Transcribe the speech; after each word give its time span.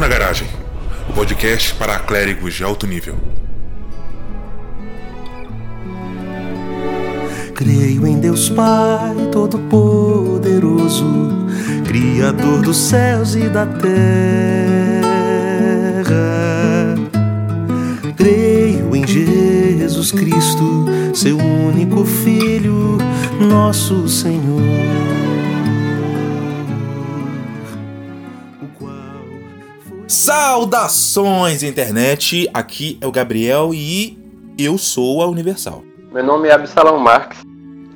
Na 0.00 0.08
Garagem, 0.08 0.48
o 1.08 1.12
podcast 1.12 1.72
para 1.74 2.00
clérigos 2.00 2.52
de 2.52 2.64
alto 2.64 2.84
nível. 2.84 3.14
Creio 7.54 8.04
em 8.04 8.18
Deus 8.18 8.48
Pai 8.50 9.14
Todo-Poderoso, 9.30 11.06
Criador 11.86 12.62
dos 12.62 12.76
céus 12.76 13.36
e 13.36 13.48
da 13.48 13.66
terra. 13.66 13.84
Creio 18.16 18.96
em 18.96 19.06
Jesus 19.06 20.10
Cristo, 20.10 20.86
seu 21.14 21.38
único 21.38 22.04
Filho, 22.04 22.98
nosso 23.40 24.08
Senhor. 24.08 25.13
Saudações, 30.14 31.64
internet! 31.64 32.48
Aqui 32.54 32.96
é 33.00 33.06
o 33.06 33.10
Gabriel 33.10 33.74
e 33.74 34.16
eu 34.56 34.78
sou 34.78 35.20
a 35.20 35.26
Universal. 35.26 35.82
Meu 36.12 36.22
nome 36.22 36.48
é 36.48 36.52
Absalão 36.52 37.00
Marques 37.00 37.42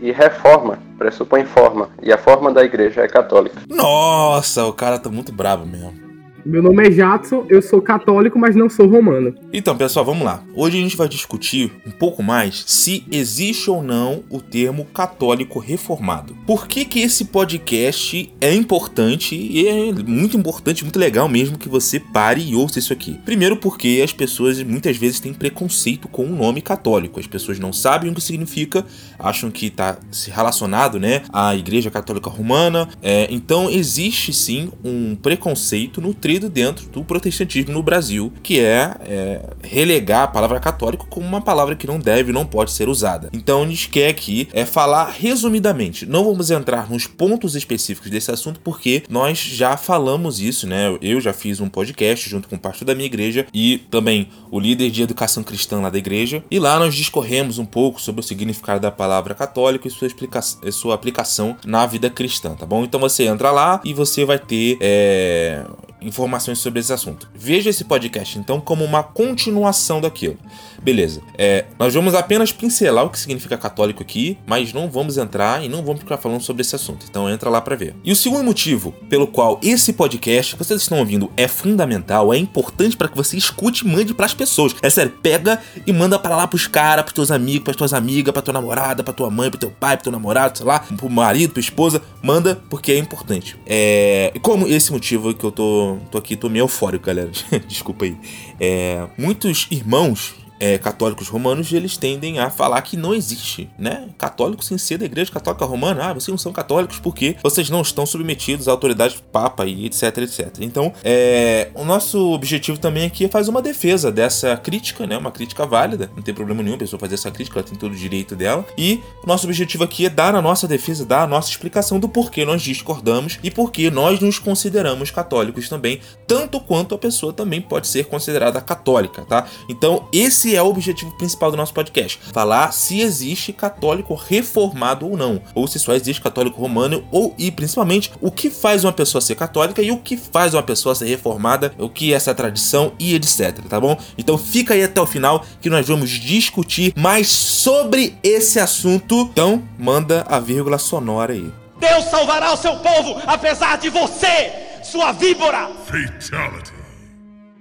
e 0.00 0.10
reforma 0.10 0.80
pressupõe 0.98 1.44
forma 1.44 1.88
e 2.02 2.12
a 2.12 2.18
forma 2.18 2.52
da 2.52 2.64
igreja 2.64 3.02
é 3.02 3.08
católica. 3.08 3.62
Nossa, 3.68 4.64
o 4.64 4.72
cara 4.72 4.98
tá 4.98 5.08
muito 5.08 5.30
brabo 5.30 5.64
mesmo. 5.64 6.07
Meu 6.48 6.62
nome 6.62 6.88
é 6.88 6.90
Jadson, 6.90 7.44
eu 7.50 7.60
sou 7.60 7.82
católico, 7.82 8.38
mas 8.38 8.56
não 8.56 8.70
sou 8.70 8.86
romano. 8.86 9.34
Então, 9.52 9.76
pessoal, 9.76 10.02
vamos 10.02 10.24
lá. 10.24 10.42
Hoje 10.54 10.78
a 10.78 10.80
gente 10.80 10.96
vai 10.96 11.06
discutir 11.06 11.70
um 11.86 11.90
pouco 11.90 12.22
mais 12.22 12.64
se 12.66 13.04
existe 13.12 13.68
ou 13.68 13.82
não 13.82 14.24
o 14.30 14.40
termo 14.40 14.86
católico 14.86 15.58
reformado. 15.58 16.34
Por 16.46 16.66
que 16.66 16.86
que 16.86 17.00
esse 17.00 17.26
podcast 17.26 18.32
é 18.40 18.54
importante 18.54 19.36
e 19.36 19.68
é 19.68 19.92
muito 19.92 20.38
importante, 20.38 20.84
muito 20.84 20.98
legal 20.98 21.28
mesmo 21.28 21.58
que 21.58 21.68
você 21.68 22.00
pare 22.00 22.40
e 22.40 22.54
ouça 22.54 22.78
isso 22.78 22.94
aqui. 22.94 23.20
Primeiro 23.26 23.58
porque 23.58 24.00
as 24.02 24.14
pessoas 24.14 24.62
muitas 24.62 24.96
vezes 24.96 25.20
têm 25.20 25.34
preconceito 25.34 26.08
com 26.08 26.24
o 26.24 26.34
nome 26.34 26.62
católico. 26.62 27.20
As 27.20 27.26
pessoas 27.26 27.58
não 27.58 27.74
sabem 27.74 28.10
o 28.10 28.14
que 28.14 28.22
significa, 28.22 28.86
acham 29.18 29.50
que 29.50 29.66
está 29.66 29.98
se 30.10 30.30
relacionado, 30.30 30.98
né, 30.98 31.24
à 31.30 31.54
Igreja 31.54 31.90
Católica 31.90 32.30
Romana. 32.30 32.88
É, 33.02 33.28
então 33.30 33.68
existe 33.68 34.32
sim 34.32 34.70
um 34.82 35.14
preconceito 35.14 36.00
nutrido 36.38 36.48
dentro 36.48 36.88
do 36.88 37.04
protestantismo 37.04 37.72
no 37.72 37.82
Brasil, 37.82 38.32
que 38.42 38.60
é, 38.60 38.94
é, 39.02 39.40
relegar 39.62 40.22
a 40.22 40.28
palavra 40.28 40.60
católico 40.60 41.06
como 41.08 41.26
uma 41.26 41.40
palavra 41.40 41.74
que 41.74 41.86
não 41.86 41.98
deve, 41.98 42.32
não 42.32 42.46
pode 42.46 42.70
ser 42.70 42.88
usada. 42.88 43.28
Então 43.32 43.62
a 43.62 43.66
gente 43.66 43.88
quer 43.88 44.08
aqui 44.08 44.48
é 44.52 44.64
falar 44.64 45.10
resumidamente. 45.10 46.06
Não 46.06 46.24
vamos 46.24 46.50
entrar 46.50 46.90
nos 46.90 47.06
pontos 47.06 47.54
específicos 47.54 48.10
desse 48.10 48.30
assunto 48.30 48.60
porque 48.60 49.02
nós 49.08 49.38
já 49.38 49.76
falamos 49.76 50.40
isso, 50.40 50.66
né? 50.66 50.96
Eu 51.02 51.20
já 51.20 51.32
fiz 51.32 51.60
um 51.60 51.68
podcast 51.68 52.28
junto 52.28 52.48
com 52.48 52.56
o 52.56 52.58
pastor 52.58 52.86
da 52.86 52.94
minha 52.94 53.06
igreja 53.06 53.46
e 53.52 53.78
também 53.90 54.28
o 54.50 54.60
líder 54.60 54.90
de 54.90 55.02
educação 55.02 55.42
cristã 55.42 55.80
lá 55.80 55.90
da 55.90 55.98
igreja. 55.98 56.42
E 56.50 56.58
lá 56.58 56.78
nós 56.78 56.94
discorremos 56.94 57.58
um 57.58 57.66
pouco 57.66 58.00
sobre 58.00 58.20
o 58.20 58.24
significado 58.24 58.80
da 58.80 58.90
palavra 58.90 59.34
católico 59.34 59.88
e 59.88 59.90
sua, 59.90 60.06
explica 60.06 60.40
sua 60.40 60.94
aplicação 60.94 61.56
na 61.64 61.86
vida 61.86 62.08
cristã, 62.08 62.54
tá 62.54 62.66
bom? 62.66 62.84
Então 62.84 63.00
você 63.00 63.24
entra 63.24 63.50
lá 63.50 63.80
e 63.84 63.92
você 63.92 64.24
vai 64.24 64.38
ter 64.38 64.78
é, 64.80 65.64
informações 66.00 66.58
sobre 66.58 66.80
esse 66.80 66.92
assunto. 66.92 67.28
Veja 67.34 67.70
esse 67.70 67.84
podcast 67.84 68.38
então 68.38 68.60
como 68.60 68.84
uma 68.84 69.02
continuação 69.02 70.00
daquilo. 70.00 70.36
Beleza. 70.82 71.20
É, 71.36 71.64
nós 71.78 71.94
vamos 71.94 72.14
apenas 72.14 72.52
pincelar 72.52 73.04
o 73.04 73.10
que 73.10 73.18
significa 73.18 73.56
católico 73.56 74.02
aqui, 74.02 74.38
mas 74.46 74.72
não 74.72 74.88
vamos 74.88 75.18
entrar 75.18 75.64
e 75.64 75.68
não 75.68 75.84
vamos 75.84 76.00
ficar 76.00 76.16
falando 76.18 76.40
sobre 76.40 76.62
esse 76.62 76.74
assunto. 76.74 77.06
Então 77.08 77.28
entra 77.28 77.50
lá 77.50 77.60
para 77.60 77.76
ver. 77.76 77.94
E 78.04 78.12
o 78.12 78.16
segundo 78.16 78.44
motivo 78.44 78.92
pelo 79.08 79.26
qual 79.26 79.58
esse 79.62 79.92
podcast 79.92 80.54
que 80.54 80.64
vocês 80.64 80.80
estão 80.80 80.98
ouvindo 80.98 81.30
é 81.36 81.48
fundamental, 81.48 82.32
é 82.32 82.38
importante 82.38 82.96
para 82.96 83.08
que 83.08 83.16
você 83.16 83.36
escute 83.36 83.84
e 83.84 83.88
mande 83.88 84.14
pras 84.14 84.34
pessoas. 84.34 84.74
É 84.82 84.90
sério, 84.90 85.12
pega 85.22 85.60
e 85.86 85.92
manda 85.92 86.18
para 86.18 86.36
lá 86.36 86.46
pros 86.46 86.66
caras, 86.66 87.04
pros 87.04 87.14
teus 87.14 87.30
amigos, 87.30 87.64
pras 87.64 87.76
tuas 87.76 87.92
amigas, 87.92 88.32
pra 88.32 88.42
tua 88.42 88.54
namorada, 88.54 89.02
pra 89.02 89.12
tua 89.12 89.30
mãe, 89.30 89.50
pro 89.50 89.58
teu 89.58 89.70
pai, 89.70 89.96
pro 89.96 90.04
teu 90.04 90.12
namorado, 90.12 90.58
sei 90.58 90.66
lá, 90.66 90.80
pro 90.80 91.10
marido, 91.10 91.52
pra 91.52 91.60
esposa, 91.60 92.02
manda 92.22 92.60
porque 92.68 92.92
é 92.92 92.98
importante. 92.98 93.56
É, 93.66 94.32
como 94.42 94.66
esse 94.66 94.92
motivo 94.92 95.34
que 95.34 95.44
eu 95.44 95.50
tô, 95.50 95.87
tô 96.10 96.18
aqui, 96.18 96.36
tô 96.36 96.48
meio 96.48 96.64
eufórico, 96.64 97.06
galera. 97.06 97.30
Desculpa 97.66 98.04
aí. 98.04 98.16
É, 98.60 99.06
muitos 99.16 99.66
irmãos 99.70 100.34
é, 100.60 100.78
católicos 100.78 101.28
romanos, 101.28 101.72
eles 101.72 101.96
tendem 101.96 102.38
a 102.38 102.50
falar 102.50 102.80
que 102.82 102.96
não 102.96 103.14
existe, 103.14 103.70
né? 103.78 104.08
Católico 104.18 104.64
sem 104.64 104.78
ser 104.78 104.98
da 104.98 105.04
igreja 105.04 105.30
católica 105.30 105.64
romana. 105.64 106.10
Ah, 106.10 106.12
vocês 106.12 106.28
não 106.28 106.38
são 106.38 106.52
católicos 106.52 106.98
porque 106.98 107.36
vocês 107.42 107.70
não 107.70 107.80
estão 107.80 108.06
submetidos 108.06 108.68
à 108.68 108.72
autoridade 108.72 109.16
do 109.16 109.22
Papa 109.22 109.66
e 109.66 109.86
etc, 109.86 110.18
etc. 110.18 110.56
Então, 110.60 110.92
é, 111.04 111.68
o 111.74 111.84
nosso 111.84 112.32
objetivo 112.32 112.78
também 112.78 113.06
aqui 113.06 113.24
é 113.24 113.28
fazer 113.28 113.50
uma 113.50 113.62
defesa 113.62 114.10
dessa 114.10 114.56
crítica, 114.56 115.06
né? 115.06 115.16
Uma 115.16 115.30
crítica 115.30 115.66
válida. 115.66 116.10
Não 116.14 116.22
tem 116.22 116.34
problema 116.34 116.62
nenhum 116.62 116.76
a 116.76 116.78
pessoa 116.78 116.98
fazer 116.98 117.14
essa 117.14 117.30
crítica, 117.30 117.58
ela 117.58 117.68
tem 117.68 117.78
todo 117.78 117.92
o 117.92 117.96
direito 117.96 118.34
dela. 118.34 118.64
E 118.76 119.00
o 119.22 119.26
nosso 119.26 119.46
objetivo 119.46 119.84
aqui 119.84 120.06
é 120.06 120.10
dar 120.10 120.34
a 120.34 120.42
nossa 120.42 120.66
defesa, 120.66 121.04
dar 121.04 121.22
a 121.22 121.26
nossa 121.26 121.50
explicação 121.50 121.98
do 121.98 122.08
porquê 122.08 122.44
nós 122.44 122.62
discordamos 122.62 123.38
e 123.42 123.50
porquê 123.50 123.90
nós 123.90 124.20
nos 124.20 124.38
consideramos 124.38 125.10
católicos 125.10 125.68
também, 125.68 126.00
tanto 126.26 126.60
quanto 126.60 126.94
a 126.94 126.98
pessoa 126.98 127.32
também 127.32 127.60
pode 127.60 127.86
ser 127.86 128.06
considerada 128.06 128.60
católica, 128.60 129.24
tá? 129.24 129.46
Então, 129.68 130.08
esse 130.12 130.47
é 130.54 130.62
o 130.62 130.66
objetivo 130.66 131.10
principal 131.16 131.50
do 131.50 131.56
nosso 131.56 131.74
podcast: 131.74 132.18
falar 132.32 132.72
se 132.72 133.00
existe 133.00 133.52
católico 133.52 134.14
reformado 134.14 135.06
ou 135.06 135.16
não, 135.16 135.40
ou 135.54 135.66
se 135.66 135.78
só 135.78 135.94
existe 135.94 136.22
católico 136.22 136.60
romano, 136.60 137.04
ou 137.10 137.34
e 137.38 137.50
principalmente 137.50 138.12
o 138.20 138.30
que 138.30 138.50
faz 138.50 138.84
uma 138.84 138.92
pessoa 138.92 139.20
ser 139.20 139.34
católica 139.34 139.82
e 139.82 139.90
o 139.90 139.98
que 139.98 140.16
faz 140.16 140.54
uma 140.54 140.62
pessoa 140.62 140.94
ser 140.94 141.06
reformada, 141.06 141.72
o 141.78 141.88
que 141.88 142.12
é 142.12 142.16
essa 142.16 142.34
tradição 142.34 142.92
e 142.98 143.14
etc, 143.14 143.58
tá 143.68 143.80
bom? 143.80 143.98
Então 144.16 144.36
fica 144.36 144.74
aí 144.74 144.82
até 144.82 145.00
o 145.00 145.06
final 145.06 145.44
que 145.60 145.70
nós 145.70 145.86
vamos 145.86 146.10
discutir 146.10 146.92
mais 146.96 147.28
sobre 147.28 148.16
esse 148.22 148.58
assunto. 148.58 149.28
Então, 149.32 149.62
manda 149.78 150.24
a 150.28 150.38
vírgula 150.38 150.78
sonora 150.78 151.32
aí. 151.32 151.52
Deus 151.78 152.04
salvará 152.04 152.52
o 152.52 152.56
seu 152.56 152.76
povo, 152.76 153.20
apesar 153.26 153.78
de 153.78 153.88
você, 153.88 154.52
sua 154.82 155.12
víbora! 155.12 155.68
Fatality. 155.84 156.72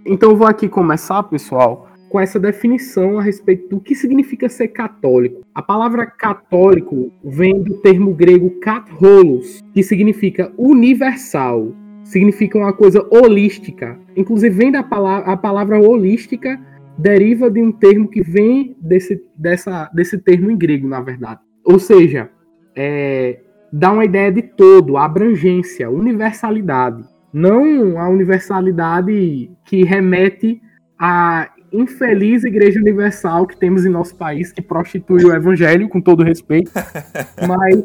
Então 0.06 0.32
eu 0.32 0.38
vou 0.38 0.48
aqui 0.48 0.70
começar, 0.70 1.22
pessoal, 1.24 1.87
com 2.10 2.20
essa 2.20 2.40
definição 2.40 3.20
a 3.20 3.22
respeito 3.22 3.70
do 3.70 3.80
que 3.80 3.96
significa 3.96 4.48
ser 4.50 4.70
católico. 4.70 5.42
A 5.54 5.62
palavra 5.62 6.06
católico 6.06 7.12
vem 7.24 7.62
do 7.62 7.76
termo 7.82 8.14
grego 8.14 8.50
katholos, 8.60 9.62
que 9.74 9.84
significa 9.84 10.52
universal, 10.58 11.74
significa 12.04 12.58
uma 12.58 12.74
coisa 12.74 13.06
holística. 13.12 14.00
Inclusive 14.16 14.56
vem 14.56 14.72
da 14.72 14.84
palavra 14.84 15.32
a 15.32 15.38
palavra 15.38 15.80
holística 15.80 16.60
deriva 16.98 17.50
de 17.50 17.62
um 17.62 17.72
termo 17.72 18.10
que 18.10 18.22
vem 18.22 18.76
desse, 18.82 19.22
dessa, 19.36 19.90
desse 19.94 20.18
termo 20.18 20.50
em 20.50 20.58
grego, 20.58 20.88
na 20.88 21.02
verdade. 21.02 21.42
Ou 21.64 21.78
seja, 21.78 22.30
é, 22.76 23.40
dá 23.72 23.92
uma 23.92 24.06
ideia 24.06 24.32
de 24.32 24.42
todo, 24.42 24.98
abrangência, 24.98 25.90
universalidade. 25.90 27.04
Não 27.32 28.00
a 28.00 28.10
universalidade 28.10 29.52
que 29.66 29.84
remete 29.84 30.60
à 30.98 31.50
infeliz 31.72 32.44
Igreja 32.44 32.80
Universal 32.80 33.46
que 33.48 33.58
temos 33.58 33.86
em 33.86 33.90
nosso 33.90 34.16
país, 34.16 34.52
que 34.52 34.62
prostitui 34.62 35.24
o 35.26 35.34
evangelho, 35.34 35.90
com 35.90 36.00
todo 36.02 36.24
respeito, 36.24 36.72
mas 37.48 37.84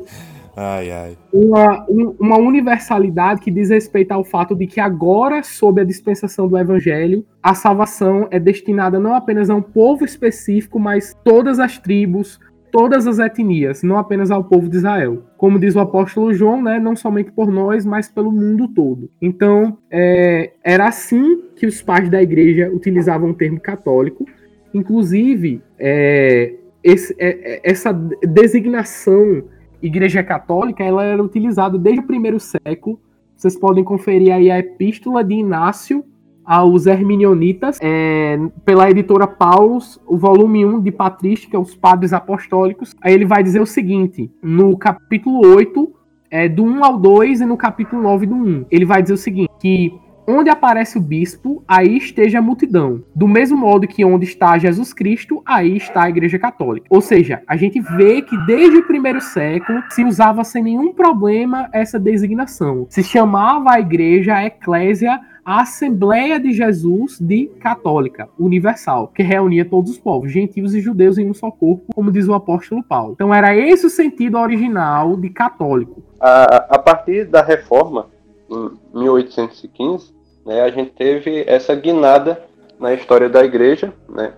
Ai, 0.54 0.90
ai. 0.90 1.16
uma, 1.32 1.84
um- 1.88 2.14
uma 2.20 2.36
universalidade 2.38 3.40
que 3.40 3.50
diz 3.50 3.70
respeito 3.70 4.12
ao 4.12 4.22
fato 4.22 4.54
de 4.54 4.66
que 4.66 4.78
agora, 4.80 5.42
sob 5.42 5.80
a 5.80 5.84
dispensação 5.84 6.46
do 6.46 6.58
Evangelho, 6.58 7.24
a 7.42 7.54
salvação 7.54 8.28
é 8.30 8.38
destinada 8.38 9.00
não 9.00 9.14
apenas 9.14 9.48
a 9.48 9.54
um 9.54 9.62
povo 9.62 10.04
específico, 10.04 10.78
mas 10.78 11.16
todas 11.24 11.58
as 11.58 11.78
tribos, 11.78 12.38
todas 12.72 13.06
as 13.06 13.18
etnias, 13.18 13.82
não 13.82 13.98
apenas 13.98 14.30
ao 14.30 14.42
povo 14.42 14.68
de 14.68 14.78
Israel. 14.78 15.22
Como 15.36 15.60
diz 15.60 15.76
o 15.76 15.80
apóstolo 15.80 16.32
João, 16.32 16.62
né, 16.62 16.80
não 16.80 16.96
somente 16.96 17.30
por 17.30 17.52
nós, 17.52 17.84
mas 17.84 18.08
pelo 18.08 18.32
mundo 18.32 18.66
todo. 18.66 19.10
Então, 19.20 19.78
é, 19.90 20.54
era 20.64 20.88
assim 20.88 21.42
que 21.54 21.66
os 21.66 21.82
pais 21.82 22.08
da 22.08 22.20
igreja 22.20 22.70
utilizavam 22.72 23.30
o 23.30 23.34
termo 23.34 23.60
católico. 23.60 24.26
Inclusive, 24.72 25.60
é, 25.78 26.54
esse- 26.82 27.14
é- 27.18 27.56
é- 27.56 27.60
essa 27.62 27.92
designação 27.92 29.44
Igreja 29.82 30.22
Católica 30.22 30.82
ela 30.84 31.04
era 31.04 31.22
utilizada 31.22 31.76
desde 31.76 32.00
o 32.00 32.06
primeiro 32.06 32.38
século. 32.38 33.00
Vocês 33.36 33.58
podem 33.58 33.82
conferir 33.82 34.32
aí 34.32 34.50
a 34.50 34.58
Epístola 34.60 35.24
de 35.24 35.34
Inácio 35.34 36.04
aos 36.44 36.86
Herminionitas, 36.86 37.78
é, 37.80 38.38
pela 38.64 38.90
editora 38.90 39.26
Paulus, 39.26 40.00
o 40.06 40.16
volume 40.16 40.64
1 40.64 40.80
de 40.80 40.90
Patrística, 40.90 41.58
os 41.58 41.74
Padres 41.74 42.12
Apostólicos. 42.12 42.94
Aí 43.00 43.12
ele 43.12 43.24
vai 43.24 43.42
dizer 43.42 43.60
o 43.60 43.66
seguinte, 43.66 44.30
no 44.42 44.76
capítulo 44.76 45.46
8, 45.46 45.92
é, 46.30 46.48
do 46.48 46.64
1 46.64 46.84
ao 46.84 46.98
2 46.98 47.40
e 47.40 47.44
no 47.44 47.56
capítulo 47.56 48.02
9 48.02 48.26
do 48.26 48.34
1. 48.34 48.66
Ele 48.70 48.84
vai 48.84 49.02
dizer 49.02 49.14
o 49.14 49.18
seguinte, 49.18 49.50
que 49.60 49.92
Onde 50.26 50.48
aparece 50.48 50.96
o 50.98 51.00
bispo, 51.00 51.64
aí 51.66 51.96
esteja 51.96 52.38
a 52.38 52.42
multidão. 52.42 53.02
Do 53.14 53.26
mesmo 53.26 53.58
modo 53.58 53.88
que 53.88 54.04
onde 54.04 54.24
está 54.24 54.56
Jesus 54.56 54.92
Cristo, 54.92 55.42
aí 55.44 55.76
está 55.76 56.04
a 56.04 56.08
Igreja 56.08 56.38
Católica. 56.38 56.86
Ou 56.88 57.00
seja, 57.00 57.42
a 57.46 57.56
gente 57.56 57.80
vê 57.80 58.22
que 58.22 58.36
desde 58.46 58.78
o 58.78 58.86
primeiro 58.86 59.20
século 59.20 59.82
se 59.90 60.04
usava 60.04 60.44
sem 60.44 60.62
nenhum 60.62 60.92
problema 60.92 61.68
essa 61.72 61.98
designação. 61.98 62.86
Se 62.88 63.02
chamava 63.02 63.72
a 63.72 63.80
igreja 63.80 64.36
a 64.36 64.44
eclésia 64.44 65.20
a 65.44 65.62
Assembleia 65.62 66.38
de 66.38 66.52
Jesus 66.52 67.18
de 67.20 67.46
Católica 67.60 68.28
Universal, 68.38 69.08
que 69.08 69.22
reunia 69.22 69.64
todos 69.64 69.90
os 69.90 69.98
povos, 69.98 70.30
gentios 70.30 70.74
e 70.74 70.80
judeus 70.80 71.18
em 71.18 71.28
um 71.28 71.34
só 71.34 71.50
corpo, 71.50 71.92
como 71.94 72.12
diz 72.12 72.28
o 72.28 72.34
apóstolo 72.34 72.82
Paulo. 72.82 73.12
Então 73.14 73.34
era 73.34 73.54
esse 73.56 73.86
o 73.86 73.90
sentido 73.90 74.38
original 74.38 75.16
de 75.16 75.28
católico. 75.30 76.02
A, 76.20 76.74
a 76.76 76.78
partir 76.78 77.24
da 77.24 77.42
reforma, 77.42 78.06
em 78.48 78.70
1815, 78.94 80.14
né, 80.46 80.62
a 80.62 80.70
gente 80.70 80.92
teve 80.92 81.44
essa 81.46 81.74
guinada 81.74 82.42
na 82.78 82.94
história 82.94 83.28
da 83.28 83.44
igreja, 83.44 83.92
né, 84.08 84.32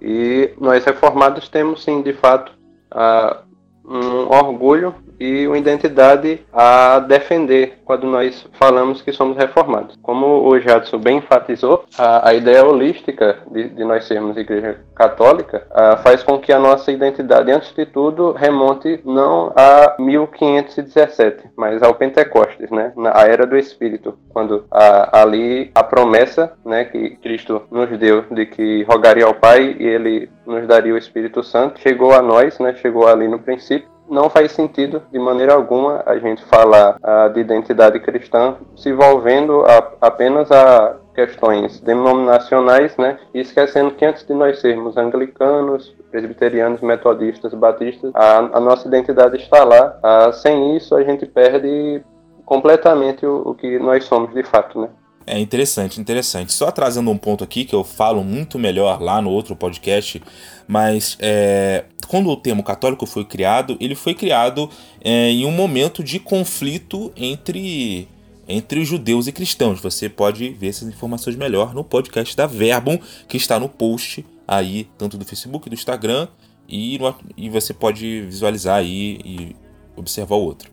e 0.00 0.50
nós 0.60 0.84
reformados 0.84 1.48
temos 1.48 1.82
sim, 1.82 2.02
de 2.02 2.12
fato, 2.12 2.52
a, 2.90 3.42
um 3.84 4.28
orgulho 4.28 4.94
e 5.18 5.46
uma 5.46 5.58
identidade 5.58 6.40
a 6.52 6.98
defender 7.00 7.78
quando 7.84 8.06
nós 8.06 8.46
falamos 8.52 9.02
que 9.02 9.12
somos 9.12 9.36
reformados. 9.36 9.96
Como 10.02 10.48
o 10.48 10.58
Jadson 10.60 10.98
bem 10.98 11.18
enfatizou, 11.18 11.84
a, 11.98 12.30
a 12.30 12.34
ideia 12.34 12.64
holística 12.64 13.38
de, 13.50 13.68
de, 13.68 13.84
nós 13.84 14.04
sermos 14.04 14.36
igreja 14.36 14.80
católica 14.94 15.66
a, 15.70 15.96
faz 15.98 16.22
com 16.22 16.38
que 16.38 16.52
a 16.52 16.58
nossa 16.58 16.90
identidade, 16.90 17.50
antes 17.50 17.72
de 17.74 17.86
tudo, 17.86 18.32
remonte 18.32 19.00
não 19.04 19.52
a 19.56 19.96
1517, 19.98 21.50
mas 21.56 21.82
ao 21.82 21.94
Pentecostes, 21.94 22.70
né? 22.70 22.92
na 22.96 23.10
era 23.26 23.46
do 23.46 23.56
Espírito, 23.56 24.18
quando 24.30 24.64
a, 24.70 25.22
ali 25.22 25.70
a 25.74 25.82
promessa 25.82 26.52
né, 26.64 26.84
que 26.84 27.10
Cristo 27.16 27.62
nos 27.70 27.88
deu 27.98 28.24
de 28.30 28.46
que 28.46 28.82
rogaria 28.84 29.24
ao 29.24 29.34
Pai 29.34 29.76
e 29.78 29.86
ele 29.86 30.30
nos 30.46 30.66
daria 30.66 30.94
o 30.94 30.98
Espírito 30.98 31.42
Santo 31.42 31.80
chegou 31.80 32.12
a 32.12 32.22
nós, 32.22 32.58
né? 32.58 32.74
chegou 32.74 33.06
ali 33.06 33.28
no 33.28 33.38
princípio 33.38 33.95
não 34.08 34.30
faz 34.30 34.52
sentido 34.52 35.02
de 35.10 35.18
maneira 35.18 35.54
alguma 35.54 36.02
a 36.06 36.18
gente 36.18 36.44
falar 36.44 36.96
uh, 36.96 37.32
de 37.32 37.40
identidade 37.40 37.98
cristã 38.00 38.56
se 38.76 38.88
envolvendo 38.90 39.64
a, 39.64 40.06
apenas 40.06 40.50
a 40.50 40.96
questões 41.14 41.80
denominacionais, 41.80 42.96
né? 42.98 43.18
E 43.32 43.40
esquecendo 43.40 43.92
que 43.92 44.04
antes 44.04 44.24
de 44.26 44.34
nós 44.34 44.60
sermos 44.60 44.96
anglicanos, 44.98 45.94
presbiterianos, 46.10 46.82
metodistas, 46.82 47.54
batistas, 47.54 48.12
a, 48.14 48.38
a 48.38 48.60
nossa 48.60 48.86
identidade 48.86 49.36
está 49.36 49.64
lá. 49.64 49.98
Uh, 50.04 50.32
sem 50.34 50.76
isso, 50.76 50.94
a 50.94 51.02
gente 51.02 51.24
perde 51.24 52.02
completamente 52.44 53.24
o, 53.24 53.42
o 53.46 53.54
que 53.54 53.78
nós 53.78 54.04
somos 54.04 54.32
de 54.34 54.42
fato, 54.42 54.80
né? 54.80 54.88
É 55.26 55.40
interessante, 55.40 56.00
interessante. 56.00 56.52
Só 56.52 56.70
trazendo 56.70 57.10
um 57.10 57.18
ponto 57.18 57.42
aqui 57.42 57.64
que 57.64 57.74
eu 57.74 57.82
falo 57.82 58.22
muito 58.22 58.60
melhor 58.60 59.02
lá 59.02 59.20
no 59.20 59.30
outro 59.30 59.56
podcast, 59.56 60.22
mas 60.68 61.18
é, 61.18 61.84
quando 62.06 62.30
o 62.30 62.36
termo 62.36 62.62
católico 62.62 63.04
foi 63.06 63.24
criado, 63.24 63.76
ele 63.80 63.96
foi 63.96 64.14
criado 64.14 64.70
é, 65.02 65.30
em 65.30 65.44
um 65.44 65.50
momento 65.50 66.04
de 66.04 66.20
conflito 66.20 67.12
entre 67.16 68.08
entre 68.48 68.84
judeus 68.84 69.26
e 69.26 69.32
cristãos. 69.32 69.80
Você 69.80 70.08
pode 70.08 70.50
ver 70.50 70.68
essas 70.68 70.86
informações 70.86 71.34
melhor 71.34 71.74
no 71.74 71.82
podcast 71.82 72.36
da 72.36 72.46
Verbum, 72.46 72.96
que 73.26 73.36
está 73.36 73.58
no 73.58 73.68
post 73.68 74.24
aí, 74.46 74.88
tanto 74.96 75.18
do 75.18 75.24
Facebook, 75.24 75.68
do 75.68 75.74
Instagram, 75.74 76.28
e, 76.68 76.96
no, 76.98 77.12
e 77.36 77.50
você 77.50 77.74
pode 77.74 78.22
visualizar 78.22 78.76
aí 78.76 79.18
e 79.24 79.56
observar 79.96 80.36
o 80.36 80.42
outro. 80.42 80.70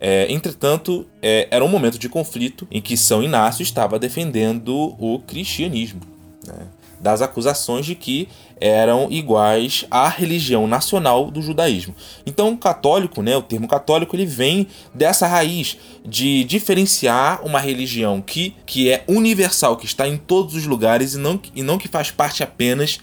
É, 0.00 0.30
entretanto, 0.32 1.06
é, 1.20 1.48
era 1.50 1.64
um 1.64 1.68
momento 1.68 1.98
de 1.98 2.08
conflito 2.08 2.66
em 2.70 2.80
que 2.80 2.96
São 2.96 3.22
Inácio 3.22 3.62
estava 3.62 3.98
defendendo 3.98 4.94
o 4.98 5.18
cristianismo, 5.26 6.00
né, 6.46 6.66
das 7.00 7.22
acusações 7.22 7.86
de 7.86 7.94
que 7.94 8.28
eram 8.60 9.08
iguais 9.10 9.84
à 9.90 10.08
religião 10.08 10.66
nacional 10.66 11.30
do 11.30 11.40
judaísmo. 11.40 11.94
Então, 12.26 12.56
católico, 12.56 13.22
né, 13.22 13.36
o 13.36 13.42
termo 13.42 13.68
católico, 13.68 14.16
ele 14.16 14.26
vem 14.26 14.66
dessa 14.92 15.26
raiz 15.26 15.76
de 16.04 16.44
diferenciar 16.44 17.44
uma 17.44 17.60
religião 17.60 18.20
que, 18.20 18.54
que 18.66 18.90
é 18.90 19.04
universal, 19.08 19.76
que 19.76 19.86
está 19.86 20.08
em 20.08 20.16
todos 20.16 20.54
os 20.54 20.66
lugares 20.66 21.14
e 21.14 21.18
não, 21.18 21.40
e 21.54 21.62
não 21.62 21.78
que 21.78 21.88
faz 21.88 22.10
parte 22.10 22.42
apenas 22.42 22.98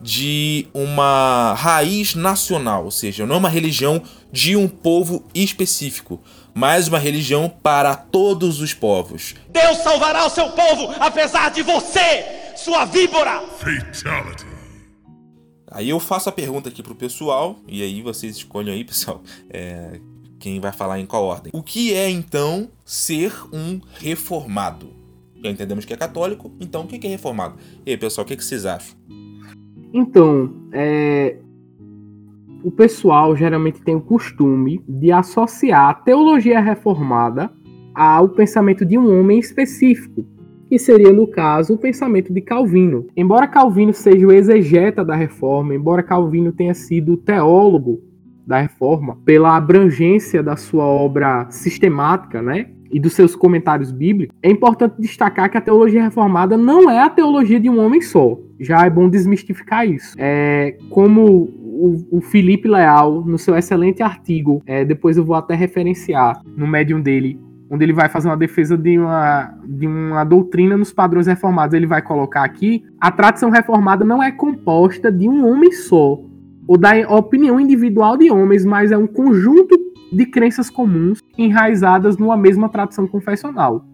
de 0.00 0.66
uma 0.72 1.52
raiz 1.54 2.14
nacional, 2.14 2.84
ou 2.84 2.90
seja, 2.90 3.26
não 3.26 3.34
é 3.34 3.38
uma 3.38 3.50
religião 3.50 4.02
de 4.32 4.56
um 4.56 4.66
povo 4.66 5.24
específico, 5.34 6.18
mais 6.54 6.88
uma 6.88 6.98
religião 6.98 7.48
para 7.48 7.94
todos 7.94 8.60
os 8.60 8.74
povos. 8.74 9.34
Deus 9.48 9.78
salvará 9.78 10.26
o 10.26 10.30
seu 10.30 10.50
povo, 10.50 10.94
apesar 10.98 11.50
de 11.50 11.62
você, 11.62 12.54
sua 12.56 12.84
víbora! 12.84 13.40
Fatality. 13.58 14.46
Aí 15.70 15.88
eu 15.88 16.00
faço 16.00 16.28
a 16.28 16.32
pergunta 16.32 16.68
aqui 16.68 16.82
pro 16.82 16.94
pessoal, 16.94 17.56
e 17.68 17.82
aí 17.82 18.02
vocês 18.02 18.36
escolhem 18.36 18.74
aí, 18.74 18.82
pessoal, 18.84 19.22
é, 19.48 20.00
quem 20.38 20.58
vai 20.58 20.72
falar 20.72 20.98
em 20.98 21.06
qual 21.06 21.24
ordem. 21.24 21.50
O 21.54 21.62
que 21.62 21.94
é 21.94 22.10
então 22.10 22.68
ser 22.84 23.32
um 23.52 23.80
reformado? 23.98 24.92
Já 25.42 25.50
entendemos 25.50 25.84
que 25.84 25.92
é 25.92 25.96
católico, 25.96 26.52
então 26.60 26.82
o 26.82 26.86
que 26.86 27.06
é 27.06 27.10
reformado? 27.10 27.56
E 27.86 27.92
aí, 27.92 27.96
pessoal, 27.96 28.24
o 28.24 28.28
que, 28.28 28.36
vocês 28.36 28.66
acham? 28.66 28.96
Então, 29.92 30.52
é, 30.72 31.36
o 32.62 32.70
pessoal 32.70 33.34
geralmente 33.36 33.80
tem 33.82 33.94
o 33.94 34.00
costume 34.00 34.82
de 34.88 35.10
associar 35.10 35.90
a 35.90 35.94
teologia 35.94 36.60
reformada 36.60 37.50
ao 37.94 38.28
pensamento 38.28 38.84
de 38.84 38.96
um 38.96 39.20
homem 39.20 39.38
específico, 39.38 40.24
que 40.68 40.78
seria, 40.78 41.12
no 41.12 41.26
caso, 41.26 41.74
o 41.74 41.78
pensamento 41.78 42.32
de 42.32 42.40
Calvino. 42.40 43.06
Embora 43.16 43.48
Calvino 43.48 43.92
seja 43.92 44.26
o 44.26 44.32
exegeta 44.32 45.04
da 45.04 45.16
reforma, 45.16 45.74
embora 45.74 46.02
Calvino 46.02 46.52
tenha 46.52 46.74
sido 46.74 47.16
teólogo 47.16 48.00
da 48.46 48.60
reforma, 48.60 49.16
pela 49.24 49.56
abrangência 49.56 50.42
da 50.42 50.56
sua 50.56 50.84
obra 50.84 51.48
sistemática, 51.50 52.40
né? 52.40 52.70
E 52.90 52.98
dos 52.98 53.12
seus 53.12 53.36
comentários 53.36 53.92
bíblicos, 53.92 54.36
é 54.42 54.50
importante 54.50 54.94
destacar 54.98 55.50
que 55.50 55.56
a 55.56 55.60
teologia 55.60 56.02
reformada 56.02 56.56
não 56.56 56.90
é 56.90 57.00
a 57.00 57.08
teologia 57.08 57.60
de 57.60 57.70
um 57.70 57.78
homem 57.78 58.00
só. 58.00 58.38
Já 58.58 58.84
é 58.84 58.90
bom 58.90 59.08
desmistificar 59.08 59.86
isso. 59.86 60.14
É, 60.18 60.76
como 60.90 61.60
o, 62.10 62.20
Felipe 62.20 62.68
Leal, 62.68 63.24
no 63.24 63.38
seu 63.38 63.56
excelente 63.56 64.02
artigo, 64.02 64.62
é, 64.66 64.84
depois 64.84 65.16
eu 65.16 65.24
vou 65.24 65.34
até 65.34 65.54
referenciar 65.54 66.42
no 66.56 66.66
médium 66.66 67.00
dele, 67.00 67.40
onde 67.70 67.84
ele 67.84 67.92
vai 67.92 68.08
fazer 68.08 68.28
uma 68.28 68.36
defesa 68.36 68.76
de 68.76 68.98
uma, 68.98 69.54
de 69.66 69.86
uma 69.86 70.24
doutrina 70.24 70.76
nos 70.76 70.92
padrões 70.92 71.26
reformados. 71.26 71.74
Ele 71.74 71.86
vai 71.86 72.02
colocar 72.02 72.44
aqui: 72.44 72.84
a 73.00 73.10
tradição 73.10 73.50
reformada 73.50 74.04
não 74.04 74.22
é 74.22 74.30
composta 74.30 75.10
de 75.10 75.28
um 75.28 75.46
homem 75.46 75.72
só, 75.72 76.20
ou 76.66 76.76
da 76.76 76.92
opinião 77.08 77.58
individual 77.58 78.16
de 78.16 78.30
homens, 78.30 78.64
mas 78.64 78.92
é 78.92 78.98
um 78.98 79.06
conjunto 79.06 79.89
de 80.12 80.26
crenças 80.26 80.70
comuns 80.70 81.20
enraizadas 81.36 82.16
numa 82.16 82.36
mesma 82.36 82.68
tradição 82.68 83.06
confessional. 83.06 83.84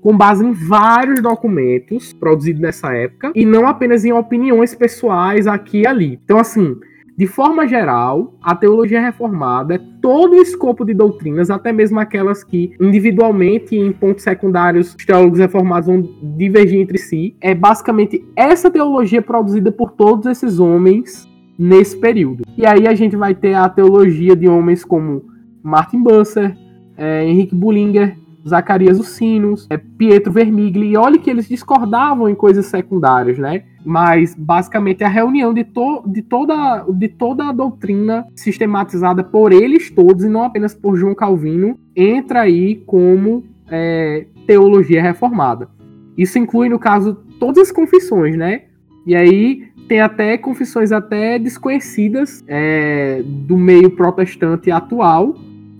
Com 0.00 0.16
base 0.16 0.44
em 0.44 0.52
vários 0.52 1.20
documentos 1.20 2.12
produzidos 2.12 2.60
nessa 2.60 2.92
época, 2.94 3.32
e 3.34 3.44
não 3.44 3.66
apenas 3.66 4.04
em 4.04 4.12
opiniões 4.12 4.74
pessoais 4.74 5.46
aqui 5.46 5.82
e 5.82 5.86
ali. 5.86 6.20
Então, 6.24 6.38
assim, 6.38 6.76
de 7.18 7.26
forma 7.26 7.66
geral, 7.66 8.38
a 8.40 8.54
teologia 8.54 9.00
reformada 9.00 9.74
é 9.74 9.80
todo 10.00 10.36
o 10.36 10.40
escopo 10.40 10.84
de 10.84 10.94
doutrinas, 10.94 11.50
até 11.50 11.72
mesmo 11.72 11.98
aquelas 11.98 12.44
que 12.44 12.70
individualmente 12.80 13.74
em 13.74 13.90
pontos 13.90 14.22
secundários 14.22 14.94
os 14.96 15.04
teólogos 15.04 15.40
reformados 15.40 15.88
vão 15.88 16.00
divergir 16.36 16.78
entre 16.78 16.96
si. 16.96 17.34
É 17.40 17.56
basicamente 17.56 18.24
essa 18.36 18.70
teologia 18.70 19.20
produzida 19.20 19.72
por 19.72 19.90
todos 19.90 20.26
esses 20.26 20.60
homens 20.60 21.28
nesse 21.58 21.98
período. 21.98 22.44
E 22.56 22.64
aí 22.64 22.86
a 22.86 22.94
gente 22.94 23.16
vai 23.16 23.34
ter 23.34 23.54
a 23.54 23.68
teologia 23.68 24.36
de 24.36 24.46
homens 24.48 24.84
como 24.84 25.24
Martin 25.62 26.02
Busser, 26.02 26.56
é, 26.96 27.24
Henrique 27.24 27.54
Bullinger, 27.54 28.16
Zacarias 28.46 28.98
os 28.98 29.08
Sinos, 29.10 29.66
é, 29.70 29.76
Pietro 29.76 30.32
Vermigli, 30.32 30.90
e 30.90 30.96
olha 30.96 31.18
que 31.18 31.28
eles 31.30 31.48
discordavam 31.48 32.28
em 32.28 32.34
coisas 32.34 32.66
secundárias, 32.66 33.38
né? 33.38 33.64
Mas 33.84 34.34
basicamente 34.34 35.04
a 35.04 35.08
reunião 35.08 35.52
de, 35.52 35.64
to, 35.64 36.02
de, 36.06 36.22
toda, 36.22 36.84
de 36.90 37.08
toda 37.08 37.48
a 37.48 37.52
doutrina 37.52 38.26
sistematizada 38.34 39.22
por 39.22 39.52
eles 39.52 39.90
todos, 39.90 40.24
e 40.24 40.28
não 40.28 40.42
apenas 40.42 40.74
por 40.74 40.96
João 40.96 41.14
Calvino, 41.14 41.78
entra 41.94 42.40
aí 42.40 42.76
como 42.86 43.44
é, 43.70 44.26
teologia 44.46 45.02
reformada. 45.02 45.68
Isso 46.16 46.38
inclui, 46.38 46.68
no 46.68 46.78
caso, 46.78 47.14
todas 47.38 47.68
as 47.68 47.72
confissões, 47.72 48.36
né? 48.36 48.62
E 49.06 49.14
aí 49.14 49.68
tem 49.88 50.00
até 50.00 50.36
confissões 50.36 50.92
até 50.92 51.38
desconhecidas 51.38 52.44
é, 52.46 53.22
do 53.24 53.56
meio 53.56 53.90
protestante 53.90 54.70
atual, 54.70 55.34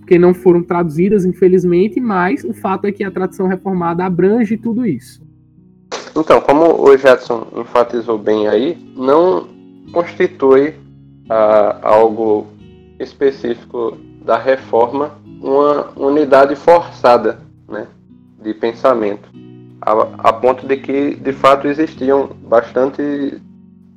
que 0.09 0.17
não 0.17 0.33
foram 0.33 0.63
traduzidas, 0.63 1.23
infelizmente, 1.23 1.99
mas 1.99 2.43
o 2.43 2.51
fato 2.51 2.87
é 2.87 2.91
que 2.91 3.03
a 3.03 3.11
tradição 3.11 3.45
reformada 3.45 4.03
abrange 4.03 4.57
tudo 4.57 4.83
isso. 4.83 5.21
Então, 6.17 6.41
como 6.41 6.81
o 6.81 6.97
Jadson 6.97 7.45
enfatizou 7.55 8.17
bem 8.17 8.47
aí, 8.47 8.75
não 8.97 9.47
constitui 9.93 10.73
ah, 11.29 11.77
algo 11.83 12.47
específico 12.99 13.95
da 14.25 14.35
reforma 14.35 15.11
uma 15.39 15.91
unidade 15.95 16.55
forçada 16.55 17.39
né, 17.67 17.85
de 18.41 18.51
pensamento, 18.55 19.29
a, 19.79 19.91
a 20.29 20.33
ponto 20.33 20.65
de 20.65 20.75
que, 20.77 21.15
de 21.17 21.33
fato, 21.33 21.67
existiam 21.67 22.31
bastante 22.47 23.39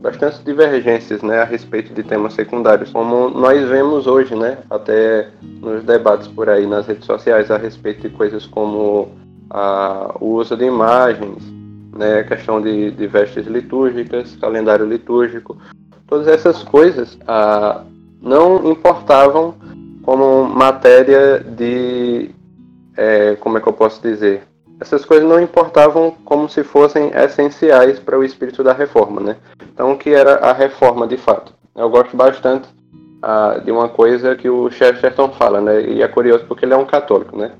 bastantes 0.02 0.42
divergências 0.44 1.22
né, 1.22 1.40
a 1.40 1.44
respeito 1.44 1.94
de 1.94 2.02
temas 2.02 2.34
secundários, 2.34 2.90
como 2.90 3.30
nós 3.30 3.66
vemos 3.68 4.06
hoje, 4.06 4.34
né, 4.34 4.58
até 4.68 5.28
nos 5.40 5.84
debates 5.84 6.26
por 6.26 6.50
aí 6.50 6.66
nas 6.66 6.86
redes 6.86 7.06
sociais 7.06 7.50
a 7.50 7.56
respeito 7.56 8.02
de 8.02 8.10
coisas 8.10 8.44
como 8.44 9.12
a, 9.48 10.14
o 10.20 10.34
uso 10.34 10.56
de 10.56 10.64
imagens, 10.64 11.42
né, 11.96 12.24
questão 12.24 12.60
de, 12.60 12.90
de 12.90 13.06
vestes 13.06 13.46
litúrgicas, 13.46 14.34
calendário 14.36 14.84
litúrgico, 14.84 15.56
todas 16.08 16.26
essas 16.26 16.64
coisas 16.64 17.16
a, 17.26 17.82
não 18.20 18.70
importavam 18.70 19.54
como 20.02 20.44
matéria 20.44 21.38
de. 21.38 22.30
É, 22.96 23.36
como 23.36 23.56
é 23.56 23.60
que 23.60 23.68
eu 23.68 23.72
posso 23.72 24.02
dizer? 24.02 24.42
Essas 24.82 25.04
coisas 25.04 25.28
não 25.28 25.40
importavam 25.40 26.10
como 26.24 26.48
se 26.48 26.64
fossem 26.64 27.12
essenciais 27.14 28.00
para 28.00 28.18
o 28.18 28.24
espírito 28.24 28.64
da 28.64 28.72
reforma, 28.72 29.20
né? 29.20 29.36
Então, 29.72 29.92
o 29.92 29.96
que 29.96 30.10
era 30.10 30.38
a 30.38 30.52
reforma 30.52 31.06
de 31.06 31.16
fato? 31.16 31.54
Eu 31.76 31.88
gosto 31.88 32.16
bastante 32.16 32.68
ah, 33.22 33.60
de 33.64 33.70
uma 33.70 33.88
coisa 33.88 34.34
que 34.34 34.50
o 34.50 34.68
Chesterton 34.72 35.28
fala, 35.28 35.60
né? 35.60 35.82
E 35.82 36.02
é 36.02 36.08
curioso 36.08 36.46
porque 36.48 36.64
ele 36.64 36.74
é 36.74 36.76
um 36.76 36.84
católico, 36.84 37.38
né? 37.38 37.52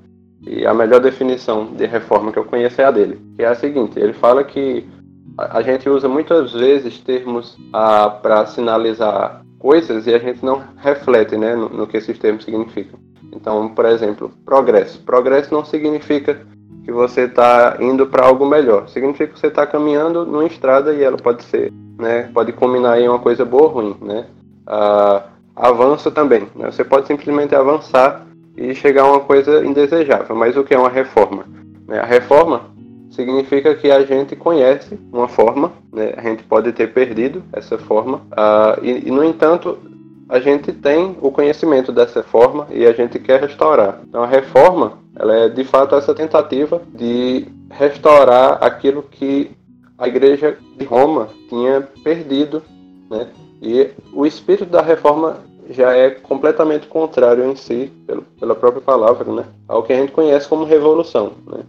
E 0.45 0.67
a 0.67 0.75
melhor 0.75 0.99
definição 0.99 1.67
de 1.67 1.87
reforma 1.87 2.33
que 2.33 2.41
eu 2.41 2.45
conheço 2.45 2.81
é 2.81 2.85
a 2.87 2.91
dele, 2.91 3.21
que 3.37 3.45
é 3.45 3.47
a 3.47 3.55
seguinte: 3.55 4.01
ele 4.01 4.15
fala 4.15 4.43
que 4.43 4.85
a 5.39 5.63
gente 5.63 5.89
usa 5.89 6.09
muitas 6.09 6.53
vezes 6.53 6.99
termos 6.99 7.57
ah, 7.73 8.11
para 8.11 8.47
sinalizar 8.47 9.45
coisas 9.61 10.09
e 10.09 10.13
a 10.13 10.19
gente 10.19 10.45
não 10.45 10.61
reflete 10.77 11.37
né, 11.37 11.55
no, 11.55 11.69
no 11.69 11.87
que 11.87 11.99
esses 11.99 12.19
termos 12.19 12.45
significam. 12.45 12.99
Então, 13.33 13.69
por 13.69 13.85
exemplo, 13.85 14.33
progresso. 14.45 15.01
Progresso 15.05 15.55
não 15.55 15.65
significa 15.65 16.45
que 16.85 16.93
você 16.93 17.23
está 17.23 17.77
indo 17.81 18.07
para 18.07 18.27
algo 18.27 18.47
melhor. 18.47 18.89
Significa 18.89 19.33
que 19.33 19.39
você 19.39 19.47
está 19.47 19.67
caminhando 19.67 20.27
numa 20.27 20.47
estrada 20.47 20.93
e 20.93 21.03
ela 21.03 21.17
pode 21.17 21.45
ser, 21.45 21.73
né, 21.99 22.31
pode 22.35 22.53
combinar 22.53 23.01
em 23.01 23.09
uma 23.09 23.19
coisa 23.19 23.45
boa 23.45 23.65
ou 23.65 23.69
ruim, 23.69 23.97
né? 24.01 24.27
Ah, 24.67 25.23
também. 26.15 26.49
Né? 26.55 26.71
Você 26.71 26.85
pode 26.85 27.07
simplesmente 27.07 27.55
avançar 27.55 28.27
e 28.57 28.75
chegar 28.75 29.03
a 29.03 29.11
uma 29.11 29.21
coisa 29.21 29.65
indesejável. 29.65 30.35
Mas 30.37 30.57
o 30.57 30.65
que 30.65 30.75
é 30.75 30.79
uma 30.79 30.89
reforma? 30.89 31.45
Né? 31.87 31.99
A 31.99 32.07
reforma 32.07 32.73
significa 33.11 33.75
que 33.75 33.91
a 33.91 34.05
gente 34.05 34.35
conhece 34.35 34.99
uma 35.13 35.29
forma, 35.29 35.73
né? 35.93 36.15
a 36.17 36.23
gente 36.23 36.43
pode 36.45 36.73
ter 36.73 36.93
perdido 36.93 37.43
essa 37.53 37.77
forma, 37.77 38.19
uh, 38.33 38.83
e, 38.83 39.09
e, 39.09 39.11
no 39.11 39.23
entanto 39.23 39.79
a 40.33 40.41
gente 40.41 40.73
tem 40.73 41.15
o 41.21 41.31
conhecimento 41.31 41.93
dessa 41.93 42.23
forma 42.23 42.67
e 42.71 42.87
a 42.87 42.93
gente 42.93 43.19
quer 43.19 43.39
restaurar. 43.39 44.01
Então 44.09 44.23
a 44.23 44.27
reforma, 44.27 44.99
ela 45.15 45.37
é 45.37 45.49
de 45.51 45.63
fato 45.63 45.95
essa 45.95 46.15
tentativa 46.15 46.81
de 46.95 47.47
restaurar 47.71 48.57
aquilo 48.65 49.03
que 49.03 49.51
a 49.99 50.09
igreja 50.09 50.57
de 50.79 50.87
Roma 50.87 51.29
tinha 51.51 51.87
perdido, 52.03 52.63
né? 53.11 53.29
E 53.61 53.91
o 54.15 54.25
espírito 54.25 54.65
da 54.65 54.81
reforma 54.81 55.37
já 55.69 55.95
é 55.95 56.09
completamente 56.09 56.87
contrário 56.87 57.45
em 57.45 57.55
si, 57.55 57.93
pela 58.41 58.55
própria 58.55 58.81
palavra, 58.81 59.31
né? 59.31 59.45
ao 59.69 59.83
que 59.83 59.93
a 59.93 59.97
gente 59.97 60.13
conhece 60.13 60.49
como 60.49 60.65
revolução. 60.65 61.33
Né? 61.47 61.61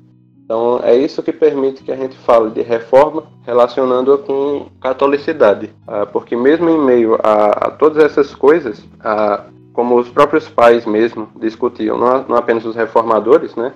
Então 0.44 0.80
é 0.84 0.96
isso 0.96 1.24
que 1.24 1.32
permite 1.32 1.84
que 1.84 1.92
a 1.92 1.96
gente 1.96 2.18
fale 2.18 2.52
de 2.52 2.62
reforma 2.62 3.24
relacionando-a 3.46 4.18
com 4.18 4.68
catolicidade, 4.82 5.74
ah, 5.88 6.06
porque 6.06 6.36
mesmo 6.36 6.70
em 6.70 6.80
meio 6.80 7.16
a, 7.24 7.68
a 7.68 7.72
todas 7.72 8.04
essas 8.04 8.36
coisas, 8.36 8.84
ah, 9.00 9.46
como 9.74 9.98
os 9.98 10.10
próprios 10.10 10.48
pais 10.48 10.86
mesmo 10.86 11.30
discutiam, 11.40 11.98
não, 11.98 12.26
não 12.28 12.36
apenas 12.36 12.66
os 12.66 12.76
reformadores, 12.76 13.56
né? 13.56 13.74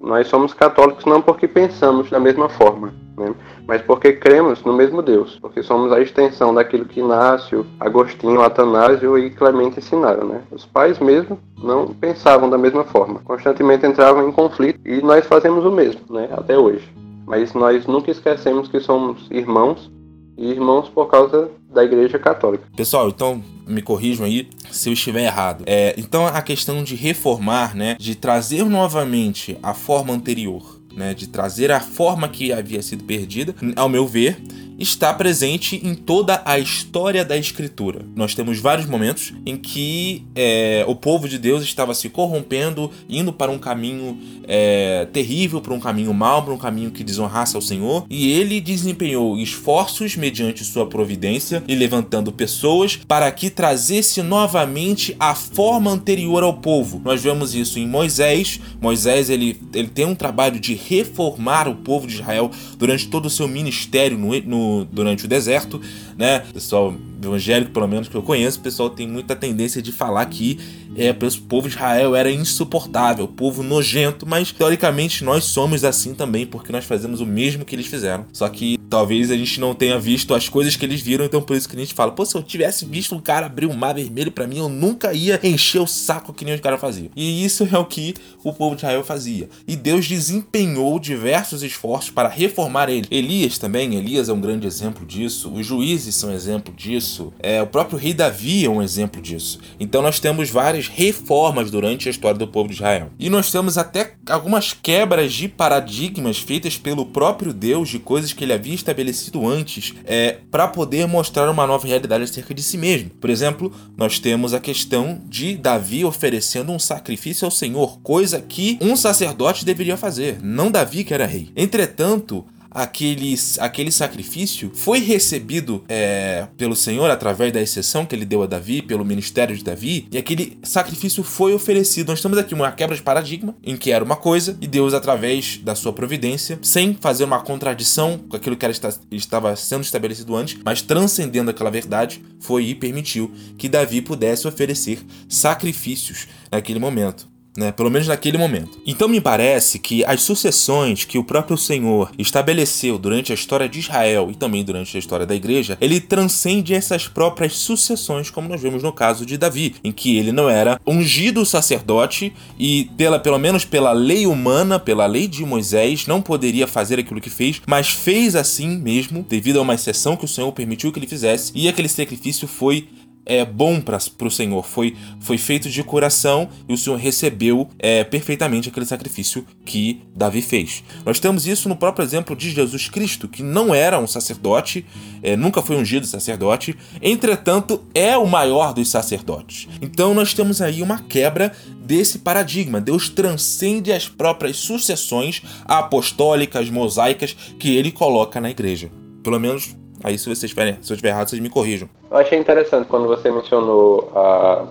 Nós 0.00 0.26
somos 0.28 0.52
católicos 0.52 1.04
não 1.04 1.22
porque 1.22 1.48
pensamos 1.48 2.10
da 2.10 2.20
mesma 2.20 2.48
forma, 2.48 2.92
né? 3.16 3.34
mas 3.66 3.82
porque 3.82 4.12
cremos 4.12 4.62
no 4.64 4.72
mesmo 4.72 5.02
Deus, 5.02 5.38
porque 5.40 5.62
somos 5.62 5.92
a 5.92 6.00
extensão 6.00 6.54
daquilo 6.54 6.84
que 6.84 7.00
Inácio, 7.00 7.66
Agostinho, 7.78 8.42
Atanásio 8.42 9.18
e 9.18 9.30
Clemente 9.30 9.78
ensinaram. 9.78 10.26
Né? 10.26 10.42
Os 10.50 10.64
pais 10.64 10.98
mesmo 10.98 11.38
não 11.62 11.88
pensavam 11.88 12.48
da 12.48 12.58
mesma 12.58 12.84
forma, 12.84 13.20
constantemente 13.24 13.86
entravam 13.86 14.28
em 14.28 14.32
conflito 14.32 14.80
e 14.84 15.00
nós 15.02 15.26
fazemos 15.26 15.64
o 15.64 15.70
mesmo 15.70 16.00
né? 16.10 16.28
até 16.32 16.58
hoje. 16.58 16.88
Mas 17.26 17.54
nós 17.54 17.86
nunca 17.86 18.10
esquecemos 18.10 18.68
que 18.68 18.80
somos 18.80 19.28
irmãos 19.30 19.90
e 20.36 20.50
irmãos 20.50 20.88
por 20.88 21.06
causa 21.06 21.50
da 21.72 21.84
Igreja 21.84 22.18
Católica. 22.18 22.64
Pessoal, 22.76 23.08
então 23.08 23.42
me 23.66 23.80
corrijam 23.80 24.26
aí 24.26 24.48
se 24.70 24.88
eu 24.88 24.92
estiver 24.92 25.24
errado. 25.24 25.62
É, 25.66 25.94
então 25.96 26.26
a 26.26 26.42
questão 26.42 26.82
de 26.82 26.94
reformar, 26.94 27.74
né, 27.74 27.96
de 27.98 28.14
trazer 28.14 28.64
novamente 28.64 29.58
a 29.62 29.72
forma 29.72 30.12
anterior, 30.12 30.81
né, 30.96 31.14
de 31.14 31.26
trazer 31.26 31.70
a 31.70 31.80
forma 31.80 32.28
que 32.28 32.52
havia 32.52 32.82
sido 32.82 33.04
perdida, 33.04 33.54
ao 33.76 33.88
meu 33.88 34.06
ver, 34.06 34.36
está 34.82 35.14
presente 35.14 35.80
em 35.84 35.94
toda 35.94 36.42
a 36.44 36.58
história 36.58 37.24
da 37.24 37.36
Escritura. 37.36 38.04
Nós 38.16 38.34
temos 38.34 38.58
vários 38.58 38.86
momentos 38.86 39.32
em 39.46 39.56
que 39.56 40.24
é, 40.34 40.84
o 40.88 40.94
povo 40.94 41.28
de 41.28 41.38
Deus 41.38 41.62
estava 41.62 41.94
se 41.94 42.08
corrompendo, 42.08 42.90
indo 43.08 43.32
para 43.32 43.50
um 43.50 43.58
caminho 43.58 44.18
é, 44.44 45.06
terrível, 45.12 45.60
para 45.60 45.72
um 45.72 45.80
caminho 45.80 46.12
mau, 46.12 46.42
para 46.42 46.52
um 46.52 46.58
caminho 46.58 46.90
que 46.90 47.04
desonrasse 47.04 47.54
ao 47.54 47.62
Senhor, 47.62 48.04
e 48.10 48.32
ele 48.32 48.60
desempenhou 48.60 49.38
esforços 49.38 50.16
mediante 50.16 50.64
sua 50.64 50.86
providência 50.86 51.62
e 51.68 51.74
levantando 51.74 52.32
pessoas 52.32 52.96
para 52.96 53.30
que 53.30 53.50
trazesse 53.50 54.20
novamente 54.22 55.14
a 55.18 55.34
forma 55.34 55.90
anterior 55.90 56.42
ao 56.42 56.54
povo. 56.54 57.00
Nós 57.04 57.22
vemos 57.22 57.54
isso 57.54 57.78
em 57.78 57.86
Moisés. 57.86 58.60
Moisés 58.80 59.30
ele, 59.30 59.60
ele 59.72 59.88
tem 59.88 60.04
um 60.04 60.14
trabalho 60.14 60.58
de 60.58 60.74
reformar 60.74 61.68
o 61.68 61.76
povo 61.76 62.06
de 62.06 62.14
Israel 62.14 62.50
durante 62.76 63.08
todo 63.08 63.26
o 63.26 63.30
seu 63.30 63.46
ministério 63.46 64.18
no, 64.18 64.40
no 64.40 64.71
durante 64.90 65.24
o 65.24 65.28
deserto, 65.28 65.80
né? 66.16 66.40
Pessoal 66.52 66.94
evangélico, 67.28 67.72
pelo 67.72 67.88
menos 67.88 68.08
que 68.08 68.14
eu 68.14 68.22
conheço, 68.22 68.58
o 68.58 68.62
pessoal 68.62 68.90
tem 68.90 69.06
muita 69.06 69.34
tendência 69.34 69.80
de 69.80 69.92
falar 69.92 70.24
que 70.26 70.58
é, 70.96 71.10
o 71.10 71.42
povo 71.42 71.68
de 71.68 71.74
Israel 71.74 72.14
era 72.14 72.30
insuportável, 72.30 73.26
povo 73.26 73.62
nojento, 73.62 74.26
mas 74.26 74.52
teoricamente 74.52 75.24
nós 75.24 75.44
somos 75.44 75.84
assim 75.84 76.14
também, 76.14 76.46
porque 76.46 76.72
nós 76.72 76.84
fazemos 76.84 77.20
o 77.20 77.26
mesmo 77.26 77.64
que 77.64 77.74
eles 77.74 77.86
fizeram. 77.86 78.26
Só 78.32 78.48
que 78.48 78.78
talvez 78.90 79.30
a 79.30 79.36
gente 79.36 79.58
não 79.58 79.74
tenha 79.74 79.98
visto 79.98 80.34
as 80.34 80.48
coisas 80.48 80.76
que 80.76 80.84
eles 80.84 81.00
viram, 81.00 81.24
então 81.24 81.40
por 81.40 81.56
isso 81.56 81.68
que 81.68 81.76
a 81.76 81.78
gente 81.78 81.94
fala, 81.94 82.12
pô, 82.12 82.24
se 82.24 82.34
eu 82.34 82.42
tivesse 82.42 82.84
visto 82.84 83.14
um 83.14 83.20
cara 83.20 83.46
abrir 83.46 83.66
um 83.66 83.74
mar 83.74 83.94
vermelho 83.94 84.30
para 84.30 84.46
mim, 84.46 84.58
eu 84.58 84.68
nunca 84.68 85.14
ia 85.14 85.40
encher 85.42 85.80
o 85.80 85.86
saco 85.86 86.32
que 86.32 86.44
nem 86.44 86.54
os 86.54 86.60
caras 86.60 86.80
faziam. 86.80 87.10
E 87.16 87.44
isso 87.44 87.66
é 87.70 87.78
o 87.78 87.84
que 87.84 88.14
o 88.44 88.52
povo 88.52 88.74
de 88.74 88.82
Israel 88.82 89.02
fazia. 89.02 89.48
E 89.66 89.76
Deus 89.76 90.06
desempenhou 90.06 90.98
diversos 90.98 91.62
esforços 91.62 92.10
para 92.10 92.28
reformar 92.28 92.88
ele. 92.88 93.06
Elias 93.10 93.58
também, 93.58 93.94
Elias 93.94 94.28
é 94.28 94.32
um 94.32 94.40
grande 94.40 94.66
exemplo 94.66 95.06
disso, 95.06 95.50
os 95.52 95.64
juízes 95.66 96.14
são 96.14 96.32
exemplo 96.32 96.74
disso, 96.74 97.11
é, 97.38 97.60
o 97.62 97.66
próprio 97.66 97.98
rei 97.98 98.14
Davi 98.14 98.64
é 98.64 98.70
um 98.70 98.82
exemplo 98.82 99.20
disso. 99.20 99.58
Então 99.78 100.02
nós 100.02 100.20
temos 100.20 100.48
várias 100.50 100.88
reformas 100.88 101.70
durante 101.70 102.08
a 102.08 102.10
história 102.10 102.38
do 102.38 102.46
povo 102.46 102.68
de 102.68 102.74
Israel. 102.74 103.10
E 103.18 103.28
nós 103.28 103.50
temos 103.50 103.76
até 103.76 104.14
algumas 104.28 104.72
quebras 104.72 105.32
de 105.32 105.48
paradigmas 105.48 106.38
feitas 106.38 106.76
pelo 106.76 107.06
próprio 107.06 107.52
Deus 107.52 107.88
de 107.88 107.98
coisas 107.98 108.32
que 108.32 108.44
ele 108.44 108.52
havia 108.52 108.74
estabelecido 108.74 109.46
antes 109.46 109.94
é, 110.04 110.38
para 110.50 110.68
poder 110.68 111.06
mostrar 111.06 111.50
uma 111.50 111.66
nova 111.66 111.86
realidade 111.86 112.24
acerca 112.24 112.54
de 112.54 112.62
si 112.62 112.78
mesmo. 112.78 113.10
Por 113.10 113.30
exemplo, 113.30 113.72
nós 113.96 114.18
temos 114.18 114.54
a 114.54 114.60
questão 114.60 115.20
de 115.26 115.56
Davi 115.56 116.04
oferecendo 116.04 116.72
um 116.72 116.78
sacrifício 116.78 117.44
ao 117.44 117.50
Senhor, 117.50 117.98
coisa 118.00 118.40
que 118.40 118.78
um 118.80 118.96
sacerdote 118.96 119.64
deveria 119.64 119.96
fazer, 119.96 120.38
não 120.42 120.70
Davi 120.70 121.04
que 121.04 121.14
era 121.14 121.26
rei. 121.26 121.50
Entretanto, 121.56 122.44
aquele, 122.74 123.34
aquele 123.58 123.90
sacrifício 123.90 124.70
foi 124.74 124.98
recebido 125.00 125.84
é, 125.88 126.46
pelo 126.56 126.74
Senhor 126.74 127.10
através 127.10 127.52
da 127.52 127.60
exceção 127.60 128.04
que 128.04 128.14
ele 128.14 128.24
deu 128.24 128.42
a 128.42 128.46
Davi, 128.46 128.82
pelo 128.82 129.04
ministério 129.04 129.56
de 129.56 129.64
Davi, 129.64 130.08
e 130.10 130.18
aquele 130.18 130.58
sacrifício 130.62 131.22
foi 131.22 131.54
oferecido. 131.54 132.08
Nós 132.08 132.20
temos 132.20 132.38
aqui 132.38 132.54
uma 132.54 132.70
quebra 132.72 132.96
de 132.96 133.02
paradigma, 133.02 133.54
em 133.62 133.76
que 133.76 133.90
era 133.90 134.04
uma 134.04 134.16
coisa, 134.16 134.56
e 134.60 134.66
Deus, 134.66 134.94
através 134.94 135.58
da 135.58 135.74
sua 135.74 135.92
providência, 135.92 136.58
sem 136.62 136.96
fazer 137.00 137.24
uma 137.24 137.40
contradição 137.40 138.18
com 138.18 138.36
aquilo 138.36 138.56
que 138.56 138.66
estava 139.10 139.54
sendo 139.56 139.82
estabelecido 139.82 140.36
antes, 140.36 140.58
mas 140.64 140.82
transcendendo 140.82 141.50
aquela 141.50 141.70
verdade, 141.70 142.22
foi 142.40 142.66
e 142.66 142.74
permitiu 142.74 143.32
que 143.56 143.68
Davi 143.68 144.00
pudesse 144.00 144.46
oferecer 144.46 144.98
sacrifícios 145.28 146.26
naquele 146.50 146.78
momento 146.78 147.31
né? 147.56 147.72
Pelo 147.72 147.90
menos 147.90 148.08
naquele 148.08 148.38
momento. 148.38 148.80
Então 148.86 149.08
me 149.08 149.20
parece 149.20 149.78
que 149.78 150.04
as 150.04 150.22
sucessões 150.22 151.04
que 151.04 151.18
o 151.18 151.24
próprio 151.24 151.56
Senhor 151.56 152.10
estabeleceu 152.18 152.98
durante 152.98 153.32
a 153.32 153.34
história 153.34 153.68
de 153.68 153.80
Israel 153.80 154.28
e 154.30 154.34
também 154.34 154.64
durante 154.64 154.96
a 154.96 155.00
história 155.00 155.26
da 155.26 155.34
igreja, 155.34 155.76
ele 155.80 156.00
transcende 156.00 156.74
essas 156.74 157.08
próprias 157.08 157.54
sucessões, 157.54 158.30
como 158.30 158.48
nós 158.48 158.60
vemos 158.60 158.82
no 158.82 158.92
caso 158.92 159.26
de 159.26 159.36
Davi, 159.36 159.76
em 159.84 159.92
que 159.92 160.16
ele 160.16 160.32
não 160.32 160.48
era 160.48 160.80
ungido 160.86 161.44
sacerdote 161.44 162.32
e 162.58 162.90
pela 162.96 163.18
pelo 163.18 163.38
menos 163.38 163.64
pela 163.64 163.92
lei 163.92 164.26
humana, 164.26 164.78
pela 164.78 165.06
lei 165.06 165.28
de 165.28 165.44
Moisés, 165.44 166.06
não 166.06 166.22
poderia 166.22 166.66
fazer 166.66 166.98
aquilo 166.98 167.20
que 167.20 167.30
fez, 167.30 167.60
mas 167.66 167.90
fez 167.90 168.34
assim 168.34 168.78
mesmo, 168.78 169.24
devido 169.28 169.58
a 169.58 169.62
uma 169.62 169.74
exceção 169.74 170.16
que 170.16 170.24
o 170.24 170.28
Senhor 170.28 170.50
permitiu 170.52 170.92
que 170.92 170.98
ele 170.98 171.06
fizesse, 171.06 171.52
e 171.54 171.68
aquele 171.68 171.88
sacrifício 171.88 172.48
foi 172.48 172.88
é 173.24 173.44
bom 173.44 173.80
para 173.80 173.98
o 173.98 174.30
Senhor, 174.30 174.64
foi, 174.66 174.96
foi 175.20 175.38
feito 175.38 175.68
de 175.68 175.82
coração 175.82 176.48
e 176.68 176.72
o 176.72 176.76
Senhor 176.76 176.96
recebeu 176.96 177.68
é, 177.78 178.02
perfeitamente 178.04 178.68
aquele 178.68 178.86
sacrifício 178.86 179.46
que 179.64 180.02
Davi 180.14 180.42
fez. 180.42 180.82
Nós 181.04 181.20
temos 181.20 181.46
isso 181.46 181.68
no 181.68 181.76
próprio 181.76 182.04
exemplo 182.04 182.34
de 182.34 182.50
Jesus 182.50 182.88
Cristo, 182.88 183.28
que 183.28 183.42
não 183.42 183.74
era 183.74 183.98
um 183.98 184.06
sacerdote, 184.06 184.84
é, 185.22 185.36
nunca 185.36 185.62
foi 185.62 185.76
ungido 185.76 186.06
sacerdote, 186.06 186.76
entretanto 187.00 187.84
é 187.94 188.16
o 188.16 188.26
maior 188.26 188.74
dos 188.74 188.88
sacerdotes. 188.88 189.68
Então 189.80 190.14
nós 190.14 190.34
temos 190.34 190.60
aí 190.60 190.82
uma 190.82 191.00
quebra 191.00 191.52
desse 191.84 192.18
paradigma. 192.18 192.80
Deus 192.80 193.08
transcende 193.08 193.92
as 193.92 194.08
próprias 194.08 194.56
sucessões 194.56 195.42
apostólicas, 195.64 196.70
mosaicas 196.70 197.36
que 197.58 197.76
ele 197.76 197.92
coloca 197.92 198.40
na 198.40 198.50
igreja. 198.50 198.90
Pelo 199.22 199.38
menos 199.38 199.76
Aí 200.04 200.18
se 200.18 200.28
vocês 200.28 200.50
tiverem, 200.50 200.78
se 200.82 200.92
eu 200.92 200.94
estiver 200.94 201.10
errado, 201.10 201.28
vocês 201.28 201.40
me 201.40 201.48
corrijam. 201.48 201.88
Eu 202.12 202.18
achei 202.18 202.38
interessante 202.38 202.86
quando 202.88 203.08
você 203.08 203.30
mencionou 203.30 204.12
a 204.14 204.66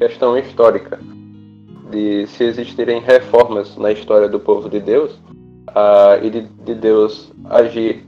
questão 0.00 0.36
histórica 0.36 0.98
de 1.88 2.26
se 2.26 2.42
existirem 2.42 3.00
reformas 3.00 3.76
na 3.76 3.92
história 3.92 4.28
do 4.28 4.40
povo 4.40 4.68
de 4.68 4.80
Deus 4.80 5.12
uh, 5.12 6.18
e 6.20 6.28
de, 6.28 6.40
de, 6.40 6.74
Deus 6.74 7.32
agir 7.48 8.04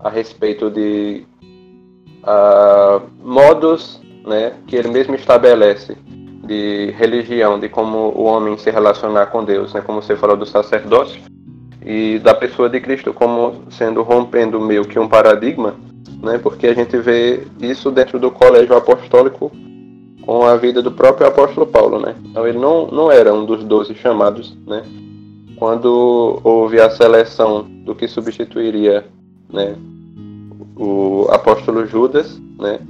a 0.00 0.10
respeito 0.10 0.68
de 0.68 1.24
uh, 2.24 3.08
modos 3.22 4.02
né, 4.26 4.54
que 4.66 4.74
ele 4.74 4.88
mesmo 4.88 5.14
estabelece 5.14 5.96
de 6.44 6.90
religião, 6.98 7.60
de 7.60 7.68
como 7.68 8.08
o 8.16 8.24
homem 8.24 8.58
se 8.58 8.68
relacionar 8.68 9.26
com 9.26 9.44
Deus, 9.44 9.72
né, 9.74 9.80
como 9.80 10.02
você 10.02 10.16
falou 10.16 10.36
do 10.36 10.44
sacerdócio, 10.44 11.22
e 11.80 12.18
da 12.18 12.34
pessoa 12.34 12.68
de 12.68 12.80
Cristo 12.80 13.14
como 13.14 13.62
sendo 13.70 14.02
rompendo 14.02 14.58
meio 14.60 14.84
que 14.84 14.98
um 14.98 15.06
paradigma, 15.06 15.76
né? 16.22 16.38
Porque 16.38 16.68
a 16.68 16.74
gente 16.74 16.96
vê 16.98 17.46
isso 17.60 17.90
dentro 17.90 18.18
do 18.18 18.30
colégio 18.30 18.76
apostólico 18.76 19.50
com 20.22 20.44
a 20.44 20.56
vida 20.56 20.80
do 20.80 20.92
próprio 20.92 21.26
apóstolo 21.26 21.66
Paulo, 21.66 21.98
né? 21.98 22.14
Então 22.24 22.46
ele 22.46 22.58
não, 22.58 22.86
não 22.86 23.10
era 23.10 23.34
um 23.34 23.44
dos 23.44 23.64
doze 23.64 23.94
chamados, 23.94 24.56
né? 24.66 24.84
Quando 25.56 26.40
houve 26.42 26.80
a 26.80 26.88
seleção 26.90 27.66
do 27.84 27.94
que 27.94 28.08
substituiria, 28.08 29.04
né, 29.52 29.76
o 30.76 31.26
apóstolo 31.30 31.86
Judas, 31.86 32.40
né? 32.58 32.80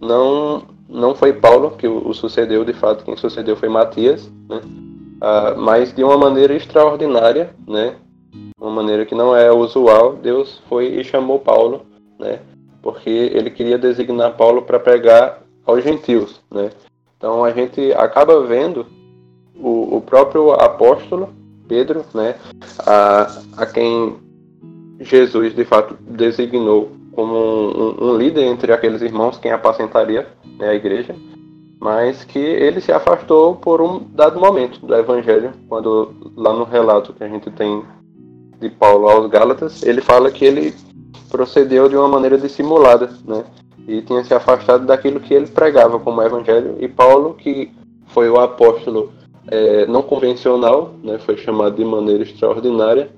Não 0.00 0.62
não 0.86 1.14
foi 1.14 1.32
Paulo 1.32 1.72
que 1.72 1.88
o, 1.88 2.12
sucedeu, 2.12 2.64
de 2.64 2.72
fato 2.74 3.04
quem 3.04 3.16
sucedeu 3.16 3.56
foi 3.56 3.68
Matias, 3.68 4.30
né? 4.48 4.60
uh, 5.16 5.58
mas 5.58 5.92
de 5.92 6.04
uma 6.04 6.16
maneira 6.16 6.54
extraordinária, 6.54 7.54
né? 7.66 7.96
Uma 8.60 8.70
maneira 8.70 9.04
que 9.04 9.14
não 9.14 9.34
é 9.34 9.50
usual, 9.50 10.14
Deus 10.14 10.62
foi 10.68 10.86
e 10.86 11.02
chamou 11.02 11.40
Paulo, 11.40 11.84
né? 12.18 12.40
Porque 12.82 13.10
ele 13.10 13.50
queria 13.50 13.78
designar 13.78 14.36
Paulo 14.36 14.62
para 14.62 14.78
pregar 14.78 15.42
aos 15.64 15.82
gentios, 15.82 16.40
né? 16.50 16.70
Então 17.16 17.44
a 17.44 17.50
gente 17.50 17.92
acaba 17.94 18.42
vendo 18.46 18.86
o, 19.56 19.96
o 19.96 20.00
próprio 20.00 20.52
apóstolo 20.52 21.32
Pedro, 21.66 22.04
né? 22.12 22.36
A, 22.86 23.40
a 23.56 23.66
quem 23.66 24.16
Jesus 25.00 25.54
de 25.54 25.64
fato 25.64 25.96
designou 26.00 26.90
como 27.12 27.34
um, 27.34 28.10
um, 28.10 28.16
líder 28.16 28.44
entre 28.44 28.72
aqueles 28.72 29.00
irmãos, 29.00 29.38
quem 29.38 29.52
apacentaria 29.52 30.26
né, 30.58 30.68
a 30.68 30.74
igreja 30.74 31.14
mas 31.84 32.24
que 32.24 32.38
ele 32.38 32.80
se 32.80 32.90
afastou 32.90 33.56
por 33.56 33.82
um 33.82 33.98
dado 33.98 34.40
momento 34.40 34.80
do 34.86 34.94
Evangelho, 34.94 35.52
quando 35.68 36.14
lá 36.34 36.50
no 36.54 36.64
relato 36.64 37.12
que 37.12 37.22
a 37.22 37.28
gente 37.28 37.50
tem 37.50 37.82
de 38.58 38.70
Paulo 38.70 39.06
aos 39.06 39.28
Gálatas, 39.28 39.82
ele 39.82 40.00
fala 40.00 40.30
que 40.30 40.46
ele 40.46 40.74
procedeu 41.30 41.88
de 41.88 41.96
uma 41.96 42.08
maneira 42.08 42.38
dissimulada, 42.38 43.10
né? 43.26 43.44
E 43.86 44.00
tinha 44.02 44.24
se 44.24 44.32
afastado 44.32 44.86
daquilo 44.86 45.20
que 45.20 45.34
ele 45.34 45.46
pregava 45.46 45.98
como 45.98 46.22
Evangelho. 46.22 46.76
E 46.80 46.88
Paulo, 46.88 47.34
que 47.34 47.70
foi 48.06 48.30
o 48.30 48.40
apóstolo 48.40 49.12
é, 49.48 49.86
não 49.86 50.02
convencional, 50.02 50.94
né? 51.02 51.18
Foi 51.18 51.36
chamado 51.36 51.76
de 51.76 51.84
maneira 51.84 52.22
extraordinária, 52.22 53.10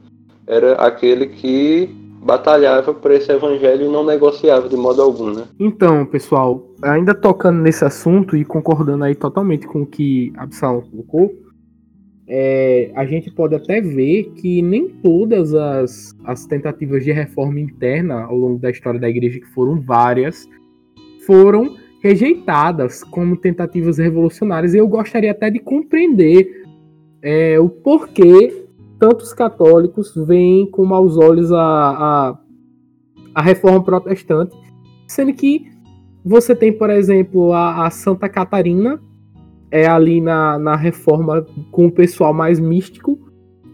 era 0.47 0.75
aquele 0.75 1.27
que 1.27 1.95
batalhava 2.27 2.93
por 2.93 3.13
esse 3.13 3.31
evangelho 3.31 3.87
e 3.87 3.89
não 3.89 4.05
negociava 4.05 4.69
de 4.69 4.77
modo 4.77 5.01
algum, 5.01 5.33
né? 5.33 5.45
Então, 5.61 6.05
pessoal, 6.05 6.61
ainda 6.83 7.15
tocando 7.15 7.61
nesse 7.61 7.85
assunto 7.85 8.37
e 8.37 8.45
concordando 8.45 9.05
aí 9.05 9.15
totalmente 9.15 9.67
com 9.67 9.83
o 9.83 9.87
que 9.87 10.33
Absalom 10.37 10.81
colocou, 10.81 11.33
é, 12.29 12.91
a 12.95 13.05
gente 13.07 13.31
pode 13.31 13.55
até 13.55 13.81
ver 13.81 14.33
que 14.35 14.61
nem 14.61 14.89
todas 14.89 15.55
as, 15.55 16.17
as 16.25 16.45
tentativas 16.47 17.05
de 17.05 17.13
reforma 17.13 17.61
interna 17.61 18.23
ao 18.23 18.37
longo 18.37 18.59
da 18.59 18.71
história 18.71 18.99
da 18.99 19.09
igreja, 19.09 19.39
que 19.39 19.47
foram 19.47 19.81
várias, 19.81 20.49
foram 21.25 21.77
rejeitadas 22.03 23.05
como 23.05 23.37
tentativas 23.37 23.99
revolucionárias. 23.99 24.75
E 24.75 24.79
eu 24.79 24.89
gostaria 24.89 25.31
até 25.31 25.51
de 25.51 25.61
compreender 25.61 26.65
é, 27.23 27.59
o 27.61 27.69
porquê 27.69 28.67
tantos 28.99 29.33
católicos 29.33 30.13
veem 30.27 30.71
com 30.71 30.85
maus 30.85 31.17
olhos 31.17 31.53
a, 31.53 31.59
a, 31.61 32.39
a 33.35 33.43
reforma 33.43 33.85
protestante, 33.85 34.57
sendo 35.07 35.33
que 35.33 35.71
você 36.25 36.57
tem, 36.57 36.73
por 36.73 36.91
exemplo, 36.91 37.53
a, 37.53 37.87
a 37.87 37.91
Santa 37.91 38.29
Catarina, 38.29 39.01
é 39.71 39.87
ali 39.87 40.21
na, 40.21 40.59
na 40.59 40.77
reforma 40.77 41.47
com 41.71 41.87
o 41.87 41.93
pessoal 41.93 42.33
mais 42.33 42.59
místico, 42.61 43.19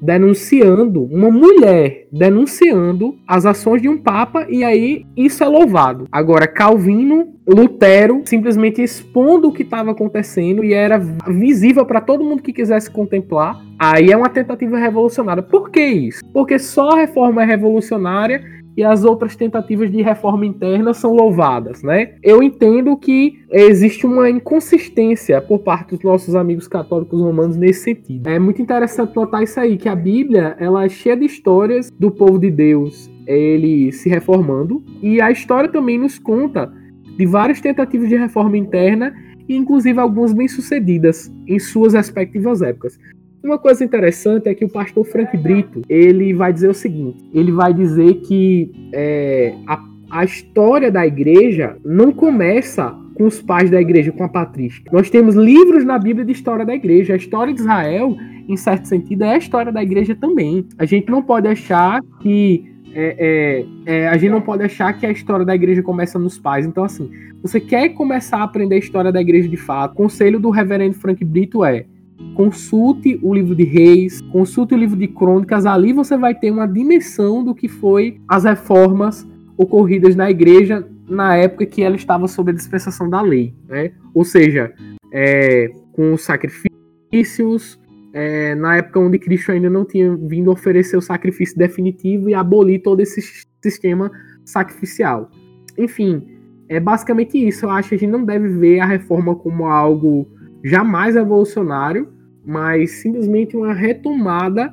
denunciando, 0.02 1.05
uma 1.05 1.31
mulher 1.31 2.09
denunciando 2.11 3.16
as 3.26 3.46
ações 3.46 3.81
de 3.81 3.88
um 3.88 3.96
papa, 3.96 4.46
e 4.50 4.64
aí 4.64 5.07
isso 5.16 5.44
é 5.44 5.46
louvado. 5.46 6.09
Agora, 6.11 6.48
Calvino, 6.48 7.28
Lutero, 7.46 8.22
simplesmente 8.24 8.83
expondo 8.83 9.48
o 9.48 9.52
que 9.52 9.62
estava 9.62 9.92
acontecendo 9.92 10.64
e 10.64 10.72
era 10.72 10.98
visível 10.98 11.87
para 11.87 12.00
todo 12.00 12.24
mundo 12.24 12.42
que 12.42 12.52
quisesse 12.52 12.90
contemplar. 12.90 13.62
Aí 13.78 14.11
é 14.11 14.16
uma 14.16 14.28
tentativa 14.28 14.76
revolucionária. 14.76 15.42
Por 15.42 15.70
que 15.70 15.85
isso? 15.85 16.20
Porque 16.33 16.59
só 16.59 16.90
a 16.90 16.96
reforma 16.96 17.42
é 17.42 17.46
revolucionária 17.46 18.62
e 18.76 18.82
as 18.82 19.04
outras 19.04 19.37
tentativas 19.37 19.90
de 19.90 20.02
reforma 20.02 20.46
interna 20.46 20.94
são 20.94 21.14
louvadas, 21.14 21.82
né? 21.82 22.14
Eu 22.22 22.42
entendo 22.42 22.96
que 22.96 23.40
existe 23.50 24.06
uma 24.06 24.30
inconsistência 24.30 25.40
por 25.40 25.61
parte 25.61 25.90
dos 25.90 26.04
nossos 26.04 26.35
amigos 26.35 26.66
católicos 26.66 27.20
romanos 27.20 27.56
nesse 27.56 27.85
sentido. 27.85 28.28
É 28.28 28.38
muito 28.38 28.62
interessante 28.62 29.14
notar 29.14 29.42
isso 29.42 29.58
aí, 29.61 29.76
que 29.76 29.88
a 29.88 29.94
Bíblia 29.94 30.56
ela 30.58 30.85
é 30.85 30.88
cheia 30.88 31.16
de 31.16 31.26
histórias 31.26 31.90
do 31.98 32.11
povo 32.11 32.38
de 32.38 32.50
Deus, 32.50 33.11
ele 33.26 33.92
se 33.92 34.08
reformando, 34.08 34.82
e 35.02 35.20
a 35.20 35.30
história 35.30 35.68
também 35.70 35.98
nos 35.98 36.18
conta 36.18 36.72
de 37.16 37.26
várias 37.26 37.61
tentativas 37.61 38.08
de 38.08 38.16
reforma 38.16 38.56
interna 38.56 39.12
inclusive 39.48 39.98
algumas 39.98 40.32
bem-sucedidas 40.32 41.32
em 41.46 41.58
suas 41.58 41.94
respectivas 41.94 42.62
épocas. 42.62 42.98
Uma 43.42 43.59
coisa 43.59 43.85
interessante 43.85 44.48
é 44.48 44.55
que 44.55 44.64
o 44.64 44.68
pastor 44.68 45.05
Frank 45.05 45.37
Brito 45.37 45.83
ele 45.88 46.33
vai 46.33 46.52
dizer 46.52 46.68
o 46.68 46.74
seguinte: 46.74 47.24
ele 47.35 47.50
vai 47.50 47.74
dizer 47.74 48.14
que 48.20 48.70
é, 48.92 49.55
a, 49.66 49.83
a 50.11 50.24
história 50.24 50.92
da 50.92 51.05
igreja 51.07 51.76
não 51.85 52.12
começa 52.12 52.96
com 53.14 53.26
os 53.26 53.42
pais 53.42 53.68
da 53.70 53.81
igreja, 53.81 54.12
com 54.12 54.24
a 54.24 54.28
patrística. 54.28 54.90
Nós 54.92 55.11
temos 55.11 55.35
livros 55.35 55.85
na 55.85 55.98
Bíblia 55.98 56.24
de 56.24 56.33
história 56.33 56.64
da 56.64 56.74
igreja. 56.74 57.14
A 57.14 57.16
história 57.16 57.52
de 57.52 57.61
Israel, 57.61 58.16
em 58.48 58.57
certo 58.57 58.87
sentido, 58.87 59.24
é 59.24 59.35
a 59.35 59.38
história 59.38 59.72
da 59.72 59.83
igreja 59.83 60.14
também. 60.14 60.66
A 60.78 60.85
gente 60.85 61.11
não 61.11 61.22
pode 61.22 61.48
achar 61.48 62.00
que 62.20 62.64
é, 62.94 63.64
é, 63.87 63.94
é, 63.94 64.09
a 64.09 64.16
gente 64.16 64.31
não 64.31 64.40
pode 64.40 64.62
achar 64.62 64.92
que 64.92 65.05
a 65.05 65.11
história 65.11 65.44
da 65.44 65.55
igreja 65.55 65.83
começa 65.83 66.18
nos 66.18 66.38
pais. 66.38 66.64
Então, 66.64 66.85
assim, 66.85 67.11
você 67.42 67.59
quer 67.59 67.90
começar 67.90 68.38
a 68.38 68.44
aprender 68.44 68.76
a 68.76 68.78
história 68.78 69.11
da 69.11 69.20
igreja 69.20 69.48
de 69.48 69.57
fato? 69.57 69.92
O 69.92 69.96
conselho 69.96 70.38
do 70.38 70.50
reverendo 70.50 70.94
Frank 70.94 71.24
Brito 71.24 71.64
é 71.64 71.87
consulte 72.35 73.18
o 73.22 73.35
livro 73.35 73.54
de 73.54 73.64
Reis, 73.64 74.20
consulte 74.32 74.74
o 74.74 74.78
livro 74.78 74.96
de 74.96 75.08
Crônicas, 75.08 75.66
ali 75.66 75.92
você 75.92 76.16
vai 76.16 76.35
ter 76.35 76.50
uma 76.50 76.66
dimensão 76.66 77.44
do 77.44 77.54
que 77.54 77.68
foi 77.68 78.20
as 78.26 78.44
reformas 78.44 79.26
ocorridas 79.56 80.16
na 80.16 80.30
igreja 80.30 80.87
na 81.08 81.37
época 81.37 81.66
que 81.66 81.82
ela 81.82 81.96
estava 81.96 82.26
sob 82.26 82.50
a 82.50 82.54
dispensação 82.54 83.08
da 83.08 83.20
lei, 83.20 83.54
né? 83.68 83.92
Ou 84.14 84.24
seja, 84.24 84.72
é, 85.12 85.70
com 85.92 86.14
os 86.14 86.22
sacrifícios, 86.22 87.78
é, 88.12 88.54
na 88.54 88.76
época 88.76 89.00
onde 89.00 89.18
Cristo 89.18 89.52
ainda 89.52 89.68
não 89.68 89.85
tinha 89.85 90.14
vindo 90.16 90.50
oferecer 90.50 90.96
o 90.96 91.02
sacrifício 91.02 91.56
definitivo 91.56 92.28
e 92.28 92.35
abolir 92.35 92.82
todo 92.82 93.00
esse 93.00 93.20
sistema 93.62 94.11
sacrificial. 94.44 95.30
Enfim, 95.78 96.26
é 96.68 96.80
basicamente 96.80 97.37
isso. 97.37 97.66
Eu 97.66 97.70
acho 97.70 97.90
que 97.90 97.94
a 97.94 97.98
gente 97.98 98.11
não 98.11 98.24
deve 98.24 98.48
ver 98.48 98.80
a 98.80 98.87
reforma 98.87 99.35
como 99.35 99.66
algo 99.66 100.26
jamais 100.64 101.16
evolucionário, 101.16 102.12
mas 102.44 103.03
simplesmente 103.03 103.57
uma 103.57 103.72
retomada 103.72 104.72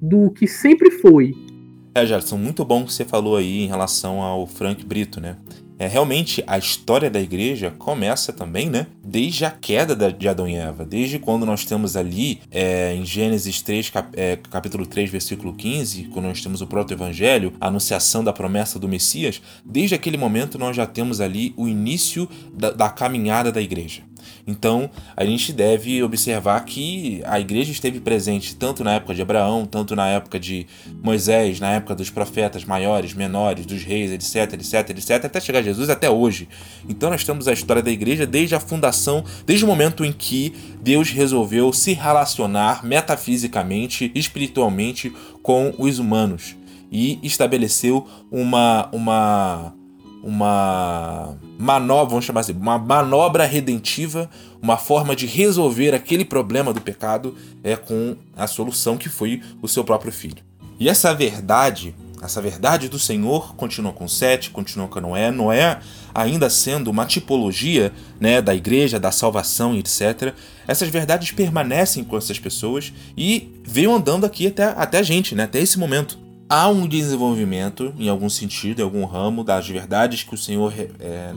do 0.00 0.30
que 0.30 0.46
sempre 0.46 0.90
foi. 0.90 1.32
É, 1.94 2.04
Gerson, 2.04 2.36
muito 2.36 2.64
bom 2.64 2.84
que 2.84 2.92
você 2.92 3.04
falou 3.04 3.36
aí 3.36 3.64
em 3.64 3.66
relação 3.66 4.20
ao 4.20 4.46
Frank 4.46 4.84
Brito, 4.84 5.20
né? 5.20 5.36
é, 5.78 5.86
realmente 5.86 6.42
a 6.46 6.56
história 6.56 7.10
da 7.10 7.20
igreja 7.20 7.70
começa 7.70 8.32
também, 8.32 8.70
né? 8.70 8.86
Desde 9.04 9.44
a 9.44 9.50
queda 9.50 9.94
de 10.10 10.28
Adão 10.28 10.48
e 10.48 10.54
Eva, 10.54 10.84
desde 10.84 11.18
quando 11.18 11.44
nós 11.44 11.64
temos 11.64 11.96
ali 11.96 12.40
é, 12.50 12.94
em 12.94 13.04
Gênesis 13.04 13.60
3, 13.62 13.90
cap, 13.90 14.08
é, 14.14 14.36
capítulo 14.36 14.86
3, 14.86 15.10
versículo 15.10 15.54
15, 15.54 16.04
quando 16.04 16.26
nós 16.26 16.42
temos 16.42 16.60
o 16.60 16.66
proto-evangelho, 16.66 17.52
a 17.60 17.68
anunciação 17.68 18.24
da 18.24 18.32
promessa 18.32 18.78
do 18.78 18.88
Messias, 18.88 19.42
desde 19.64 19.94
aquele 19.94 20.16
momento 20.16 20.58
nós 20.58 20.74
já 20.74 20.86
temos 20.86 21.20
ali 21.20 21.52
o 21.56 21.68
início 21.68 22.28
da, 22.54 22.70
da 22.70 22.88
caminhada 22.88 23.52
da 23.52 23.60
igreja. 23.60 24.02
Então, 24.46 24.88
a 25.16 25.24
gente 25.24 25.52
deve 25.52 26.02
observar 26.02 26.64
que 26.64 27.20
a 27.24 27.40
igreja 27.40 27.72
esteve 27.72 27.98
presente 27.98 28.54
tanto 28.54 28.84
na 28.84 28.94
época 28.94 29.14
de 29.14 29.22
Abraão, 29.22 29.66
tanto 29.66 29.96
na 29.96 30.08
época 30.08 30.38
de 30.38 30.66
Moisés, 31.02 31.58
na 31.58 31.72
época 31.72 31.94
dos 31.94 32.10
profetas 32.10 32.64
maiores, 32.64 33.12
menores, 33.12 33.66
dos 33.66 33.82
reis, 33.82 34.12
etc, 34.12 34.54
etc, 34.54 34.90
etc, 34.90 35.24
até 35.24 35.40
chegar 35.40 35.62
Jesus 35.62 35.90
até 35.90 36.08
hoje. 36.08 36.48
Então, 36.88 37.10
nós 37.10 37.24
temos 37.24 37.48
a 37.48 37.52
história 37.52 37.82
da 37.82 37.90
igreja 37.90 38.26
desde 38.26 38.54
a 38.54 38.60
fundação, 38.60 39.24
desde 39.44 39.64
o 39.64 39.68
momento 39.68 40.04
em 40.04 40.12
que 40.12 40.54
Deus 40.80 41.10
resolveu 41.10 41.72
se 41.72 41.92
relacionar 41.92 42.84
metafisicamente, 42.84 44.12
espiritualmente 44.14 45.12
com 45.42 45.74
os 45.78 45.98
humanos 45.98 46.56
e 46.90 47.18
estabeleceu 47.22 48.06
uma 48.30 48.88
uma 48.92 49.74
uma 50.26 51.36
manobra, 51.56 52.10
vamos 52.10 52.24
chamar 52.24 52.40
assim, 52.40 52.52
uma 52.52 52.76
manobra 52.76 53.44
redentiva, 53.44 54.28
uma 54.60 54.76
forma 54.76 55.14
de 55.14 55.24
resolver 55.24 55.94
aquele 55.94 56.24
problema 56.24 56.72
do 56.72 56.80
pecado 56.80 57.36
é 57.62 57.76
com 57.76 58.16
a 58.36 58.48
solução 58.48 58.96
que 58.96 59.08
foi 59.08 59.40
o 59.62 59.68
seu 59.68 59.84
próprio 59.84 60.10
filho. 60.10 60.38
E 60.80 60.88
essa 60.88 61.14
verdade, 61.14 61.94
essa 62.20 62.42
verdade 62.42 62.88
do 62.88 62.98
Senhor 62.98 63.54
continua 63.54 63.92
com 63.92 64.08
Sete, 64.08 64.50
continua 64.50 64.88
com 64.88 65.00
Noé, 65.00 65.30
Noé 65.30 65.78
ainda 66.12 66.50
sendo 66.50 66.90
uma 66.90 67.06
tipologia 67.06 67.92
né, 68.18 68.42
da 68.42 68.52
igreja, 68.52 68.98
da 68.98 69.12
salvação, 69.12 69.76
etc. 69.76 70.34
Essas 70.66 70.88
verdades 70.88 71.30
permanecem 71.30 72.02
com 72.02 72.16
essas 72.16 72.40
pessoas 72.40 72.92
e 73.16 73.60
veio 73.62 73.94
andando 73.94 74.26
aqui 74.26 74.48
até, 74.48 74.64
até 74.64 74.98
a 74.98 75.02
gente, 75.04 75.36
né, 75.36 75.44
até 75.44 75.60
esse 75.60 75.78
momento 75.78 76.25
há 76.48 76.68
um 76.68 76.86
desenvolvimento, 76.86 77.92
em 77.98 78.08
algum 78.08 78.28
sentido, 78.28 78.80
em 78.80 78.82
algum 78.82 79.04
ramo, 79.04 79.42
das 79.44 79.68
verdades 79.68 80.22
que 80.22 80.34
o 80.34 80.38
Senhor 80.38 80.72
é, 81.00 81.32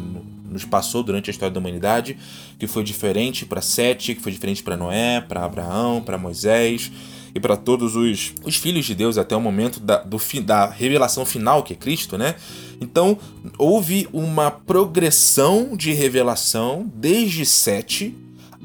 nos 0.50 0.66
passou 0.66 1.04
durante 1.04 1.30
a 1.30 1.32
história 1.32 1.54
da 1.54 1.60
humanidade, 1.60 2.18
que 2.58 2.68
foi 2.68 2.84
diferente 2.84 3.46
para 3.46 3.62
Sete, 3.62 4.16
que 4.16 4.22
foi 4.22 4.32
diferente 4.32 4.64
para 4.64 4.78
Noé, 4.78 5.22
para 5.22 5.44
Abraão, 5.44 6.02
para 6.02 6.18
Moisés 6.18 6.92
e 7.34 7.40
para 7.40 7.56
todos 7.56 7.96
os, 7.96 8.34
os 8.44 8.56
filhos 8.56 8.86
de 8.86 8.96
Deus 8.96 9.18
até 9.18 9.36
o 9.36 9.42
momento 9.42 9.80
da, 9.80 9.98
do, 9.98 10.20
da 10.44 10.68
revelação 10.68 11.26
final, 11.26 11.64
que 11.64 11.74
é 11.74 11.76
Cristo, 11.76 12.18
né? 12.18 12.36
Então, 12.82 13.18
houve 13.58 14.08
uma 14.12 14.50
progressão 14.50 15.76
de 15.76 15.92
revelação 15.92 16.90
desde 16.96 17.46
Sete 17.46 18.16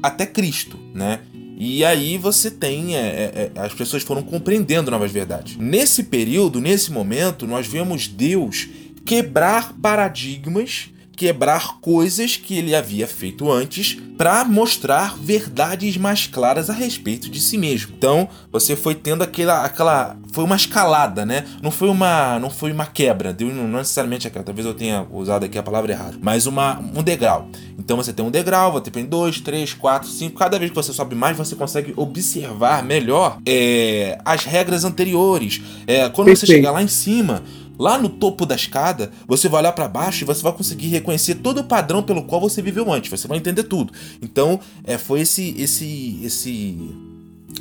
até 0.01 0.25
Cristo, 0.25 0.79
né? 0.93 1.21
E 1.57 1.85
aí 1.85 2.17
você 2.17 2.51
tem. 2.51 2.95
É, 2.95 2.99
é, 2.99 3.51
é, 3.55 3.59
as 3.59 3.73
pessoas 3.73 4.03
foram 4.03 4.21
compreendendo 4.21 4.91
novas 4.91 5.11
verdades. 5.11 5.55
Nesse 5.57 6.03
período, 6.03 6.59
nesse 6.59 6.91
momento, 6.91 7.47
nós 7.47 7.65
vemos 7.65 8.07
Deus 8.07 8.67
quebrar 9.05 9.73
paradigmas 9.73 10.89
quebrar 11.15 11.79
coisas 11.79 12.35
que 12.35 12.57
ele 12.57 12.75
havia 12.75 13.07
feito 13.07 13.51
antes 13.51 13.97
para 14.17 14.45
mostrar 14.45 15.17
verdades 15.17 15.97
mais 15.97 16.27
claras 16.27 16.69
a 16.69 16.73
respeito 16.73 17.29
de 17.29 17.39
si 17.39 17.57
mesmo. 17.57 17.93
Então, 17.97 18.29
você 18.51 18.75
foi 18.75 18.95
tendo 18.95 19.23
aquela 19.23 19.65
aquela 19.65 20.17
foi 20.31 20.43
uma 20.43 20.55
escalada, 20.55 21.25
né? 21.25 21.45
Não 21.61 21.71
foi 21.71 21.89
uma 21.89 22.39
não 22.39 22.49
foi 22.49 22.71
uma 22.71 22.85
quebra, 22.85 23.33
Deus 23.33 23.53
não 23.53 23.67
necessariamente 23.67 24.27
aquela, 24.27 24.43
talvez 24.43 24.65
eu 24.65 24.73
tenha 24.73 25.05
usado 25.11 25.45
aqui 25.45 25.57
a 25.57 25.63
palavra 25.63 25.91
errada, 25.91 26.17
mas 26.21 26.45
uma 26.45 26.79
um 26.79 27.03
degrau. 27.03 27.49
Então 27.77 27.97
você 27.97 28.13
tem 28.13 28.25
um 28.25 28.31
degrau, 28.31 28.71
você 28.71 28.89
tem 28.89 29.05
dois, 29.05 29.39
três, 29.39 29.73
quatro, 29.73 30.09
cinco. 30.09 30.37
Cada 30.37 30.57
vez 30.57 30.71
que 30.71 30.75
você 30.75 30.93
sobe 30.93 31.15
mais, 31.15 31.37
você 31.37 31.55
consegue 31.55 31.93
observar 31.95 32.83
melhor 32.83 33.37
é, 33.45 34.17
as 34.23 34.45
regras 34.45 34.83
anteriores. 34.85 35.61
É, 35.85 36.09
quando 36.09 36.27
Perfeito. 36.27 36.39
você 36.39 36.45
chegar 36.47 36.71
lá 36.71 36.81
em 36.81 36.87
cima, 36.87 37.43
Lá 37.77 37.97
no 37.97 38.09
topo 38.09 38.45
da 38.45 38.55
escada, 38.55 39.11
você 39.27 39.49
vai 39.49 39.61
olhar 39.61 39.73
para 39.73 39.87
baixo 39.87 40.23
e 40.23 40.27
você 40.27 40.41
vai 40.41 40.53
conseguir 40.53 40.87
reconhecer 40.87 41.35
todo 41.35 41.59
o 41.59 41.63
padrão 41.63 42.01
pelo 42.01 42.23
qual 42.23 42.41
você 42.41 42.61
viveu 42.61 42.91
antes. 42.91 43.09
Você 43.09 43.27
vai 43.27 43.37
entender 43.37 43.63
tudo. 43.63 43.93
Então, 44.21 44.59
é, 44.83 44.97
foi 44.97 45.21
esse, 45.21 45.55
esse, 45.61 46.19
esse, 46.23 46.77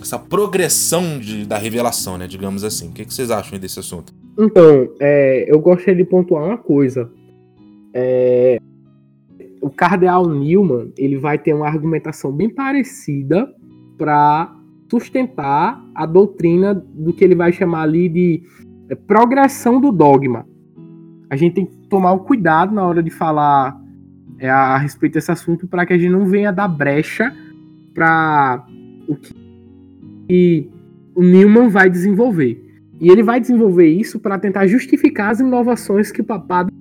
essa 0.00 0.18
progressão 0.18 1.18
de, 1.18 1.44
da 1.44 1.58
revelação, 1.58 2.16
né? 2.16 2.26
Digamos 2.26 2.64
assim. 2.64 2.88
O 2.88 2.92
que, 2.92 3.04
que 3.04 3.12
vocês 3.12 3.30
acham 3.30 3.58
desse 3.58 3.78
assunto? 3.78 4.12
Então, 4.38 4.88
é, 5.00 5.44
eu 5.48 5.60
gostaria 5.60 5.96
de 5.96 6.04
pontuar 6.04 6.44
uma 6.44 6.58
coisa. 6.58 7.10
É, 7.92 8.58
o 9.60 9.70
cardeal 9.70 10.28
Newman 10.28 10.92
ele 10.98 11.16
vai 11.16 11.38
ter 11.38 11.54
uma 11.54 11.66
argumentação 11.66 12.30
bem 12.30 12.50
parecida 12.50 13.50
para 13.96 14.54
sustentar 14.90 15.82
a 15.94 16.04
doutrina 16.04 16.74
do 16.74 17.12
que 17.12 17.24
ele 17.24 17.34
vai 17.34 17.52
chamar 17.52 17.82
ali 17.82 18.08
de 18.08 18.42
progressão 19.06 19.80
do 19.80 19.90
dogma. 19.90 20.46
A 21.30 21.36
gente 21.36 21.54
tem 21.54 21.66
que 21.66 21.76
tomar 21.88 22.12
o 22.12 22.20
cuidado 22.20 22.74
na 22.74 22.86
hora 22.86 23.02
de 23.02 23.10
falar 23.10 23.80
é, 24.38 24.48
a, 24.50 24.76
respeito 24.76 25.14
desse 25.14 25.30
assunto 25.30 25.66
para 25.66 25.86
que 25.86 25.92
a 25.92 25.98
gente 25.98 26.10
não 26.10 26.26
venha 26.26 26.52
dar 26.52 26.68
brecha 26.68 27.34
para 27.94 28.64
o 29.08 29.16
que 29.16 30.70
o 31.14 31.22
Newman 31.22 31.68
vai 31.68 31.88
desenvolver. 31.88 32.62
E 33.00 33.10
ele 33.10 33.22
vai 33.22 33.40
desenvolver 33.40 33.86
isso 33.86 34.18
para 34.18 34.38
tentar 34.38 34.66
justificar 34.66 35.30
as 35.30 35.40
inovações 35.40 36.10
que 36.10 36.20
o 36.20 36.24
papado 36.24 36.72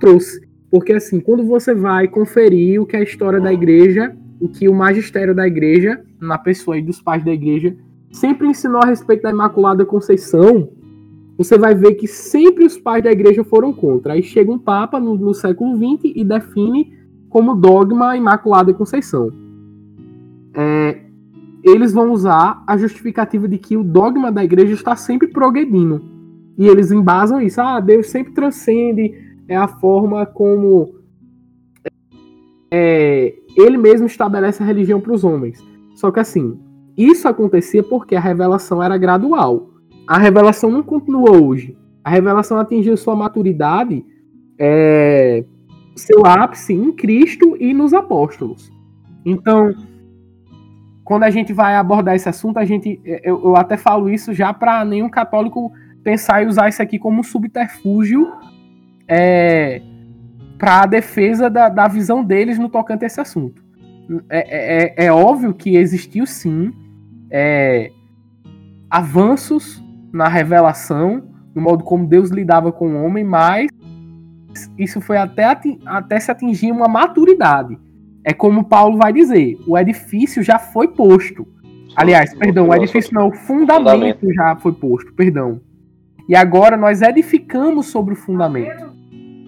trouxe. 0.00 0.40
Porque 0.70 0.92
assim, 0.92 1.20
quando 1.20 1.44
você 1.44 1.74
vai 1.74 2.08
conferir 2.08 2.80
o 2.80 2.86
que 2.86 2.96
é 2.96 3.00
a 3.00 3.02
história 3.02 3.40
da 3.40 3.52
igreja, 3.52 4.14
o 4.40 4.48
que 4.48 4.68
o 4.68 4.74
magistério 4.74 5.34
da 5.34 5.46
igreja, 5.46 6.00
na 6.20 6.38
pessoa 6.38 6.76
aí 6.76 6.82
dos 6.82 7.00
pais 7.00 7.24
da 7.24 7.32
igreja, 7.32 7.76
sempre 8.10 8.48
ensinou 8.48 8.80
a 8.82 8.86
respeito 8.86 9.22
da 9.22 9.30
Imaculada 9.30 9.84
Conceição, 9.84 10.68
você 11.36 11.58
vai 11.58 11.74
ver 11.74 11.94
que 11.94 12.06
sempre 12.06 12.64
os 12.64 12.78
pais 12.78 13.04
da 13.04 13.12
igreja 13.12 13.44
foram 13.44 13.72
contra. 13.72 14.14
Aí 14.14 14.22
chega 14.22 14.50
um 14.50 14.58
Papa 14.58 14.98
no, 14.98 15.16
no 15.16 15.34
século 15.34 15.76
XX 15.76 16.12
e 16.14 16.24
define 16.24 16.96
como 17.28 17.54
dogma 17.54 18.10
a 18.10 18.16
Imaculada 18.16 18.72
Conceição. 18.72 19.30
É, 20.54 21.02
eles 21.62 21.92
vão 21.92 22.10
usar 22.12 22.62
a 22.66 22.76
justificativa 22.78 23.46
de 23.46 23.58
que 23.58 23.76
o 23.76 23.84
dogma 23.84 24.32
da 24.32 24.42
igreja 24.42 24.72
está 24.72 24.96
sempre 24.96 25.28
progredindo. 25.28 26.02
E 26.56 26.66
eles 26.66 26.90
embasam 26.90 27.40
isso. 27.40 27.60
Ah, 27.60 27.80
Deus 27.80 28.06
sempre 28.06 28.32
transcende 28.32 29.12
é 29.48 29.56
a 29.56 29.68
forma 29.68 30.24
como 30.24 30.96
é, 32.70 33.34
ele 33.56 33.76
mesmo 33.76 34.06
estabelece 34.06 34.62
a 34.62 34.66
religião 34.66 35.00
para 35.00 35.12
os 35.12 35.22
homens. 35.22 35.62
Só 35.94 36.10
que 36.10 36.20
assim, 36.20 36.58
isso 36.96 37.28
acontecia 37.28 37.82
porque 37.82 38.16
a 38.16 38.20
revelação 38.20 38.82
era 38.82 38.96
gradual 38.96 39.75
a 40.06 40.18
revelação 40.18 40.70
não 40.70 40.82
continua 40.82 41.32
hoje. 41.32 41.76
A 42.04 42.10
revelação 42.10 42.58
atingiu 42.58 42.96
sua 42.96 43.16
maturidade, 43.16 44.04
é, 44.58 45.44
seu 45.96 46.24
ápice 46.24 46.72
em 46.72 46.92
Cristo 46.92 47.56
e 47.58 47.74
nos 47.74 47.92
apóstolos. 47.92 48.70
Então, 49.24 49.74
quando 51.02 51.24
a 51.24 51.30
gente 51.30 51.52
vai 51.52 51.74
abordar 51.74 52.14
esse 52.14 52.28
assunto, 52.28 52.58
a 52.58 52.64
gente, 52.64 53.00
eu, 53.04 53.42
eu 53.42 53.56
até 53.56 53.76
falo 53.76 54.08
isso 54.08 54.32
já 54.32 54.52
para 54.52 54.84
nenhum 54.84 55.08
católico 55.08 55.72
pensar 56.04 56.42
e 56.42 56.46
usar 56.46 56.68
isso 56.68 56.80
aqui 56.80 56.98
como 56.98 57.24
subterfúgio 57.24 58.32
é, 59.08 59.82
para 60.56 60.82
a 60.82 60.86
defesa 60.86 61.50
da, 61.50 61.68
da 61.68 61.88
visão 61.88 62.24
deles 62.24 62.58
no 62.58 62.68
tocante 62.68 63.04
a 63.04 63.06
esse 63.06 63.20
assunto. 63.20 63.64
É, 64.28 65.02
é, 65.02 65.06
é 65.06 65.12
óbvio 65.12 65.52
que 65.52 65.76
existiu 65.76 66.26
sim 66.26 66.72
é, 67.28 67.90
avanços 68.88 69.84
na 70.12 70.28
revelação, 70.28 71.22
no 71.54 71.62
modo 71.62 71.84
como 71.84 72.06
Deus 72.06 72.30
lidava 72.30 72.70
com 72.72 72.88
o 72.88 73.04
homem, 73.04 73.24
mas 73.24 73.68
isso 74.78 75.00
foi 75.00 75.16
até, 75.16 75.44
até 75.84 76.20
se 76.20 76.30
atingir 76.30 76.72
uma 76.72 76.88
maturidade. 76.88 77.78
É 78.24 78.32
como 78.32 78.64
Paulo 78.64 78.96
vai 78.98 79.12
dizer: 79.12 79.56
o 79.66 79.76
edifício 79.78 80.42
já 80.42 80.58
foi 80.58 80.88
posto. 80.88 81.46
Aliás, 81.94 82.34
perdão, 82.34 82.68
o 82.68 82.74
edifício 82.74 83.14
não, 83.14 83.28
o 83.28 83.32
fundamento 83.32 84.32
já 84.34 84.56
foi 84.56 84.72
posto, 84.72 85.14
perdão. 85.14 85.60
E 86.28 86.34
agora 86.34 86.76
nós 86.76 87.02
edificamos 87.02 87.86
sobre 87.86 88.14
o 88.14 88.16
fundamento. 88.16 88.92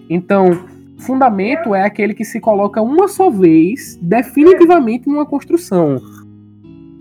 Então, 0.09 0.67
fundamento 0.99 1.75
é 1.75 1.83
aquele 1.83 2.15
que 2.15 2.25
se 2.25 2.41
coloca 2.41 2.81
uma 2.81 3.09
só 3.09 3.31
vez, 3.31 3.99
definitivamente 4.01 5.09
numa 5.09 5.27
construção. 5.27 5.97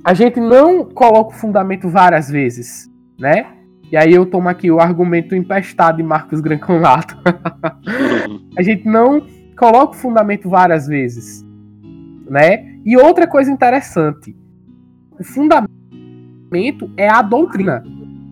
A 0.03 0.13
gente 0.13 0.39
não 0.39 0.85
coloca 0.85 1.31
o 1.31 1.39
fundamento 1.39 1.87
várias 1.87 2.29
vezes, 2.29 2.89
né? 3.19 3.47
E 3.91 3.95
aí 3.95 4.13
eu 4.13 4.25
tomo 4.25 4.49
aqui 4.49 4.69
o 4.69 4.79
argumento 4.79 5.33
empestado 5.33 5.97
de 5.97 6.03
Marcos 6.03 6.41
Granconato. 6.41 7.17
a 8.57 8.61
gente 8.61 8.85
não 8.85 9.25
coloca 9.57 9.93
o 9.93 9.97
fundamento 9.97 10.49
várias 10.49 10.87
vezes, 10.87 11.45
né? 12.29 12.79
E 12.85 12.97
outra 12.97 13.27
coisa 13.27 13.51
interessante, 13.51 14.35
o 15.19 15.23
fundamento 15.23 16.91
é 16.97 17.09
a 17.09 17.21
doutrina. 17.21 17.83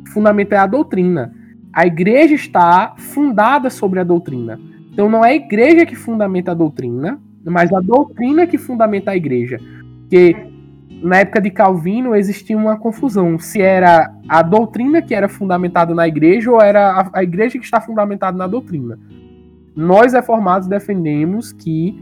O 0.08 0.10
fundamento 0.12 0.54
é 0.54 0.58
a 0.58 0.68
doutrina. 0.68 1.34
A 1.74 1.86
igreja 1.86 2.36
está 2.36 2.96
fundada 2.98 3.70
sobre 3.70 4.00
a 4.00 4.04
doutrina. 4.04 4.60
Então 4.92 5.10
não 5.10 5.26
é 5.26 5.32
a 5.32 5.36
igreja 5.36 5.86
que 5.86 5.96
fundamenta 5.96 6.52
a 6.52 6.54
doutrina, 6.54 7.20
mas 7.44 7.72
a 7.74 7.80
doutrina 7.80 8.48
que 8.48 8.58
fundamenta 8.58 9.12
a 9.12 9.16
igreja. 9.16 9.60
Porque 10.02 10.36
na 11.06 11.18
época 11.18 11.40
de 11.40 11.52
Calvino 11.52 12.16
existia 12.16 12.58
uma 12.58 12.78
confusão 12.78 13.38
se 13.38 13.62
era 13.62 14.12
a 14.28 14.42
doutrina 14.42 15.04
que 15.04 15.14
era 15.14 15.30
fundamentada 15.30 15.94
na 15.94 16.08
igreja 16.08 16.52
ou 16.52 16.60
era 16.60 17.00
a, 17.00 17.20
a 17.20 17.24
igreja 17.24 17.60
que 17.60 17.64
está 17.64 17.80
fundamentada 17.80 18.36
na 18.36 18.48
doutrina. 18.48 19.00
Nós 19.76 20.14
reformados 20.14 20.68
defendemos 20.68 21.54
que 21.54 21.96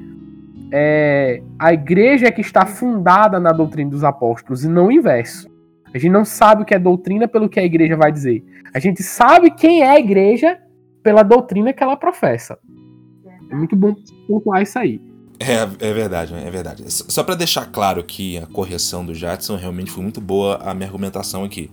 é, 0.71 1.43
a 1.59 1.73
igreja 1.73 2.27
é 2.27 2.31
que 2.31 2.39
está 2.39 2.65
fundada 2.65 3.41
na 3.41 3.51
doutrina 3.51 3.91
dos 3.91 4.05
apóstolos 4.05 4.63
e 4.63 4.69
não 4.69 4.87
o 4.87 4.91
inverso. 4.91 5.51
A 5.93 5.97
gente 5.97 6.11
não 6.11 6.23
sabe 6.23 6.61
o 6.63 6.65
que 6.65 6.73
é 6.73 6.79
doutrina 6.79 7.27
pelo 7.27 7.49
que 7.49 7.59
a 7.59 7.65
igreja 7.65 7.97
vai 7.97 8.11
dizer. 8.11 8.41
A 8.73 8.79
gente 8.79 9.03
sabe 9.03 9.51
quem 9.51 9.81
é 9.81 9.89
a 9.89 9.99
igreja 9.99 10.57
pela 11.03 11.23
doutrina 11.23 11.73
que 11.73 11.83
ela 11.83 11.97
professa. 11.97 12.57
É 13.51 13.55
muito 13.55 13.75
bom 13.75 13.93
pontuar 14.27 14.61
isso 14.61 14.79
aí. 14.79 15.01
É, 15.45 15.89
é 15.89 15.93
verdade, 15.93 16.33
é 16.33 16.49
verdade. 16.49 16.83
Só 16.87 17.23
para 17.23 17.35
deixar 17.35 17.65
claro 17.65 18.03
que 18.03 18.37
a 18.37 18.45
correção 18.45 19.05
do 19.05 19.13
Jadson 19.13 19.55
realmente 19.55 19.91
foi 19.91 20.01
muito 20.01 20.21
boa 20.21 20.57
a 20.57 20.73
minha 20.73 20.87
argumentação 20.87 21.43
aqui. 21.43 21.69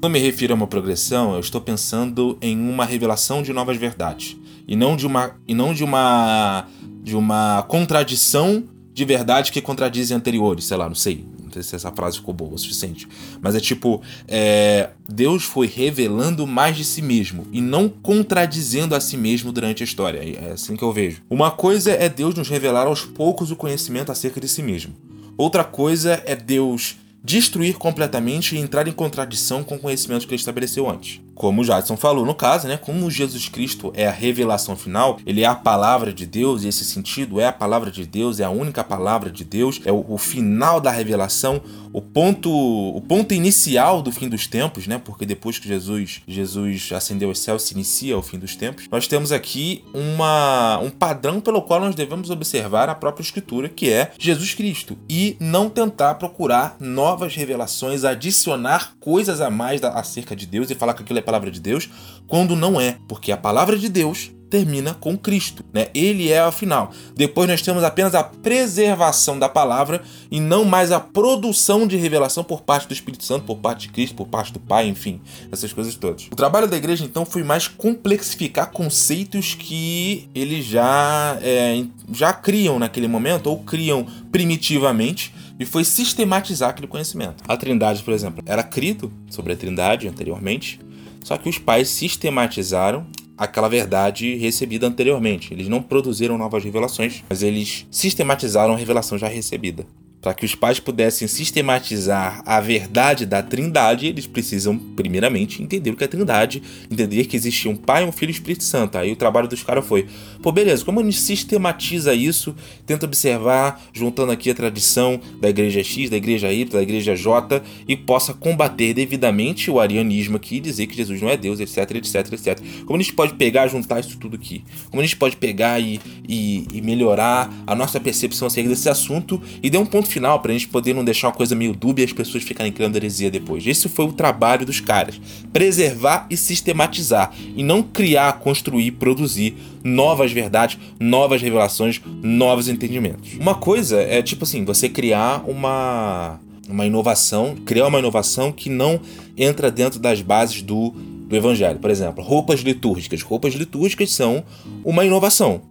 Quando 0.00 0.12
me 0.12 0.18
refiro 0.18 0.52
a 0.52 0.56
uma 0.56 0.66
progressão, 0.66 1.34
eu 1.34 1.40
estou 1.40 1.60
pensando 1.60 2.36
em 2.42 2.58
uma 2.58 2.84
revelação 2.84 3.42
de 3.42 3.52
novas 3.52 3.76
verdades 3.76 4.36
e 4.68 4.76
não 4.76 4.96
de 4.96 5.06
uma 5.06 5.36
e 5.48 5.54
não 5.54 5.72
de 5.72 5.82
uma 5.82 6.66
de 7.02 7.16
uma 7.16 7.64
contradição 7.68 8.64
de 8.92 9.04
verdade 9.04 9.52
que 9.52 9.60
contradizem 9.60 10.16
anteriores, 10.16 10.64
sei 10.66 10.76
lá, 10.76 10.88
não 10.88 10.94
sei 10.94 11.24
sei 11.62 11.62
se 11.62 11.76
essa 11.76 11.92
frase 11.92 12.18
ficou 12.18 12.34
boa 12.34 12.54
o 12.54 12.58
suficiente. 12.58 13.08
Mas 13.40 13.54
é 13.54 13.60
tipo, 13.60 14.02
é, 14.28 14.90
Deus 15.08 15.44
foi 15.44 15.66
revelando 15.66 16.46
mais 16.46 16.76
de 16.76 16.84
si 16.84 17.02
mesmo 17.02 17.46
e 17.52 17.60
não 17.60 17.88
contradizendo 17.88 18.94
a 18.94 19.00
si 19.00 19.16
mesmo 19.16 19.52
durante 19.52 19.82
a 19.82 19.84
história. 19.84 20.18
É 20.18 20.52
assim 20.52 20.76
que 20.76 20.82
eu 20.82 20.92
vejo. 20.92 21.22
Uma 21.28 21.50
coisa 21.50 21.92
é 21.92 22.08
Deus 22.08 22.34
nos 22.34 22.48
revelar 22.48 22.86
aos 22.86 23.02
poucos 23.04 23.50
o 23.50 23.56
conhecimento 23.56 24.12
acerca 24.12 24.40
de 24.40 24.48
si 24.48 24.62
mesmo. 24.62 24.94
Outra 25.36 25.64
coisa 25.64 26.22
é 26.26 26.34
Deus 26.34 26.96
destruir 27.22 27.74
completamente 27.74 28.54
e 28.54 28.58
entrar 28.58 28.86
em 28.86 28.92
contradição 28.92 29.64
com 29.64 29.74
o 29.74 29.78
conhecimento 29.78 30.26
que 30.26 30.32
ele 30.32 30.40
estabeleceu 30.40 30.88
antes. 30.88 31.20
Como 31.36 31.60
o 31.60 31.64
Jadson 31.64 31.98
falou 31.98 32.24
no 32.24 32.34
caso, 32.34 32.66
né, 32.66 32.78
como 32.78 33.10
Jesus 33.10 33.48
Cristo 33.48 33.92
é 33.94 34.06
a 34.06 34.10
revelação 34.10 34.74
final, 34.74 35.18
ele 35.26 35.42
é 35.42 35.46
a 35.46 35.54
palavra 35.54 36.12
de 36.12 36.24
Deus, 36.24 36.64
e 36.64 36.68
esse 36.68 36.84
sentido 36.84 37.38
é 37.38 37.46
a 37.46 37.52
palavra 37.52 37.90
de 37.90 38.06
Deus, 38.06 38.40
é 38.40 38.44
a 38.44 38.50
única 38.50 38.82
palavra 38.82 39.30
de 39.30 39.44
Deus, 39.44 39.80
é 39.84 39.92
o, 39.92 40.04
o 40.08 40.16
final 40.16 40.80
da 40.80 40.90
revelação, 40.90 41.60
o 41.92 42.00
ponto, 42.00 42.50
o 42.50 43.00
ponto 43.02 43.34
inicial 43.34 44.02
do 44.02 44.10
fim 44.10 44.28
dos 44.28 44.46
tempos, 44.46 44.86
né? 44.86 45.00
Porque 45.02 45.24
depois 45.26 45.58
que 45.58 45.68
Jesus, 45.68 46.22
Jesus 46.26 46.90
ascendeu 46.92 47.28
aos 47.28 47.38
céus, 47.38 47.62
se 47.62 47.74
inicia 47.74 48.16
o 48.18 48.22
fim 48.22 48.38
dos 48.38 48.56
tempos. 48.56 48.86
Nós 48.90 49.06
temos 49.06 49.32
aqui 49.32 49.84
uma, 49.94 50.78
um 50.78 50.90
padrão 50.90 51.40
pelo 51.40 51.62
qual 51.62 51.80
nós 51.80 51.94
devemos 51.94 52.30
observar 52.30 52.88
a 52.88 52.94
própria 52.94 53.22
Escritura, 53.22 53.68
que 53.68 53.90
é 53.90 54.10
Jesus 54.18 54.54
Cristo, 54.54 54.96
e 55.08 55.36
não 55.38 55.68
tentar 55.68 56.14
procurar 56.16 56.76
novas 56.80 57.34
revelações, 57.34 58.04
adicionar 58.04 58.92
coisas 59.00 59.40
a 59.40 59.50
mais 59.50 59.82
acerca 59.82 60.34
de 60.34 60.46
Deus 60.46 60.70
e 60.70 60.74
falar 60.74 60.94
que 60.94 61.02
aquilo 61.02 61.18
é 61.18 61.22
palavra 61.26 61.50
de 61.50 61.60
Deus, 61.60 61.90
quando 62.26 62.56
não 62.56 62.80
é, 62.80 62.96
porque 63.06 63.32
a 63.32 63.36
palavra 63.36 63.76
de 63.76 63.88
Deus 63.88 64.30
termina 64.48 64.94
com 64.94 65.18
Cristo, 65.18 65.64
né? 65.72 65.88
Ele 65.92 66.30
é 66.30 66.40
a 66.40 66.52
final. 66.52 66.92
Depois 67.14 67.48
nós 67.48 67.62
temos 67.62 67.82
apenas 67.82 68.14
a 68.14 68.22
preservação 68.22 69.38
da 69.38 69.48
palavra 69.48 70.02
e 70.30 70.40
não 70.40 70.64
mais 70.64 70.92
a 70.92 71.00
produção 71.00 71.86
de 71.86 71.96
revelação 71.96 72.44
por 72.44 72.62
parte 72.62 72.86
do 72.86 72.94
Espírito 72.94 73.24
Santo, 73.24 73.44
por 73.44 73.56
parte 73.56 73.88
de 73.88 73.92
Cristo, 73.92 74.14
por 74.14 74.28
parte 74.28 74.52
do 74.52 74.60
Pai, 74.60 74.86
enfim, 74.88 75.20
essas 75.50 75.72
coisas 75.72 75.94
todas. 75.96 76.28
O 76.30 76.36
trabalho 76.36 76.68
da 76.68 76.76
igreja 76.76 77.04
então 77.04 77.26
foi 77.26 77.42
mais 77.42 77.66
complexificar 77.66 78.70
conceitos 78.70 79.54
que 79.54 80.28
eles 80.34 80.64
já 80.64 81.38
é, 81.42 81.84
já 82.12 82.32
criam 82.32 82.78
naquele 82.78 83.08
momento 83.08 83.48
ou 83.48 83.58
criam 83.58 84.06
primitivamente 84.30 85.34
e 85.58 85.64
foi 85.64 85.84
sistematizar 85.84 86.70
aquele 86.70 86.86
conhecimento. 86.86 87.42
A 87.48 87.56
Trindade, 87.56 88.02
por 88.02 88.12
exemplo, 88.12 88.42
era 88.46 88.62
crito 88.62 89.10
sobre 89.30 89.54
a 89.54 89.56
Trindade 89.56 90.06
anteriormente, 90.06 90.78
só 91.26 91.36
que 91.36 91.48
os 91.48 91.58
pais 91.58 91.88
sistematizaram 91.88 93.04
aquela 93.36 93.68
verdade 93.68 94.36
recebida 94.36 94.86
anteriormente. 94.86 95.52
Eles 95.52 95.66
não 95.66 95.82
produziram 95.82 96.38
novas 96.38 96.62
revelações, 96.62 97.24
mas 97.28 97.42
eles 97.42 97.84
sistematizaram 97.90 98.74
a 98.74 98.76
revelação 98.76 99.18
já 99.18 99.26
recebida. 99.26 99.84
Para 100.26 100.34
que 100.34 100.44
os 100.44 100.56
pais 100.56 100.80
pudessem 100.80 101.28
sistematizar 101.28 102.42
a 102.44 102.60
verdade 102.60 103.24
da 103.24 103.44
Trindade, 103.44 104.08
eles 104.08 104.26
precisam, 104.26 104.76
primeiramente, 104.76 105.62
entender 105.62 105.90
o 105.90 105.94
que 105.94 106.02
é 106.02 106.08
Trindade, 106.08 106.60
entender 106.90 107.26
que 107.26 107.36
existia 107.36 107.70
um 107.70 107.76
Pai, 107.76 108.04
um 108.04 108.10
Filho 108.10 108.30
e 108.30 108.32
um 108.32 108.34
Espírito 108.34 108.64
Santo. 108.64 108.98
Aí 108.98 109.12
o 109.12 109.14
trabalho 109.14 109.46
dos 109.46 109.62
caras 109.62 109.86
foi: 109.86 110.08
pô, 110.42 110.50
beleza, 110.50 110.84
como 110.84 110.98
a 110.98 111.04
gente 111.04 111.20
sistematiza 111.20 112.12
isso, 112.12 112.56
tenta 112.84 113.06
observar, 113.06 113.80
juntando 113.92 114.32
aqui 114.32 114.50
a 114.50 114.54
tradição 114.56 115.20
da 115.40 115.48
Igreja 115.48 115.80
X, 115.84 116.10
da 116.10 116.16
Igreja 116.16 116.52
Y, 116.52 116.72
da 116.72 116.82
Igreja 116.82 117.14
J, 117.14 117.62
e 117.86 117.96
possa 117.96 118.34
combater 118.34 118.94
devidamente 118.94 119.70
o 119.70 119.78
arianismo 119.78 120.38
aqui 120.38 120.56
e 120.56 120.60
dizer 120.60 120.88
que 120.88 120.96
Jesus 120.96 121.22
não 121.22 121.28
é 121.28 121.36
Deus, 121.36 121.60
etc, 121.60 121.88
etc, 121.94 122.32
etc. 122.32 122.60
Como 122.84 122.98
a 122.98 123.00
gente 123.00 123.14
pode 123.14 123.34
pegar, 123.34 123.68
juntar 123.68 124.00
isso 124.00 124.18
tudo 124.18 124.34
aqui? 124.34 124.64
Como 124.90 125.00
a 125.00 125.04
gente 125.04 125.16
pode 125.16 125.36
pegar 125.36 125.78
e, 125.78 126.00
e, 126.28 126.66
e 126.74 126.82
melhorar 126.82 127.48
a 127.64 127.76
nossa 127.76 128.00
percepção 128.00 128.48
acerca 128.48 128.68
desse 128.68 128.88
assunto 128.88 129.40
e 129.62 129.70
dar 129.70 129.78
um 129.78 129.86
ponto 129.86 130.15
final 130.16 130.40
pra 130.40 130.52
gente 130.52 130.68
poder 130.68 130.94
não 130.94 131.04
deixar 131.04 131.28
uma 131.28 131.34
coisa 131.34 131.54
meio 131.54 131.74
dúbia 131.74 132.02
e 132.02 132.06
as 132.06 132.12
pessoas 132.12 132.42
ficarem 132.42 132.72
criando 132.72 132.96
heresia 132.96 133.30
depois. 133.30 133.66
Esse 133.66 133.86
foi 133.86 134.06
o 134.06 134.12
trabalho 134.12 134.64
dos 134.64 134.80
caras: 134.80 135.20
preservar 135.52 136.26
e 136.30 136.36
sistematizar, 136.36 137.32
e 137.54 137.62
não 137.62 137.82
criar, 137.82 138.40
construir, 138.40 138.92
produzir 138.92 139.54
novas 139.84 140.32
verdades, 140.32 140.78
novas 140.98 141.42
revelações, 141.42 142.00
novos 142.22 142.66
entendimentos. 142.66 143.34
Uma 143.38 143.54
coisa 143.54 144.00
é 144.00 144.22
tipo 144.22 144.44
assim, 144.44 144.64
você 144.64 144.88
criar 144.88 145.44
uma 145.46 146.40
uma 146.68 146.84
inovação, 146.84 147.54
criar 147.64 147.86
uma 147.86 148.00
inovação 148.00 148.50
que 148.50 148.68
não 148.68 149.00
entra 149.36 149.70
dentro 149.70 150.00
das 150.00 150.20
bases 150.20 150.62
do, 150.62 150.90
do 150.90 151.36
evangelho. 151.36 151.78
Por 151.78 151.90
exemplo, 151.90 152.24
roupas 152.24 152.58
litúrgicas. 152.58 153.22
Roupas 153.22 153.54
litúrgicas 153.54 154.12
são 154.12 154.42
uma 154.84 155.04
inovação. 155.04 155.62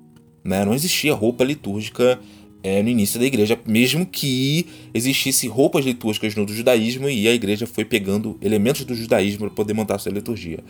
Né? 0.42 0.64
Não 0.64 0.74
existia 0.74 1.14
roupa 1.14 1.44
litúrgica 1.44 2.18
é, 2.66 2.82
no 2.82 2.90
início 2.90 3.20
da 3.20 3.26
igreja, 3.28 3.60
mesmo 3.68 4.08
que 4.08 4.66
existisse 4.92 5.48
roupas 5.48 5.86
litúrgicas 5.86 6.34
no 6.34 6.48
judaísmo 6.48 7.08
e 7.08 7.28
a 7.28 7.32
igreja 7.32 7.68
foi 7.68 7.86
pegando 7.86 8.40
elementos 8.42 8.84
do 8.86 8.96
judaísmo 8.96 9.42
para 9.42 9.52
poder 9.52 9.76
montar 9.76 10.00
sua 10.00 10.12
liturgia. 10.12 10.64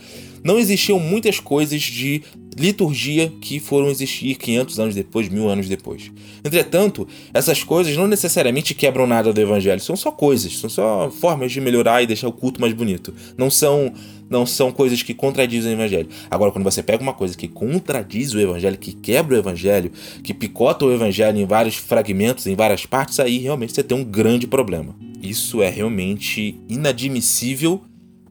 Não 0.44 0.60
existiam 0.60 1.00
muitas 1.00 1.40
coisas 1.40 1.82
de 1.82 2.22
liturgia 2.58 3.32
que 3.40 3.62
foram 3.62 3.88
existir 3.88 4.36
500 4.36 4.80
anos 4.80 4.96
depois, 4.96 5.30
mil 5.30 5.48
anos 5.48 5.70
depois. 5.70 6.12
Entretanto, 6.44 7.08
essas 7.34 7.64
coisas 7.64 7.96
não 7.96 8.08
necessariamente 8.08 8.74
quebram 8.74 9.08
nada 9.08 9.32
do 9.32 9.40
evangelho, 9.40 9.80
são 9.80 9.96
só 9.96 10.12
coisas, 10.12 10.58
são 10.58 10.70
só 10.70 11.10
formas 11.10 11.54
de 11.54 11.62
melhorar 11.62 12.02
e 12.02 12.08
deixar 12.08 12.28
o 12.28 12.34
culto 12.34 12.60
mais 12.60 12.74
bonito. 12.74 13.14
Não 13.38 13.50
são 13.50 13.94
não 14.30 14.46
são 14.46 14.72
coisas 14.72 15.02
que 15.04 15.14
contradizem 15.14 15.72
o 15.72 15.76
evangelho. 15.76 16.10
Agora, 16.30 16.52
quando 16.52 16.64
você 16.64 16.82
pega 16.82 17.04
uma 17.04 17.14
coisa 17.14 17.38
que 17.38 17.48
contradiz 17.48 18.34
o 18.34 18.40
evangelho, 18.40 18.78
que 18.78 18.94
quebra 18.94 19.36
o 19.36 19.40
evangelho, 19.40 19.92
que 20.24 20.34
picota 20.34 20.86
o 20.86 20.92
evangelho 20.92 21.38
em 21.38 21.46
vários 21.46 21.76
fragmentos, 21.76 22.48
em 22.48 22.56
várias 22.56 22.86
partes, 22.86 23.20
aí 23.20 23.38
realmente 23.38 23.74
você 23.74 23.84
tem 23.84 23.98
um 23.98 24.04
grande 24.04 24.48
problema. 24.48 24.96
Isso 25.22 25.62
é 25.62 25.70
realmente 25.70 26.60
inadmissível 26.68 27.82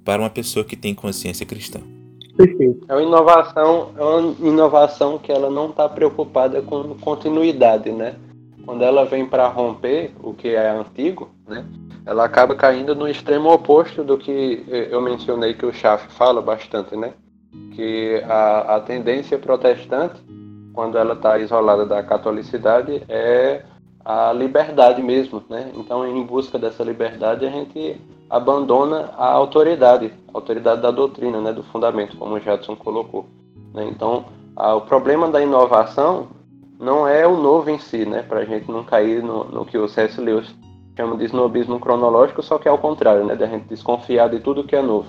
para 0.04 0.22
uma 0.22 0.30
pessoa 0.30 0.64
que 0.64 0.76
tem 0.76 0.94
consciência 0.94 1.46
cristã. 1.46 1.80
Perfeito. 2.36 2.84
É 2.88 2.94
uma 2.94 3.02
inovação, 3.02 3.90
é 3.96 4.02
uma 4.02 4.48
inovação 4.48 5.18
que 5.18 5.30
ela 5.30 5.48
não 5.48 5.70
está 5.70 5.88
preocupada 5.88 6.60
com 6.62 6.94
continuidade, 6.96 7.92
né? 7.92 8.16
Quando 8.64 8.82
ela 8.82 9.04
vem 9.04 9.26
para 9.26 9.46
romper 9.46 10.12
o 10.22 10.32
que 10.34 10.48
é 10.48 10.70
antigo, 10.70 11.30
né? 11.46 11.64
Ela 12.06 12.24
acaba 12.24 12.54
caindo 12.54 12.94
no 12.94 13.08
extremo 13.08 13.50
oposto 13.50 14.04
do 14.04 14.18
que 14.18 14.64
eu 14.68 15.00
mencionei 15.00 15.54
que 15.54 15.64
o 15.64 15.72
Schaff 15.72 16.12
fala 16.12 16.42
bastante, 16.42 16.94
né? 16.96 17.14
Que 17.72 18.22
a, 18.26 18.76
a 18.76 18.80
tendência 18.80 19.38
protestante, 19.38 20.20
quando 20.72 20.98
ela 20.98 21.14
está 21.14 21.38
isolada 21.38 21.86
da 21.86 22.02
catolicidade, 22.02 23.02
é 23.08 23.62
a 24.04 24.32
liberdade 24.32 25.02
mesmo, 25.02 25.42
né? 25.48 25.70
Então, 25.74 26.06
em 26.06 26.22
busca 26.22 26.58
dessa 26.58 26.84
liberdade, 26.84 27.46
a 27.46 27.50
gente 27.50 27.98
abandona 28.28 29.10
a 29.16 29.30
autoridade, 29.30 30.12
a 30.32 30.36
autoridade 30.36 30.82
da 30.82 30.90
doutrina, 30.90 31.40
né? 31.40 31.52
Do 31.52 31.62
fundamento, 31.62 32.18
como 32.18 32.34
o 32.34 32.40
Jadson 32.40 32.76
colocou. 32.76 33.26
Né? 33.72 33.88
Então, 33.90 34.26
a, 34.54 34.74
o 34.74 34.82
problema 34.82 35.30
da 35.30 35.40
inovação 35.40 36.28
não 36.78 37.08
é 37.08 37.26
o 37.26 37.36
novo 37.36 37.70
em 37.70 37.78
si, 37.78 38.04
né? 38.04 38.22
Para 38.22 38.40
a 38.40 38.44
gente 38.44 38.70
não 38.70 38.84
cair 38.84 39.22
no, 39.22 39.44
no 39.44 39.64
que 39.64 39.78
o 39.78 39.88
C.S. 39.88 40.20
Lewis 40.20 40.54
chama 40.96 41.16
de 41.16 41.24
snobismo 41.24 41.78
cronológico, 41.80 42.42
só 42.42 42.58
que 42.58 42.68
é 42.68 42.70
ao 42.70 42.78
contrário, 42.78 43.24
né? 43.24 43.34
Da 43.34 43.46
gente 43.46 43.68
desconfiar 43.68 44.28
de 44.28 44.40
tudo 44.40 44.64
que 44.64 44.76
é 44.76 44.82
novo. 44.82 45.08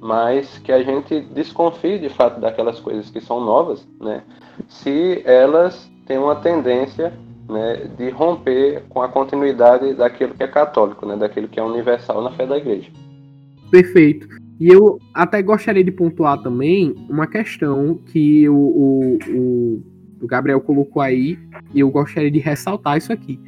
Mas 0.00 0.58
que 0.58 0.72
a 0.72 0.82
gente 0.82 1.20
desconfie 1.20 1.98
de 1.98 2.08
fato 2.08 2.40
daquelas 2.40 2.80
coisas 2.80 3.08
que 3.10 3.20
são 3.20 3.40
novas, 3.40 3.86
né? 4.00 4.22
Se 4.68 5.22
elas 5.24 5.90
têm 6.06 6.18
uma 6.18 6.36
tendência 6.36 7.12
né, 7.48 7.88
de 7.96 8.10
romper 8.10 8.82
com 8.88 9.02
a 9.02 9.08
continuidade 9.08 9.94
daquilo 9.94 10.34
que 10.34 10.42
é 10.42 10.48
católico, 10.48 11.06
né, 11.06 11.16
daquilo 11.16 11.48
que 11.48 11.60
é 11.60 11.62
universal 11.62 12.22
na 12.22 12.30
fé 12.32 12.46
da 12.46 12.56
igreja. 12.56 12.90
Perfeito. 13.70 14.26
E 14.58 14.68
eu 14.68 14.98
até 15.14 15.42
gostaria 15.42 15.84
de 15.84 15.90
pontuar 15.90 16.40
também 16.42 16.94
uma 17.08 17.26
questão 17.26 17.98
que 18.12 18.48
o, 18.48 19.18
o 19.28 19.82
o 20.22 20.26
Gabriel 20.26 20.60
colocou 20.60 21.02
aí, 21.02 21.36
e 21.74 21.80
eu 21.80 21.90
gostaria 21.90 22.30
de 22.30 22.38
ressaltar 22.38 22.96
isso 22.96 23.12
aqui. 23.12 23.38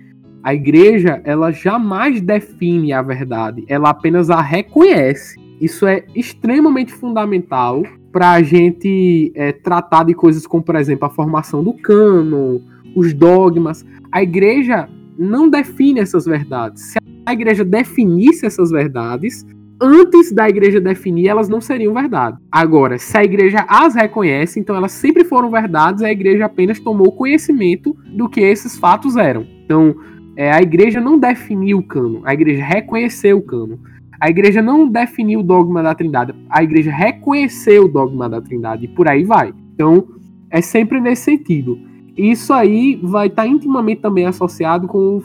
A 0.44 0.52
igreja, 0.52 1.22
ela 1.24 1.50
jamais 1.50 2.20
define 2.20 2.92
a 2.92 3.00
verdade, 3.00 3.64
ela 3.66 3.88
apenas 3.88 4.28
a 4.28 4.42
reconhece. 4.42 5.40
Isso 5.58 5.86
é 5.86 6.04
extremamente 6.14 6.92
fundamental 6.92 7.82
para 8.12 8.32
a 8.32 8.42
gente 8.42 9.32
é, 9.34 9.52
tratar 9.52 10.04
de 10.04 10.12
coisas 10.12 10.46
como, 10.46 10.62
por 10.62 10.76
exemplo, 10.76 11.06
a 11.06 11.10
formação 11.10 11.64
do 11.64 11.72
cano, 11.72 12.60
os 12.94 13.14
dogmas. 13.14 13.86
A 14.12 14.22
igreja 14.22 14.86
não 15.18 15.48
define 15.48 16.00
essas 16.00 16.26
verdades. 16.26 16.92
Se 16.92 16.98
a 17.24 17.32
igreja 17.32 17.64
definisse 17.64 18.44
essas 18.44 18.70
verdades, 18.70 19.46
antes 19.80 20.30
da 20.30 20.46
igreja 20.46 20.78
definir, 20.78 21.28
elas 21.28 21.48
não 21.48 21.60
seriam 21.60 21.94
verdade. 21.94 22.36
Agora, 22.52 22.98
se 22.98 23.16
a 23.16 23.24
igreja 23.24 23.64
as 23.66 23.94
reconhece, 23.94 24.60
então 24.60 24.76
elas 24.76 24.92
sempre 24.92 25.24
foram 25.24 25.50
verdades, 25.50 26.02
a 26.02 26.12
igreja 26.12 26.44
apenas 26.44 26.78
tomou 26.78 27.12
conhecimento 27.12 27.96
do 28.14 28.28
que 28.28 28.42
esses 28.42 28.78
fatos 28.78 29.16
eram. 29.16 29.46
Então, 29.64 29.96
é, 30.36 30.50
a 30.52 30.60
igreja 30.60 31.00
não 31.00 31.18
definiu 31.18 31.78
o 31.78 31.82
cano, 31.82 32.22
a 32.24 32.32
igreja 32.34 32.64
reconheceu 32.64 33.38
o 33.38 33.42
cano. 33.42 33.78
A 34.20 34.30
igreja 34.30 34.62
não 34.62 34.88
definiu 34.88 35.40
o 35.40 35.42
dogma 35.42 35.82
da 35.82 35.94
Trindade, 35.94 36.34
a 36.48 36.62
igreja 36.62 36.90
reconheceu 36.90 37.84
o 37.84 37.88
dogma 37.88 38.28
da 38.28 38.40
Trindade 38.40 38.84
e 38.84 38.88
por 38.88 39.08
aí 39.08 39.24
vai. 39.24 39.52
Então, 39.74 40.06
é 40.50 40.62
sempre 40.62 41.00
nesse 41.00 41.24
sentido. 41.24 41.78
Isso 42.16 42.52
aí 42.52 42.98
vai 43.02 43.26
estar 43.26 43.46
intimamente 43.46 44.00
também 44.00 44.24
associado 44.24 44.86
com 44.86 45.18
o, 45.18 45.24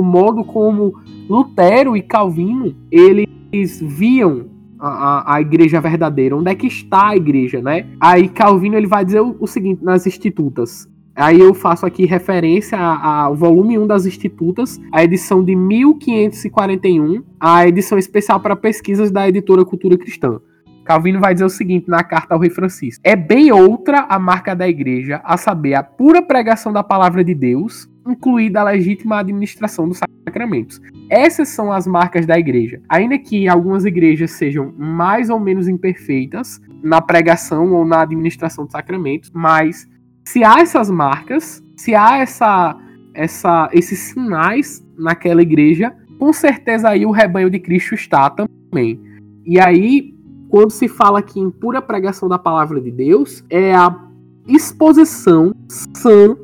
o 0.00 0.04
modo 0.04 0.44
como 0.44 0.94
Lutero 1.28 1.96
e 1.96 2.02
Calvino 2.02 2.74
eles 2.90 3.80
viam 3.82 4.46
a, 4.78 4.88
a, 4.88 5.34
a, 5.34 5.40
igreja 5.40 5.80
verdadeira, 5.80 6.36
onde 6.36 6.50
é 6.50 6.54
que 6.54 6.68
está 6.68 7.08
a 7.08 7.16
igreja, 7.16 7.60
né? 7.60 7.86
Aí 8.00 8.28
Calvino 8.28 8.76
ele 8.76 8.86
vai 8.86 9.04
dizer 9.04 9.20
o, 9.20 9.36
o 9.40 9.46
seguinte 9.48 9.82
nas 9.82 10.06
Institutas: 10.06 10.88
Aí 11.18 11.40
eu 11.40 11.52
faço 11.52 11.84
aqui 11.84 12.06
referência 12.06 12.78
ao 12.78 13.34
volume 13.34 13.76
1 13.76 13.88
das 13.88 14.06
Institutas, 14.06 14.80
a 14.92 15.02
edição 15.02 15.42
de 15.42 15.56
1541, 15.56 17.24
a 17.40 17.66
edição 17.66 17.98
especial 17.98 18.38
para 18.38 18.54
pesquisas 18.54 19.10
da 19.10 19.28
editora 19.28 19.64
Cultura 19.64 19.98
Cristã. 19.98 20.38
Calvino 20.84 21.18
vai 21.18 21.34
dizer 21.34 21.44
o 21.44 21.50
seguinte 21.50 21.88
na 21.88 22.04
carta 22.04 22.36
ao 22.36 22.40
rei 22.40 22.50
Francisco: 22.50 23.02
É 23.02 23.16
bem 23.16 23.50
outra 23.50 24.06
a 24.08 24.16
marca 24.16 24.54
da 24.54 24.68
igreja, 24.68 25.20
a 25.24 25.36
saber, 25.36 25.74
a 25.74 25.82
pura 25.82 26.22
pregação 26.22 26.72
da 26.72 26.84
palavra 26.84 27.24
de 27.24 27.34
Deus, 27.34 27.90
incluída 28.06 28.60
a 28.60 28.70
legítima 28.70 29.18
administração 29.18 29.88
dos 29.88 29.98
sacramentos. 30.24 30.80
Essas 31.10 31.48
são 31.48 31.72
as 31.72 31.84
marcas 31.84 32.26
da 32.26 32.38
igreja. 32.38 32.80
Ainda 32.88 33.18
que 33.18 33.48
algumas 33.48 33.84
igrejas 33.84 34.30
sejam 34.30 34.72
mais 34.78 35.30
ou 35.30 35.40
menos 35.40 35.66
imperfeitas 35.66 36.60
na 36.80 37.00
pregação 37.00 37.72
ou 37.72 37.84
na 37.84 38.02
administração 38.02 38.66
dos 38.66 38.72
sacramentos, 38.72 39.32
mas 39.34 39.88
se 40.28 40.44
há 40.44 40.60
essas 40.60 40.90
marcas, 40.90 41.64
se 41.74 41.94
há 41.94 42.18
essa, 42.18 42.76
essa, 43.14 43.70
esses 43.72 43.98
sinais 43.98 44.84
naquela 44.98 45.40
igreja, 45.40 45.90
com 46.18 46.34
certeza 46.34 46.90
aí 46.90 47.06
o 47.06 47.10
rebanho 47.10 47.48
de 47.48 47.58
Cristo 47.58 47.94
está 47.94 48.28
também. 48.28 49.00
E 49.46 49.58
aí, 49.58 50.14
quando 50.50 50.70
se 50.70 50.86
fala 50.86 51.20
aqui 51.20 51.40
em 51.40 51.50
pura 51.50 51.80
pregação 51.80 52.28
da 52.28 52.38
palavra 52.38 52.78
de 52.78 52.90
Deus, 52.90 53.42
é 53.48 53.74
a 53.74 54.04
exposição 54.46 55.54
sã 55.96 56.36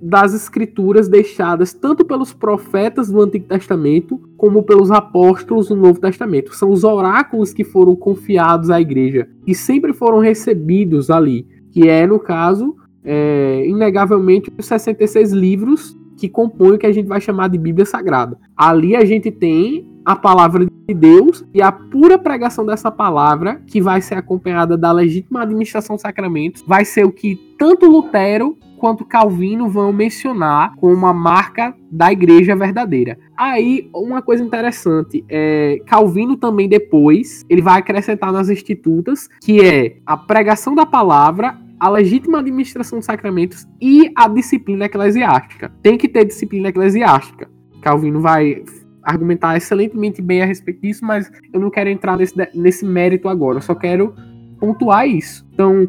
das 0.00 0.32
escrituras 0.32 1.06
deixadas 1.06 1.74
tanto 1.74 2.06
pelos 2.06 2.32
profetas 2.32 3.10
do 3.10 3.20
Antigo 3.20 3.48
Testamento 3.48 4.18
como 4.38 4.62
pelos 4.62 4.90
apóstolos 4.90 5.68
do 5.68 5.76
Novo 5.76 6.00
Testamento. 6.00 6.54
São 6.54 6.70
os 6.70 6.84
oráculos 6.84 7.52
que 7.52 7.64
foram 7.64 7.96
confiados 7.96 8.70
à 8.70 8.80
igreja 8.80 9.28
e 9.46 9.54
sempre 9.54 9.92
foram 9.92 10.20
recebidos 10.20 11.10
ali, 11.10 11.46
que 11.70 11.86
é 11.86 12.06
no 12.06 12.18
caso 12.18 12.74
é, 13.06 13.64
inegavelmente 13.66 14.52
os 14.58 14.66
66 14.66 15.32
livros 15.32 15.96
que 16.16 16.28
compõem 16.28 16.72
o 16.72 16.78
que 16.78 16.86
a 16.86 16.92
gente 16.92 17.06
vai 17.06 17.20
chamar 17.20 17.48
de 17.48 17.58
Bíblia 17.58 17.86
Sagrada. 17.86 18.38
Ali 18.56 18.96
a 18.96 19.04
gente 19.04 19.30
tem 19.30 19.86
a 20.04 20.16
palavra 20.16 20.64
de 20.64 20.94
Deus 20.94 21.44
e 21.52 21.60
a 21.60 21.70
pura 21.70 22.18
pregação 22.18 22.64
dessa 22.64 22.90
palavra, 22.90 23.60
que 23.66 23.80
vai 23.80 24.00
ser 24.00 24.14
acompanhada 24.14 24.76
da 24.76 24.92
legítima 24.92 25.42
administração 25.42 25.96
dos 25.96 26.02
sacramentos, 26.02 26.64
vai 26.66 26.84
ser 26.84 27.04
o 27.04 27.12
que 27.12 27.36
tanto 27.58 27.86
Lutero 27.86 28.56
quanto 28.78 29.04
Calvino 29.04 29.68
vão 29.68 29.92
mencionar 29.92 30.76
como 30.76 30.94
uma 30.94 31.12
marca 31.12 31.74
da 31.90 32.12
igreja 32.12 32.54
verdadeira. 32.54 33.18
Aí, 33.36 33.90
uma 33.92 34.22
coisa 34.22 34.44
interessante, 34.44 35.24
é, 35.28 35.80
Calvino 35.86 36.36
também 36.36 36.68
depois, 36.68 37.44
ele 37.48 37.62
vai 37.62 37.80
acrescentar 37.80 38.32
nas 38.32 38.48
institutas, 38.48 39.28
que 39.42 39.60
é 39.60 39.96
a 40.06 40.16
pregação 40.16 40.74
da 40.74 40.86
palavra 40.86 41.58
a 41.78 41.88
legítima 41.88 42.38
administração 42.38 42.98
dos 42.98 43.06
sacramentos 43.06 43.66
e 43.80 44.10
a 44.16 44.28
disciplina 44.28 44.86
eclesiástica. 44.86 45.72
Tem 45.82 45.98
que 45.98 46.08
ter 46.08 46.24
disciplina 46.24 46.68
eclesiástica. 46.68 47.48
Calvino 47.82 48.20
vai 48.20 48.62
argumentar 49.02 49.56
excelentemente 49.56 50.20
bem 50.20 50.42
a 50.42 50.46
respeito 50.46 50.80
disso, 50.80 51.04
mas 51.04 51.30
eu 51.52 51.60
não 51.60 51.70
quero 51.70 51.88
entrar 51.88 52.16
nesse, 52.16 52.34
nesse 52.54 52.84
mérito 52.84 53.28
agora, 53.28 53.58
eu 53.58 53.62
só 53.62 53.74
quero 53.74 54.14
pontuar 54.58 55.06
isso. 55.06 55.46
Então, 55.52 55.88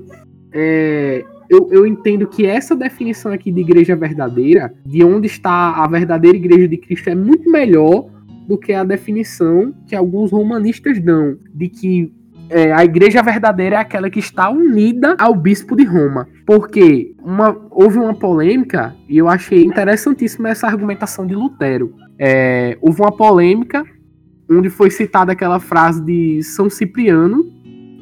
é, 0.52 1.26
eu, 1.50 1.68
eu 1.72 1.88
entendo 1.88 2.28
que 2.28 2.46
essa 2.46 2.76
definição 2.76 3.32
aqui 3.32 3.52
de 3.52 3.62
igreja 3.62 3.96
verdadeira, 3.96 4.74
de 4.86 5.04
onde 5.04 5.26
está 5.26 5.84
a 5.84 5.88
verdadeira 5.88 6.38
igreja 6.38 6.68
de 6.68 6.78
Cristo, 6.78 7.10
é 7.10 7.16
muito 7.16 7.50
melhor 7.50 8.10
do 8.48 8.58
que 8.58 8.74
a 8.74 8.84
definição 8.84 9.74
que 9.88 9.96
alguns 9.96 10.32
romanistas 10.32 11.00
dão, 11.00 11.38
de 11.54 11.70
que 11.70 12.14
é, 12.50 12.72
a 12.72 12.84
igreja 12.84 13.22
verdadeira 13.22 13.78
é 13.78 13.80
aquela 13.80 14.10
que 14.10 14.20
está 14.20 14.50
unida 14.50 15.16
ao 15.20 15.36
bispo 15.36 15.76
de 15.76 15.84
Roma. 15.84 16.28
Porque 16.46 17.14
uma, 17.24 17.56
houve 17.72 17.98
uma 17.98 18.14
polêmica, 18.14 18.96
e 19.08 19.18
eu 19.18 19.28
achei 19.28 19.64
interessantíssima 19.64 20.50
essa 20.50 20.68
argumentação 20.68 21.26
de 21.26 21.36
Lutero. 21.36 21.94
É, 22.20 22.78
houve 22.82 23.02
uma 23.02 23.12
polêmica 23.12 23.84
onde 24.50 24.70
foi 24.70 24.90
citada 24.90 25.34
aquela 25.34 25.60
frase 25.60 26.02
de 26.04 26.42
São 26.42 26.70
Cipriano, 26.70 27.46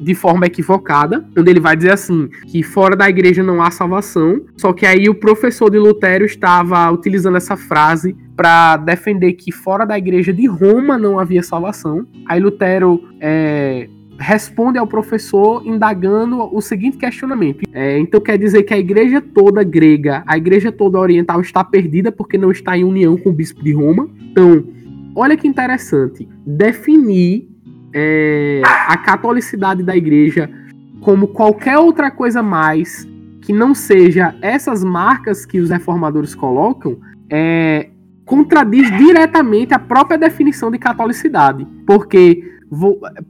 de 0.00 0.14
forma 0.14 0.46
equivocada, 0.46 1.24
onde 1.36 1.50
ele 1.50 1.60
vai 1.60 1.76
dizer 1.76 1.92
assim: 1.92 2.28
que 2.46 2.62
fora 2.62 2.94
da 2.94 3.08
igreja 3.08 3.42
não 3.42 3.62
há 3.62 3.70
salvação. 3.70 4.42
Só 4.56 4.72
que 4.72 4.86
aí 4.86 5.08
o 5.08 5.14
professor 5.14 5.70
de 5.70 5.78
Lutero 5.78 6.24
estava 6.24 6.90
utilizando 6.90 7.36
essa 7.36 7.56
frase 7.56 8.16
para 8.36 8.76
defender 8.76 9.32
que 9.32 9.50
fora 9.50 9.86
da 9.86 9.96
igreja 9.96 10.32
de 10.32 10.46
Roma 10.46 10.98
não 10.98 11.18
havia 11.18 11.42
salvação. 11.42 12.06
Aí 12.26 12.38
Lutero 12.38 13.02
é, 13.20 13.88
responde 14.18 14.78
ao 14.78 14.86
professor 14.86 15.62
indagando 15.66 16.54
o 16.54 16.60
seguinte 16.60 16.96
questionamento. 16.96 17.62
É, 17.72 17.98
então 17.98 18.20
quer 18.20 18.38
dizer 18.38 18.62
que 18.62 18.74
a 18.74 18.78
igreja 18.78 19.20
toda 19.20 19.62
grega, 19.62 20.22
a 20.26 20.36
igreja 20.36 20.72
toda 20.72 20.98
oriental 20.98 21.40
está 21.40 21.62
perdida 21.62 22.10
porque 22.10 22.38
não 22.38 22.50
está 22.50 22.76
em 22.76 22.84
união 22.84 23.16
com 23.16 23.30
o 23.30 23.32
bispo 23.32 23.62
de 23.62 23.72
Roma. 23.72 24.08
Então, 24.30 24.64
olha 25.14 25.36
que 25.36 25.46
interessante. 25.46 26.28
Definir 26.46 27.48
é, 27.92 28.62
a 28.64 28.96
catolicidade 28.96 29.82
da 29.82 29.96
igreja 29.96 30.50
como 31.00 31.28
qualquer 31.28 31.78
outra 31.78 32.10
coisa 32.10 32.42
mais 32.42 33.06
que 33.42 33.52
não 33.52 33.74
seja 33.74 34.34
essas 34.42 34.82
marcas 34.82 35.46
que 35.46 35.60
os 35.60 35.70
reformadores 35.70 36.34
colocam, 36.34 36.98
é, 37.30 37.90
contradiz 38.24 38.90
diretamente 38.98 39.72
a 39.72 39.78
própria 39.78 40.18
definição 40.18 40.68
de 40.68 40.78
catolicidade. 40.78 41.64
Porque 41.86 42.55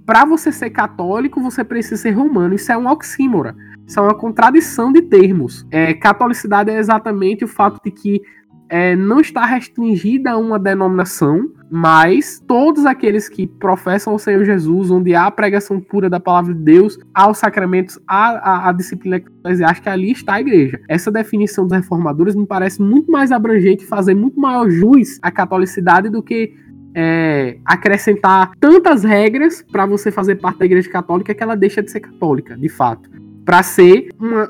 para 0.05 0.25
você 0.25 0.51
ser 0.51 0.71
católico, 0.71 1.41
você 1.41 1.63
precisa 1.63 1.97
ser 1.97 2.11
romano. 2.13 2.55
Isso 2.55 2.73
é 2.73 2.77
um 2.77 2.87
oxímora. 2.87 3.55
Isso 3.87 3.99
é 3.99 4.03
uma 4.03 4.15
contradição 4.15 4.93
de 4.93 5.03
termos. 5.03 5.67
É, 5.71 5.95
catolicidade 5.95 6.71
é 6.71 6.79
exatamente 6.79 7.45
o 7.45 7.49
fato 7.49 7.81
de 7.85 7.91
que 7.91 8.21
é, 8.69 8.97
não 8.97 9.21
está 9.21 9.45
restringida 9.45 10.33
a 10.33 10.39
uma 10.39 10.59
denominação, 10.59 11.51
mas 11.71 12.43
todos 12.47 12.85
aqueles 12.85 13.29
que 13.29 13.47
professam 13.47 14.15
o 14.15 14.19
Senhor 14.19 14.45
Jesus, 14.45 14.91
onde 14.91 15.15
há 15.15 15.27
a 15.27 15.31
pregação 15.31 15.81
pura 15.81 16.11
da 16.11 16.19
palavra 16.19 16.53
de 16.53 16.61
Deus, 16.61 16.99
há 17.15 17.31
os 17.31 17.39
sacramentos, 17.39 17.99
há 18.07 18.31
a, 18.31 18.69
a 18.69 18.73
disciplina 18.73 19.17
eclesiástica, 19.17 19.93
ali 19.93 20.13
está 20.13 20.35
a 20.35 20.41
igreja. 20.41 20.81
Essa 20.89 21.11
definição 21.11 21.65
dos 21.65 21.77
reformadores 21.77 22.35
me 22.35 22.47
parece 22.47 22.83
muito 22.83 23.11
mais 23.11 23.31
abrangente 23.31 23.87
fazer 23.87 24.15
muito 24.15 24.41
maior 24.41 24.69
jus 24.69 25.19
à 25.23 25.31
catolicidade 25.31 26.09
do 26.09 26.23
que 26.23 26.55
é, 26.99 27.59
acrescentar 27.63 28.53
tantas 28.59 29.05
regras 29.05 29.63
para 29.71 29.85
você 29.85 30.11
fazer 30.11 30.37
parte 30.37 30.61
da 30.61 30.65
Igreja 30.65 30.89
Católica 30.89 31.35
que 31.35 31.43
ela 31.43 31.55
deixa 31.55 31.83
de 31.83 31.91
ser 31.91 32.01
católica, 32.01 32.57
de 32.57 32.71
fato, 32.71 33.11
para 33.45 33.63
ser 33.63 34.09
uma 34.19 34.49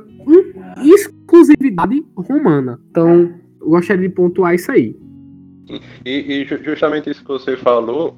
exclusividade 0.84 2.04
romana. 2.16 2.78
Então, 2.88 3.34
eu 3.60 3.68
gostaria 3.68 4.08
de 4.08 4.14
pontuar 4.14 4.54
isso 4.54 4.70
aí. 4.70 4.96
E, 6.04 6.42
e 6.42 6.44
justamente 6.44 7.10
isso 7.10 7.22
que 7.22 7.28
você 7.28 7.56
falou 7.56 8.16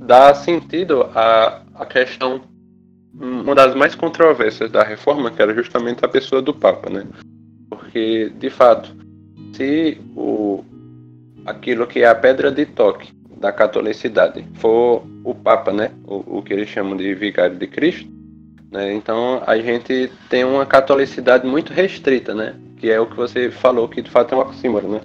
dá 0.00 0.34
sentido 0.34 1.02
à, 1.14 1.60
à 1.74 1.84
questão, 1.84 2.40
uma 3.12 3.54
das 3.54 3.74
mais 3.74 3.94
controversas 3.94 4.70
da 4.70 4.82
reforma, 4.82 5.30
que 5.30 5.42
era 5.42 5.54
justamente 5.54 6.02
a 6.02 6.08
pessoa 6.08 6.40
do 6.40 6.54
Papa, 6.54 6.88
né? 6.88 7.06
Porque, 7.68 8.32
de 8.38 8.48
fato, 8.48 8.96
se 9.52 10.00
o, 10.16 10.64
aquilo 11.48 11.86
que 11.86 12.00
é 12.00 12.06
a 12.06 12.14
pedra 12.14 12.50
de 12.50 12.66
toque 12.66 13.12
da 13.38 13.52
catolicidade 13.52 14.44
for 14.54 15.04
o 15.24 15.34
Papa, 15.34 15.72
né? 15.72 15.92
O, 16.06 16.38
o 16.38 16.42
que 16.42 16.52
eles 16.52 16.68
chamam 16.68 16.96
de 16.96 17.14
vigário 17.14 17.56
de 17.56 17.66
Cristo. 17.66 18.10
Né? 18.70 18.92
Então 18.94 19.42
a 19.46 19.56
gente 19.58 20.10
tem 20.28 20.44
uma 20.44 20.66
catolicidade 20.66 21.46
muito 21.46 21.72
restrita, 21.72 22.34
né? 22.34 22.54
que 22.76 22.90
é 22.90 23.00
o 23.00 23.06
que 23.06 23.16
você 23.16 23.50
falou, 23.50 23.88
que 23.88 24.02
de 24.02 24.10
fato 24.10 24.34
é 24.34 24.38
um 24.38 24.40
oxímoro, 24.40 24.88
né? 24.88 25.00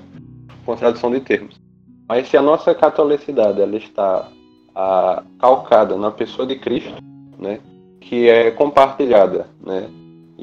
contradição 0.65 1.11
de 1.11 1.19
termos. 1.21 1.59
Mas 2.07 2.27
se 2.27 2.35
a 2.35 2.41
nossa 2.41 2.75
catolicidade 2.75 3.61
ela 3.61 3.77
está 3.77 4.29
a, 4.75 5.23
calcada 5.39 5.95
na 5.95 6.11
pessoa 6.11 6.47
de 6.47 6.55
Cristo, 6.55 6.93
né? 7.39 7.59
que 8.01 8.27
é 8.27 8.51
compartilhada, 8.51 9.47
né? 9.65 9.87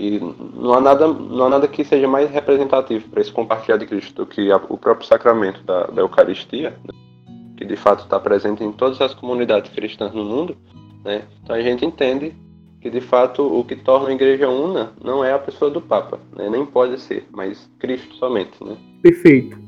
E 0.00 0.18
não 0.18 0.72
há 0.72 0.80
nada, 0.80 1.06
não 1.06 1.44
há 1.44 1.50
nada 1.50 1.68
que 1.68 1.84
seja 1.84 2.08
mais 2.08 2.30
representativo 2.30 3.06
para 3.10 3.20
esse 3.20 3.30
compartilhar 3.30 3.76
de 3.76 3.84
Cristo 3.84 4.24
do 4.24 4.26
que 4.26 4.50
a, 4.50 4.56
o 4.56 4.78
próprio 4.78 5.06
sacramento 5.06 5.62
da, 5.62 5.88
da 5.88 6.00
Eucaristia, 6.00 6.70
né? 6.70 6.94
que 7.54 7.66
de 7.66 7.76
fato 7.76 8.04
está 8.04 8.18
presente 8.18 8.64
em 8.64 8.72
todas 8.72 8.98
as 9.02 9.12
comunidades 9.12 9.70
cristãs 9.70 10.14
no 10.14 10.24
mundo. 10.24 10.56
Né? 11.04 11.24
Então 11.42 11.54
a 11.54 11.60
gente 11.60 11.84
entende 11.84 12.34
que 12.80 12.88
de 12.88 13.02
fato 13.02 13.42
o 13.42 13.62
que 13.62 13.76
torna 13.76 14.08
a 14.08 14.12
igreja 14.12 14.48
una 14.48 14.94
não 15.04 15.22
é 15.22 15.34
a 15.34 15.38
pessoa 15.38 15.70
do 15.70 15.82
Papa, 15.82 16.18
né? 16.34 16.48
nem 16.48 16.64
pode 16.64 16.98
ser, 16.98 17.28
mas 17.30 17.68
Cristo 17.78 18.14
somente. 18.14 18.52
Né? 18.64 18.78
Perfeito. 19.02 19.58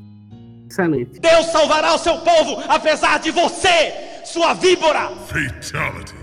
Excelente. 0.67 1.19
Deus 1.19 1.45
salvará 1.45 1.93
o 1.93 1.99
seu 1.99 2.17
povo, 2.17 2.59
apesar 2.67 3.19
de 3.19 3.29
você, 3.29 3.93
sua 4.25 4.55
víbora! 4.55 5.09
Fatality. 5.27 6.15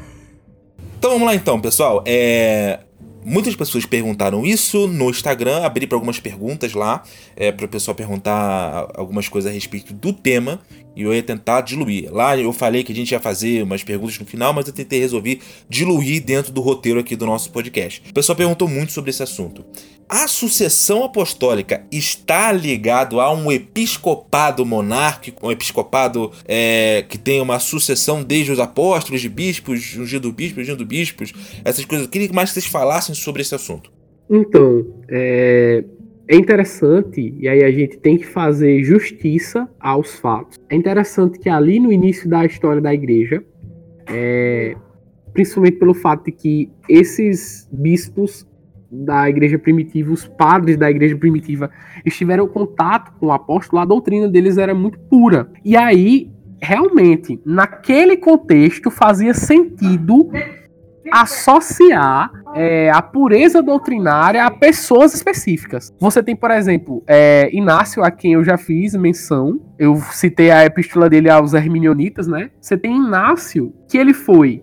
Então 0.98 1.12
vamos 1.12 1.26
lá 1.28 1.34
então, 1.36 1.60
pessoal. 1.60 2.02
É... 2.04 2.89
Muitas 3.24 3.54
pessoas 3.54 3.84
perguntaram 3.84 4.46
isso 4.46 4.86
no 4.88 5.10
Instagram, 5.10 5.62
abri 5.62 5.86
para 5.86 5.96
algumas 5.96 6.18
perguntas 6.18 6.72
lá, 6.72 7.02
é, 7.36 7.52
para 7.52 7.66
o 7.66 7.68
pessoal 7.68 7.94
perguntar 7.94 8.90
algumas 8.94 9.28
coisas 9.28 9.50
a 9.50 9.54
respeito 9.54 9.92
do 9.92 10.12
tema 10.12 10.60
e 10.96 11.02
eu 11.02 11.14
ia 11.14 11.22
tentar 11.22 11.60
diluir. 11.60 12.12
Lá 12.12 12.36
eu 12.36 12.52
falei 12.52 12.82
que 12.82 12.92
a 12.92 12.94
gente 12.94 13.12
ia 13.12 13.20
fazer 13.20 13.62
umas 13.62 13.84
perguntas 13.84 14.18
no 14.18 14.24
final, 14.24 14.52
mas 14.52 14.66
eu 14.66 14.72
tentei 14.72 14.98
resolver 15.00 15.38
diluir 15.68 16.24
dentro 16.24 16.50
do 16.50 16.60
roteiro 16.60 16.98
aqui 16.98 17.14
do 17.14 17.26
nosso 17.26 17.50
podcast. 17.50 18.02
O 18.10 18.14
pessoal 18.14 18.36
perguntou 18.36 18.66
muito 18.66 18.92
sobre 18.92 19.10
esse 19.10 19.22
assunto. 19.22 19.64
A 20.12 20.26
sucessão 20.26 21.04
apostólica 21.04 21.84
está 21.88 22.50
ligado 22.50 23.20
a 23.20 23.32
um 23.32 23.52
episcopado 23.52 24.66
monárquico, 24.66 25.46
um 25.46 25.52
episcopado 25.52 26.32
é, 26.48 27.04
que 27.08 27.16
tem 27.16 27.40
uma 27.40 27.60
sucessão 27.60 28.20
desde 28.20 28.50
os 28.50 28.58
apóstolos, 28.58 29.20
de 29.20 29.28
bispos, 29.28 29.96
ungido 29.96 30.32
bispos, 30.32 30.64
ungido 30.64 30.84
bispos, 30.84 31.32
essas 31.64 31.84
coisas. 31.84 32.08
Eu 32.08 32.10
queria 32.10 32.28
mais 32.32 32.50
que 32.50 32.54
vocês 32.54 32.66
falassem 32.66 33.14
sobre 33.14 33.42
esse 33.42 33.54
assunto. 33.54 33.92
Então, 34.28 34.84
é, 35.08 35.84
é 36.26 36.34
interessante, 36.34 37.32
e 37.38 37.46
aí 37.46 37.62
a 37.62 37.70
gente 37.70 37.96
tem 37.98 38.18
que 38.18 38.26
fazer 38.26 38.82
justiça 38.82 39.68
aos 39.78 40.16
fatos. 40.16 40.58
É 40.68 40.74
interessante 40.74 41.38
que 41.38 41.48
ali 41.48 41.78
no 41.78 41.92
início 41.92 42.28
da 42.28 42.44
história 42.44 42.82
da 42.82 42.92
igreja, 42.92 43.44
é, 44.08 44.74
principalmente 45.32 45.76
pelo 45.78 45.94
fato 45.94 46.24
de 46.24 46.32
que 46.32 46.68
esses 46.88 47.68
bispos 47.70 48.44
da 48.90 49.28
igreja 49.28 49.58
primitiva, 49.58 50.12
os 50.12 50.26
padres 50.26 50.76
da 50.76 50.90
igreja 50.90 51.16
primitiva, 51.16 51.70
estiveram 52.04 52.44
em 52.44 52.48
contato 52.48 53.12
com 53.18 53.26
o 53.26 53.32
apóstolo, 53.32 53.80
a 53.80 53.84
doutrina 53.84 54.28
deles 54.28 54.58
era 54.58 54.74
muito 54.74 54.98
pura. 54.98 55.50
E 55.64 55.76
aí, 55.76 56.30
realmente, 56.60 57.40
naquele 57.44 58.16
contexto, 58.16 58.90
fazia 58.90 59.32
sentido 59.32 60.30
associar 61.12 62.30
é, 62.54 62.90
a 62.90 63.02
pureza 63.02 63.62
doutrinária 63.62 64.44
a 64.44 64.50
pessoas 64.50 65.14
específicas. 65.14 65.92
Você 65.98 66.22
tem, 66.22 66.36
por 66.36 66.50
exemplo, 66.50 67.02
é, 67.06 67.50
Inácio, 67.52 68.02
a 68.02 68.10
quem 68.10 68.34
eu 68.34 68.44
já 68.44 68.56
fiz 68.56 68.94
menção, 68.94 69.60
eu 69.78 69.96
citei 69.96 70.50
a 70.50 70.64
epístola 70.64 71.08
dele 71.08 71.30
aos 71.30 71.54
Herminionitas, 71.54 72.26
né? 72.26 72.50
Você 72.60 72.76
tem 72.76 72.96
Inácio, 72.96 73.72
que 73.88 73.98
ele 73.98 74.14
foi 74.14 74.62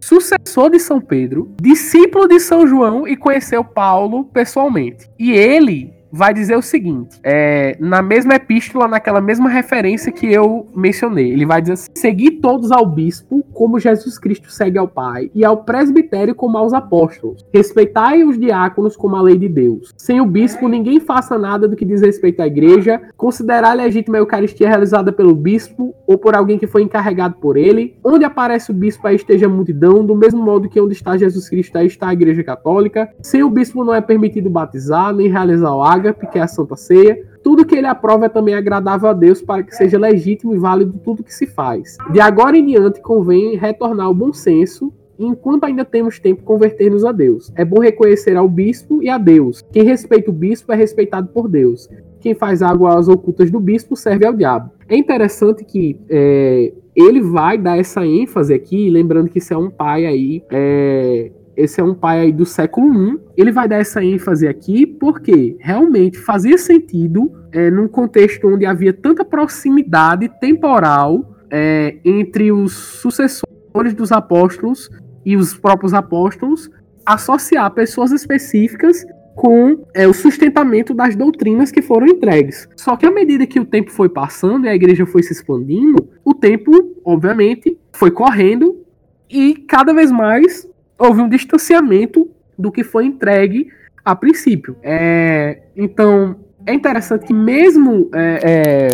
sucessor 0.00 0.70
de 0.70 0.78
São 0.78 1.00
Pedro, 1.00 1.54
discípulo 1.60 2.28
de 2.28 2.38
São 2.40 2.66
João 2.66 3.06
e 3.06 3.16
conheceu 3.16 3.64
Paulo 3.64 4.24
pessoalmente. 4.24 5.10
E 5.18 5.32
ele 5.32 5.95
vai 6.16 6.32
dizer 6.32 6.56
o 6.56 6.62
seguinte: 6.62 7.20
é, 7.22 7.76
na 7.78 8.02
mesma 8.02 8.34
epístola, 8.34 8.88
naquela 8.88 9.20
mesma 9.20 9.48
referência 9.48 10.10
que 10.10 10.26
eu 10.32 10.68
mencionei, 10.74 11.30
ele 11.30 11.46
vai 11.46 11.60
dizer 11.60 11.74
assim: 11.74 11.90
seguir 11.94 12.32
todos 12.40 12.72
ao 12.72 12.86
bispo, 12.86 13.44
como 13.52 13.78
Jesus 13.78 14.18
Cristo 14.18 14.50
segue 14.50 14.78
ao 14.78 14.88
Pai, 14.88 15.30
e 15.34 15.44
ao 15.44 15.58
presbitério 15.58 16.34
como 16.34 16.56
aos 16.56 16.72
apóstolos. 16.72 17.44
Respeitai 17.52 18.24
os 18.24 18.38
diáconos 18.38 18.96
como 18.96 19.16
a 19.16 19.22
lei 19.22 19.36
de 19.36 19.48
Deus. 19.48 19.92
Sem 19.96 20.20
o 20.20 20.26
bispo, 20.26 20.68
ninguém 20.68 20.98
faça 20.98 21.38
nada 21.38 21.68
do 21.68 21.76
que 21.76 21.84
diz 21.84 22.00
respeito 22.00 22.40
à 22.40 22.46
igreja. 22.46 23.00
Considerar 23.16 23.74
legítima 23.74 24.16
a 24.16 24.20
Eucaristia 24.20 24.68
realizada 24.68 25.12
pelo 25.12 25.34
bispo 25.34 25.94
ou 26.06 26.16
por 26.16 26.34
alguém 26.34 26.58
que 26.58 26.66
foi 26.66 26.82
encarregado 26.82 27.36
por 27.36 27.56
ele. 27.56 27.96
Onde 28.02 28.24
aparece 28.24 28.70
o 28.70 28.74
bispo, 28.74 29.06
aí 29.06 29.16
esteja 29.16 29.46
a 29.46 29.48
multidão, 29.48 30.04
do 30.04 30.14
mesmo 30.14 30.42
modo 30.42 30.68
que 30.68 30.80
onde 30.80 30.94
está 30.94 31.16
Jesus 31.16 31.48
Cristo, 31.48 31.76
aí 31.76 31.86
está 31.86 32.08
a 32.08 32.12
igreja 32.12 32.42
católica. 32.42 33.10
Sem 33.22 33.42
o 33.42 33.50
bispo, 33.50 33.84
não 33.84 33.94
é 33.94 34.00
permitido 34.00 34.48
batizar, 34.48 35.14
nem 35.14 35.28
realizar 35.28 35.74
o 35.74 35.82
ágape, 36.06 36.26
que 36.28 36.38
é 36.38 36.42
a 36.42 36.48
Santa 36.48 36.76
Ceia. 36.76 37.22
Tudo 37.42 37.64
que 37.64 37.74
ele 37.74 37.86
aprova 37.86 38.26
é 38.26 38.28
também 38.28 38.54
agradável 38.54 39.08
a 39.08 39.12
Deus 39.12 39.42
para 39.42 39.62
que 39.62 39.74
seja 39.74 39.98
legítimo 39.98 40.54
e 40.54 40.58
válido 40.58 40.98
tudo 41.04 41.22
que 41.22 41.34
se 41.34 41.46
faz. 41.46 41.96
De 42.12 42.20
agora 42.20 42.56
em 42.56 42.66
diante 42.66 43.00
convém 43.00 43.56
retornar 43.56 44.06
ao 44.06 44.14
bom 44.14 44.32
senso 44.32 44.92
enquanto 45.18 45.64
ainda 45.64 45.84
temos 45.84 46.18
tempo, 46.18 46.42
converter-nos 46.42 47.04
a 47.04 47.12
Deus. 47.12 47.50
É 47.54 47.64
bom 47.64 47.80
reconhecer 47.80 48.36
ao 48.36 48.48
bispo 48.48 49.02
e 49.02 49.08
a 49.08 49.16
Deus. 49.16 49.62
Quem 49.72 49.82
respeita 49.82 50.30
o 50.30 50.34
bispo 50.34 50.72
é 50.72 50.76
respeitado 50.76 51.28
por 51.28 51.48
Deus. 51.48 51.88
Quem 52.20 52.34
faz 52.34 52.62
águas 52.62 53.08
ocultas 53.08 53.50
do 53.50 53.60
bispo 53.60 53.96
serve 53.96 54.26
ao 54.26 54.34
diabo. 54.34 54.70
É 54.88 54.96
interessante 54.96 55.64
que 55.64 55.98
é, 56.08 56.72
ele 56.94 57.20
vai 57.20 57.58
dar 57.58 57.78
essa 57.78 58.06
ênfase 58.06 58.52
aqui, 58.52 58.90
lembrando 58.90 59.28
que 59.28 59.38
isso 59.38 59.52
é 59.52 59.56
um 59.56 59.70
pai 59.70 60.06
aí 60.06 60.42
é, 60.50 61.30
esse 61.56 61.80
é 61.80 61.84
um 61.84 61.94
pai 61.94 62.20
aí 62.20 62.32
do 62.32 62.44
século 62.44 63.14
I. 63.14 63.20
Ele 63.36 63.50
vai 63.50 63.66
dar 63.66 63.76
essa 63.76 64.04
ênfase 64.04 64.46
aqui 64.46 64.86
porque 64.86 65.56
realmente 65.58 66.18
fazia 66.18 66.58
sentido 66.58 67.32
é, 67.50 67.70
num 67.70 67.88
contexto 67.88 68.46
onde 68.48 68.66
havia 68.66 68.92
tanta 68.92 69.24
proximidade 69.24 70.28
temporal 70.40 71.36
é, 71.50 71.96
entre 72.04 72.52
os 72.52 72.72
sucessores 72.72 73.94
dos 73.94 74.12
apóstolos 74.12 74.90
e 75.24 75.36
os 75.36 75.56
próprios 75.56 75.94
apóstolos, 75.94 76.70
associar 77.04 77.70
pessoas 77.72 78.12
específicas 78.12 79.04
com 79.34 79.84
é, 79.92 80.08
o 80.08 80.14
sustentamento 80.14 80.94
das 80.94 81.14
doutrinas 81.14 81.70
que 81.70 81.82
foram 81.82 82.06
entregues. 82.06 82.68
Só 82.76 82.96
que 82.96 83.04
à 83.04 83.10
medida 83.10 83.46
que 83.46 83.60
o 83.60 83.64
tempo 83.64 83.90
foi 83.90 84.08
passando 84.08 84.64
e 84.64 84.68
a 84.68 84.74
igreja 84.74 85.04
foi 85.04 85.22
se 85.22 85.32
expandindo, 85.32 86.08
o 86.24 86.32
tempo, 86.32 86.70
obviamente, 87.04 87.78
foi 87.92 88.10
correndo 88.10 88.80
e 89.28 89.54
cada 89.54 89.92
vez 89.92 90.10
mais 90.10 90.66
houve 90.98 91.20
um 91.20 91.28
distanciamento 91.28 92.30
do 92.58 92.72
que 92.72 92.82
foi 92.82 93.04
entregue 93.04 93.68
a 94.04 94.14
princípio. 94.14 94.76
É, 94.82 95.62
então, 95.76 96.36
é 96.64 96.72
interessante 96.72 97.26
que 97.26 97.34
mesmo 97.34 98.08
é, 98.14 98.40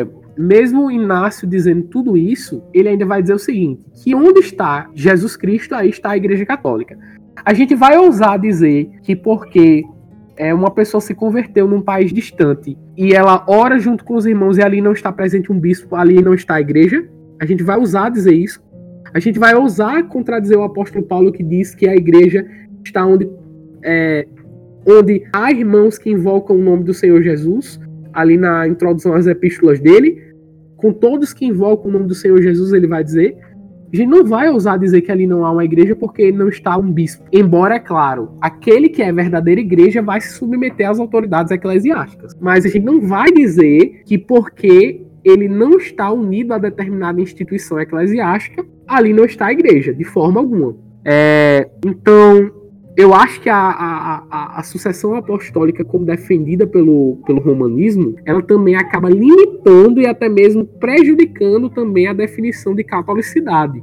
é, 0.00 0.06
mesmo 0.36 0.90
Inácio 0.90 1.46
dizendo 1.46 1.84
tudo 1.84 2.16
isso, 2.16 2.62
ele 2.72 2.88
ainda 2.88 3.06
vai 3.06 3.22
dizer 3.22 3.34
o 3.34 3.38
seguinte: 3.38 3.82
que 4.02 4.14
onde 4.14 4.40
está 4.40 4.88
Jesus 4.94 5.36
Cristo, 5.36 5.74
aí 5.74 5.90
está 5.90 6.10
a 6.10 6.16
Igreja 6.16 6.44
Católica. 6.44 6.98
A 7.44 7.54
gente 7.54 7.74
vai 7.74 7.96
ousar 7.96 8.38
dizer 8.38 8.90
que 9.02 9.16
porque 9.16 9.84
é, 10.36 10.52
uma 10.54 10.70
pessoa 10.70 11.00
se 11.00 11.14
converteu 11.14 11.66
num 11.66 11.80
país 11.80 12.12
distante 12.12 12.76
e 12.96 13.12
ela 13.14 13.44
ora 13.48 13.78
junto 13.78 14.04
com 14.04 14.14
os 14.14 14.26
irmãos 14.26 14.58
e 14.58 14.62
ali 14.62 14.80
não 14.80 14.92
está 14.92 15.10
presente 15.12 15.50
um 15.50 15.58
bispo, 15.58 15.96
ali 15.96 16.22
não 16.22 16.34
está 16.34 16.56
a 16.56 16.60
igreja. 16.60 17.08
A 17.40 17.46
gente 17.46 17.62
vai 17.62 17.78
usar 17.78 18.10
dizer 18.10 18.34
isso. 18.34 18.62
A 19.14 19.20
gente 19.20 19.38
vai 19.38 19.54
ousar 19.54 20.08
contradizer 20.08 20.58
o 20.58 20.62
apóstolo 20.62 21.04
Paulo 21.04 21.32
que 21.32 21.42
diz 21.42 21.74
que 21.74 21.86
a 21.86 21.94
igreja 21.94 22.46
está 22.84 23.04
onde, 23.04 23.28
é, 23.84 24.26
onde 24.86 25.24
há 25.32 25.52
irmãos 25.52 25.98
que 25.98 26.10
invocam 26.10 26.56
o 26.56 26.62
nome 26.62 26.84
do 26.84 26.94
Senhor 26.94 27.22
Jesus, 27.22 27.78
ali 28.12 28.36
na 28.36 28.66
introdução 28.66 29.14
às 29.14 29.26
epístolas 29.26 29.80
dele. 29.80 30.32
Com 30.76 30.92
todos 30.92 31.32
que 31.32 31.44
invocam 31.44 31.90
o 31.90 31.92
nome 31.92 32.06
do 32.06 32.14
Senhor 32.14 32.40
Jesus, 32.40 32.72
ele 32.72 32.86
vai 32.86 33.04
dizer. 33.04 33.36
A 33.92 33.96
gente 33.96 34.08
não 34.08 34.24
vai 34.24 34.48
ousar 34.48 34.78
dizer 34.78 35.02
que 35.02 35.12
ali 35.12 35.26
não 35.26 35.44
há 35.44 35.52
uma 35.52 35.64
igreja 35.64 35.94
porque 35.94 36.32
não 36.32 36.48
está 36.48 36.78
um 36.78 36.90
bispo. 36.90 37.24
Embora, 37.30 37.74
é 37.74 37.78
claro, 37.78 38.30
aquele 38.40 38.88
que 38.88 39.02
é 39.02 39.12
verdadeira 39.12 39.60
igreja 39.60 40.00
vai 40.00 40.18
se 40.18 40.32
submeter 40.32 40.88
às 40.88 40.98
autoridades 40.98 41.52
eclesiásticas. 41.52 42.34
Mas 42.40 42.64
a 42.64 42.68
gente 42.68 42.84
não 42.84 43.02
vai 43.02 43.30
dizer 43.30 44.02
que 44.06 44.16
porque 44.16 45.02
ele 45.22 45.46
não 45.46 45.76
está 45.76 46.10
unido 46.10 46.54
a 46.54 46.58
determinada 46.58 47.20
instituição 47.20 47.78
eclesiástica, 47.78 48.64
ali 48.94 49.12
não 49.12 49.24
está 49.24 49.46
a 49.46 49.52
igreja, 49.52 49.92
de 49.92 50.04
forma 50.04 50.40
alguma. 50.40 50.76
É, 51.04 51.68
então, 51.84 52.50
eu 52.96 53.14
acho 53.14 53.40
que 53.40 53.48
a, 53.48 53.56
a, 53.56 54.26
a, 54.30 54.60
a, 54.60 54.62
sucessão 54.62 55.14
apostólica, 55.14 55.84
como 55.84 56.04
defendida 56.04 56.66
pelo, 56.66 57.18
pelo 57.26 57.40
romanismo, 57.40 58.14
ela 58.24 58.42
também 58.42 58.76
acaba 58.76 59.08
limitando 59.08 60.00
e 60.00 60.06
até 60.06 60.28
mesmo 60.28 60.64
prejudicando 60.64 61.70
também 61.70 62.06
a 62.06 62.12
definição 62.12 62.74
de 62.74 62.84
catolicidade 62.84 63.82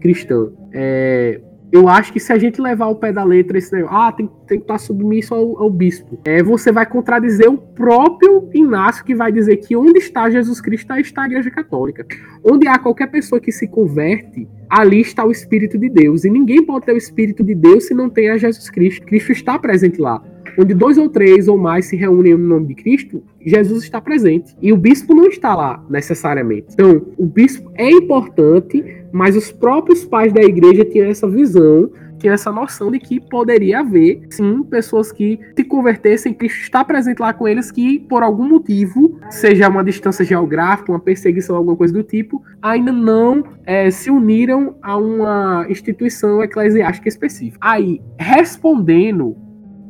cristã. 0.00 0.50
É, 0.72 1.40
eu 1.72 1.88
acho 1.88 2.12
que 2.12 2.20
se 2.20 2.32
a 2.32 2.38
gente 2.38 2.60
levar 2.60 2.86
o 2.86 2.94
pé 2.94 3.12
da 3.12 3.24
letra 3.24 3.58
esse 3.58 3.72
negócio, 3.72 3.96
ah, 3.96 4.12
tem, 4.12 4.30
tem 4.46 4.58
que 4.58 4.64
estar 4.64 4.78
submisso 4.78 5.34
ao, 5.34 5.62
ao, 5.62 5.70
bispo, 5.70 6.18
é, 6.24 6.42
você 6.42 6.70
vai 6.70 6.86
contradizer 6.86 7.50
o 7.50 7.58
próprio 7.58 8.48
Inácio 8.54 9.04
que 9.04 9.14
vai 9.14 9.32
dizer 9.32 9.56
que 9.56 9.76
onde 9.76 9.98
está 9.98 10.30
Jesus 10.30 10.60
Cristo 10.60 10.92
está 10.96 11.22
a 11.22 11.26
Igreja 11.26 11.50
Católica. 11.50 12.06
Onde 12.44 12.68
há 12.68 12.78
qualquer 12.78 13.10
pessoa 13.10 13.40
que 13.40 13.50
se 13.50 13.66
converte, 13.66 14.48
ali 14.70 15.00
está 15.00 15.24
o 15.24 15.30
Espírito 15.30 15.76
de 15.76 15.88
Deus. 15.88 16.24
E 16.24 16.30
ninguém 16.30 16.64
pode 16.64 16.86
ter 16.86 16.92
o 16.92 16.96
Espírito 16.96 17.42
de 17.42 17.54
Deus 17.54 17.86
se 17.86 17.94
não 17.94 18.08
tem 18.08 18.30
a 18.30 18.36
Jesus 18.36 18.70
Cristo. 18.70 19.04
Cristo 19.04 19.32
está 19.32 19.58
presente 19.58 20.00
lá 20.00 20.22
onde 20.58 20.74
dois 20.74 20.98
ou 20.98 21.08
três 21.08 21.48
ou 21.48 21.56
mais 21.56 21.86
se 21.86 21.96
reúnem 21.96 22.36
no 22.36 22.46
nome 22.46 22.68
de 22.68 22.74
Cristo, 22.74 23.22
Jesus 23.40 23.82
está 23.84 24.00
presente. 24.00 24.56
E 24.60 24.72
o 24.72 24.76
bispo 24.76 25.14
não 25.14 25.26
está 25.26 25.54
lá 25.54 25.84
necessariamente. 25.88 26.68
Então, 26.72 27.02
o 27.16 27.26
bispo 27.26 27.70
é 27.74 27.90
importante, 27.90 28.84
mas 29.12 29.36
os 29.36 29.52
próprios 29.52 30.04
pais 30.04 30.32
da 30.32 30.42
igreja 30.42 30.84
tinham 30.84 31.08
essa 31.08 31.28
visão 31.28 31.90
tinha 32.18 32.32
essa 32.32 32.50
noção 32.50 32.90
de 32.90 32.98
que 32.98 33.20
poderia 33.20 33.80
haver, 33.80 34.22
sim, 34.30 34.62
pessoas 34.64 35.12
que 35.12 35.38
se 35.56 35.64
convertessem, 35.64 36.34
Cristo 36.34 36.60
está 36.60 36.84
presente 36.84 37.20
lá 37.20 37.32
com 37.32 37.46
eles, 37.46 37.70
que 37.70 37.98
por 38.00 38.22
algum 38.22 38.48
motivo, 38.48 39.18
seja 39.30 39.68
uma 39.68 39.84
distância 39.84 40.24
geográfica, 40.24 40.92
uma 40.92 41.00
perseguição, 41.00 41.56
alguma 41.56 41.76
coisa 41.76 41.92
do 41.92 42.02
tipo, 42.02 42.42
ainda 42.60 42.92
não 42.92 43.44
é, 43.64 43.90
se 43.90 44.10
uniram 44.10 44.76
a 44.82 44.96
uma 44.96 45.66
instituição 45.68 46.42
eclesiástica 46.42 47.08
específica. 47.08 47.58
Aí, 47.60 48.00
respondendo 48.18 49.36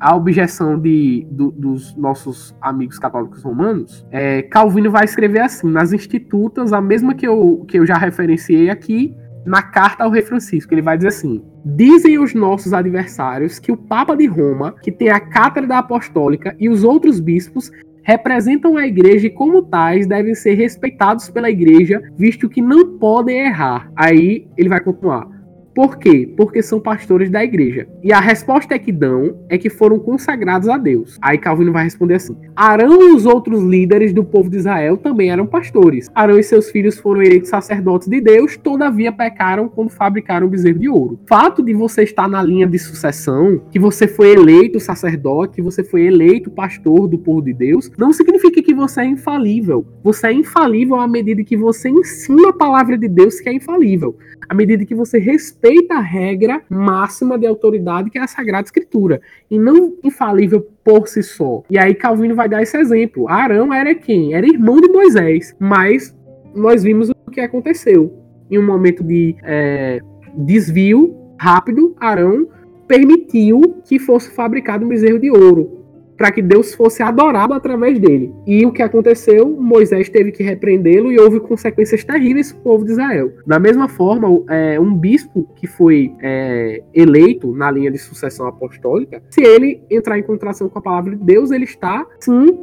a 0.00 0.14
objeção 0.14 0.78
de, 0.78 1.26
do, 1.30 1.50
dos 1.50 1.96
nossos 1.96 2.56
amigos 2.60 2.98
católicos 2.98 3.42
romanos, 3.42 4.06
é, 4.10 4.42
Calvino 4.42 4.90
vai 4.90 5.04
escrever 5.04 5.40
assim, 5.40 5.70
nas 5.70 5.92
Institutas, 5.92 6.72
a 6.72 6.80
mesma 6.80 7.14
que 7.14 7.26
eu, 7.26 7.64
que 7.66 7.78
eu 7.78 7.86
já 7.86 7.96
referenciei 7.96 8.70
aqui, 8.70 9.14
na 9.44 9.62
carta 9.62 10.02
ao 10.02 10.10
rei 10.10 10.22
Francisco, 10.22 10.74
ele 10.74 10.82
vai 10.82 10.96
dizer 10.96 11.08
assim: 11.08 11.42
Dizem 11.64 12.18
os 12.18 12.34
nossos 12.34 12.72
adversários 12.72 13.58
que 13.58 13.70
o 13.70 13.76
Papa 13.76 14.16
de 14.16 14.26
Roma, 14.26 14.74
que 14.82 14.90
tem 14.90 15.08
a 15.08 15.20
cátedra 15.20 15.78
apostólica, 15.78 16.54
e 16.58 16.68
os 16.68 16.82
outros 16.82 17.20
bispos 17.20 17.70
representam 18.02 18.76
a 18.76 18.86
igreja 18.86 19.26
e, 19.26 19.30
como 19.30 19.62
tais, 19.62 20.06
devem 20.06 20.34
ser 20.34 20.54
respeitados 20.54 21.28
pela 21.28 21.50
igreja, 21.50 22.00
visto 22.16 22.48
que 22.48 22.62
não 22.62 22.98
podem 22.98 23.46
errar. 23.46 23.90
Aí 23.96 24.46
ele 24.56 24.68
vai 24.68 24.80
continuar. 24.80 25.35
Por 25.76 25.98
quê? 25.98 26.32
Porque 26.34 26.62
são 26.62 26.80
pastores 26.80 27.28
da 27.28 27.44
igreja. 27.44 27.86
E 28.02 28.10
a 28.10 28.18
resposta 28.18 28.74
é 28.74 28.78
que 28.78 28.90
dão 28.90 29.36
é 29.46 29.58
que 29.58 29.68
foram 29.68 29.98
consagrados 29.98 30.70
a 30.70 30.78
Deus. 30.78 31.18
Aí 31.20 31.36
Calvino 31.36 31.70
vai 31.70 31.84
responder 31.84 32.14
assim: 32.14 32.34
Arão 32.56 33.10
e 33.10 33.14
os 33.14 33.26
outros 33.26 33.62
líderes 33.62 34.10
do 34.10 34.24
povo 34.24 34.48
de 34.48 34.56
Israel 34.56 34.96
também 34.96 35.30
eram 35.30 35.46
pastores. 35.46 36.08
Arão 36.14 36.38
e 36.38 36.42
seus 36.42 36.70
filhos 36.70 36.98
foram 36.98 37.22
eleitos 37.22 37.50
sacerdotes 37.50 38.08
de 38.08 38.22
Deus, 38.22 38.56
todavia 38.56 39.12
pecaram 39.12 39.68
quando 39.68 39.90
fabricaram 39.90 40.46
o 40.46 40.50
bezerro 40.50 40.78
de 40.78 40.88
ouro. 40.88 41.20
Fato 41.28 41.62
de 41.62 41.74
você 41.74 42.04
estar 42.04 42.26
na 42.26 42.42
linha 42.42 42.66
de 42.66 42.78
sucessão, 42.78 43.60
que 43.70 43.78
você 43.78 44.08
foi 44.08 44.30
eleito 44.30 44.80
sacerdote, 44.80 45.56
que 45.56 45.62
você 45.62 45.84
foi 45.84 46.06
eleito 46.06 46.50
pastor 46.50 47.06
do 47.06 47.18
povo 47.18 47.42
de 47.42 47.52
Deus, 47.52 47.90
não 47.98 48.14
significa 48.14 48.62
que 48.62 48.72
você 48.72 49.02
é 49.02 49.04
infalível. 49.04 49.86
Você 50.02 50.28
é 50.28 50.32
infalível 50.32 50.96
à 50.96 51.06
medida 51.06 51.44
que 51.44 51.54
você 51.54 51.90
ensina 51.90 52.48
a 52.48 52.52
palavra 52.54 52.96
de 52.96 53.08
Deus 53.08 53.40
que 53.40 53.50
é 53.50 53.52
infalível. 53.52 54.16
À 54.48 54.54
medida 54.54 54.84
que 54.84 54.94
você 54.94 55.18
respeita 55.18 55.94
a 55.94 56.00
regra 56.00 56.62
máxima 56.68 57.38
de 57.38 57.46
autoridade 57.46 58.10
que 58.10 58.18
é 58.18 58.22
a 58.22 58.26
Sagrada 58.26 58.66
Escritura 58.66 59.20
e 59.50 59.58
não 59.58 59.94
infalível 60.02 60.66
por 60.84 61.08
si 61.08 61.22
só. 61.22 61.62
E 61.68 61.78
aí 61.78 61.94
Calvino 61.94 62.34
vai 62.34 62.48
dar 62.48 62.62
esse 62.62 62.76
exemplo. 62.76 63.28
Arão 63.28 63.72
era 63.72 63.94
quem? 63.94 64.34
Era 64.34 64.46
irmão 64.46 64.80
de 64.80 64.88
Moisés, 64.88 65.54
mas 65.58 66.16
nós 66.54 66.82
vimos 66.82 67.10
o 67.10 67.30
que 67.30 67.40
aconteceu. 67.40 68.12
Em 68.50 68.58
um 68.58 68.66
momento 68.66 69.02
de 69.02 69.36
é, 69.42 70.00
desvio 70.36 71.16
rápido, 71.38 71.94
Arão 71.98 72.48
permitiu 72.86 73.82
que 73.84 73.98
fosse 73.98 74.30
fabricado 74.30 74.84
um 74.84 74.88
bezerro 74.88 75.18
de 75.18 75.30
ouro 75.30 75.75
para 76.16 76.32
que 76.32 76.40
Deus 76.40 76.74
fosse 76.74 77.02
adorado 77.02 77.52
através 77.52 77.98
dele. 77.98 78.32
E 78.46 78.64
o 78.64 78.72
que 78.72 78.82
aconteceu? 78.82 79.48
Moisés 79.48 80.08
teve 80.08 80.32
que 80.32 80.42
repreendê-lo 80.42 81.12
e 81.12 81.18
houve 81.18 81.40
consequências 81.40 82.02
terríveis 82.04 82.52
para 82.52 82.60
o 82.60 82.62
povo 82.62 82.84
de 82.84 82.92
Israel. 82.92 83.32
Da 83.46 83.58
mesma 83.58 83.88
forma, 83.88 84.28
é, 84.48 84.80
um 84.80 84.94
bispo 84.94 85.46
que 85.56 85.66
foi 85.66 86.14
é, 86.22 86.82
eleito 86.94 87.52
na 87.52 87.70
linha 87.70 87.90
de 87.90 87.98
sucessão 87.98 88.46
apostólica, 88.46 89.22
se 89.30 89.42
ele 89.42 89.82
entrar 89.90 90.18
em 90.18 90.22
contração 90.22 90.68
com 90.68 90.78
a 90.78 90.82
palavra 90.82 91.14
de 91.14 91.24
Deus, 91.24 91.50
ele 91.50 91.64
está 91.64 92.06
sim. 92.20 92.58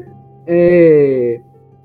É, 0.47 1.39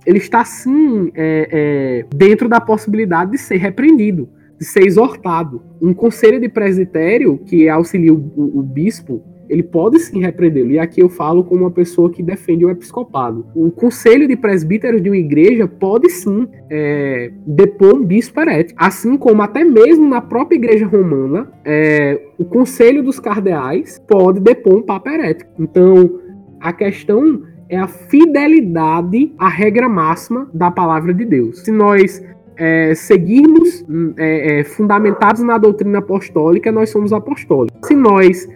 ele 0.06 0.18
está 0.18 0.42
sim 0.44 1.10
é, 1.14 1.48
é, 1.50 2.16
dentro 2.16 2.48
da 2.48 2.60
possibilidade 2.60 3.32
de 3.32 3.38
ser 3.38 3.56
repreendido, 3.56 4.28
de 4.58 4.64
ser 4.64 4.86
exortado. 4.86 5.62
Um 5.82 5.92
conselho 5.92 6.40
de 6.40 6.48
presbitério 6.48 7.38
que 7.44 7.68
auxilia 7.68 8.14
o, 8.14 8.16
o, 8.16 8.60
o 8.60 8.62
bispo 8.62 9.22
ele 9.48 9.62
pode 9.62 9.98
sim 9.98 10.20
repreendê-lo. 10.20 10.70
E 10.70 10.78
aqui 10.78 11.00
eu 11.00 11.08
falo 11.08 11.44
como 11.44 11.62
uma 11.62 11.70
pessoa 11.70 12.10
que 12.10 12.22
defende 12.22 12.64
o 12.64 12.70
episcopado. 12.70 13.46
O 13.54 13.70
conselho 13.70 14.28
de 14.28 14.36
presbíteros 14.36 15.02
de 15.02 15.08
uma 15.08 15.16
igreja 15.16 15.66
pode 15.66 16.10
sim 16.10 16.46
é, 16.70 17.30
depor 17.46 17.94
um 17.94 18.04
bispo 18.04 18.40
herético. 18.40 18.78
Assim 18.82 19.16
como 19.16 19.42
até 19.42 19.64
mesmo 19.64 20.08
na 20.08 20.20
própria 20.20 20.56
igreja 20.56 20.86
romana, 20.86 21.50
é, 21.64 22.20
o 22.38 22.44
conselho 22.44 23.02
dos 23.02 23.18
cardeais 23.18 24.02
pode 24.06 24.40
depor 24.40 24.76
um 24.76 24.82
papa 24.82 25.12
herético. 25.12 25.50
Então, 25.58 26.20
a 26.60 26.72
questão 26.72 27.42
é 27.68 27.76
a 27.76 27.86
fidelidade 27.86 29.32
à 29.38 29.48
regra 29.48 29.88
máxima 29.88 30.48
da 30.52 30.70
palavra 30.70 31.12
de 31.12 31.24
Deus. 31.24 31.60
Se 31.60 31.70
nós 31.70 32.22
é, 32.56 32.94
seguirmos 32.94 33.84
é, 34.16 34.60
é, 34.60 34.64
fundamentados 34.64 35.42
na 35.42 35.56
doutrina 35.58 35.98
apostólica, 35.98 36.72
nós 36.72 36.90
somos 36.90 37.12
apostólicos. 37.12 37.78
Se 37.86 37.94
nós 37.94 38.48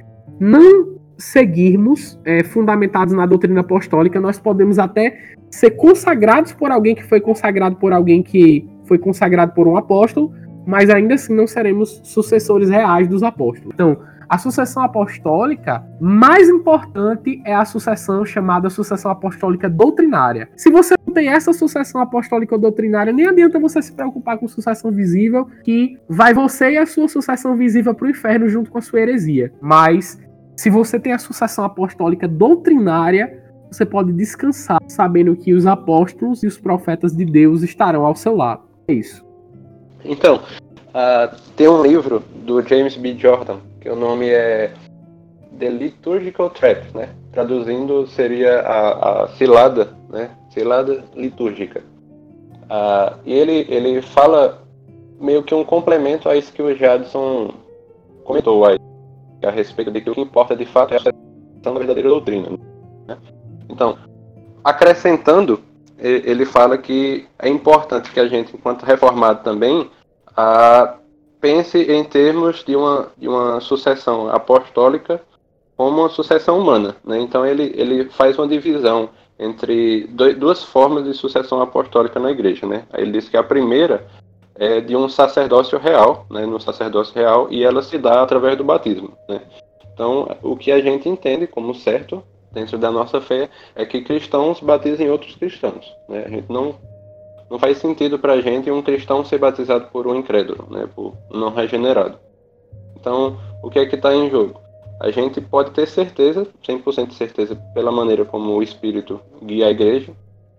não 0.43 0.97
seguirmos 1.17 2.19
é, 2.25 2.43
fundamentados 2.43 3.15
na 3.15 3.25
doutrina 3.25 3.61
apostólica, 3.61 4.21
nós 4.21 4.41
podemos 4.41 4.77
até 4.77 5.17
ser 5.49 5.71
consagrados 5.73 6.53
por 6.53 6.73
alguém 6.73 6.97
que 6.97 7.05
foi 7.05 7.21
consagrado 7.21 7.77
por 7.77 7.93
alguém 7.93 8.25
que 8.25 8.69
foi 8.85 8.99
consagrado 8.99 9.53
por 9.55 9.69
um 9.69 9.77
apóstolo, 9.77 10.33
mas 10.67 10.91
ainda 10.91 11.15
assim 11.15 11.33
não 11.33 11.47
seremos 11.47 12.01
sucessores 12.03 12.71
reais 12.71 13.07
dos 13.07 13.23
apóstolos. 13.23 13.73
Então, 13.73 13.97
a 14.33 14.39
sucessão 14.39 14.83
apostólica 14.83 15.85
mais 16.01 16.49
importante 16.49 17.43
é 17.45 17.55
a 17.55 17.67
sucessão 17.67 18.25
chamada 18.25 18.71
sucessão 18.71 19.11
apostólica 19.11 19.69
doutrinária. 19.69 20.49
Se 20.57 20.71
você 20.71 20.95
não 21.07 21.13
tem 21.13 21.29
essa 21.29 21.53
sucessão 21.53 22.01
apostólica 22.01 22.57
doutrinária, 22.57 23.13
nem 23.13 23.29
adianta 23.29 23.61
você 23.61 23.83
se 23.83 23.93
preocupar 23.93 24.39
com 24.39 24.49
sucessão 24.49 24.91
visível, 24.91 25.47
que 25.63 25.99
vai 26.09 26.33
você 26.33 26.71
e 26.71 26.79
a 26.79 26.87
sua 26.87 27.09
sucessão 27.09 27.55
visível 27.55 27.95
para 27.95 28.07
o 28.07 28.11
inferno 28.11 28.49
junto 28.49 28.71
com 28.71 28.79
a 28.79 28.81
sua 28.81 29.01
heresia. 29.01 29.53
Mas 29.61 30.19
se 30.57 30.71
você 30.71 30.99
tem 30.99 31.13
a 31.13 31.19
sucessão 31.19 31.65
apostólica 31.65 32.29
doutrinária, 32.29 33.43
você 33.71 33.87
pode 33.87 34.13
descansar 34.13 34.81
sabendo 34.87 35.35
que 35.35 35.55
os 35.55 35.67
apóstolos 35.67 36.43
e 36.43 36.47
os 36.47 36.59
profetas 36.59 37.17
de 37.17 37.25
Deus 37.25 37.63
estarão 37.63 38.05
ao 38.05 38.15
seu 38.15 38.37
lado. 38.37 38.63
É 38.87 38.93
isso. 38.93 39.25
Então, 40.05 40.37
uh, 40.37 41.37
tem 41.57 41.69
um 41.69 41.83
livro 41.83 42.23
do 42.45 42.61
James 42.63 42.97
B. 42.97 43.17
Jordan, 43.17 43.59
que 43.81 43.89
o 43.89 43.97
nome 43.97 44.29
é 44.29 44.73
The 45.59 45.71
Liturgical 45.71 46.51
Trap, 46.51 46.95
né? 46.95 47.09
Traduzindo 47.33 48.07
seria 48.09 48.61
a, 48.61 49.25
a 49.25 49.29
cilada, 49.29 49.97
né? 50.11 50.31
Cilada 50.51 51.05
litúrgica. 51.17 51.83
Uh, 52.65 53.19
e 53.25 53.33
ele, 53.33 53.67
ele 53.69 54.03
fala 54.03 54.63
meio 55.21 55.43
que 55.43 55.55
um 55.55 55.65
complemento 55.65 56.29
a 56.29 56.37
isso 56.37 56.53
que 56.53 56.63
o 56.63 56.77
Jadson 56.77 57.55
comentou 58.25 58.65
aí 58.67 58.82
a 59.45 59.51
respeito 59.51 59.91
de 59.91 60.01
que 60.01 60.11
o 60.11 60.15
que 60.15 60.21
importa 60.21 60.57
de 60.57 60.65
fato 60.67 60.95
é 60.95 60.99
a 60.99 61.13
da 61.63 61.79
verdadeira 61.79 62.09
doutrina. 62.09 62.49
Né? 63.07 63.17
Então, 63.69 63.97
acrescentando, 64.65 65.61
ele 65.99 66.45
fala 66.45 66.77
que 66.77 67.27
é 67.39 67.49
importante 67.49 68.11
que 68.11 68.19
a 68.19 68.27
gente, 68.27 68.55
enquanto 68.55 68.83
reformado 68.85 69.43
também, 69.45 69.89
a, 70.37 70.97
pense 71.41 71.79
em 71.79 72.05
termos 72.05 72.65
de 72.65 72.75
uma, 72.75 73.09
de 73.17 73.29
uma 73.29 73.61
sucessão 73.61 74.29
apostólica 74.29 75.21
como 75.77 76.01
uma 76.01 76.09
sucessão 76.09 76.59
humana. 76.59 76.97
Né? 77.05 77.21
Então, 77.21 77.47
ele, 77.47 77.73
ele 77.77 78.05
faz 78.11 78.39
uma 78.39 78.49
divisão 78.49 79.11
entre 79.39 80.07
duas 80.39 80.63
formas 80.63 81.05
de 81.05 81.15
sucessão 81.15 81.61
apostólica 81.61 82.21
na 82.21 82.31
igreja. 82.31 82.67
Né? 82.67 82.85
Ele 82.95 83.13
diz 83.13 83.29
que 83.29 83.37
a 83.37 83.43
primeira 83.43 84.07
é, 84.63 84.81
de 84.81 84.95
um 84.95 85.09
sacerdócio 85.09 85.77
real, 85.77 86.25
né, 86.31 86.47
no 86.47 86.61
sacerdócio 86.61 87.13
real, 87.17 87.49
e 87.51 87.65
ela 87.65 87.83
se 87.83 87.99
dá 87.99 88.23
através 88.23 88.57
do 88.57 88.63
batismo. 88.63 89.11
Né? 89.29 89.41
Então, 89.93 90.37
o 90.41 90.57
que 90.57 90.71
a 90.71 90.81
gente 90.81 91.09
entende 91.09 91.49
como 91.49 91.75
certo 91.75 92.23
dentro 92.53 92.79
da 92.79 92.89
nossa 92.89 93.21
fé 93.21 93.51
é 93.75 93.85
que 93.85 94.03
cristãos 94.03 94.61
batizem 94.61 95.11
outros 95.11 95.35
cristãos. 95.35 95.93
Né? 96.09 96.23
A 96.25 96.29
gente 96.29 96.47
não 96.49 96.77
não 97.51 97.59
faz 97.59 97.79
sentido 97.79 98.19
para 98.19 98.35
a 98.35 98.41
gente 98.41 98.71
um 98.71 98.81
cristão 98.81 99.23
ser 99.25 99.37
batizado 99.37 99.89
por 99.93 100.07
um 100.07 100.15
incrédulo, 100.15 100.67
né, 100.71 100.89
por 100.95 101.13
um 101.31 101.39
não 101.39 101.51
regenerado. 101.51 102.17
Então, 102.99 103.37
o 103.63 103.69
que 103.69 103.81
é 103.81 103.85
que 103.85 103.97
está 103.97 104.15
em 104.15 104.31
jogo? 104.31 104.59
A 105.01 105.11
gente 105.11 105.39
pode 105.39 105.73
ter 105.73 105.87
certeza, 105.87 106.47
100% 106.67 107.09
de 107.09 107.15
certeza, 107.15 107.57
pela 107.75 107.93
maneira 107.93 108.25
como 108.25 108.53
o 108.53 108.63
Espírito 108.63 109.21
guia 109.43 109.67
a 109.67 109.71
igreja, 109.71 110.13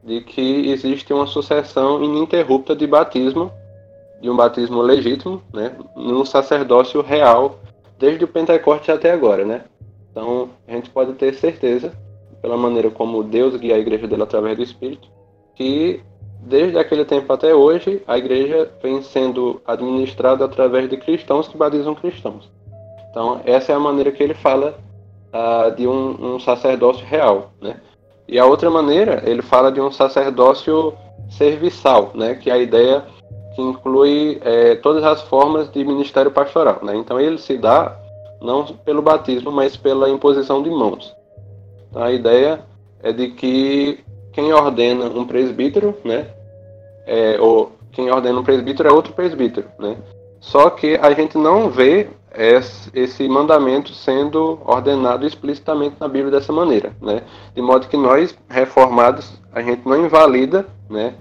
de 0.04 0.22
que 0.22 0.70
existe 0.70 1.12
uma 1.12 1.26
sucessão 1.26 2.04
ininterrupta 2.04 2.76
de 2.76 2.86
batismo 2.86 3.52
de 4.24 4.30
um 4.30 4.38
batismo 4.38 4.82
legítimo, 4.82 5.42
né, 5.54 5.76
num 5.98 6.24
sacerdócio 6.24 7.02
real 7.02 7.60
desde 8.00 8.24
o 8.24 8.28
Pentecostes 8.28 8.90
até 8.90 9.12
agora, 9.12 9.44
né? 9.44 9.66
Então, 10.10 10.50
a 10.66 10.72
gente 10.72 10.90
pode 10.90 11.14
ter 11.14 11.34
certeza, 11.34 11.92
pela 12.42 12.56
maneira 12.56 12.90
como 12.90 13.22
Deus 13.22 13.58
guia 13.58 13.76
a 13.76 13.80
igreja 13.80 14.08
dele 14.08 14.24
através 14.24 14.56
do 14.56 14.64
Espírito, 14.64 15.10
que 15.56 16.02
desde 16.40 16.78
aquele 16.78 17.04
tempo 17.04 17.32
até 17.34 17.54
hoje, 17.54 18.02
a 18.08 18.18
igreja 18.18 18.72
vem 18.82 19.02
sendo 19.02 19.62
administrada 19.66 20.46
através 20.46 20.90
de 20.90 20.96
cristãos 20.96 21.50
que 21.50 21.58
batizam 21.58 21.94
cristãos. 21.94 22.50
Então, 23.10 23.42
essa 23.44 23.74
é 23.74 23.76
a 23.76 23.80
maneira 23.80 24.12
que 24.12 24.24
ele 24.24 24.34
fala 24.34 24.80
uh, 25.34 25.76
de 25.76 25.86
um, 25.86 26.36
um, 26.36 26.40
sacerdócio 26.40 27.06
real, 27.06 27.52
né? 27.62 27.76
E 28.28 28.40
a 28.40 28.46
outra 28.46 28.70
maneira, 28.70 29.22
ele 29.26 29.42
fala 29.42 29.70
de 29.70 29.82
um 29.82 29.92
sacerdócio 29.92 30.94
serviçal, 31.30 32.12
né? 32.16 32.36
Que 32.36 32.50
a 32.50 32.58
ideia 32.58 33.06
que 33.56 33.62
inclui 33.62 34.40
é, 34.42 34.76
todas 34.76 35.04
as 35.04 35.22
formas 35.24 35.72
de 35.72 35.84
ministério 35.84 36.32
pastoral, 36.32 36.80
né? 36.84 36.96
Então, 36.96 37.20
ele 37.20 37.38
se 37.38 37.58
dá 37.58 37.98
não 38.42 38.66
pelo 38.66 39.02
batismo, 39.02 39.52
mas 39.52 39.78
pela 39.78 40.10
imposição 40.10 40.62
de 40.62 40.70
mãos. 40.70 41.16
Então, 41.90 42.04
a 42.04 42.12
ideia 42.12 42.62
é 43.02 43.12
de 43.12 43.30
que 43.30 44.04
quem 44.32 44.52
ordena 44.52 45.06
um 45.06 45.26
presbítero, 45.26 45.96
né? 46.04 46.28
É, 47.06 47.38
ou 47.40 47.72
quem 47.92 48.10
ordena 48.12 48.40
um 48.40 48.44
presbítero 48.44 48.90
é 48.90 48.92
outro 48.92 49.14
presbítero, 49.14 49.68
né? 49.80 49.98
Só 50.40 50.70
que 50.70 50.96
a 51.02 51.12
gente 51.14 51.38
não 51.38 51.70
vê 51.70 52.10
esse 52.94 53.30
mandamento 53.30 53.94
sendo 53.94 54.60
ordenado 54.66 55.26
explicitamente 55.26 55.96
na 56.00 56.08
Bíblia 56.08 56.32
dessa 56.32 56.52
maneira, 56.52 56.92
né? 57.02 57.22
De 57.56 57.62
modo 57.62 57.88
que 57.88 57.96
nós, 57.96 58.36
reformados, 58.50 59.40
a 59.54 59.62
gente 59.62 59.88
não 59.88 60.04
invalida, 60.04 60.66
né? 60.90 61.14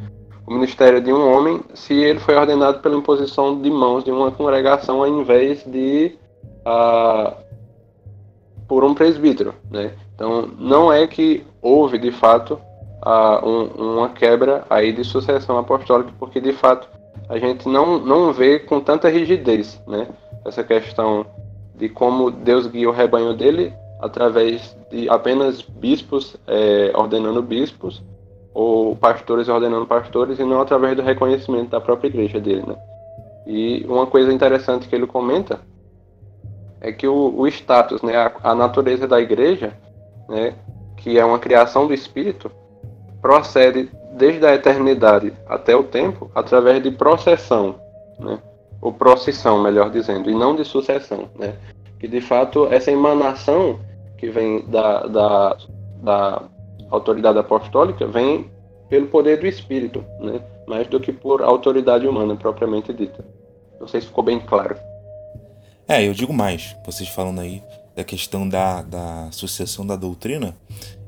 O 0.47 0.53
ministério 0.53 1.01
de 1.01 1.13
um 1.13 1.33
homem 1.33 1.61
se 1.75 1.95
ele 1.95 2.19
foi 2.19 2.35
ordenado 2.35 2.81
pela 2.81 2.97
imposição 2.97 3.61
de 3.61 3.71
mãos 3.71 4.05
de 4.05 4.11
uma 4.11 4.31
congregação 4.31 5.01
ao 5.01 5.09
invés 5.09 5.65
de 5.65 6.17
uh, 6.67 7.35
por 8.67 8.85
um 8.85 8.95
presbítero, 8.95 9.55
né? 9.71 9.93
Então, 10.15 10.49
não 10.59 10.93
é 10.93 11.07
que 11.07 11.45
houve, 11.61 11.99
de 11.99 12.11
fato, 12.11 12.55
uh, 13.05 13.47
um, 13.47 13.97
uma 13.97 14.09
quebra 14.09 14.65
aí 14.69 14.93
de 14.93 15.05
sucessão 15.05 15.59
apostólica, 15.59 16.13
porque, 16.19 16.41
de 16.41 16.53
fato, 16.53 16.89
a 17.29 17.39
gente 17.39 17.69
não, 17.69 17.99
não 17.99 18.33
vê 18.33 18.59
com 18.59 18.81
tanta 18.81 19.09
rigidez, 19.09 19.81
né? 19.87 20.09
Essa 20.45 20.65
questão 20.65 21.27
de 21.75 21.89
como 21.89 22.31
Deus 22.31 22.67
guia 22.67 22.89
o 22.89 22.93
rebanho 22.93 23.35
dele 23.35 23.73
através 24.01 24.77
de 24.91 25.09
apenas 25.09 25.63
bispos 25.63 26.37
é, 26.47 26.93
ordenando 26.95 27.41
bispos 27.43 28.03
ou 28.55 28.95
pastores 28.97 29.49
ordenando 29.49 29.87
pastores 29.87 30.39
e 30.39 30.45
não 30.45 30.61
através 30.61 30.97
do 30.97 31.03
reconhecimento 31.03 31.71
da 31.71 31.81
própria 31.81 32.09
igreja 32.09 32.41
dele, 32.41 32.65
né? 32.67 32.77
E 33.47 33.85
uma 33.89 34.07
coisa 34.07 34.33
interessante 34.33 34.89
que 34.89 34.95
ele 34.95 35.07
comenta 35.07 35.61
é 36.81 36.93
que 36.93 37.07
o, 37.07 37.35
o 37.39 37.47
status, 37.49 38.03
né, 38.03 38.17
a, 38.17 38.33
a, 38.43 38.55
natureza 38.55 39.07
da 39.07 39.21
igreja, 39.21 39.73
né, 40.29 40.55
que 40.97 41.19
é 41.19 41.25
uma 41.25 41.39
criação 41.39 41.87
do 41.87 41.95
Espírito, 41.95 42.51
procede 43.21 43.91
desde 44.13 44.45
a 44.45 44.55
eternidade 44.55 45.33
até 45.49 45.75
o 45.77 45.85
tempo 45.85 46.31
através 46.35 46.83
de 46.83 46.91
processão, 46.91 47.77
né, 48.19 48.39
ou 48.81 48.93
procissão, 48.93 49.63
melhor 49.63 49.91
dizendo, 49.91 50.29
e 50.29 50.35
não 50.35 50.57
de 50.57 50.65
sucessão, 50.65 51.29
né, 51.39 51.55
que 52.01 52.09
de 52.09 52.21
fato 52.21 52.67
essa 52.73 52.91
emanação 52.91 53.79
que 54.19 54.29
vem 54.29 54.65
da, 54.67 55.07
da, 55.07 55.57
da 56.03 56.43
autoridade 56.93 57.39
apostólica 57.39 58.07
vem 58.07 58.51
pelo 58.89 59.07
poder 59.07 59.41
do 59.41 59.47
Espírito, 59.47 60.05
né, 60.21 60.41
mais 60.67 60.87
do 60.87 61.01
que 61.01 61.13
por 61.13 61.43
autoridade 61.43 62.07
humana 62.07 62.37
propriamente 62.37 62.93
dita. 62.93 63.25
Não 63.81 63.89
sei 63.89 64.01
se 64.01 64.07
ficou 64.07 64.23
bem 64.23 64.39
claro. 64.39 64.77
É, 65.89 66.07
eu 66.07 66.13
digo 66.13 66.33
mais, 66.33 66.77
vocês 66.85 67.09
falando 67.09 67.41
aí 67.41 67.63
da 67.97 68.05
questão 68.05 68.49
da, 68.49 68.83
da 68.83 69.29
sucessão 69.33 69.87
da 69.87 69.97
doutrina, 69.97 70.57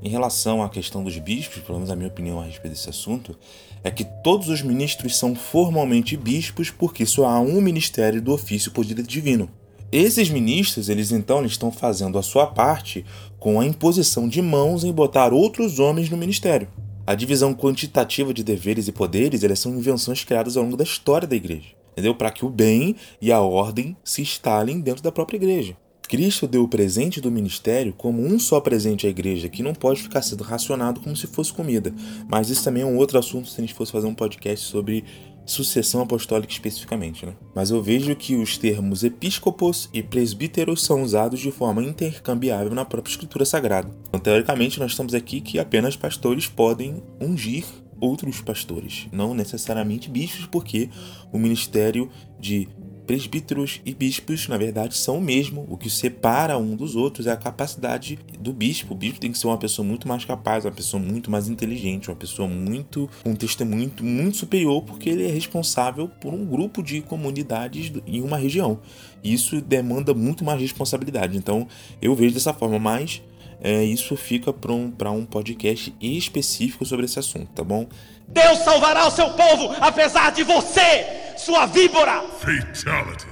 em 0.02 0.08
relação 0.08 0.62
à 0.62 0.68
questão 0.68 1.02
dos 1.02 1.16
bispos, 1.18 1.62
pelo 1.62 1.78
menos 1.78 1.90
a 1.90 1.96
minha 1.96 2.08
opinião 2.08 2.40
a 2.40 2.44
respeito 2.44 2.74
desse 2.74 2.90
assunto, 2.90 3.36
é 3.82 3.90
que 3.90 4.04
todos 4.22 4.48
os 4.48 4.62
ministros 4.62 5.16
são 5.16 5.34
formalmente 5.34 6.16
bispos 6.16 6.70
porque 6.70 7.06
só 7.06 7.26
há 7.26 7.38
um 7.38 7.60
ministério 7.60 8.20
do 8.20 8.32
ofício 8.32 8.70
por 8.70 8.84
direito 8.84 9.08
divino. 9.08 9.48
Esses 9.92 10.28
ministros, 10.28 10.88
eles 10.88 11.12
então 11.12 11.38
eles 11.38 11.52
estão 11.52 11.70
fazendo 11.70 12.18
a 12.18 12.22
sua 12.22 12.46
parte 12.46 13.04
com 13.44 13.60
a 13.60 13.66
imposição 13.66 14.26
de 14.26 14.40
mãos 14.40 14.84
em 14.84 14.90
botar 14.90 15.30
outros 15.30 15.78
homens 15.78 16.08
no 16.08 16.16
ministério. 16.16 16.66
A 17.06 17.14
divisão 17.14 17.52
quantitativa 17.52 18.32
de 18.32 18.42
deveres 18.42 18.88
e 18.88 18.92
poderes 18.92 19.44
elas 19.44 19.58
são 19.58 19.74
invenções 19.74 20.24
criadas 20.24 20.56
ao 20.56 20.64
longo 20.64 20.78
da 20.78 20.82
história 20.82 21.28
da 21.28 21.36
igreja 21.36 21.74
entendeu? 21.92 22.14
Para 22.14 22.30
que 22.30 22.44
o 22.44 22.48
bem 22.48 22.96
e 23.20 23.30
a 23.30 23.40
ordem 23.40 23.96
se 24.02 24.20
instalem 24.20 24.80
dentro 24.80 25.02
da 25.02 25.12
própria 25.12 25.36
igreja. 25.36 25.76
Cristo 26.08 26.46
deu 26.46 26.64
o 26.64 26.68
presente 26.68 27.20
do 27.20 27.30
ministério 27.30 27.94
como 27.96 28.22
um 28.22 28.38
só 28.38 28.60
presente 28.60 29.06
à 29.06 29.10
igreja, 29.10 29.48
que 29.48 29.62
não 29.62 29.74
pode 29.74 30.02
ficar 30.02 30.22
sendo 30.22 30.42
racionado 30.42 31.00
como 31.00 31.16
se 31.16 31.26
fosse 31.26 31.52
comida. 31.52 31.94
Mas 32.28 32.50
isso 32.50 32.64
também 32.64 32.82
é 32.82 32.86
um 32.86 32.96
outro 32.96 33.18
assunto 33.18 33.48
se 33.48 33.60
a 33.60 33.62
gente 33.62 33.74
fosse 33.74 33.92
fazer 33.92 34.06
um 34.06 34.14
podcast 34.14 34.66
sobre 34.66 35.04
sucessão 35.46 36.00
apostólica 36.00 36.52
especificamente. 36.52 37.26
Né? 37.26 37.34
Mas 37.54 37.70
eu 37.70 37.82
vejo 37.82 38.14
que 38.16 38.34
os 38.34 38.56
termos 38.58 39.04
episcopos 39.04 39.88
e 39.92 40.02
presbíteros 40.02 40.84
são 40.84 41.02
usados 41.02 41.40
de 41.40 41.50
forma 41.50 41.82
intercambiável 41.82 42.74
na 42.74 42.84
própria 42.84 43.12
escritura 43.12 43.44
sagrada. 43.44 43.90
Então, 44.08 44.20
teoricamente, 44.20 44.80
nós 44.80 44.92
estamos 44.92 45.14
aqui 45.14 45.40
que 45.40 45.58
apenas 45.58 45.96
pastores 45.96 46.46
podem 46.46 47.02
ungir 47.20 47.64
outros 48.00 48.40
pastores, 48.40 49.08
não 49.12 49.34
necessariamente 49.34 50.10
bispos, 50.10 50.46
porque 50.46 50.90
o 51.32 51.38
ministério 51.38 52.10
de 52.38 52.68
presbíteros 53.06 53.80
e 53.84 53.94
bispos, 53.94 54.48
na 54.48 54.56
verdade, 54.56 54.96
são 54.96 55.18
o 55.18 55.22
mesmo. 55.22 55.66
O 55.68 55.76
que 55.76 55.88
separa 55.88 56.58
um 56.58 56.74
dos 56.74 56.96
outros 56.96 57.26
é 57.26 57.32
a 57.32 57.36
capacidade 57.36 58.18
do 58.40 58.52
bispo. 58.52 58.94
O 58.94 58.96
bispo 58.96 59.20
tem 59.20 59.30
que 59.30 59.38
ser 59.38 59.46
uma 59.46 59.58
pessoa 59.58 59.86
muito 59.86 60.08
mais 60.08 60.24
capaz, 60.24 60.64
uma 60.64 60.72
pessoa 60.72 61.02
muito 61.02 61.30
mais 61.30 61.48
inteligente, 61.48 62.08
uma 62.08 62.16
pessoa 62.16 62.48
muito 62.48 63.08
com 63.22 63.30
um 63.30 63.36
testemunho 63.36 63.84
muito, 63.84 64.04
muito 64.04 64.36
superior, 64.36 64.82
porque 64.82 65.10
ele 65.10 65.24
é 65.24 65.30
responsável 65.30 66.08
por 66.08 66.32
um 66.32 66.44
grupo 66.44 66.82
de 66.82 67.00
comunidades 67.02 67.92
em 68.06 68.20
uma 68.20 68.38
região. 68.38 68.80
Isso 69.22 69.60
demanda 69.60 70.14
muito 70.14 70.44
mais 70.44 70.60
responsabilidade. 70.60 71.36
Então, 71.36 71.68
eu 72.00 72.14
vejo 72.14 72.34
dessa 72.34 72.54
forma, 72.54 72.78
mas 72.78 73.22
é, 73.60 73.84
isso 73.84 74.16
fica 74.16 74.52
para 74.52 74.72
um, 74.72 74.92
um 75.16 75.24
podcast 75.24 75.94
específico 76.00 76.84
sobre 76.84 77.04
esse 77.04 77.18
assunto, 77.18 77.50
tá 77.52 77.64
bom? 77.64 77.86
Deus 78.28 78.58
salvará 78.60 79.06
o 79.06 79.10
seu 79.10 79.30
povo, 79.30 79.74
apesar 79.80 80.32
de 80.32 80.42
você, 80.42 81.34
sua 81.36 81.66
víbora! 81.66 82.22
Fatality. 82.38 83.26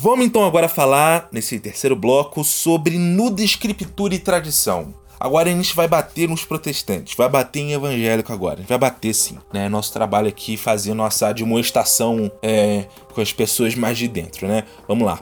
Vamos 0.00 0.26
então 0.26 0.44
agora 0.46 0.68
falar, 0.68 1.28
nesse 1.32 1.58
terceiro 1.58 1.96
bloco, 1.96 2.44
sobre 2.44 2.98
nuda 2.98 3.42
escritura 3.42 4.14
e 4.14 4.18
tradição. 4.18 4.94
Agora 5.20 5.50
a 5.50 5.52
gente 5.52 5.74
vai 5.74 5.88
bater 5.88 6.28
nos 6.28 6.44
protestantes, 6.44 7.14
vai 7.16 7.28
bater 7.28 7.60
em 7.60 7.72
evangélico 7.72 8.32
agora, 8.32 8.62
vai 8.66 8.78
bater 8.78 9.14
sim. 9.14 9.38
Né? 9.52 9.68
Nosso 9.68 9.92
trabalho 9.92 10.28
aqui 10.28 10.56
fazer 10.56 10.94
nossa 10.94 11.28
admoestação 11.28 12.30
é, 12.42 12.86
com 13.18 13.22
as 13.22 13.32
pessoas 13.32 13.74
mais 13.74 13.98
de 13.98 14.06
dentro, 14.06 14.46
né? 14.46 14.62
Vamos 14.86 15.04
lá. 15.04 15.18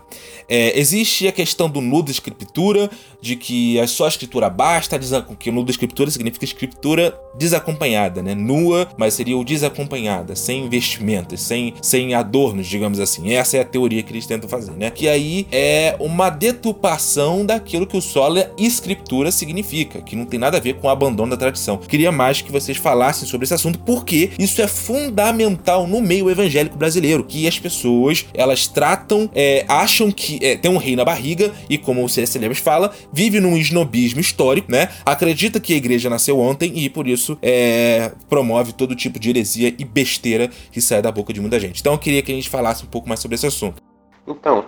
É, 0.46 0.78
existe 0.78 1.26
a 1.26 1.32
questão 1.32 1.68
do 1.70 1.80
nudo 1.80 2.10
escritura, 2.10 2.90
de 3.22 3.36
que 3.36 3.78
é 3.78 3.86
só 3.86 4.06
escritura 4.06 4.50
basta, 4.50 4.98
que 5.38 5.50
nudo 5.50 5.70
escritura 5.70 6.10
significa 6.10 6.44
escritura 6.44 7.18
desacompanhada, 7.34 8.22
né? 8.22 8.34
Nua, 8.34 8.86
mas 8.98 9.14
seria 9.14 9.36
o 9.36 9.42
desacompanhada, 9.42 10.36
sem 10.36 10.68
vestimentas, 10.68 11.40
sem, 11.40 11.72
sem 11.80 12.14
adornos, 12.14 12.66
digamos 12.66 13.00
assim. 13.00 13.32
Essa 13.32 13.56
é 13.56 13.60
a 13.60 13.64
teoria 13.64 14.02
que 14.02 14.12
eles 14.12 14.26
tentam 14.26 14.48
fazer, 14.48 14.72
né? 14.72 14.90
Que 14.90 15.08
aí 15.08 15.46
é 15.50 15.96
uma 15.98 16.28
deturpação 16.28 17.46
daquilo 17.46 17.86
que 17.86 17.96
o 17.96 18.02
sola 18.02 18.52
escritura 18.58 19.30
significa, 19.32 19.85
que 19.86 20.16
não 20.16 20.24
tem 20.24 20.38
nada 20.38 20.56
a 20.56 20.60
ver 20.60 20.74
com 20.74 20.86
o 20.86 20.90
abandono 20.90 21.30
da 21.30 21.36
tradição. 21.36 21.78
Queria 21.78 22.12
mais 22.12 22.42
que 22.42 22.52
vocês 22.52 22.76
falassem 22.76 23.26
sobre 23.26 23.44
esse 23.44 23.54
assunto, 23.54 23.78
porque 23.80 24.30
isso 24.38 24.60
é 24.60 24.66
fundamental 24.66 25.86
no 25.86 26.00
meio 26.00 26.30
evangélico 26.30 26.76
brasileiro, 26.76 27.24
que 27.24 27.46
as 27.46 27.58
pessoas 27.58 28.26
elas 28.34 28.66
tratam, 28.66 29.30
é, 29.34 29.64
acham 29.68 30.10
que 30.10 30.38
é, 30.44 30.56
tem 30.56 30.70
um 30.70 30.76
rei 30.76 30.96
na 30.96 31.04
barriga 31.04 31.52
e, 31.68 31.78
como 31.78 32.04
o 32.04 32.08
C.S. 32.08 32.38
Lewis 32.38 32.58
fala, 32.58 32.92
vive 33.12 33.40
num 33.40 33.56
snobismo 33.56 34.20
histórico, 34.20 34.70
né? 34.70 34.88
Acredita 35.04 35.60
que 35.60 35.72
a 35.72 35.76
igreja 35.76 36.10
nasceu 36.10 36.38
ontem 36.38 36.72
e, 36.76 36.88
por 36.88 37.06
isso, 37.06 37.38
é, 37.42 38.12
promove 38.28 38.72
todo 38.72 38.94
tipo 38.94 39.18
de 39.18 39.30
heresia 39.30 39.74
e 39.78 39.84
besteira 39.84 40.50
que 40.70 40.80
sai 40.80 41.02
da 41.02 41.12
boca 41.12 41.32
de 41.32 41.40
muita 41.40 41.58
gente. 41.58 41.80
Então, 41.80 41.92
eu 41.92 41.98
queria 41.98 42.22
que 42.22 42.32
a 42.32 42.34
gente 42.34 42.48
falasse 42.48 42.84
um 42.84 42.88
pouco 42.88 43.08
mais 43.08 43.20
sobre 43.20 43.34
esse 43.34 43.46
assunto. 43.46 43.82
Então, 44.26 44.64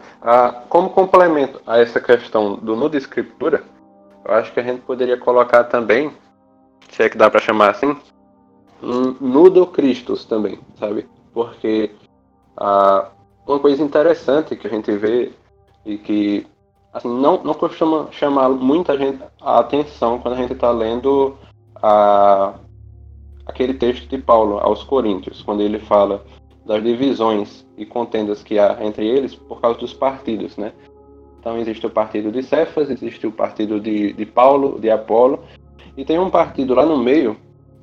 como 0.68 0.90
complemento 0.90 1.60
a 1.66 1.78
essa 1.78 2.00
questão 2.00 2.56
do 2.56 2.76
nudo 2.76 2.96
escritura, 2.96 3.64
eu 4.28 4.34
acho 4.34 4.52
que 4.52 4.60
a 4.60 4.62
gente 4.62 4.82
poderia 4.82 5.16
colocar 5.16 5.64
também, 5.64 6.12
se 6.90 7.02
é 7.02 7.08
que 7.08 7.16
dá 7.16 7.30
para 7.30 7.40
chamar 7.40 7.70
assim, 7.70 7.96
um 8.82 9.16
nudo 9.20 9.66
Christus 9.66 10.26
também, 10.26 10.60
sabe? 10.78 11.08
Porque 11.32 11.90
ah, 12.58 13.08
uma 13.46 13.58
coisa 13.58 13.82
interessante 13.82 14.54
que 14.54 14.66
a 14.66 14.70
gente 14.70 14.92
vê 14.92 15.32
e 15.84 15.96
que 15.96 16.46
assim, 16.92 17.08
não, 17.08 17.42
não 17.42 17.54
costuma 17.54 18.08
chamar 18.12 18.50
muita 18.50 18.98
gente 18.98 19.22
a 19.40 19.60
atenção 19.60 20.18
quando 20.18 20.34
a 20.34 20.38
gente 20.38 20.52
está 20.52 20.70
lendo 20.70 21.34
a, 21.76 22.54
aquele 23.46 23.72
texto 23.72 24.06
de 24.08 24.18
Paulo 24.18 24.58
aos 24.58 24.84
Coríntios, 24.84 25.42
quando 25.42 25.62
ele 25.62 25.78
fala 25.78 26.22
das 26.66 26.82
divisões 26.82 27.66
e 27.78 27.86
contendas 27.86 28.42
que 28.42 28.58
há 28.58 28.76
entre 28.84 29.06
eles 29.06 29.34
por 29.34 29.58
causa 29.62 29.78
dos 29.78 29.94
partidos, 29.94 30.58
né? 30.58 30.74
Então 31.38 31.58
existe 31.58 31.86
o 31.86 31.90
partido 31.90 32.30
de 32.32 32.42
Cefas, 32.42 32.90
existe 32.90 33.26
o 33.26 33.32
partido 33.32 33.80
de, 33.80 34.12
de 34.12 34.26
Paulo, 34.26 34.78
de 34.80 34.90
Apolo, 34.90 35.44
e 35.96 36.04
tem 36.04 36.18
um 36.18 36.30
partido 36.30 36.74
lá 36.74 36.84
no 36.84 36.98
meio 36.98 37.36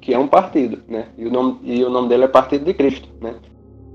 que 0.05 0.13
é 0.13 0.19
um 0.19 0.27
partido, 0.27 0.83
né? 0.87 1.07
E 1.17 1.25
o 1.25 1.31
nome, 1.31 1.59
e 1.63 1.83
o 1.83 1.89
nome 1.89 2.07
dele 2.07 2.25
é 2.25 2.27
Partido 2.27 2.63
de 2.63 2.75
Cristo, 2.75 3.09
né? 3.19 3.35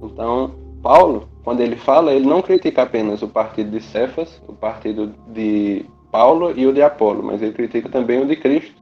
Então, 0.02 0.54
Paulo, 0.82 1.28
quando 1.44 1.60
ele 1.60 1.76
fala, 1.76 2.12
ele 2.12 2.26
não 2.26 2.42
critica 2.42 2.82
apenas 2.82 3.22
o 3.22 3.28
partido 3.28 3.70
de 3.70 3.80
Cefas, 3.80 4.42
o 4.48 4.52
partido 4.52 5.14
de 5.28 5.84
Paulo 6.10 6.52
e 6.58 6.66
o 6.66 6.72
de 6.72 6.82
Apolo, 6.82 7.22
mas 7.22 7.40
ele 7.40 7.52
critica 7.52 7.88
também 7.88 8.20
o 8.20 8.26
de 8.26 8.34
Cristo. 8.34 8.74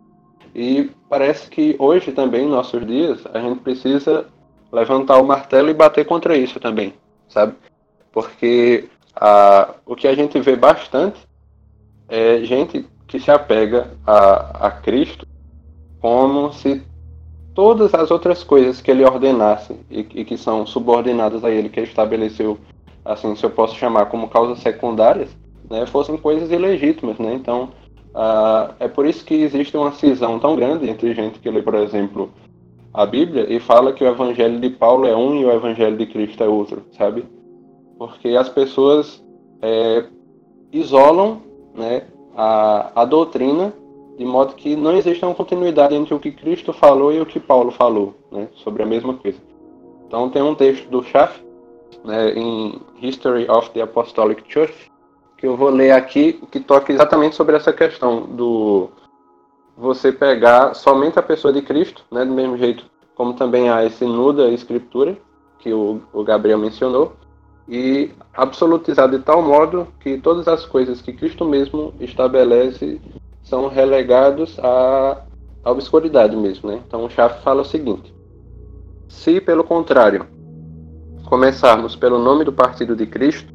E 0.54 0.90
parece 1.08 1.50
que 1.50 1.76
hoje 1.78 2.12
também, 2.12 2.46
em 2.46 2.50
nossos 2.50 2.86
dias, 2.86 3.22
a 3.34 3.40
gente 3.40 3.60
precisa 3.60 4.26
levantar 4.72 5.20
o 5.20 5.26
martelo 5.26 5.68
e 5.68 5.74
bater 5.74 6.06
contra 6.06 6.36
isso 6.36 6.58
também, 6.58 6.94
sabe? 7.28 7.54
Porque 8.10 8.88
o 9.86 9.96
que 9.96 10.06
a 10.06 10.14
gente 10.14 10.38
vê 10.40 10.54
bastante 10.56 11.18
é 12.08 12.40
gente 12.44 12.86
que 13.06 13.18
se 13.18 13.30
apega 13.30 13.90
a, 14.06 14.68
a 14.68 14.70
Cristo 14.70 15.26
como 16.00 16.52
se 16.52 16.82
todas 17.54 17.92
as 17.92 18.10
outras 18.10 18.44
coisas 18.44 18.80
que 18.80 18.90
ele 18.90 19.04
ordenasse 19.04 19.74
e, 19.90 20.00
e, 20.14 20.24
que 20.24 20.36
são 20.36 20.64
subordinadas 20.64 21.44
a 21.44 21.50
ele, 21.50 21.68
que 21.68 21.80
ele 21.80 21.88
estabeleceu, 21.88 22.56
assim, 23.04 23.34
se 23.34 23.44
eu 23.44 23.50
posso 23.50 23.74
chamar 23.74 24.06
como 24.06 24.28
causas 24.28 24.60
secundárias, 24.60 25.36
né, 25.68 25.84
fossem 25.86 26.16
coisas 26.16 26.52
ilegítimas, 26.52 27.18
né? 27.18 27.34
Então, 27.34 27.70
é 28.78 28.88
por 28.88 29.06
isso 29.06 29.24
que 29.24 29.34
existe 29.34 29.76
uma 29.76 29.92
cisão 29.92 30.38
tão 30.38 30.54
grande 30.54 30.88
entre 30.88 31.12
gente 31.14 31.38
que 31.40 31.50
lê, 31.50 31.60
por 31.60 31.74
exemplo, 31.74 32.30
a 32.94 33.04
Bíblia 33.04 33.52
e 33.52 33.60
fala 33.60 33.92
que 33.92 34.04
o 34.04 34.08
Evangelho 34.08 34.60
de 34.60 34.70
Paulo 34.70 35.06
é 35.06 35.16
um 35.16 35.40
e 35.40 35.44
o 35.44 35.52
Evangelho 35.52 35.96
de 35.96 36.06
Cristo 36.06 36.42
é 36.42 36.48
outro, 36.48 36.84
sabe? 36.96 37.24
Porque 37.98 38.28
as 38.28 38.48
pessoas 38.48 39.22
é, 39.60 40.04
isolam, 40.72 41.42
né, 41.74 42.06
a, 42.36 43.02
a 43.02 43.04
doutrina 43.04 43.72
de 44.16 44.24
modo 44.24 44.54
que 44.54 44.74
não 44.74 44.96
existe 44.96 45.24
uma 45.24 45.34
continuidade 45.34 45.94
entre 45.94 46.12
o 46.12 46.18
que 46.18 46.32
Cristo 46.32 46.72
falou 46.72 47.12
e 47.12 47.20
o 47.20 47.26
que 47.26 47.38
Paulo 47.38 47.70
falou, 47.70 48.14
né, 48.32 48.48
sobre 48.54 48.82
a 48.82 48.86
mesma 48.86 49.14
coisa. 49.14 49.38
Então 50.06 50.28
tem 50.28 50.42
um 50.42 50.54
texto 50.54 50.88
do 50.88 51.02
Schaff, 51.04 51.40
né, 52.04 52.32
em 52.32 52.80
History 53.00 53.48
of 53.48 53.70
the 53.70 53.80
Apostolic 53.80 54.42
Church, 54.48 54.90
que 55.36 55.46
eu 55.46 55.56
vou 55.56 55.70
ler 55.70 55.92
aqui, 55.92 56.40
que 56.50 56.58
toca 56.58 56.92
exatamente 56.92 57.36
sobre 57.36 57.54
essa 57.54 57.72
questão 57.72 58.22
do 58.22 58.88
você 59.76 60.10
pegar 60.10 60.74
somente 60.74 61.18
a 61.18 61.22
pessoa 61.22 61.52
de 61.52 61.62
Cristo, 61.62 62.04
né, 62.10 62.24
do 62.24 62.32
mesmo 62.32 62.56
jeito 62.56 62.84
como 63.18 63.34
também 63.34 63.68
há 63.68 63.84
esse 63.84 64.04
nuda 64.04 64.48
escritura, 64.48 65.18
que 65.58 65.72
o, 65.72 66.00
o 66.12 66.22
Gabriel 66.22 66.56
mencionou, 66.56 67.14
e 67.68 68.10
absolutizar 68.32 69.10
de 69.10 69.18
tal 69.18 69.42
modo 69.42 69.88
que 70.00 70.16
todas 70.16 70.48
as 70.48 70.64
coisas 70.64 71.02
que 71.02 71.12
Cristo 71.12 71.44
mesmo 71.44 71.92
estabelece 72.00 73.00
são 73.42 73.68
relegados 73.68 74.58
à, 74.58 75.22
à 75.62 75.70
obscuridade 75.70 76.34
mesmo. 76.34 76.70
Né? 76.70 76.80
Então 76.86 77.04
o 77.04 77.10
Schaff 77.10 77.42
fala 77.42 77.60
o 77.62 77.66
seguinte: 77.66 78.14
se, 79.06 79.40
pelo 79.40 79.62
contrário, 79.62 80.26
começarmos 81.26 81.94
pelo 81.94 82.18
nome 82.18 82.44
do 82.44 82.52
partido 82.52 82.96
de 82.96 83.06
Cristo, 83.06 83.52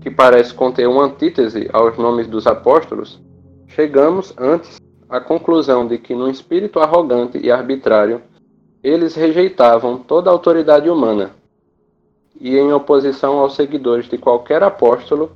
que 0.00 0.10
parece 0.10 0.54
conter 0.54 0.88
uma 0.88 1.04
antítese 1.04 1.68
aos 1.72 1.98
nomes 1.98 2.28
dos 2.28 2.46
apóstolos, 2.46 3.20
chegamos 3.66 4.32
antes 4.38 4.78
à 5.08 5.20
conclusão 5.20 5.88
de 5.88 5.98
que, 5.98 6.14
num 6.14 6.28
espírito 6.28 6.78
arrogante 6.78 7.38
e 7.38 7.50
arbitrário, 7.50 8.22
eles 8.80 9.16
rejeitavam 9.16 9.98
toda 9.98 10.30
a 10.30 10.32
autoridade 10.32 10.88
humana 10.88 11.32
e, 12.40 12.56
em 12.56 12.72
oposição 12.72 13.38
aos 13.38 13.54
seguidores 13.54 14.08
de 14.08 14.16
qualquer 14.16 14.62
apóstolo, 14.62 15.32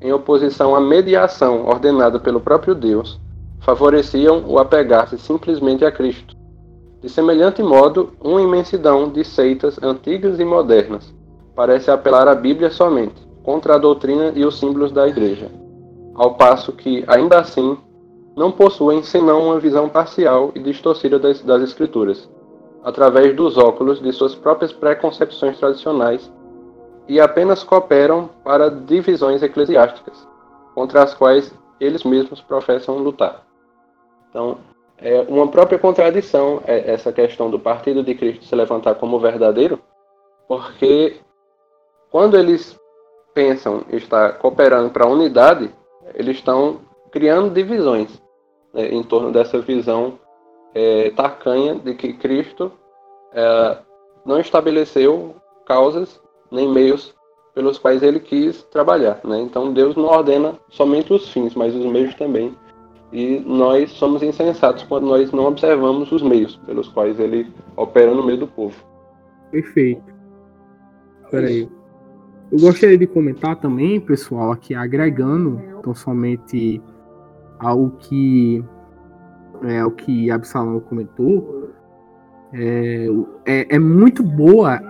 em 0.00 0.12
oposição 0.12 0.74
à 0.74 0.80
mediação 0.80 1.66
ordenada 1.66 2.20
pelo 2.20 2.40
próprio 2.40 2.74
Deus, 2.74 3.20
favoreciam 3.60 4.44
o 4.46 4.58
apegar-se 4.58 5.18
simplesmente 5.18 5.84
a 5.84 5.90
Cristo. 5.90 6.36
De 7.00 7.08
semelhante 7.08 7.62
modo, 7.62 8.12
uma 8.20 8.40
imensidão 8.40 9.08
de 9.08 9.24
seitas 9.24 9.82
antigas 9.82 10.38
e 10.38 10.44
modernas 10.44 11.14
parece 11.54 11.90
apelar 11.90 12.28
à 12.28 12.34
Bíblia 12.34 12.70
somente, 12.70 13.26
contra 13.42 13.74
a 13.74 13.78
doutrina 13.78 14.32
e 14.34 14.44
os 14.44 14.58
símbolos 14.58 14.92
da 14.92 15.08
Igreja, 15.08 15.50
ao 16.14 16.34
passo 16.34 16.72
que, 16.72 17.04
ainda 17.06 17.38
assim, 17.38 17.78
não 18.36 18.52
possuem 18.52 19.02
senão 19.02 19.46
uma 19.46 19.58
visão 19.58 19.88
parcial 19.88 20.52
e 20.54 20.60
distorcida 20.60 21.18
das, 21.18 21.40
das 21.42 21.62
Escrituras, 21.62 22.28
através 22.84 23.34
dos 23.34 23.56
óculos 23.56 24.00
de 24.00 24.12
suas 24.12 24.34
próprias 24.34 24.72
preconcepções 24.72 25.58
tradicionais 25.58 26.30
e 27.08 27.20
apenas 27.20 27.62
cooperam 27.62 28.28
para 28.42 28.70
divisões 28.70 29.42
eclesiásticas, 29.42 30.26
contra 30.74 31.02
as 31.02 31.14
quais 31.14 31.52
eles 31.80 32.04
mesmos 32.04 32.40
professam 32.40 32.98
lutar. 32.98 33.42
Então, 34.30 34.58
é 34.98 35.20
uma 35.28 35.46
própria 35.48 35.78
contradição 35.78 36.62
é 36.66 36.92
essa 36.92 37.12
questão 37.12 37.50
do 37.50 37.58
partido 37.58 38.02
de 38.02 38.14
Cristo 38.14 38.44
se 38.44 38.54
levantar 38.54 38.94
como 38.94 39.20
verdadeiro, 39.20 39.78
porque 40.48 41.16
quando 42.10 42.36
eles 42.36 42.78
pensam 43.34 43.84
estar 43.90 44.38
cooperando 44.38 44.90
para 44.90 45.04
a 45.04 45.08
unidade, 45.08 45.70
eles 46.14 46.36
estão 46.36 46.80
criando 47.10 47.52
divisões 47.52 48.22
né, 48.72 48.88
em 48.88 49.02
torno 49.02 49.30
dessa 49.30 49.60
visão 49.60 50.18
é, 50.74 51.10
tacanha 51.10 51.74
de 51.74 51.94
que 51.94 52.14
Cristo 52.14 52.72
é, 53.32 53.78
não 54.24 54.38
estabeleceu 54.40 55.36
causas 55.66 56.20
nem 56.50 56.72
meios 56.72 57.14
pelos 57.54 57.78
quais 57.78 58.02
ele 58.02 58.20
quis 58.20 58.62
trabalhar. 58.64 59.20
Né? 59.24 59.40
Então 59.40 59.72
Deus 59.72 59.96
não 59.96 60.04
ordena 60.04 60.54
somente 60.68 61.12
os 61.12 61.28
fins, 61.30 61.54
mas 61.54 61.74
os 61.74 61.86
meios 61.86 62.14
também. 62.14 62.54
E 63.12 63.40
nós 63.40 63.90
somos 63.92 64.22
insensatos 64.22 64.82
quando 64.84 65.06
nós 65.06 65.32
não 65.32 65.46
observamos 65.46 66.10
os 66.12 66.22
meios 66.22 66.56
pelos 66.66 66.88
quais 66.88 67.18
ele 67.18 67.50
opera 67.76 68.12
no 68.12 68.24
meio 68.24 68.38
do 68.38 68.46
povo. 68.46 68.76
Perfeito. 69.50 70.02
Peraí. 71.30 71.68
Eu 72.50 72.60
gostaria 72.60 72.98
de 72.98 73.06
comentar 73.06 73.56
também, 73.56 73.98
pessoal, 74.00 74.52
aqui 74.52 74.74
agregando 74.74 75.60
então 75.78 75.94
somente 75.94 76.80
ao 77.58 77.90
que 77.90 78.62
é, 79.64 79.84
o 79.84 79.90
que 79.90 80.30
Absalão 80.30 80.80
comentou, 80.80 81.70
é, 82.52 83.06
é, 83.44 83.76
é 83.76 83.78
muito 83.78 84.22
boa 84.22 84.80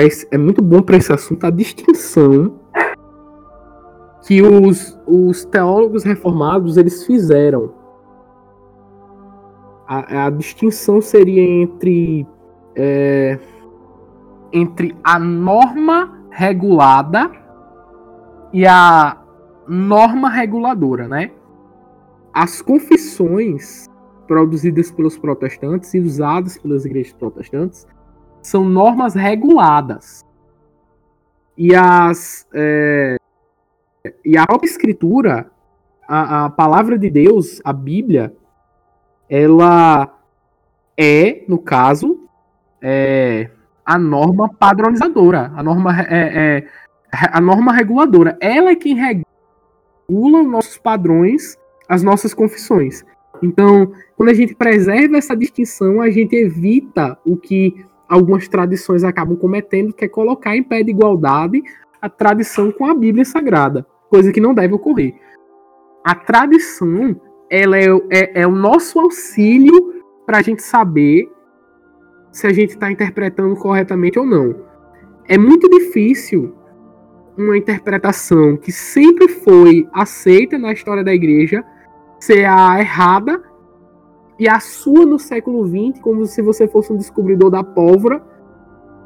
esse, 0.00 0.26
é 0.30 0.38
muito 0.38 0.62
bom 0.62 0.80
para 0.80 0.96
esse 0.96 1.12
assunto 1.12 1.44
a 1.44 1.50
distinção 1.50 2.60
que 4.24 4.40
os, 4.40 4.98
os 5.06 5.44
teólogos 5.44 6.04
reformados 6.04 6.76
eles 6.76 7.04
fizeram. 7.04 7.74
A, 9.86 10.26
a 10.26 10.30
distinção 10.30 11.00
seria 11.00 11.42
entre 11.42 12.26
é, 12.76 13.38
entre 14.52 14.94
a 15.02 15.18
norma 15.18 16.24
regulada 16.30 17.30
e 18.52 18.66
a 18.66 19.18
norma 19.66 20.28
reguladora, 20.28 21.08
né? 21.08 21.32
As 22.32 22.62
confissões 22.62 23.90
produzidas 24.26 24.90
pelos 24.90 25.18
protestantes 25.18 25.92
e 25.94 26.00
usadas 26.00 26.56
pelas 26.56 26.84
igrejas 26.84 27.12
protestantes 27.12 27.86
são 28.42 28.64
normas 28.64 29.14
reguladas. 29.14 30.24
E 31.56 31.74
as 31.74 32.46
é, 32.52 33.16
e 34.24 34.36
a 34.36 34.46
própria 34.46 34.68
escritura, 34.68 35.50
a, 36.08 36.46
a 36.46 36.50
palavra 36.50 36.98
de 36.98 37.08
Deus, 37.08 37.60
a 37.64 37.72
Bíblia, 37.72 38.34
ela 39.28 40.12
é, 40.98 41.44
no 41.48 41.58
caso, 41.58 42.28
é, 42.80 43.48
a 43.84 43.98
norma 43.98 44.48
padronizadora, 44.48 45.52
a 45.54 45.62
norma, 45.62 46.00
é, 46.02 46.06
é, 46.10 46.68
a 47.10 47.40
norma 47.40 47.72
reguladora. 47.72 48.36
Ela 48.40 48.70
é 48.70 48.76
quem 48.76 48.94
regula 48.94 50.42
os 50.42 50.48
nossos 50.48 50.78
padrões, 50.78 51.56
as 51.88 52.02
nossas 52.02 52.34
confissões. 52.34 53.04
Então, 53.42 53.92
quando 54.16 54.28
a 54.28 54.34
gente 54.34 54.54
preserva 54.54 55.16
essa 55.16 55.36
distinção, 55.36 56.00
a 56.00 56.10
gente 56.10 56.34
evita 56.36 57.18
o 57.24 57.36
que 57.36 57.84
algumas 58.08 58.48
tradições 58.48 59.04
acabam 59.04 59.36
cometendo, 59.36 59.92
que 59.92 60.04
é 60.04 60.08
colocar 60.08 60.56
em 60.56 60.62
pé 60.62 60.82
de 60.82 60.90
igualdade 60.90 61.62
a 62.00 62.08
tradição 62.08 62.72
com 62.72 62.84
a 62.86 62.94
Bíblia 62.94 63.24
Sagrada, 63.24 63.86
coisa 64.10 64.32
que 64.32 64.40
não 64.40 64.54
deve 64.54 64.74
ocorrer. 64.74 65.14
A 66.04 66.14
tradição 66.14 67.20
ela 67.48 67.78
é, 67.78 67.86
é, 68.10 68.42
é 68.42 68.46
o 68.46 68.50
nosso 68.50 68.98
auxílio 68.98 70.02
para 70.26 70.38
a 70.38 70.42
gente 70.42 70.62
saber 70.62 71.30
se 72.32 72.46
a 72.46 72.52
gente 72.52 72.70
está 72.70 72.90
interpretando 72.90 73.54
corretamente 73.56 74.18
ou 74.18 74.24
não. 74.24 74.56
É 75.28 75.36
muito 75.36 75.68
difícil 75.68 76.54
uma 77.36 77.56
interpretação 77.56 78.56
que 78.56 78.72
sempre 78.72 79.28
foi 79.28 79.86
aceita 79.92 80.58
na 80.58 80.72
história 80.72 81.04
da 81.04 81.14
igreja 81.14 81.62
ser 82.18 82.46
a 82.46 82.80
errada 82.80 83.42
e 84.42 84.48
a 84.48 84.58
sua 84.58 85.06
no 85.06 85.20
século 85.20 85.64
XX, 85.64 86.00
como 86.00 86.26
se 86.26 86.42
você 86.42 86.66
fosse 86.66 86.92
um 86.92 86.96
descobridor 86.96 87.48
da 87.48 87.62
pólvora, 87.62 88.20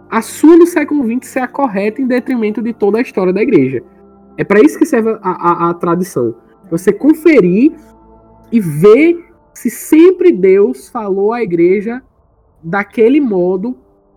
a 0.08 0.22
sua 0.22 0.56
no 0.56 0.66
século 0.66 1.04
XX 1.04 1.28
ser 1.30 1.40
a 1.40 1.46
correta 1.46 2.00
em 2.00 2.06
detrimento 2.06 2.62
de 2.62 2.72
toda 2.72 2.96
a 2.96 3.02
história 3.02 3.34
da 3.34 3.42
igreja. 3.42 3.82
É 4.38 4.42
para 4.42 4.62
isso 4.62 4.78
que 4.78 4.86
serve 4.86 5.10
a, 5.10 5.18
a, 5.20 5.68
a 5.68 5.74
tradição. 5.74 6.34
Você 6.70 6.90
conferir 6.90 7.74
e 8.50 8.58
ver 8.58 9.26
se 9.52 9.68
sempre 9.68 10.32
Deus 10.32 10.88
falou 10.88 11.34
à 11.34 11.42
igreja 11.42 12.02
daquele 12.62 13.20
modo 13.20 13.76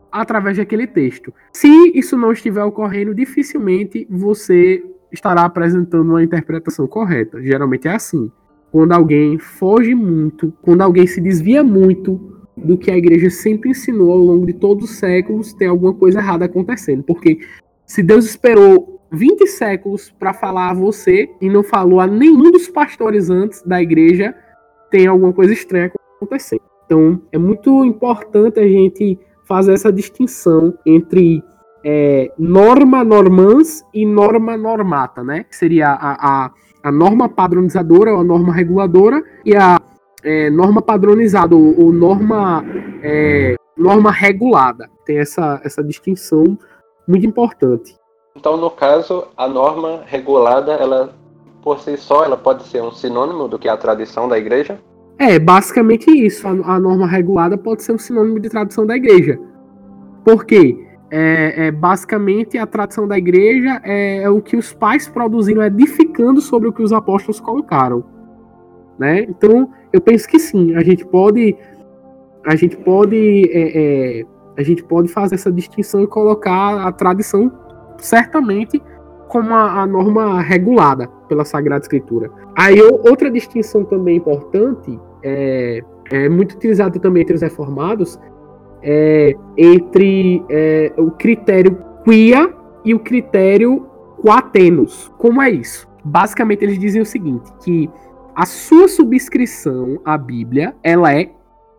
através 0.10 0.56
daquele 0.56 0.88
texto. 0.88 1.34
Se 1.52 1.68
isso 1.98 2.16
não 2.16 2.32
estiver 2.32 2.64
ocorrendo, 2.64 3.14
dificilmente 3.14 4.08
você 4.10 4.82
estará 5.12 5.44
apresentando 5.44 6.12
uma 6.12 6.24
interpretação 6.24 6.88
correta. 6.88 7.44
Geralmente 7.44 7.90
é 7.90 7.96
assim. 7.96 8.32
Quando 8.72 8.92
alguém 8.92 9.38
foge 9.40 9.96
muito, 9.96 10.54
quando 10.62 10.82
alguém 10.82 11.08
se 11.08 11.20
desvia 11.20 11.64
muito 11.64 12.20
do 12.56 12.78
que 12.78 12.92
a 12.92 12.98
igreja 12.98 13.30
sempre 13.30 13.70
ensinou 13.72 14.12
ao 14.12 14.18
longo 14.18 14.46
de 14.46 14.54
todos 14.54 14.90
os 14.90 14.98
séculos, 14.98 15.54
tem 15.54 15.68
alguma 15.68 15.94
coisa 15.94 16.20
errada 16.20 16.46
acontecendo. 16.46 17.04
Porque 17.04 17.40
se 17.86 18.04
Deus 18.04 18.26
esperou 18.26 19.00
20 19.12 19.48
séculos 19.48 20.12
para 20.12 20.34
falar 20.34 20.70
a 20.70 20.74
você 20.74 21.30
e 21.42 21.50
não 21.50 21.64
falou 21.64 22.00
a 22.00 22.08
nenhum 22.08 22.52
dos 22.52 22.68
pastores 22.68 23.30
antes 23.30 23.64
da 23.64 23.82
igreja, 23.82 24.36
tem 24.92 25.08
alguma 25.08 25.34
coisa 25.34 25.54
estranha 25.54 25.92
acontecendo. 26.16 26.62
Então, 26.86 27.22
é 27.32 27.38
muito 27.38 27.86
importante 27.86 28.60
a 28.60 28.68
gente 28.68 29.18
fazer 29.46 29.74
essa 29.74 29.92
distinção 29.92 30.78
entre 30.86 31.44
é, 31.84 32.32
norma 32.38 33.04
normans 33.04 33.84
e 33.94 34.06
norma 34.06 34.58
normata, 34.58 35.24
né? 35.24 35.44
Que 35.44 35.56
seria 35.56 35.90
a, 35.90 36.46
a, 36.46 36.52
a 36.84 36.92
norma 36.92 37.28
padronizadora 37.28 38.14
ou 38.14 38.22
a 38.22 38.24
norma 38.24 38.54
reguladora 38.54 39.24
e 39.46 39.56
a 39.56 39.80
é, 40.24 40.50
norma 40.50 40.82
padronizada 40.82 41.56
ou, 41.56 41.80
ou 41.80 41.92
norma, 41.92 42.64
é, 43.02 43.56
norma 43.78 44.12
regulada. 44.12 44.90
Tem 45.06 45.18
essa, 45.18 45.62
essa 45.64 45.84
distinção 45.84 46.58
muito 47.08 47.26
importante. 47.26 47.96
Então, 48.36 48.56
no 48.56 48.70
caso, 48.70 49.28
a 49.36 49.48
norma 49.48 50.04
regulada, 50.06 50.74
ela 50.74 51.14
por 51.62 51.80
si 51.80 51.98
só, 51.98 52.24
ela 52.24 52.38
pode 52.38 52.64
ser 52.64 52.82
um 52.82 52.92
sinônimo 52.92 53.48
do 53.48 53.60
que 53.60 53.68
é 53.68 53.72
a 53.72 53.78
tradição 53.78 54.28
da 54.28 54.38
igreja? 54.38 54.80
É, 55.18 55.38
basicamente 55.38 56.10
isso. 56.10 56.48
A, 56.48 56.52
a 56.52 56.80
norma 56.80 57.06
regulada 57.06 57.58
pode 57.58 57.84
ser 57.84 57.92
um 57.92 57.98
sinônimo 57.98 58.40
de 58.40 58.50
tradição 58.50 58.86
da 58.86 58.96
igreja. 58.96 59.40
Por 60.24 60.46
quê? 60.46 60.78
É, 61.12 61.68
é, 61.68 61.72
basicamente 61.72 62.56
a 62.58 62.68
tradição 62.68 63.08
da 63.08 63.18
igreja 63.18 63.82
é, 63.84 64.22
é, 64.22 64.30
o 64.30 64.40
que 64.42 64.56
os 64.56 64.72
pais 64.72 65.08
produziram 65.08 65.64
edificando 65.64 66.40
sobre 66.40 66.70
o 66.70 66.74
que 66.74 66.84
os 66.84 66.94
apóstolos 66.94 67.40
colocaram, 67.40 68.04
né? 68.98 69.24
Então 69.24 69.72
eu 69.92 70.00
penso 70.00 70.28
que 70.28 70.38
sim, 70.38 70.76
a 70.76 70.84
gente 70.84 71.04
pode 71.04 71.58
a 72.46 72.56
gente 72.56 72.78
pode 72.78 73.50
é, 73.52 74.22
é 74.22 74.26
a 74.56 74.62
gente 74.62 74.84
pode 74.84 75.08
fazer 75.08 75.36
essa 75.36 75.52
distinção 75.52 76.04
e 76.04 76.08
colocar 76.08 76.86
a 76.86 76.92
tradição 76.92 77.52
certamente 77.98 78.80
como 79.30 79.54
a, 79.54 79.82
a 79.82 79.88
norma 79.88 80.42
regulada 80.42 81.08
pela 81.28 81.46
Sagrada 81.46 81.82
Escritura. 81.82 82.30
Aí 82.56 82.82
outra 82.82 83.32
distinção 83.32 83.86
também 83.86 84.18
importante 84.18 85.00
é, 85.24 85.82
é 86.12 86.28
muito 86.28 86.54
utilizada 86.54 87.00
também 87.00 87.22
entre 87.22 87.36
os 87.36 87.42
reformados 87.42 88.20
é, 88.82 89.36
entre 89.58 90.44
é, 90.50 90.94
o 90.98 91.12
critério 91.12 91.84
quia 92.04 92.54
e 92.84 92.94
o 92.94 93.00
critério 93.00 93.88
quatenos. 94.22 95.12
Como 95.18 95.42
é 95.42 95.50
isso? 95.50 95.88
Basicamente 96.04 96.64
eles 96.64 96.80
dizem 96.80 97.02
o 97.02 97.06
seguinte, 97.06 97.52
que 97.64 97.90
a 98.36 98.46
sua 98.46 98.88
subscrição 98.88 100.00
à 100.06 100.18
Bíblia, 100.18 100.76
ela 100.82 101.14
é 101.14 101.32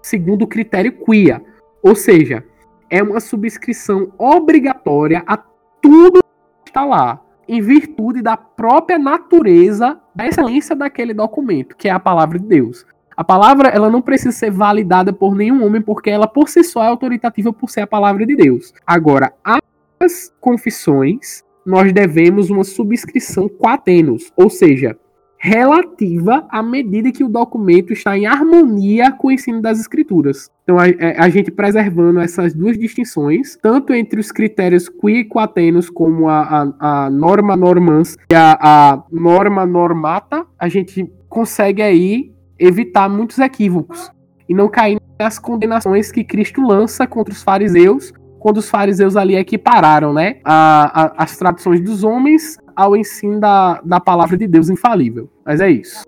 segundo 0.03 0.43
o 0.43 0.47
critério 0.47 0.93
quia, 1.05 1.43
ou 1.83 1.95
seja, 1.95 2.45
é 2.89 3.03
uma 3.03 3.21
subscrição 3.21 4.13
obrigatória 4.19 5.23
a 5.27 5.37
tudo 5.81 6.21
que 6.65 6.71
está 6.71 6.85
lá, 6.85 7.21
em 7.49 7.61
virtude 7.61 8.23
da 8.23 8.37
própria 8.37 8.99
natureza, 8.99 10.01
da 10.15 10.27
excelência 10.27 10.77
daquele 10.77 11.15
documento, 11.15 11.77
que 11.77 11.89
é 11.89 11.91
a 11.91 11.99
palavra 11.99 12.39
de 12.39 12.47
Deus. 12.47 12.87
A 13.21 13.25
palavra 13.25 13.69
ela 13.69 13.91
não 13.91 14.01
precisa 14.01 14.33
ser 14.33 14.51
validada 14.51 15.13
por 15.13 15.35
nenhum 15.35 15.63
homem, 15.63 15.83
porque 15.83 16.09
ela 16.09 16.27
por 16.27 16.49
si 16.49 16.65
só 16.65 16.83
é 16.83 16.87
autoritativa 16.87 17.53
por 17.53 17.69
ser 17.69 17.83
a 17.83 17.87
palavra 17.87 18.25
de 18.25 18.35
Deus. 18.35 18.73
Agora, 18.87 19.31
as 19.45 20.33
confissões, 20.41 21.45
nós 21.67 21.93
devemos 21.93 22.49
uma 22.49 22.65
subscrição 22.65 23.47
quatenos, 23.47 24.33
ou 24.35 24.49
seja, 24.49 24.97
relativa 25.37 26.47
à 26.49 26.63
medida 26.63 27.13
que 27.13 27.23
o 27.23 27.29
documento 27.29 27.93
está 27.93 28.17
em 28.17 28.25
harmonia 28.25 29.13
com 29.13 29.29
o 29.29 29.33
ensino 29.33 29.61
das 29.61 29.79
escrituras. 29.79 30.51
Então, 30.63 30.79
a, 30.79 30.89
é, 30.89 31.19
a 31.19 31.29
gente 31.29 31.51
preservando 31.51 32.21
essas 32.21 32.55
duas 32.55 32.79
distinções, 32.79 33.59
tanto 33.61 33.93
entre 33.93 34.19
os 34.19 34.33
critérios 34.33 34.89
qui 34.89 35.19
e 35.19 35.25
quatenos, 35.27 35.91
como 35.91 36.27
a, 36.27 36.41
a, 36.81 37.05
a 37.05 37.11
norma 37.11 37.55
normans 37.55 38.17
e 38.33 38.35
a, 38.35 38.59
a 38.59 39.05
norma 39.13 39.67
normata, 39.67 40.47
a 40.59 40.71
gente 40.71 41.07
consegue 41.29 41.83
aí 41.83 42.33
evitar 42.61 43.09
muitos 43.09 43.39
equívocos 43.39 44.11
e 44.49 44.55
não 44.55 44.69
cair 44.69 45.01
nas 45.19 45.39
condenações 45.39 46.13
que 46.13 46.23
Cristo 46.23 46.61
lança 46.61 47.07
contra 47.07 47.33
os 47.33 47.43
fariseus, 47.43 48.13
quando 48.39 48.59
os 48.59 48.69
fariseus 48.69 49.17
ali 49.17 49.35
equipararam 49.35 50.13
né, 50.13 50.41
a, 50.45 51.03
a, 51.03 51.25
as 51.25 51.37
tradições 51.37 51.81
dos 51.81 52.05
homens 52.05 52.59
ao 52.77 52.97
ensino 52.97 53.41
da, 53.41 53.81
da 53.83 54.01
palavra 54.01 54.37
de 54.37 54.47
Deus 54.47 54.69
infalível. 54.69 55.31
Mas 55.45 55.61
é 55.61 55.71
isso. 55.71 56.05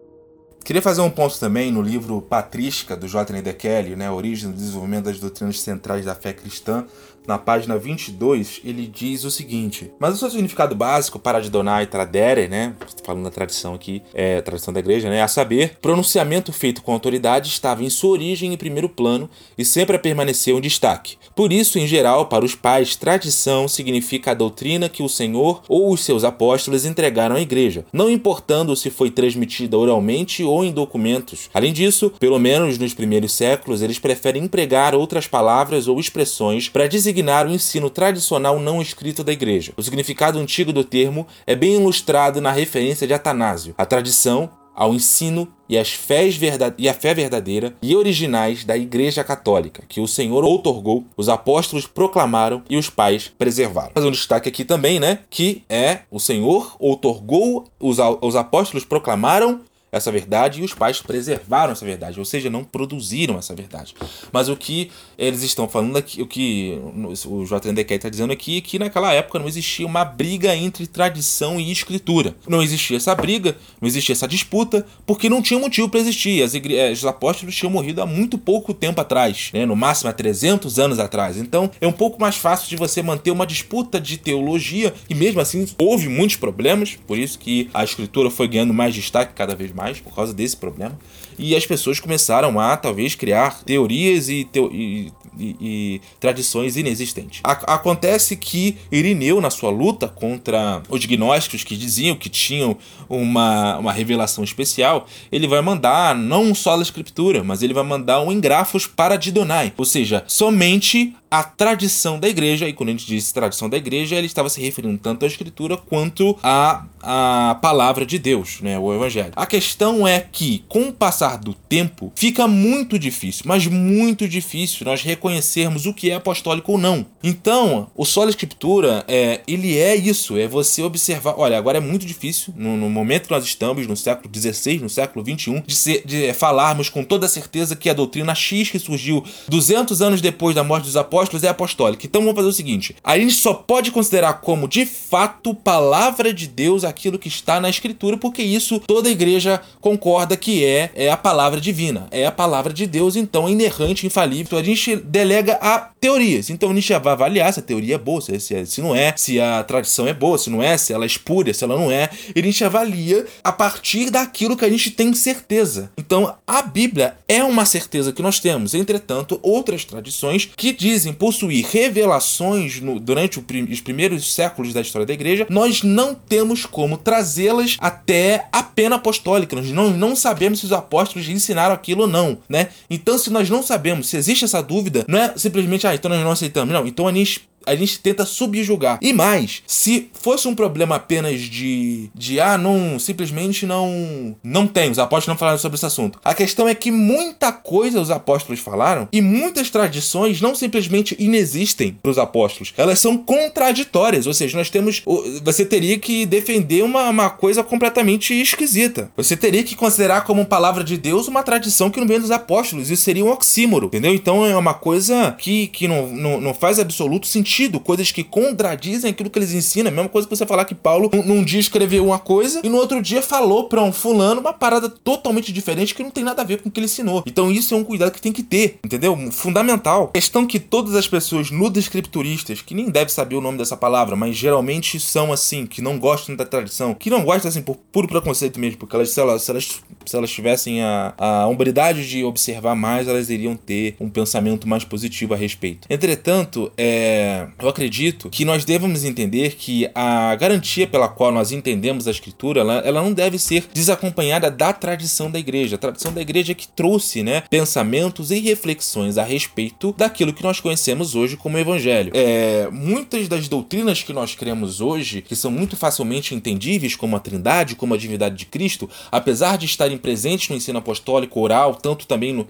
Queria 0.65 0.81
fazer 0.81 1.01
um 1.01 1.11
ponto 1.11 1.39
também 1.41 1.73
no 1.73 1.83
livro 1.83 2.23
Patrística, 2.23 2.97
do 2.97 3.09
J. 3.09 3.33
N. 3.37 3.53
Kelly, 3.53 3.97
né, 3.97 4.11
Origem 4.11 4.51
do 4.51 4.57
Desenvolvimento 4.57 5.07
das 5.07 5.19
Doutrinas 5.19 5.61
Centrais 5.61 6.05
da 6.05 6.15
Fé 6.15 6.33
Cristã, 6.33 6.85
na 7.27 7.39
página 7.39 7.79
22, 7.79 8.61
ele 8.65 8.87
diz 8.87 9.25
o 9.25 9.31
seguinte: 9.31 9.91
Mas 9.99 10.15
o 10.15 10.19
seu 10.19 10.31
significado 10.31 10.75
básico 10.75 11.19
para 11.19 11.39
Adonai 11.39 11.87
Tradere, 11.87 12.49
né? 12.49 12.75
Falando 13.05 13.25
da 13.25 13.31
tradição 13.31 13.75
aqui, 13.75 14.03
é 14.13 14.41
tradição 14.41 14.73
da 14.73 14.81
igreja, 14.81 15.09
né? 15.09 15.23
A 15.23 15.29
saber, 15.29 15.79
pronunciamento 15.81 16.53
feito 16.53 16.83
com 16.83 16.93
autoridade 16.93 17.49
estava 17.49 17.85
em 17.85 17.91
sua 17.91 18.11
origem 18.11 18.53
em 18.53 18.57
primeiro 18.57 18.89
plano 18.89 19.29
e 19.57 19.65
sempre 19.65 19.99
permaneceu 19.99 20.59
em 20.59 20.61
destaque. 20.61 21.17
Por 21.35 21.53
isso, 21.53 21.79
em 21.79 21.87
geral, 21.87 22.27
para 22.27 22.45
os 22.45 22.55
pais, 22.55 22.97
tradição 22.97 23.69
significa 23.69 24.33
a 24.33 24.35
doutrina 24.35 24.89
que 24.89 25.03
o 25.03 25.09
Senhor 25.09 25.63
ou 25.69 25.93
os 25.93 26.01
seus 26.01 26.25
apóstolos 26.25 26.85
entregaram 26.85 27.37
à 27.37 27.41
igreja, 27.41 27.85
não 27.93 28.11
importando 28.11 28.75
se 28.77 28.91
foi 28.91 29.11
transmitida 29.11 29.77
oralmente 29.79 30.43
ou 30.43 30.65
em 30.65 30.73
documentos. 30.73 31.49
Além 31.55 31.73
disso, 31.73 32.13
pelo 32.19 32.39
menos 32.39 32.79
nos 32.79 32.95
primeiros 32.95 33.33
séculos, 33.33 33.83
eles 33.83 33.99
preferem 33.99 34.45
empregar 34.45 34.95
outras 34.95 35.27
palavras 35.27 35.89
ou 35.89 35.99
expressões 35.99 36.69
para 36.69 36.87
designar 36.87 37.12
designar 37.13 37.47
o 37.47 37.51
ensino 37.51 37.91
tradicional 37.91 38.59
não 38.59 38.81
escrito 38.81 39.23
da 39.23 39.33
Igreja. 39.33 39.73
O 39.77 39.83
significado 39.83 40.39
antigo 40.39 40.73
do 40.73 40.83
termo 40.83 41.27
é 41.47 41.55
bem 41.55 41.75
ilustrado 41.75 42.41
na 42.41 42.51
referência 42.51 43.07
de 43.07 43.13
Atanásio, 43.13 43.75
a 43.77 43.85
tradição 43.85 44.51
ao 44.75 44.95
ensino 44.95 45.47
e, 45.69 45.77
as 45.77 45.93
fés 45.93 46.39
e 46.79 46.89
a 46.89 46.95
fé 46.95 47.13
verdadeira 47.13 47.75
e 47.83 47.95
originais 47.95 48.65
da 48.65 48.77
Igreja 48.77 49.23
Católica, 49.23 49.85
que 49.87 50.01
o 50.01 50.09
Senhor 50.09 50.43
outorgou, 50.45 51.05
os 51.15 51.29
apóstolos 51.29 51.87
proclamaram 51.87 52.63
e 52.71 52.79
os 52.79 52.89
pais 52.89 53.31
preservaram. 53.39 53.91
Mas 53.95 54.05
um 54.05 54.11
destaque 54.11 54.49
aqui 54.49 54.65
também, 54.65 54.99
né, 54.99 55.19
que 55.29 55.63
é 55.69 56.01
o 56.11 56.19
Senhor 56.19 56.75
outorgou, 56.79 57.67
os, 57.79 57.99
os 58.23 58.35
apóstolos 58.35 58.85
proclamaram 58.85 59.61
essa 59.93 60.11
verdade 60.11 60.63
e 60.63 60.65
os 60.65 60.73
pais 60.73 61.03
preservaram 61.03 61.73
essa 61.73 61.85
verdade, 61.85 62.19
ou 62.19 62.25
seja, 62.25 62.49
não 62.49 62.65
produziram 62.65 63.37
essa 63.39 63.55
verdade. 63.55 63.95
Mas 64.33 64.49
o 64.49 64.57
que 64.57 64.91
eles 65.19 65.43
estão 65.43 65.69
falando 65.69 65.99
aqui, 65.99 66.23
o 66.23 66.27
que 66.27 66.81
o 67.27 67.45
JNDK 67.45 67.95
está 67.95 68.09
dizendo 68.09 68.33
aqui, 68.33 68.57
é 68.57 68.61
que 68.63 68.79
naquela 68.79 69.13
época 69.13 69.39
não 69.39 69.47
existia 69.47 69.87
uma 69.87 70.03
briga 70.03 70.57
entre 70.57 70.87
tradição 70.87 71.61
e 71.61 71.71
escritura. 71.71 72.35
Não 72.49 72.63
existia 72.63 72.97
essa 72.97 73.15
briga, 73.15 73.55
não 73.81 73.87
existia 73.87 74.15
essa 74.15 74.27
disputa, 74.27 74.87
porque 75.05 75.29
não 75.29 75.43
tinha 75.43 75.61
motivo 75.61 75.91
para 75.91 76.01
existir. 76.01 76.43
As 76.43 76.55
igre... 76.55 76.75
Eh, 76.75 76.93
os 76.93 77.05
apóstolos 77.05 77.55
tinham 77.55 77.71
morrido 77.71 78.01
há 78.01 78.07
muito 78.07 78.39
pouco 78.39 78.73
tempo 78.73 78.99
atrás, 78.99 79.51
né? 79.53 79.67
no 79.67 79.77
máximo 79.77 80.09
há 80.09 80.13
300 80.15 80.79
anos 80.79 80.99
atrás. 80.99 81.37
Então 81.37 81.71
é 81.81 81.87
um 81.87 81.93
pouco 81.93 82.19
mais 82.19 82.37
fácil 82.37 82.67
de 82.71 82.77
você 82.77 83.03
manter 83.03 83.31
uma 83.31 83.47
disputa 83.47 84.01
de 84.01 84.17
teologia, 84.17 84.95
e 85.11 85.15
mesmo 85.15 85.41
assim 85.41 85.67
houve 85.79 86.09
muitos 86.09 86.37
problemas, 86.37 86.97
por 87.07 87.19
isso 87.19 87.39
que 87.39 87.69
a 87.75 87.85
escritura 87.85 88.31
foi 88.31 88.49
ganhando 88.49 88.73
mais 88.73 88.95
destaque 88.95 89.35
cada 89.35 89.55
vez 89.55 89.71
mais 89.71 89.82
mais 89.83 89.99
por 89.99 90.15
causa 90.15 90.33
desse 90.33 90.57
problema. 90.57 90.97
E 91.39 91.57
as 91.57 91.67
pessoas 91.67 91.99
começaram 91.99 92.61
a, 92.61 92.77
talvez, 92.77 93.15
criar 93.17 93.63
teorias 93.65 94.29
e, 94.29 94.45
teo 94.45 94.71
e, 94.73 95.13
e, 95.37 95.57
e 95.61 96.01
tradições 96.21 96.77
inexistentes. 96.77 97.41
A 97.43 97.75
acontece 97.75 98.37
que 98.37 98.77
Irineu, 98.91 99.41
na 99.41 99.51
sua 99.51 99.71
luta 99.71 100.07
contra 100.07 100.83
os 100.89 101.05
gnósticos 101.05 101.65
que 101.65 101.77
diziam 101.77 102.15
que 102.15 102.29
tinham 102.29 102.77
uma, 103.09 103.79
uma 103.79 103.93
revelação 103.93 104.45
especial, 104.45 105.07
ele 105.33 105.49
vai 105.49 105.61
mandar 105.61 106.15
não 106.15 106.55
só 106.55 106.79
a 106.79 106.83
escritura, 106.83 107.43
mas 107.43 107.63
ele 107.63 107.75
vai 107.75 107.85
mandar 107.85 108.21
um 108.21 108.31
engrafos 108.31 108.87
para 108.87 109.17
Didonai, 109.17 109.73
ou 109.77 109.85
seja, 109.85 110.23
somente 110.29 111.15
a 111.33 111.43
tradição 111.43 112.21
da 112.21 112.29
igreja, 112.29 112.69
e 112.69 112.75
quando 112.75 112.91
a 112.91 112.93
gente 112.93 113.07
diz 113.07 113.33
tradição 113.33 113.67
da 113.67 113.79
igreja, 113.79 114.17
ele 114.17 114.27
estava 114.27 114.51
se 114.51 114.61
referindo 114.61 114.99
tanto 114.99 115.25
à 115.25 115.27
escritura 115.27 115.79
quanto 115.79 116.39
à, 116.43 116.85
à 117.01 117.55
palavra 117.55 118.05
de 118.05 118.19
Deus, 118.19 118.61
né, 118.61 118.79
o 118.79 118.93
evangelho. 118.93 119.33
A 119.35 119.47
questão 119.47 120.07
é 120.07 120.21
que, 120.21 120.63
com 120.69 120.89
o 120.89 120.93
passar 120.93 121.39
do 121.39 121.55
tempo, 121.55 122.13
fica 122.15 122.47
muito 122.47 122.99
difícil, 122.99 123.45
mas 123.47 123.67
muito 123.67 124.29
difícil 124.29 124.85
nós 124.85 125.01
reconhecermos 125.01 125.87
o 125.87 125.95
que 125.95 126.11
é 126.11 126.17
apostólico 126.17 126.73
ou 126.73 126.77
não. 126.77 127.07
Então, 127.25 127.91
o 127.97 128.05
solo 128.05 128.29
escritura, 128.29 129.03
é, 129.09 129.41
ele 129.49 129.79
é 129.79 129.97
isso, 129.97 130.37
é 130.37 130.47
você 130.47 130.83
observar, 130.83 131.37
olha, 131.39 131.57
agora 131.57 131.79
é 131.79 131.81
muito 131.81 132.05
difícil, 132.05 132.53
no, 132.55 132.77
no 132.77 132.91
momento 132.91 133.29
que 133.29 133.31
nós 133.31 133.45
estamos, 133.45 133.87
no 133.87 133.97
século 133.97 134.31
XVI, 134.35 134.81
no 134.81 134.91
século 134.91 135.25
XXI, 135.25 135.63
de, 135.67 135.75
ser, 135.75 136.03
de 136.05 136.35
falarmos 136.35 136.91
com 136.91 137.03
toda 137.03 137.27
certeza 137.27 137.75
que 137.75 137.89
a 137.89 137.95
doutrina 137.95 138.35
X 138.35 138.69
que 138.69 138.79
surgiu 138.79 139.25
200 139.49 140.03
anos 140.03 140.21
depois 140.21 140.55
da 140.55 140.63
morte 140.63 140.85
dos 140.85 140.97
apóstolos 140.97 141.22
é 141.43 141.49
apostólica. 141.49 142.07
Então 142.07 142.21
vamos 142.21 142.37
fazer 142.37 142.49
o 142.49 142.53
seguinte: 142.53 142.97
a 143.03 143.19
gente 143.19 143.35
só 143.35 143.55
pode 143.55 143.91
considerar 143.91 144.35
como 144.35 144.69
de 144.69 144.87
fato 144.87 145.55
palavra 145.55 146.33
de 146.33 146.47
Deus 146.47 146.85
aquilo 146.85 147.19
que 147.19 147.29
está 147.29 147.61
na 147.61 147.71
Escritura, 147.71 148.17
porque 148.17 148.43
isso 148.43 148.81
toda 148.81 149.09
a 149.09 149.13
igreja 149.13 149.61
concorda 149.81 150.37
que 150.37 150.65
é, 150.65 150.91
é 150.95 151.11
a 151.11 151.17
palavra 151.17 151.61
divina, 151.61 152.09
é 152.11 152.27
a 152.27 152.33
palavra 152.33 152.73
de 152.73 152.87
Deus, 152.87 153.17
então 153.17 153.49
é 153.49 153.53
inerrante, 153.53 154.07
infalível. 154.07 154.45
Então 154.47 154.59
a 154.59 154.63
gente 154.63 154.97
delega 154.97 155.59
a 155.61 155.79
teorias. 155.79 156.51
Então 156.51 156.71
a 156.71 156.75
gente 156.75 156.93
vai 156.99 157.13
avaliar 157.13 157.53
se 157.53 157.61
a 157.61 157.63
teoria 157.63 157.95
é 157.95 157.99
boa, 157.99 158.21
se, 158.21 158.39
se, 158.41 158.67
se 158.67 158.81
não 158.81 158.95
é, 158.95 159.15
se 159.17 159.41
a 159.41 159.63
tradição 159.63 160.07
é 160.07 160.13
boa, 160.13 160.37
se 160.37 160.51
não 160.51 160.63
é, 160.63 160.77
se 160.77 160.93
ela 160.93 161.05
é 161.05 161.07
espúria, 161.07 161.55
se 161.55 161.65
ela 161.65 161.77
não 161.77 161.91
é. 161.91 162.11
E 162.35 162.41
a 162.41 162.43
gente 162.43 162.65
avalia 162.65 163.27
a 163.43 163.53
partir 163.53 164.11
daquilo 164.11 164.57
que 164.57 164.65
a 164.65 164.71
gente 164.71 164.91
tem 164.91 165.13
certeza. 165.15 165.91
Então 165.97 166.35
a 166.47 166.63
Bíblia 166.63 167.17
é 167.29 167.43
uma 167.45 167.65
certeza 167.65 168.13
que 168.13 168.23
nós 168.23 168.41
temos. 168.41 168.75
Entretanto, 168.75 169.39
outras 169.43 169.85
tradições 169.85 170.49
que 170.57 170.73
dizem 170.73 171.12
possuir 171.13 171.67
revelações 171.67 172.81
no, 172.81 172.99
durante 172.99 173.41
prim, 173.41 173.65
os 173.65 173.81
primeiros 173.81 174.35
séculos 174.35 174.73
da 174.73 174.81
história 174.81 175.07
da 175.07 175.13
igreja, 175.13 175.47
nós 175.49 175.83
não 175.83 176.15
temos 176.15 176.67
como 176.67 176.97
trazê-las 176.97 177.77
até 177.81 178.47
a 178.53 178.63
pena 178.63 178.97
apostólica. 178.97 179.57
Nós 179.57 179.71
não, 179.71 179.91
não 179.91 180.17
sabemos 180.17 180.61
se 180.61 180.67
os 180.67 180.73
apóstolos 180.73 181.29
ensinaram 181.29 181.75
aquilo 181.75 182.03
ou 182.03 182.09
não, 182.09 182.39
né? 182.49 182.69
Então, 182.89 183.19
se 183.19 183.31
nós 183.31 183.49
não 183.51 183.63
sabemos, 183.63 184.09
se 184.09 184.17
existe 184.17 184.45
essa 184.45 184.63
dúvida, 184.63 185.05
não 185.09 185.19
é 185.19 185.35
simplesmente, 185.37 185.87
ah, 185.87 185.95
então 185.95 186.11
nós 186.11 186.23
não 186.23 186.31
aceitamos. 186.31 186.73
Não, 186.73 186.87
então 186.87 187.07
a 187.09 187.13
gente 187.13 187.49
a 187.67 187.75
gente 187.75 187.99
tenta 187.99 188.25
subjugar. 188.25 188.99
E 189.01 189.13
mais, 189.13 189.63
se 189.67 190.11
fosse 190.13 190.47
um 190.49 190.55
problema 190.55 190.97
apenas 190.97 191.41
de, 191.41 192.11
de 192.15 192.41
ah, 192.41 192.59
não, 192.59 192.99
simplesmente 192.99 193.67
não, 193.67 194.37
não 194.43 194.67
tem, 194.67 194.91
os 194.91 194.99
apóstolos 194.99 195.35
não 195.35 195.39
falaram 195.39 195.59
sobre 195.59 195.77
esse 195.77 195.87
assunto. 195.87 196.19
A 196.25 196.35
questão 196.35 196.69
é 196.69 196.75
que 196.75 196.91
muita 196.91 197.53
coisa 197.53 198.01
os 198.01 198.11
apóstolos 198.11 198.61
falaram 198.61 199.09
e 199.13 199.21
muitas 199.21 199.71
tradições 199.71 200.41
não 200.41 200.55
simplesmente 200.55 201.17
inexistem 201.19 201.97
para 202.03 202.11
os 202.11 202.19
apóstolos, 202.19 202.73
elas 202.77 203.01
são 203.01 203.17
contraditórias, 203.17 204.27
ou 204.27 204.35
seja, 204.35 204.57
nós 204.57 204.71
temos, 204.71 205.03
você 205.43 205.65
teria 205.65 205.99
que 205.99 206.27
defender 206.27 206.83
uma, 206.83 207.09
uma 207.09 207.31
coisa 207.31 207.63
completamente 207.63 208.39
esquisita. 208.41 209.11
Você 209.17 209.37
teria 209.37 209.63
que 209.63 209.77
considerar 209.77 210.23
como 210.23 210.45
palavra 210.47 210.85
de 210.85 210.97
Deus 210.97 211.29
uma 211.29 211.43
tradição 211.43 211.91
que 211.91 212.01
não 212.01 212.07
vem 212.07 212.21
dos 212.21 212.31
apóstolos, 212.31 212.91
isso 212.91 213.03
seria 213.03 213.25
um 213.25 213.31
oxímoro, 213.31 213.87
entendeu? 213.87 214.15
Então 214.15 214.45
é 214.45 214.57
uma 214.57 214.75
coisa 214.75 215.35
que, 215.39 215.69
que 215.69 215.89
não, 215.89 216.09
não, 216.09 216.41
não 216.41 216.55
faz 216.55 216.79
absoluto 216.79 217.27
sentido 217.27 217.52
sentido, 217.53 217.79
coisas 217.79 218.11
que 218.11 218.25
contradizem 218.25 219.11
aquilo 219.11 219.29
que 219.29 219.39
eles 219.39 219.53
ensinam. 219.53 219.91
A 219.91 219.95
mesma 219.95 220.09
coisa 220.09 220.27
que 220.27 220.35
você 220.35 220.47
falar 220.47 220.65
que 220.65 220.75
Paulo 220.75 221.11
num 221.25 221.45
dia 221.45 221.61
escreveu 221.61 222.07
uma 222.07 222.19
coisa 222.19 222.61
e 222.65 222.69
no 222.69 222.79
outro 222.79 223.03
dia 223.03 223.21
falou 223.21 223.69
para 223.69 223.83
um 223.83 223.93
fulano 223.93 224.41
uma 224.41 224.53
parada 224.53 224.89
totalmente 224.89 225.53
diferente 225.53 225.95
que 225.95 226.03
não 226.03 226.11
tem 226.11 226.25
nada 226.25 226.41
a 226.41 226.45
ver 226.45 226.63
com 226.63 226.69
o 226.69 226.73
que 226.73 226.81
ele 226.81 226.87
ensinou. 226.87 227.23
Então 227.27 227.51
isso 227.51 227.75
é 227.75 227.77
um 227.77 227.85
cuidado 227.85 228.13
que 228.13 228.23
tem 228.23 228.33
que 228.33 228.43
ter, 228.43 228.79
entendeu? 228.85 229.17
Fundamental. 229.31 230.09
Questão 230.09 230.47
que 230.47 230.59
todas 230.59 230.95
as 230.95 231.07
pessoas 231.07 231.51
nudescripturistas, 231.51 232.63
que 232.63 232.75
nem 232.75 232.89
deve 232.89 233.13
saber 233.13 233.37
o 233.37 233.41
nome 233.41 233.59
dessa 233.59 233.77
palavra, 233.77 234.17
mas 234.17 234.35
geralmente 234.35 234.99
são 234.99 235.33
assim, 235.33 235.67
que 235.67 235.83
não 235.83 235.99
gostam 235.99 236.35
da 236.35 236.47
tradição, 236.47 236.95
que 236.95 237.11
não 237.11 237.23
gostam 237.23 237.51
assim 237.51 237.63
por 237.63 237.77
puro 237.93 238.09
preconceito 238.09 238.59
mesmo, 238.59 238.79
porque 238.79 238.97
elas, 238.97 239.11
se 239.11 239.21
elas, 239.21 239.43
se 239.43 239.51
elas, 239.51 239.81
se 240.07 240.17
elas 240.17 240.31
tivessem 240.31 240.83
a, 240.83 241.15
a 241.17 241.47
hombridade 241.47 242.09
de 242.09 242.25
observar 242.25 242.75
mais, 242.75 243.09
elas 243.09 243.31
iriam 243.31 243.57
ter 243.57 243.97
um 244.01 244.09
pensamento 244.09 244.69
mais 244.69 244.85
positivo 244.85 245.35
a 245.35 245.37
respeito. 245.37 245.87
Entretanto, 245.91 246.73
é 246.77 247.47
eu 247.61 247.69
acredito 247.69 248.29
que 248.29 248.45
nós 248.45 248.65
devemos 248.65 249.05
entender 249.05 249.55
que 249.55 249.89
a 249.95 250.35
garantia 250.35 250.87
pela 250.87 251.09
qual 251.09 251.33
nós 251.33 251.53
entendemos 251.53 252.09
a 252.09 252.11
Escritura, 252.11 252.61
ela, 252.61 252.75
ela 252.79 253.03
não 253.03 253.13
deve 253.13 253.39
ser 253.39 253.65
desacompanhada 253.73 254.51
da 254.51 254.73
tradição 254.73 255.31
da 255.31 255.39
igreja. 255.39 255.77
A 255.77 255.79
tradição 255.79 256.13
da 256.13 256.21
igreja 256.21 256.55
que 256.55 256.69
trouxe 256.69 257.23
né, 257.23 257.43
pensamentos 257.49 258.31
e 258.31 258.39
reflexões 258.39 259.19
a 259.19 259.23
respeito 259.23 259.95
daquilo 259.97 260.33
que 260.33 260.43
nós 260.43 260.61
conhecemos 260.61 261.15
hoje 261.15 261.37
como 261.37 261.59
Evangelho. 261.59 262.13
É, 262.15 262.69
muitas 262.71 263.29
das 263.29 263.49
doutrinas 263.49 264.03
que 264.03 264.13
nós 264.13 264.35
cremos 264.35 264.81
hoje, 264.81 265.23
que 265.23 265.37
são 265.37 265.51
muito 265.51 265.77
facilmente 265.77 266.35
entendíveis, 266.35 266.97
como 266.97 267.17
a 267.17 267.21
Trindade, 267.21 267.75
como 267.75 267.95
a 267.95 267.97
divindade 267.97 268.37
de 268.37 268.47
Cristo, 268.47 268.89
apesar 269.11 269.57
de 269.57 269.67
estarem 269.67 269.92
presentes 269.97 270.49
no 270.49 270.57
ensino 270.57 270.79
apostólico 270.79 271.41
oral, 271.41 271.75
tanto 271.75 272.07
também 272.07 272.33
no, 272.33 272.47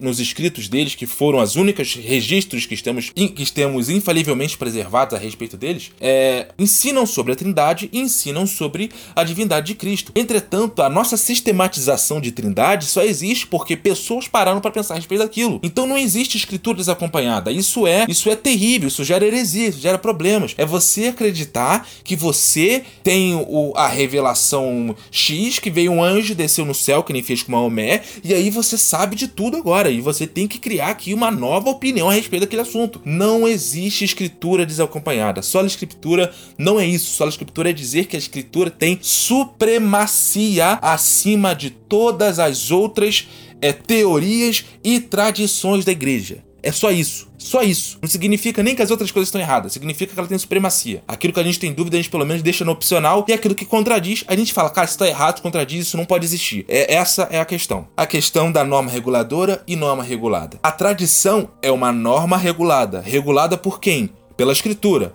nos 0.00 0.20
escritos 0.20 0.68
deles, 0.68 0.94
que 0.94 1.06
foram 1.06 1.40
as 1.40 1.56
únicas 1.56 1.94
registros 1.94 2.66
que 2.66 2.74
estamos, 2.74 3.10
que 3.10 3.52
temos 3.52 3.88
infalivelmente 3.90 4.56
preservados 4.56 5.14
a 5.14 5.18
respeito 5.18 5.56
deles, 5.56 5.90
é, 6.00 6.48
ensinam 6.58 7.06
sobre 7.06 7.32
a 7.32 7.36
Trindade 7.36 7.88
e 7.92 8.00
ensinam 8.00 8.46
sobre 8.46 8.90
a 9.14 9.24
divindade 9.24 9.68
de 9.68 9.74
Cristo. 9.74 10.12
Entretanto, 10.14 10.82
a 10.82 10.88
nossa 10.88 11.16
sistematização 11.16 12.20
de 12.20 12.32
Trindade 12.32 12.86
só 12.86 13.02
existe 13.02 13.46
porque 13.46 13.76
pessoas 13.76 14.28
pararam 14.28 14.60
para 14.60 14.70
pensar 14.70 14.94
a 14.94 14.96
respeito 14.96 15.22
daquilo. 15.22 15.60
Então 15.62 15.86
não 15.86 15.98
existe 15.98 16.36
escritura 16.36 16.78
desacompanhada. 16.78 17.50
Isso 17.50 17.86
é, 17.86 18.04
isso 18.08 18.30
é 18.30 18.36
terrível, 18.36 18.88
isso 18.88 19.04
gera 19.04 19.26
heresia, 19.26 19.68
isso 19.68 19.80
gera 19.80 19.98
problemas. 19.98 20.54
É 20.56 20.64
você 20.64 21.06
acreditar 21.06 21.86
que 22.04 22.16
você 22.16 22.84
tem 23.02 23.34
o, 23.34 23.72
a 23.76 23.88
revelação 23.88 24.94
X, 25.10 25.58
que 25.58 25.70
veio 25.70 25.92
um 25.92 26.02
anjo, 26.02 26.34
desceu 26.34 26.64
no 26.64 26.74
céu, 26.82 27.02
que 27.02 27.12
nem 27.12 27.22
fez 27.22 27.42
com 27.42 27.52
Maomé, 27.52 28.02
e 28.22 28.34
aí 28.34 28.50
você 28.50 28.76
sabe 28.76 29.16
de 29.16 29.28
tudo 29.28 29.56
agora. 29.56 29.90
E 29.90 30.00
você 30.00 30.26
tem 30.26 30.46
que 30.48 30.58
criar 30.58 30.88
aqui 30.88 31.14
uma 31.14 31.30
nova 31.30 31.70
opinião 31.70 32.08
a 32.08 32.12
respeito 32.12 32.42
daquele 32.42 32.62
assunto. 32.62 33.00
Não 33.04 33.46
existe 33.46 34.04
escritura 34.04 34.66
desacompanhada. 34.66 35.42
Só 35.42 35.60
a 35.60 35.66
escritura 35.66 36.32
não 36.58 36.78
é 36.78 36.86
isso. 36.86 37.16
Só 37.16 37.24
a 37.24 37.28
escritura 37.28 37.70
é 37.70 37.72
dizer 37.72 38.06
que 38.06 38.16
a 38.16 38.18
escritura 38.18 38.70
tem 38.70 38.98
supremacia 39.00 40.78
acima 40.82 41.54
de 41.54 41.70
todas 41.70 42.38
as 42.38 42.70
outras 42.70 43.28
é, 43.60 43.72
teorias 43.72 44.64
e 44.82 45.00
tradições 45.00 45.84
da 45.84 45.92
igreja. 45.92 46.51
É 46.62 46.70
só 46.70 46.90
isso. 46.90 47.28
Só 47.36 47.62
isso. 47.62 47.98
Não 48.00 48.08
significa 48.08 48.62
nem 48.62 48.74
que 48.74 48.82
as 48.82 48.90
outras 48.90 49.10
coisas 49.10 49.28
estão 49.28 49.40
erradas. 49.40 49.72
Significa 49.72 50.14
que 50.14 50.18
ela 50.18 50.28
tem 50.28 50.38
supremacia. 50.38 51.02
Aquilo 51.08 51.32
que 51.32 51.40
a 51.40 51.42
gente 51.42 51.58
tem 51.58 51.72
dúvida, 51.72 51.96
a 51.96 52.00
gente 52.00 52.10
pelo 52.10 52.24
menos 52.24 52.42
deixa 52.42 52.64
no 52.64 52.70
opcional. 52.70 53.24
E 53.26 53.32
aquilo 53.32 53.54
que 53.54 53.66
contradiz, 53.66 54.24
a 54.28 54.36
gente 54.36 54.52
fala, 54.52 54.70
cara, 54.70 54.86
isso 54.86 54.96
tá 54.96 55.08
errado, 55.08 55.42
contradiz, 55.42 55.86
isso 55.86 55.96
não 55.96 56.04
pode 56.04 56.24
existir. 56.24 56.64
É, 56.68 56.94
essa 56.94 57.28
é 57.32 57.40
a 57.40 57.44
questão. 57.44 57.88
A 57.96 58.06
questão 58.06 58.52
da 58.52 58.62
norma 58.64 58.90
reguladora 58.90 59.62
e 59.66 59.74
norma 59.74 60.04
regulada. 60.04 60.58
A 60.62 60.70
tradição 60.70 61.50
é 61.60 61.70
uma 61.70 61.92
norma 61.92 62.36
regulada. 62.36 63.00
Regulada 63.00 63.58
por 63.58 63.80
quem? 63.80 64.10
Pela 64.36 64.52
escritura. 64.52 65.14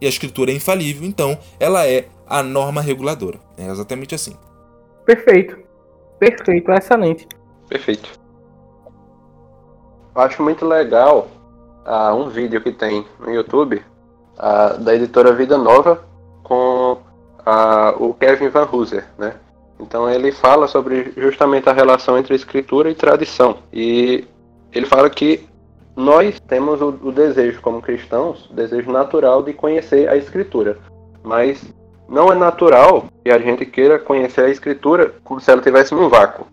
E 0.00 0.06
a 0.06 0.08
escritura 0.08 0.50
é 0.50 0.54
infalível, 0.54 1.06
então 1.06 1.38
ela 1.60 1.86
é 1.86 2.06
a 2.26 2.42
norma 2.42 2.80
reguladora. 2.80 3.38
É 3.56 3.66
exatamente 3.66 4.14
assim. 4.14 4.34
Perfeito. 5.04 5.58
Perfeito, 6.18 6.70
excelente. 6.72 7.26
Perfeito. 7.68 8.25
Eu 10.16 10.22
acho 10.22 10.42
muito 10.42 10.64
legal 10.64 11.28
uh, 11.86 12.14
um 12.14 12.30
vídeo 12.30 12.58
que 12.62 12.72
tem 12.72 13.04
no 13.20 13.30
YouTube 13.30 13.82
uh, 14.38 14.82
da 14.82 14.94
editora 14.94 15.30
Vida 15.34 15.58
Nova 15.58 16.02
com 16.42 16.92
uh, 16.92 18.02
o 18.02 18.14
Kevin 18.14 18.48
Van 18.48 18.66
Hooser, 18.72 19.04
né? 19.18 19.34
Então 19.78 20.08
ele 20.08 20.32
fala 20.32 20.66
sobre 20.68 21.12
justamente 21.18 21.68
a 21.68 21.72
relação 21.74 22.16
entre 22.16 22.34
escritura 22.34 22.88
e 22.88 22.94
tradição. 22.94 23.58
E 23.70 24.26
ele 24.72 24.86
fala 24.86 25.10
que 25.10 25.46
nós 25.94 26.40
temos 26.40 26.80
o, 26.80 26.98
o 27.02 27.12
desejo 27.12 27.60
como 27.60 27.82
cristãos, 27.82 28.48
o 28.48 28.54
desejo 28.54 28.90
natural 28.90 29.42
de 29.42 29.52
conhecer 29.52 30.08
a 30.08 30.16
escritura. 30.16 30.78
Mas 31.22 31.62
não 32.08 32.32
é 32.32 32.34
natural 32.34 33.04
que 33.22 33.30
a 33.30 33.38
gente 33.38 33.66
queira 33.66 33.98
conhecer 33.98 34.46
a 34.46 34.48
escritura 34.48 35.12
como 35.22 35.40
se 35.40 35.50
ela 35.50 35.60
estivesse 35.60 35.94
num 35.94 36.08
vácuo 36.08 36.46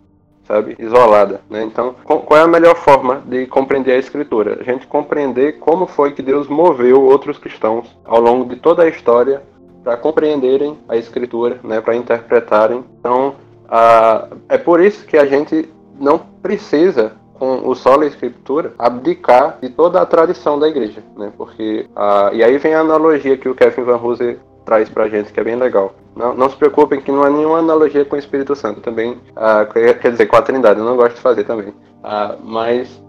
sabe, 0.46 0.76
isolada. 0.78 1.40
Né? 1.48 1.64
Então, 1.64 1.94
qual 2.04 2.38
é 2.38 2.42
a 2.42 2.48
melhor 2.48 2.76
forma 2.76 3.22
de 3.26 3.46
compreender 3.46 3.92
a 3.92 3.98
Escritura? 3.98 4.58
A 4.60 4.62
gente 4.62 4.86
compreender 4.86 5.58
como 5.58 5.86
foi 5.86 6.12
que 6.12 6.22
Deus 6.22 6.48
moveu 6.48 7.02
outros 7.02 7.38
cristãos 7.38 7.86
ao 8.04 8.20
longo 8.20 8.48
de 8.48 8.56
toda 8.56 8.82
a 8.82 8.88
história 8.88 9.42
para 9.82 9.96
compreenderem 9.96 10.78
a 10.88 10.96
Escritura, 10.96 11.58
né, 11.62 11.80
para 11.80 11.96
interpretarem. 11.96 12.84
Então, 12.98 13.34
a, 13.68 14.28
é 14.48 14.58
por 14.58 14.80
isso 14.80 15.06
que 15.06 15.16
a 15.16 15.26
gente 15.26 15.68
não 15.98 16.18
precisa 16.18 17.12
com 17.34 17.68
o 17.68 17.74
solo 17.74 18.04
escritura 18.04 18.72
abdicar 18.78 19.58
de 19.60 19.68
toda 19.68 20.00
a 20.00 20.06
tradição 20.06 20.58
da 20.58 20.68
igreja, 20.68 21.02
né? 21.16 21.32
Porque 21.36 21.86
a, 21.94 22.30
e 22.32 22.42
aí 22.42 22.56
vem 22.58 22.74
a 22.74 22.80
analogia 22.80 23.36
que 23.36 23.48
o 23.48 23.54
Kevin 23.54 23.82
Van 23.82 23.96
Hooser 23.96 24.38
traz 24.64 24.88
pra 24.88 25.08
gente, 25.08 25.32
que 25.32 25.40
é 25.40 25.44
bem 25.44 25.56
legal. 25.56 25.94
Não, 26.16 26.34
não 26.34 26.48
se 26.48 26.56
preocupem 26.56 27.00
que 27.00 27.10
não 27.10 27.22
há 27.22 27.30
nenhuma 27.30 27.58
analogia 27.58 28.04
com 28.04 28.16
o 28.16 28.18
Espírito 28.18 28.54
Santo 28.54 28.80
também, 28.80 29.18
ah, 29.36 29.66
quer 29.66 30.10
dizer, 30.10 30.26
com 30.26 30.36
a 30.36 30.42
Trindade, 30.42 30.80
eu 30.80 30.86
não 30.86 30.96
gosto 30.96 31.16
de 31.16 31.20
fazer 31.20 31.44
também. 31.44 31.74
Ah, 32.02 32.36
mas 32.42 33.02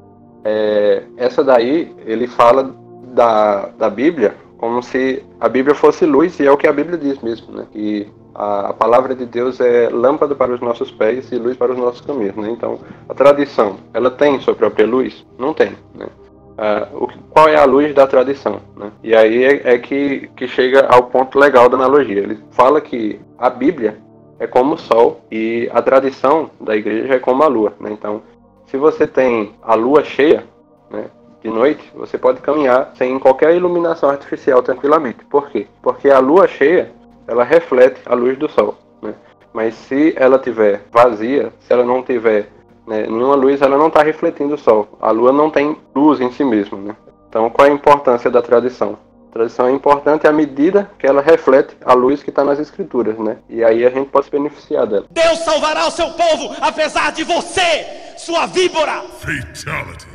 é, 0.44 1.04
essa 1.18 1.44
daí, 1.44 1.96
ele 2.06 2.28
fala 2.28 2.74
da, 3.14 3.70
da 3.78 3.90
Bíblia 3.90 4.36
como 4.58 4.82
se 4.82 5.24
a 5.40 5.50
Bíblia 5.50 5.76
fosse 5.76 6.06
luz, 6.06 6.40
e 6.40 6.46
é 6.46 6.52
o 6.52 6.58
que 6.58 6.68
a 6.68 6.74
Bíblia 6.74 6.98
diz 6.98 7.20
mesmo, 7.22 7.54
né? 7.54 7.68
Que 7.72 8.08
a, 8.34 8.70
a 8.70 8.74
palavra 8.74 9.14
de 9.14 9.26
Deus 9.26 9.60
é 9.60 9.90
lâmpada 9.90 10.34
para 10.34 10.54
os 10.54 10.62
nossos 10.62 10.92
pés 10.92 11.32
e 11.32 11.36
luz 11.36 11.58
para 11.58 11.72
os 11.72 11.78
nossos 11.78 12.02
caminhos, 12.02 12.36
né? 12.36 12.50
Então, 12.50 12.80
a 13.08 13.14
tradição, 13.14 13.78
ela 13.94 14.10
tem 14.10 14.40
sua 14.40 14.56
própria 14.56 14.88
luz? 14.88 15.26
Não 15.38 15.54
tem, 15.54 15.74
né? 15.94 16.08
Uh, 16.56 17.08
qual 17.32 17.50
é 17.50 17.58
a 17.58 17.66
luz 17.66 17.94
da 17.94 18.08
tradição? 18.08 18.62
Né? 18.78 18.90
E 19.04 19.14
aí 19.14 19.44
é, 19.44 19.74
é, 19.74 19.78
que, 19.78 20.30
que 20.38 20.48
chega 20.48 20.88
ao 20.88 21.04
ponto 21.04 21.38
legal 21.38 21.68
da 21.68 21.76
analogia. 21.76 22.22
Ele 22.22 22.40
fala 22.52 22.80
que 22.80 23.20
a 23.38 23.50
Bíblia 23.50 23.98
é 24.40 24.48
como 24.48 24.76
o 24.76 24.78
sol 24.78 25.22
e 25.30 25.70
a 25.74 25.82
tradição 25.82 26.50
da 26.60 26.76
igreja 26.76 27.16
é 27.16 27.20
como 27.20 27.44
a 27.44 27.48
lua. 27.48 27.74
Né? 27.80 27.92
Então, 27.92 28.22
se 28.68 28.78
você 28.78 29.06
tem 29.06 29.54
a 29.62 29.76
lua 29.76 30.04
cheia 30.04 30.46
né, 30.90 31.06
de 31.44 31.50
noite, 31.50 31.92
você 31.94 32.18
pode 32.18 32.40
caminhar 32.40 32.92
sem 32.96 33.20
qualquer 33.20 33.54
iluminação 33.54 34.10
artificial 34.10 34.64
tranquilamente. 34.64 35.26
Por 35.26 35.50
quê? 35.50 35.68
Porque 35.82 36.10
a 36.10 36.20
lua 36.20 36.48
cheia 36.48 36.92
ela 37.28 37.44
reflete 37.44 38.02
a 38.06 38.14
luz 38.14 38.38
do 38.38 38.50
sol. 38.50 38.76
Né? 39.02 39.14
Mas 39.54 39.76
se 39.76 40.14
ela 40.16 40.40
tiver 40.40 40.84
vazia, 40.92 41.52
se 41.60 41.74
ela 41.74 41.84
não 41.84 42.02
tiver 42.02 42.48
né? 42.88 43.08
Nenhuma 43.08 43.36
luz 43.36 43.62
ela 43.62 43.78
não 43.78 43.88
está 43.88 44.04
refletindo 44.04 44.56
o 44.56 44.58
Sol. 44.58 44.88
A 45.02 45.12
Lua 45.12 45.32
não 45.32 45.50
tem 45.50 45.78
luz 45.96 46.20
em 46.22 46.32
si 46.32 46.44
mesma. 46.44 46.78
Né? 46.78 46.96
Então, 47.30 47.50
qual 47.50 47.68
é 47.68 47.72
a 47.72 47.74
importância 47.74 48.30
da 48.30 48.42
tradição? 48.42 48.98
A 49.30 49.34
tradição 49.34 49.68
é 49.68 49.72
importante 49.72 50.26
à 50.28 50.32
medida 50.32 50.90
que 50.98 51.06
ela 51.06 51.22
reflete 51.22 51.76
a 51.84 51.94
luz 51.94 52.24
que 52.24 52.30
está 52.30 52.44
nas 52.44 52.58
escrituras, 52.58 53.18
né? 53.18 53.38
E 53.50 53.66
aí 53.66 53.86
a 53.86 53.90
gente 53.90 54.10
pode 54.10 54.28
se 54.28 54.32
beneficiar 54.32 54.88
dela. 54.88 55.06
Deus 55.12 55.40
salvará 55.40 55.86
o 55.86 55.92
seu 55.92 56.10
povo, 56.12 56.56
apesar 56.62 57.12
de 57.12 57.26
você, 57.26 57.86
sua 58.18 58.46
víbora. 58.46 59.02
Fatality. 59.20 60.15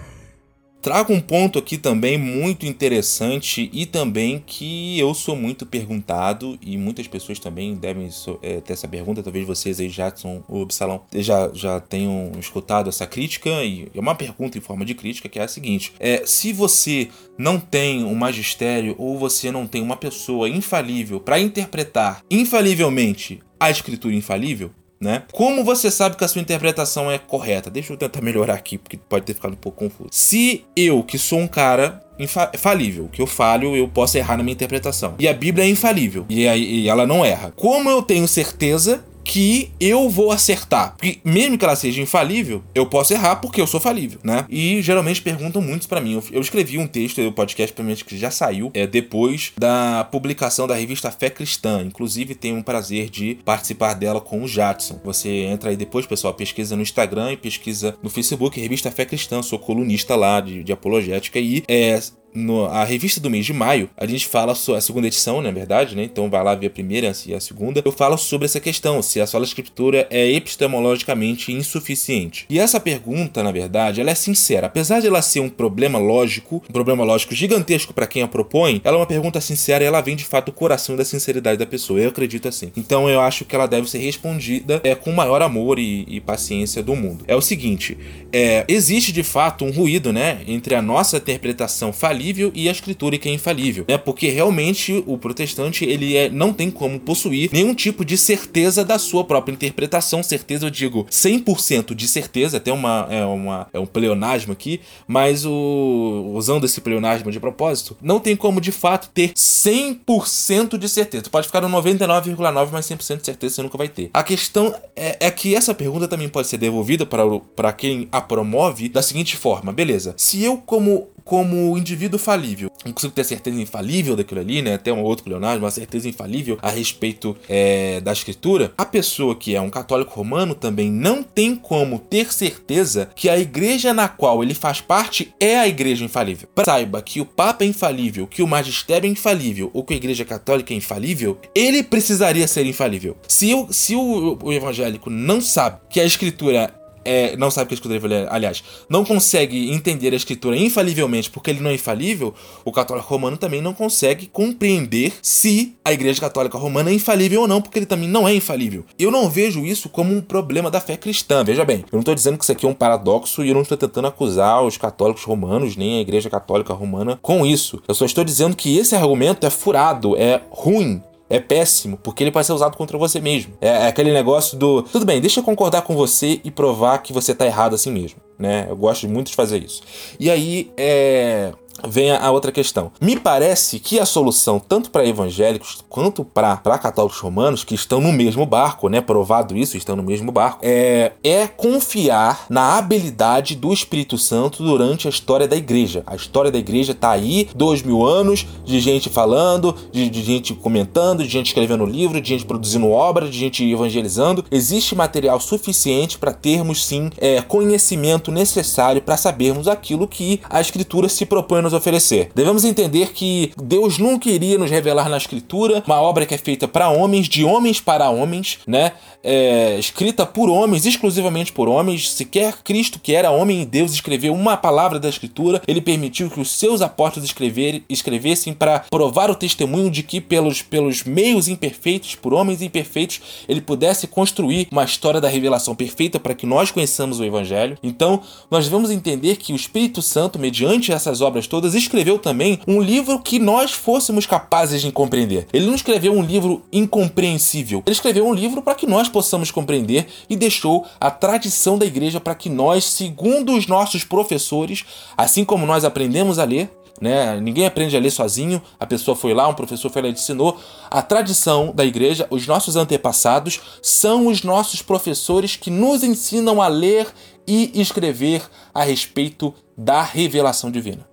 Trago 0.83 1.13
um 1.13 1.21
ponto 1.21 1.59
aqui 1.59 1.77
também 1.77 2.17
muito 2.17 2.65
interessante 2.65 3.69
e 3.71 3.85
também 3.85 4.43
que 4.45 4.99
eu 4.99 5.13
sou 5.13 5.37
muito 5.37 5.67
perguntado 5.67 6.59
e 6.63 6.79
muitas 6.79 7.07
pessoas 7.07 7.39
também 7.39 7.75
devem 7.75 8.09
é, 8.43 8.61
ter 8.63 8.73
essa 8.73 8.89
pergunta. 8.89 9.23
Talvez 9.23 9.47
vocês 9.47 9.79
aí, 9.79 9.91
Jadson 9.91 10.43
ou 10.49 10.63
Absalão, 10.63 11.03
já, 11.15 11.51
já 11.53 11.81
tenham 11.81 12.33
escutado 12.39 12.89
essa 12.89 13.07
crítica 13.07 13.51
e 13.63 13.89
é 13.95 14.01
uma 14.01 14.15
pergunta 14.15 14.57
em 14.57 14.63
forma 14.63 14.85
de 14.85 14.95
crítica 14.95 15.29
que 15.29 15.39
é 15.39 15.43
a 15.43 15.49
seguinte: 15.49 15.93
é, 16.01 16.23
se 16.25 16.51
você 16.51 17.09
não 17.37 17.61
tem 17.61 18.03
um 18.03 18.15
magistério 18.15 18.95
ou 18.97 19.19
você 19.19 19.53
não 19.53 19.67
tem 19.67 19.83
uma 19.83 19.97
pessoa 19.97 20.49
infalível 20.49 21.21
para 21.21 21.39
interpretar 21.39 22.23
infalivelmente 22.31 23.41
a 23.59 23.71
escritura 23.71 24.15
infalível, 24.15 24.71
né? 25.01 25.23
Como 25.33 25.65
você 25.65 25.91
sabe 25.91 26.17
que 26.17 26.25
a 26.25 26.29
sua 26.29 26.43
interpretação 26.43 27.11
é 27.11 27.19
correta? 27.19 27.71
Deixa 27.71 27.93
eu 27.93 27.97
tentar 27.97 28.21
melhorar 28.21 28.55
aqui, 28.55 28.77
porque 28.77 28.99
pode 28.99 29.25
ter 29.25 29.35
ficado 29.35 29.53
um 29.53 29.57
pouco 29.57 29.79
confuso. 29.79 30.11
Se 30.13 30.65
eu, 30.77 31.03
que 31.03 31.19
sou 31.19 31.39
um 31.39 31.49
cara 31.49 32.03
infalível, 32.19 33.09
que 33.11 33.23
eu 33.23 33.27
falho, 33.27 33.75
eu 33.75 33.89
posso 33.89 34.19
errar 34.19 34.37
na 34.37 34.43
minha 34.43 34.53
interpretação. 34.53 35.15
E 35.19 35.27
a 35.27 35.33
Bíblia 35.33 35.65
é 35.65 35.69
infalível, 35.69 36.27
e, 36.29 36.45
e 36.45 36.89
ela 36.89 37.07
não 37.07 37.25
erra. 37.25 37.51
Como 37.57 37.89
eu 37.89 38.03
tenho 38.03 38.29
certeza 38.29 39.03
que 39.25 39.71
eu 39.81 40.09
vou 40.09 40.33
acertar. 40.33 40.95
Porque 40.97 41.21
mesmo 41.25 41.59
que 41.59 41.65
ela 41.65 41.77
seja 41.77 42.01
infalível, 42.01 42.63
eu 42.75 42.87
posso 42.87 43.13
errar 43.13 43.37
porque 43.37 43.61
eu 43.61 43.67
sou 43.67 43.81
falível, 43.81 44.19
né? 44.23 44.45
E 44.49 44.83
geralmente 44.83 45.23
perguntam 45.23 45.63
muito 45.63 45.89
para 45.89 46.01
mim. 46.01 46.21
Eu, 46.33 46.41
escrevi 46.41 46.79
um 46.79 46.87
texto 46.87 47.23
do 47.23 47.33
podcast, 47.33 47.73
provavelmente 47.73 48.05
que 48.05 48.17
já 48.17 48.31
saiu, 48.31 48.71
é 48.75 48.87
depois 48.87 49.53
da 49.59 50.05
publicação 50.11 50.67
da 50.67 50.75
revista 50.75 51.11
Fé 51.11 51.31
Cristã. 51.31 51.83
Inclusive, 51.85 52.35
tenho 52.35 52.57
um 52.57 52.63
prazer 52.63 53.09
de 53.09 53.37
participar 53.45 53.95
dela 53.95 54.21
com 54.21 54.43
o 54.43 54.49
Jadson. 54.49 55.01
Você 55.05 55.29
entra 55.29 55.71
aí 55.71 55.77
depois, 55.77 56.07
pessoal, 56.07 56.35
pesquisa 56.35 56.77
no 56.77 56.83
Instagram 56.83 57.33
e 57.33 57.37
pesquisa 57.37 57.97
no 58.03 58.11
Facebook, 58.11 58.61
revista 58.61 58.91
Fé 58.91 59.05
Cristã. 59.05 59.43
Sou 59.43 59.59
colunista 59.59 60.17
lá 60.17 60.41
de, 60.41 60.63
de 60.63 60.73
apologética 60.73 61.39
e 61.39 61.63
é, 61.69 62.01
no, 62.35 62.67
a 62.67 62.85
revista 62.85 63.21
do 63.21 63.31
mês 63.31 63.45
de 63.45 63.53
maio, 63.53 63.91
a 63.97 64.07
gente 64.07 64.27
fala 64.27 64.55
sobre 64.55 64.79
a 64.79 64.81
segunda 64.81 65.07
edição, 65.07 65.41
na 65.43 65.51
verdade, 65.51 65.97
né? 65.97 66.05
Então 66.05 66.31
vai 66.31 66.43
lá 66.43 66.55
ver 66.55 66.69
a 66.69 66.71
primeira 66.71 67.13
e 67.27 67.35
a 67.35 67.41
segunda. 67.41 67.83
Eu 67.85 67.93
falo 67.93 68.17
sobre 68.17 68.45
essa 68.47 68.61
questão, 68.61 69.03
se 69.03 69.21
a 69.21 69.27
sola 69.27 69.45
escritura 69.45 70.07
é 70.11 70.31
epistemologicamente 70.33 71.53
insuficiente. 71.53 72.47
E 72.49 72.59
essa 72.59 72.79
pergunta, 72.79 73.43
na 73.43 73.51
verdade, 73.51 74.01
ela 74.01 74.11
é 74.11 74.15
sincera. 74.15 74.67
Apesar 74.67 75.01
de 75.01 75.07
ela 75.07 75.23
ser 75.23 75.41
um 75.41 75.49
problema 75.49 75.99
lógico, 75.99 76.63
um 76.69 76.73
problema 76.73 77.05
lógico 77.05 77.35
gigantesco 77.35 77.93
para 77.93 78.07
quem 78.07 78.23
a 78.23 78.29
propõe, 78.29 78.81
ela 78.85 78.97
é 78.97 79.01
uma 79.01 79.07
pergunta 79.07 79.41
sincera 79.41 79.83
e 79.83 79.87
ela 79.87 80.01
vem 80.01 80.17
de 80.17 80.25
fato 80.25 80.47
do 80.47 80.53
coração 80.53 80.97
da 80.97 81.05
sinceridade 81.05 81.59
da 81.59 81.67
pessoa. 81.67 82.01
Eu 82.01 82.11
acredito 82.11 82.49
assim. 82.49 82.73
Então 82.77 83.09
eu 83.09 83.21
acho 83.21 83.45
que 83.45 83.55
ela 83.55 83.67
deve 83.67 83.91
ser 83.91 83.99
respondida 83.99 84.81
é, 84.85 84.95
com 84.95 85.11
o 85.11 85.17
maior 85.17 85.43
amor 85.43 85.79
e, 85.79 86.05
e 86.09 86.21
paciência 86.21 86.83
do 86.83 86.95
mundo. 86.95 87.25
É 87.27 87.35
o 87.35 87.41
seguinte: 87.41 87.97
é, 88.33 88.65
existe 88.69 89.13
de 89.13 89.23
fato 89.23 89.65
um 89.65 89.71
ruído, 89.71 90.13
né, 90.13 90.41
entre 90.47 90.75
a 90.75 90.83
nossa 90.83 91.17
interpretação 91.17 91.93
falida 91.93 92.20
infalível 92.21 92.53
e 92.55 92.69
a 92.69 92.73
escritura 92.73 93.19
que 93.19 93.29
é 93.29 93.33
infalível, 93.33 93.85
né? 93.89 93.97
Porque 93.97 94.29
realmente 94.29 95.03
o 95.07 95.17
protestante 95.17 95.85
ele 95.85 96.17
é, 96.17 96.29
não 96.29 96.53
tem 96.53 96.71
como 96.71 97.01
possuir 97.01 97.51
nenhum 97.53 97.75
tipo 97.75 98.05
de 98.05 98.17
certeza 98.17 98.85
da 98.85 98.99
sua 98.99 99.25
própria 99.25 99.53
interpretação, 99.53 100.23
certeza 100.23 100.67
eu 100.67 100.71
digo 100.71 101.07
100% 101.11 101.95
de 101.95 102.07
certeza, 102.07 102.59
até 102.59 102.73
uma 102.73 103.07
é, 103.11 103.25
uma 103.25 103.67
é 103.73 103.79
um 103.79 103.87
pleonasmo 103.87 104.53
aqui, 104.53 104.81
mas 105.07 105.45
o 105.47 106.33
usando 106.35 106.65
esse 106.65 106.81
pleonasmo 106.81 107.31
de 107.31 107.41
propósito, 107.41 107.97
não 108.03 108.21
tem 108.21 108.37
como 108.37 108.61
de 108.61 108.73
fato 108.73 109.09
ter 109.13 109.33
100% 109.33 110.77
de 110.77 110.89
certeza. 110.89 111.31
Pode 111.31 111.47
ficar 111.47 111.63
no 111.63 111.69
99,9, 111.69 112.69
mas 112.73 112.87
100% 112.87 113.19
de 113.19 113.27
certeza 113.27 113.55
você 113.55 113.63
nunca 113.63 113.79
vai 113.79 113.89
ter. 113.89 114.11
A 114.13 114.23
questão 114.23 114.75
é, 114.95 115.17
é 115.21 115.31
que 115.31 115.55
essa 115.55 115.75
pergunta 115.75 116.07
também 116.07 116.29
pode 116.29 116.49
ser 116.49 116.59
devolvida 116.59 117.07
para, 117.07 117.23
para 117.57 117.73
quem 117.73 118.09
a 118.13 118.21
promove 118.21 118.89
da 118.89 119.03
seguinte 119.03 119.37
forma: 119.37 119.73
beleza, 119.73 120.15
se 120.17 120.43
eu, 120.43 120.57
como 120.59 121.09
como 121.31 121.79
indivíduo 121.79 122.10
falível. 122.19 122.71
Não 122.85 122.93
consigo 122.93 123.13
ter 123.13 123.25
certeza 123.25 123.61
infalível 123.61 124.17
daquilo 124.17 124.41
ali, 124.41 124.63
né? 124.63 124.75
Até 124.75 124.93
um 124.93 125.03
outro 125.03 125.25
pleonasmo, 125.25 125.65
uma 125.65 125.71
certeza 125.71 126.09
infalível 126.09 126.59
a 126.63 126.71
respeito 126.71 127.37
é, 127.49 128.01
da 128.01 128.13
escritura. 128.13 128.73
A 128.77 128.85
pessoa 128.85 129.37
que 129.37 129.55
é 129.55 129.61
um 129.61 129.71
católico 129.71 130.15
romano 130.15 130.55
também 130.55 130.91
não 130.91 131.23
tem 131.23 131.55
como 131.55 131.99
ter 131.99 132.33
certeza 132.33 133.11
que 133.15 133.29
a 133.29 133.39
igreja 133.39 133.93
na 133.93 134.09
qual 134.09 134.43
ele 134.43 134.55
faz 134.55 134.81
parte 134.81 135.35
é 135.39 135.59
a 135.59 135.69
igreja 135.69 136.05
infalível. 136.05 136.49
Saiba 136.65 137.03
que 137.03 137.21
o 137.21 137.27
Papa 137.27 137.65
é 137.65 137.67
infalível, 137.67 138.27
que 138.27 138.43
o 138.43 138.47
magistério 138.47 139.07
é 139.07 139.11
infalível 139.11 139.71
ou 139.75 139.85
que 139.85 139.95
a 139.95 139.97
igreja 139.97 140.25
católica 140.25 140.73
é 140.73 140.77
infalível, 140.77 141.39
ele 141.55 141.83
precisaria 141.83 142.49
ser 142.49 142.65
infalível. 142.67 143.17
Se, 143.29 143.53
o, 143.55 143.71
se 143.71 143.95
o, 143.95 144.39
o 144.43 144.53
evangélico 144.53 145.11
não 145.11 145.41
sabe 145.41 145.81
que 145.91 146.01
a 146.01 146.05
escritura 146.05 146.75
é, 147.05 147.37
não 147.37 147.51
sabe 147.51 147.69
que 147.69 147.75
a 147.75 147.77
escritura 147.77 148.15
é 148.15 148.29
aliás, 148.31 148.63
não 148.89 149.05
consegue 149.05 149.71
entender 149.73 150.13
a 150.13 150.17
escritura 150.17 150.57
infalivelmente 150.57 151.31
porque 151.31 151.51
ele 151.51 151.61
não 151.61 151.71
é 151.71 151.75
infalível, 151.75 152.35
o 152.65 152.73
católico 152.73 153.09
romano 153.09 153.37
também 153.37 153.61
não 153.61 153.73
consegue 153.73 154.27
compreender 154.27 155.13
se 155.23 155.75
a 155.85 155.93
igreja 155.93 156.21
católica 156.21 156.59
romana 156.59 156.91
é 156.91 156.95
infalível 156.95 157.43
ou 157.43 157.49
não, 157.49 157.61
porque 157.61 157.79
ele 157.79 157.87
também 157.87 158.09
não 158.09 158.29
é 158.29 158.35
infalível. 158.35 158.85
Eu 158.99 159.11
não 159.11 159.29
vejo 159.29 159.65
isso 159.65 159.89
como 159.89 160.15
um 160.15 160.21
problema 160.21 160.71
da 160.71 160.81
fé 160.81 160.97
cristã, 160.97 161.45
veja 161.45 161.65
bem. 161.65 161.79
Eu 161.79 161.93
não 161.93 162.01
estou 162.01 162.15
dizendo 162.15 162.39
que 162.39 162.45
isso 162.45 162.53
aqui 162.53 162.67
é 162.67 162.69
um 162.69 162.75
paradoxo 162.75 163.45
e 163.45 163.49
eu 163.49 163.55
não 163.55 163.63
estou 163.63 163.77
tentando 163.77 164.09
acusar 164.09 164.63
os 164.63 164.77
católicos 164.77 165.25
romanos, 165.25 165.77
nem 165.77 165.99
a 165.99 166.01
igreja 166.01 166.31
católica 166.31 166.73
romana 166.73 167.19
com 167.23 167.45
isso. 167.45 167.83
Eu 167.89 167.95
só 167.95 168.05
estou 168.05 168.25
dizendo 168.25 168.57
que 168.57 168.79
esse 168.79 168.95
argumento 168.95 169.47
é 169.47 169.51
furado, 169.51 170.17
é 170.17 170.41
ruim, 170.51 171.03
é 171.31 171.39
péssimo, 171.39 171.97
porque 172.03 172.25
ele 172.25 172.33
pode 172.33 172.45
ser 172.45 172.53
usado 172.53 172.77
contra 172.77 172.99
você 172.99 173.21
mesmo. 173.21 173.55
É, 173.61 173.69
é, 173.69 173.87
aquele 173.87 174.13
negócio 174.13 174.59
do. 174.59 174.83
Tudo 174.83 175.07
bem, 175.07 175.21
deixa 175.21 175.39
eu 175.39 175.45
concordar 175.45 175.83
com 175.83 175.95
você 175.95 176.41
e 176.43 176.51
provar 176.51 176.99
que 176.99 177.13
você 177.13 177.33
tá 177.33 177.47
errado 177.47 177.75
assim 177.75 177.93
mesmo. 177.93 178.21
Né? 178.37 178.67
Eu 178.69 178.77
gosto 178.77 179.09
muito 179.09 179.29
de 179.29 179.37
fazer 179.37 179.63
isso. 179.63 179.81
E 180.19 180.29
aí, 180.29 180.73
é 180.77 181.53
vem 181.89 182.11
a 182.11 182.31
outra 182.31 182.53
questão. 182.53 182.93
Me 183.01 183.19
parece 183.19 183.79
que 183.79 183.99
a 183.99 184.07
solução, 184.07 184.59
tanto 184.59 184.91
para 184.91 185.07
evangélicos 185.07 185.85
quanto 185.89 186.25
para 186.25 186.57
católicos 186.79 187.19
romanos, 187.19 187.65
que 187.65 187.75
estão 187.75 188.01
no 188.01 188.13
mesmo 188.13 188.47
barco, 188.47 188.89
né? 188.89 189.01
Provado 189.01 189.57
isso, 189.57 189.77
estão 189.77 189.97
no 189.97 190.03
mesmo 190.03 190.31
barco, 190.33 190.61
é, 190.63 191.13
é 191.23 191.47
confiar 191.47 192.47
na 192.49 192.77
habilidade 192.79 193.55
do 193.55 193.73
Espírito 193.73 194.19
Santo 194.19 194.63
durante 194.63 195.07
a 195.07 195.11
história 195.11 195.47
da 195.47 195.57
igreja. 195.57 196.03
A 196.07 196.17
história 196.17 196.51
da 196.51 196.59
igreja 196.59 196.95
tá 196.95 197.11
aí, 197.11 197.49
dois 197.55 197.83
mil 197.83 198.05
anos 198.05 198.47
de 198.65 198.81
gente 198.81 199.09
falando, 199.09 199.75
de, 199.93 200.09
de 200.09 200.23
gente 200.23 200.55
comentando, 200.55 201.23
de 201.23 201.29
gente 201.29 201.49
escrevendo 201.49 201.87
livro, 201.87 202.21
de 202.21 202.29
gente 202.29 202.45
produzindo 202.45 202.91
obra, 202.91 203.29
de 203.29 203.39
gente 203.39 203.65
evangelizando. 203.65 204.45
Existe 204.51 204.95
material 204.95 205.41
suficiente 205.41 206.19
para 206.19 206.33
termos, 206.33 206.85
sim, 206.85 207.11
é, 207.19 207.41
conhecimento 207.43 208.31
necessário 208.31 209.03
para 209.03 209.17
sabermos 209.17 209.69
aquilo 209.69 210.07
que 210.07 210.41
a 210.49 210.61
Escritura 210.61 211.09
se 211.09 211.27
propõe 211.27 211.63
nos 211.71 211.73
oferecer. 211.73 212.31
Devemos 212.35 212.65
entender 212.65 213.13
que 213.13 213.53
Deus 213.57 213.99
nunca 213.99 214.29
iria 214.29 214.59
nos 214.59 214.71
revelar 214.71 215.09
na 215.09 215.17
Escritura 215.17 215.83
uma 215.87 216.01
obra 216.01 216.27
que 216.27 216.35
é 216.35 216.39
feita 216.39 216.67
para 216.67 216.91
homens, 216.91 217.29
de 217.29 217.45
homens 217.45 217.81
para 217.81 218.11
homens, 218.11 218.59
né? 218.67 218.93
É, 219.23 219.79
escrita 219.79 220.25
por 220.25 220.49
homens, 220.49 220.87
exclusivamente 220.87 221.53
por 221.53 221.69
homens. 221.69 222.11
Sequer 222.11 222.63
Cristo, 222.65 222.99
que 222.99 223.15
era 223.15 223.31
homem 223.31 223.63
e 223.63 223.67
Deus, 223.67 223.93
escreveu 223.93 224.35
uma 224.35 224.57
palavra 224.57 224.99
da 224.99 225.09
Escritura, 225.09 225.63
ele 225.69 225.81
permitiu 225.81 226.31
que 226.31 226.41
os 226.41 226.51
seus 226.51 226.81
apóstolos 226.81 227.29
escrever, 227.29 227.83
escrevessem 227.89 228.53
para 228.55 228.81
provar 228.91 229.31
o 229.31 229.35
testemunho 229.35 229.91
de 229.91 230.03
que, 230.03 230.21
pelos, 230.21 230.63
pelos 230.63 231.05
meios 231.05 231.49
imperfeitos, 231.49 232.15
por 232.15 232.33
homens 232.33 232.63
imperfeitos, 232.63 233.21
ele 233.49 233.61
pudesse 233.61 234.07
construir 234.07 234.69
uma 234.71 234.85
história 234.85 235.21
da 235.21 235.29
revelação 235.29 235.75
perfeita 235.75 236.19
para 236.19 236.35
que 236.35 236.47
nós 236.47 236.71
conheçamos 236.71 237.21
o 237.21 237.25
Evangelho. 237.25 237.77
Então, 237.83 238.23
nós 238.51 238.65
devemos 238.65 238.91
entender 238.91 239.37
que 239.37 239.53
o 239.53 239.57
Espírito 239.57 240.01
Santo, 240.01 240.39
mediante 240.39 240.93
essas 240.93 241.21
obras 241.21 241.47
todas, 241.47 241.60
todas, 241.61 241.75
escreveu 241.75 242.19
também 242.19 242.59
um 242.67 242.81
livro 242.81 243.19
que 243.19 243.39
nós 243.39 243.73
fôssemos 243.73 244.25
capazes 244.25 244.81
de 244.81 244.91
compreender. 244.91 245.47
Ele 245.53 245.67
não 245.67 245.75
escreveu 245.75 246.15
um 246.15 246.23
livro 246.23 246.63
incompreensível, 246.73 247.83
ele 247.85 247.93
escreveu 247.93 248.27
um 248.27 248.33
livro 248.33 248.63
para 248.63 248.75
que 248.75 248.87
nós 248.87 249.11
possamos 249.11 249.51
compreender 249.51 250.07
e 250.29 250.37
deixou 250.37 250.87
a 250.99 251.11
tradição 251.11 251.77
da 251.77 251.85
igreja 251.85 252.19
para 252.19 252.35
que 252.35 252.49
nós, 252.49 252.85
segundo 252.85 253.55
os 253.55 253.67
nossos 253.67 254.05
professores, 254.05 254.87
assim 255.19 255.45
como 255.45 255.67
nós 255.67 255.85
aprendemos 255.85 256.39
a 256.39 256.45
ler, 256.45 256.71
né? 256.99 257.39
Ninguém 257.41 257.67
aprende 257.67 257.97
a 257.97 258.01
ler 258.01 258.11
sozinho. 258.11 258.61
A 258.79 258.87
pessoa 258.87 259.17
foi 259.17 259.33
lá, 259.33 259.49
um 259.49 259.55
professor 259.55 259.91
foi 259.91 260.03
lá 260.03 260.09
e 260.09 260.13
ensinou. 260.13 260.59
A 260.91 261.01
tradição 261.01 261.73
da 261.75 261.85
igreja, 261.85 262.27
os 262.31 262.47
nossos 262.47 262.77
antepassados, 262.77 263.61
são 263.83 264.27
os 264.27 264.43
nossos 264.43 264.83
professores 264.83 265.57
que 265.57 265.71
nos 265.71 266.03
ensinam 266.03 266.61
a 266.61 266.69
ler 266.69 267.07
e 267.47 267.71
escrever 267.81 268.43
a 268.75 268.83
respeito 268.83 269.55
da 269.77 270.03
revelação 270.03 270.71
divina. 270.71 271.10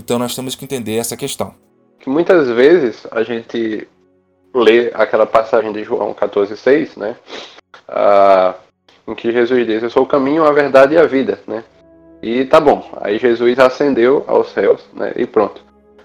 Então 0.00 0.18
nós 0.18 0.34
temos 0.34 0.54
que 0.54 0.64
entender 0.64 0.96
essa 0.96 1.14
questão. 1.14 1.54
Que 1.98 2.08
muitas 2.08 2.48
vezes 2.48 3.06
a 3.10 3.22
gente 3.22 3.86
lê 4.54 4.90
aquela 4.94 5.26
passagem 5.26 5.70
de 5.72 5.84
João 5.84 6.14
14,6, 6.14 6.98
né? 6.98 7.14
Ah, 7.86 8.54
em 9.06 9.14
que 9.14 9.30
Jesus 9.30 9.66
diz: 9.66 9.82
Eu 9.82 9.90
sou 9.90 10.04
o 10.04 10.06
caminho, 10.06 10.44
a 10.44 10.52
verdade 10.52 10.94
e 10.94 10.98
a 10.98 11.04
vida, 11.04 11.38
né? 11.46 11.62
E 12.22 12.46
tá 12.46 12.58
bom. 12.58 12.90
Aí 13.02 13.18
Jesus 13.18 13.58
ascendeu 13.58 14.24
aos 14.26 14.50
céus, 14.52 14.82
né? 14.94 15.12
E 15.16 15.26
pronto. 15.26 15.62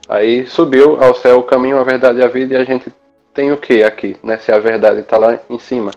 Aí 0.09 0.45
subiu 0.45 1.01
ao 1.01 1.15
céu 1.15 1.39
o 1.39 1.43
caminho, 1.43 1.79
a 1.79 1.83
verdade 1.83 2.19
e 2.19 2.23
a 2.23 2.27
vida, 2.27 2.53
e 2.53 2.57
a 2.57 2.65
gente 2.65 2.93
tem 3.33 3.53
o 3.53 3.57
que 3.57 3.81
aqui, 3.81 4.17
né? 4.21 4.37
Se 4.39 4.51
a 4.51 4.59
verdade 4.59 4.99
está 4.99 5.17
lá 5.17 5.39
em 5.49 5.57
cima. 5.57 5.91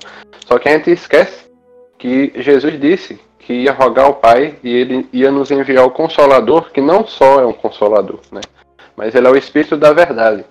Só 0.47 0.57
que 0.57 0.69
a 0.69 0.73
gente 0.73 0.93
esquece 0.93 1.51
que 1.99 2.33
Jesus 2.37 2.81
disse 2.81 3.19
que 3.49 3.55
ia 3.55 3.73
rogar 3.73 4.05
ao 4.05 4.15
Pai 4.15 4.57
e 4.63 4.71
ele 4.71 5.09
ia 5.11 5.31
nos 5.31 5.51
enviar 5.51 5.87
o 5.87 5.91
Consolador, 5.91 6.71
que 6.71 6.83
não 6.83 7.07
só 7.07 7.41
é 7.41 7.47
um 7.47 7.53
Consolador, 7.55 8.21
né? 8.31 8.43
Mas 8.95 9.15
ele 9.15 9.27
é 9.27 9.31
o 9.31 9.37
Espírito 9.39 9.75
da 9.75 9.91
verdade. 9.91 10.45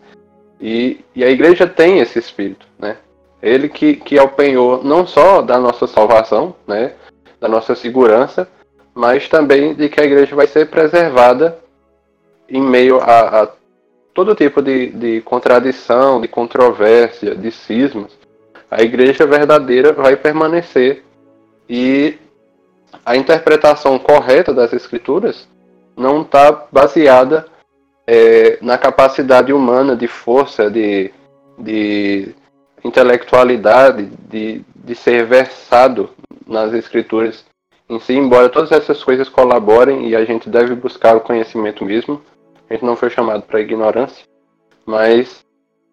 E, 0.60 1.02
e 1.16 1.24
a 1.24 1.30
igreja 1.30 1.68
tem 1.68 2.00
esse 2.00 2.18
Espírito, 2.18 2.66
né? 2.80 2.98
Ele 3.40 3.70
que, 3.70 3.98
que 3.98 4.18
alpenhou 4.18 4.84
não 4.84 5.06
só 5.06 5.44
da 5.44 5.60
nossa 5.60 5.86
salvação, 5.86 6.56
né? 6.66 6.94
Da 7.40 7.48
nossa 7.48 7.76
segurança, 7.76 8.50
mas 8.96 9.30
também 9.30 9.76
de 9.76 9.90
que 9.90 10.02
a 10.02 10.06
igreja 10.06 10.36
vai 10.36 10.48
ser 10.48 10.68
preservada 10.68 11.60
em 12.50 12.64
meio 12.64 13.00
a, 13.00 13.44
a 13.44 13.50
todo 14.12 14.34
tipo 14.34 14.60
de, 14.60 14.88
de 14.88 15.22
contradição, 15.22 16.20
de 16.20 16.28
controvérsia, 16.28 17.36
de 17.36 17.52
cismas. 17.52 18.18
A 18.72 18.82
igreja 18.82 19.28
verdadeira 19.28 19.94
vai 19.94 20.16
permanecer 20.16 21.04
e 21.70 22.18
a 23.06 23.16
interpretação 23.16 23.98
correta 23.98 24.54
das 24.54 24.74
escrituras 24.74 25.48
não 25.96 26.22
está 26.22 26.68
baseada 26.72 27.46
é, 28.06 28.58
na 28.62 28.78
capacidade 28.78 29.52
humana 29.52 29.96
de 29.96 30.08
força, 30.08 30.70
de, 30.70 31.12
de 31.58 32.34
intelectualidade, 32.84 34.06
de, 34.30 34.64
de 34.76 34.96
ser 34.96 35.26
versado 35.26 36.10
nas 36.46 36.74
escrituras 36.74 37.46
em 37.90 38.00
si, 38.00 38.14
embora 38.14 38.50
todas 38.50 38.72
essas 38.72 39.04
coisas 39.04 39.30
colaborem 39.30 40.10
e 40.10 40.16
a 40.16 40.26
gente 40.26 40.50
deve 40.50 40.76
buscar 40.76 41.16
o 41.16 41.22
conhecimento 41.22 41.86
mesmo, 41.86 42.22
a 42.70 42.74
gente 42.74 42.86
não 42.86 42.96
foi 42.96 43.10
chamado 43.10 43.44
para 43.44 43.62
ignorância, 43.62 44.26
mas 44.86 45.46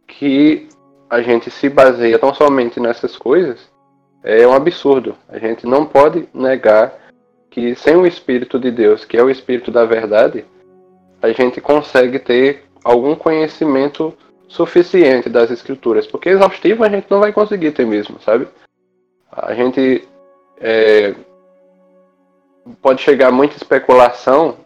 que 0.06 0.68
a 1.08 1.22
gente 1.22 1.50
se 1.50 1.68
baseia 1.68 2.18
tão 2.18 2.34
somente 2.34 2.80
nessas 2.80 3.16
coisas 3.16 3.73
é 4.24 4.46
um 4.46 4.54
absurdo. 4.54 5.14
A 5.28 5.38
gente 5.38 5.66
não 5.66 5.84
pode 5.84 6.26
negar 6.32 6.98
que 7.50 7.74
sem 7.76 7.94
o 7.94 8.06
Espírito 8.06 8.58
de 8.58 8.70
Deus, 8.70 9.04
que 9.04 9.16
é 9.16 9.22
o 9.22 9.30
Espírito 9.30 9.70
da 9.70 9.84
verdade, 9.84 10.44
a 11.22 11.30
gente 11.30 11.60
consegue 11.60 12.18
ter 12.18 12.64
algum 12.82 13.14
conhecimento 13.14 14.12
suficiente 14.48 15.28
das 15.28 15.50
Escrituras, 15.50 16.06
porque 16.06 16.30
exaustivo 16.30 16.82
a 16.84 16.88
gente 16.88 17.06
não 17.10 17.20
vai 17.20 17.32
conseguir 17.32 17.72
ter 17.72 17.86
mesmo, 17.86 18.18
sabe? 18.20 18.48
A 19.30 19.54
gente 19.54 20.06
é, 20.60 21.14
pode 22.80 23.02
chegar 23.02 23.30
muita 23.30 23.56
especulação 23.56 24.56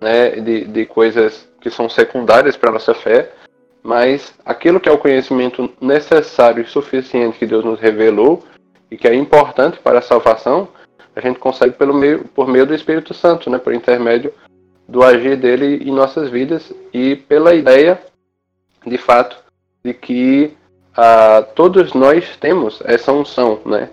né, 0.00 0.30
de, 0.30 0.64
de 0.64 0.86
coisas 0.86 1.48
que 1.60 1.70
são 1.70 1.88
secundárias 1.88 2.56
para 2.56 2.70
a 2.70 2.72
nossa 2.74 2.94
fé, 2.94 3.30
mas 3.82 4.34
aquilo 4.44 4.80
que 4.80 4.88
é 4.88 4.92
o 4.92 4.98
conhecimento 4.98 5.70
necessário 5.80 6.62
e 6.62 6.66
suficiente 6.66 7.38
que 7.38 7.46
Deus 7.46 7.64
nos 7.64 7.80
revelou 7.80 8.42
e 8.94 8.96
que 8.96 9.08
é 9.08 9.14
importante 9.14 9.80
para 9.80 9.98
a 9.98 10.02
salvação, 10.02 10.68
a 11.16 11.20
gente 11.20 11.40
consegue 11.40 11.74
pelo 11.74 11.92
meio, 11.92 12.24
por 12.28 12.46
meio 12.46 12.64
do 12.64 12.74
Espírito 12.74 13.12
Santo, 13.12 13.50
né, 13.50 13.58
por 13.58 13.74
intermédio 13.74 14.32
do 14.88 15.02
agir 15.02 15.36
dele 15.36 15.82
em 15.82 15.90
nossas 15.90 16.30
vidas 16.30 16.72
e 16.92 17.16
pela 17.16 17.54
ideia, 17.54 18.00
de 18.86 18.96
fato, 18.96 19.36
de 19.84 19.92
que 19.92 20.56
ah, 20.96 21.44
todos 21.56 21.92
nós 21.92 22.36
temos 22.36 22.80
essa 22.84 23.12
unção, 23.12 23.60
né? 23.66 23.90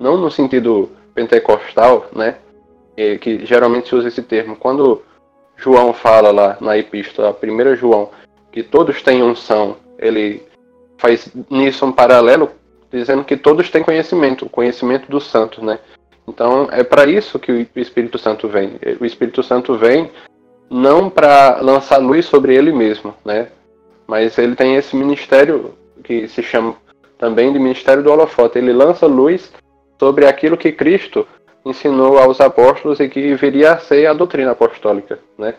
Não 0.00 0.16
no 0.16 0.30
sentido 0.30 0.90
pentecostal, 1.14 2.08
né? 2.14 2.36
que 3.20 3.44
geralmente 3.46 3.88
se 3.88 3.94
usa 3.94 4.08
esse 4.08 4.22
termo. 4.22 4.56
Quando 4.56 5.02
João 5.56 5.92
fala 5.92 6.32
lá 6.32 6.56
na 6.60 6.76
epístola, 6.76 7.36
1 7.40 7.76
João, 7.76 8.10
que 8.50 8.62
todos 8.62 9.02
têm 9.02 9.22
unção, 9.22 9.76
ele 9.98 10.42
faz 10.96 11.30
nisso 11.48 11.86
um 11.86 11.92
paralelo, 11.92 12.50
dizendo 12.90 13.24
que 13.24 13.36
todos 13.36 13.70
têm 13.70 13.82
conhecimento, 13.82 14.46
o 14.46 14.50
conhecimento 14.50 15.10
do 15.10 15.20
santo, 15.20 15.64
né? 15.64 15.78
Então 16.26 16.68
é 16.70 16.82
para 16.82 17.06
isso 17.06 17.38
que 17.38 17.52
o 17.52 17.66
Espírito 17.76 18.18
Santo 18.18 18.48
vem. 18.48 18.78
O 19.00 19.04
Espírito 19.04 19.42
Santo 19.42 19.76
vem 19.76 20.10
não 20.70 21.08
para 21.08 21.60
lançar 21.60 21.98
luz 21.98 22.26
sobre 22.26 22.54
ele 22.54 22.72
mesmo, 22.72 23.14
né? 23.24 23.48
Mas 24.06 24.38
ele 24.38 24.54
tem 24.54 24.76
esse 24.76 24.96
ministério 24.96 25.74
que 26.02 26.28
se 26.28 26.42
chama 26.42 26.76
também 27.18 27.52
de 27.52 27.58
ministério 27.58 28.02
do 28.02 28.10
holofote. 28.10 28.58
Ele 28.58 28.72
lança 28.72 29.06
luz 29.06 29.52
sobre 29.98 30.26
aquilo 30.26 30.56
que 30.56 30.72
Cristo 30.72 31.26
ensinou 31.64 32.18
aos 32.18 32.40
apóstolos 32.40 33.00
e 33.00 33.08
que 33.08 33.34
viria 33.34 33.72
a 33.72 33.78
ser 33.78 34.06
a 34.06 34.14
doutrina 34.14 34.52
apostólica, 34.52 35.18
né? 35.36 35.54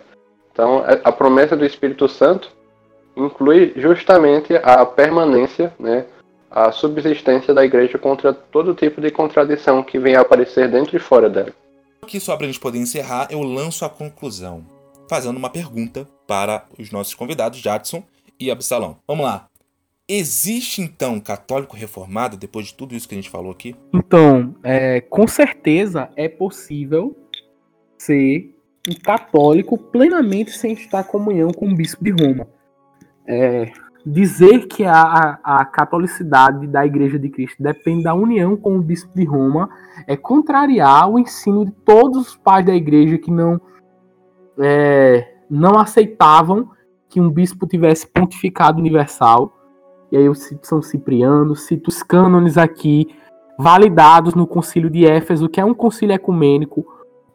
Então, 0.51 0.83
a 1.03 1.11
promessa 1.11 1.55
do 1.55 1.65
Espírito 1.65 2.07
Santo 2.07 2.49
inclui 3.15 3.73
justamente 3.75 4.53
a 4.61 4.85
permanência, 4.85 5.73
né, 5.79 6.05
a 6.49 6.71
subsistência 6.71 7.53
da 7.53 7.63
igreja 7.63 7.97
contra 7.97 8.33
todo 8.33 8.73
tipo 8.73 8.99
de 8.99 9.11
contradição 9.11 9.83
que 9.83 9.99
venha 9.99 10.19
a 10.19 10.21
aparecer 10.21 10.69
dentro 10.69 10.95
e 10.95 10.99
fora 10.99 11.29
dela. 11.29 11.53
Aqui, 12.01 12.19
só 12.19 12.35
para 12.35 12.45
a 12.45 12.47
gente 12.47 12.59
poder 12.59 12.79
encerrar, 12.79 13.27
eu 13.29 13.41
lanço 13.41 13.85
a 13.85 13.89
conclusão, 13.89 14.65
fazendo 15.09 15.37
uma 15.37 15.49
pergunta 15.49 16.07
para 16.27 16.65
os 16.77 16.91
nossos 16.91 17.13
convidados, 17.13 17.59
Jadson 17.59 18.03
e 18.39 18.49
Absalão. 18.49 18.97
Vamos 19.07 19.25
lá. 19.25 19.45
Existe 20.07 20.81
então 20.81 21.19
católico 21.19 21.75
reformado 21.75 22.35
depois 22.35 22.67
de 22.67 22.73
tudo 22.73 22.95
isso 22.95 23.07
que 23.07 23.13
a 23.13 23.17
gente 23.17 23.29
falou 23.29 23.51
aqui? 23.51 23.75
Então, 23.93 24.55
é, 24.63 25.01
com 25.01 25.27
certeza 25.27 26.09
é 26.15 26.27
possível 26.27 27.15
ser 27.95 28.55
um 28.89 28.95
católico 28.95 29.77
plenamente 29.77 30.51
sem 30.51 30.73
estar 30.73 31.01
em 31.01 31.07
comunhão 31.07 31.51
com 31.51 31.69
o 31.69 31.75
bispo 31.75 32.03
de 32.03 32.09
Roma. 32.09 32.47
É, 33.27 33.71
dizer 34.11 34.67
que 34.67 34.85
a, 34.85 35.39
a, 35.43 35.65
catolicidade 35.65 36.65
da 36.67 36.85
Igreja 36.85 37.19
de 37.19 37.29
Cristo 37.29 37.61
depende 37.61 38.03
da 38.03 38.13
união 38.13 38.57
com 38.57 38.75
o 38.75 38.81
bispo 38.81 39.11
de 39.15 39.23
Roma 39.23 39.69
é 40.07 40.17
contrariar 40.17 41.09
o 41.09 41.19
ensino 41.19 41.65
de 41.65 41.71
todos 41.71 42.29
os 42.29 42.35
pais 42.35 42.65
da 42.65 42.73
Igreja 42.73 43.17
que 43.17 43.29
não 43.29 43.61
é, 44.57 45.35
não 45.49 45.77
aceitavam 45.77 46.69
que 47.07 47.19
um 47.21 47.29
bispo 47.29 47.67
tivesse 47.67 48.07
pontificado 48.07 48.79
universal 48.79 49.53
e 50.11 50.17
aí 50.17 50.25
eu 50.25 50.33
cito 50.33 50.65
São 50.65 50.81
Cipriano, 50.81 51.55
cito 51.55 51.89
os 51.89 52.01
cânones 52.01 52.57
aqui, 52.57 53.07
validados 53.57 54.33
no 54.33 54.47
concílio 54.47 54.89
de 54.89 55.05
Éfeso, 55.05 55.47
que 55.47 55.61
é 55.61 55.65
um 55.65 55.73
concílio 55.73 56.13
ecumênico, 56.13 56.85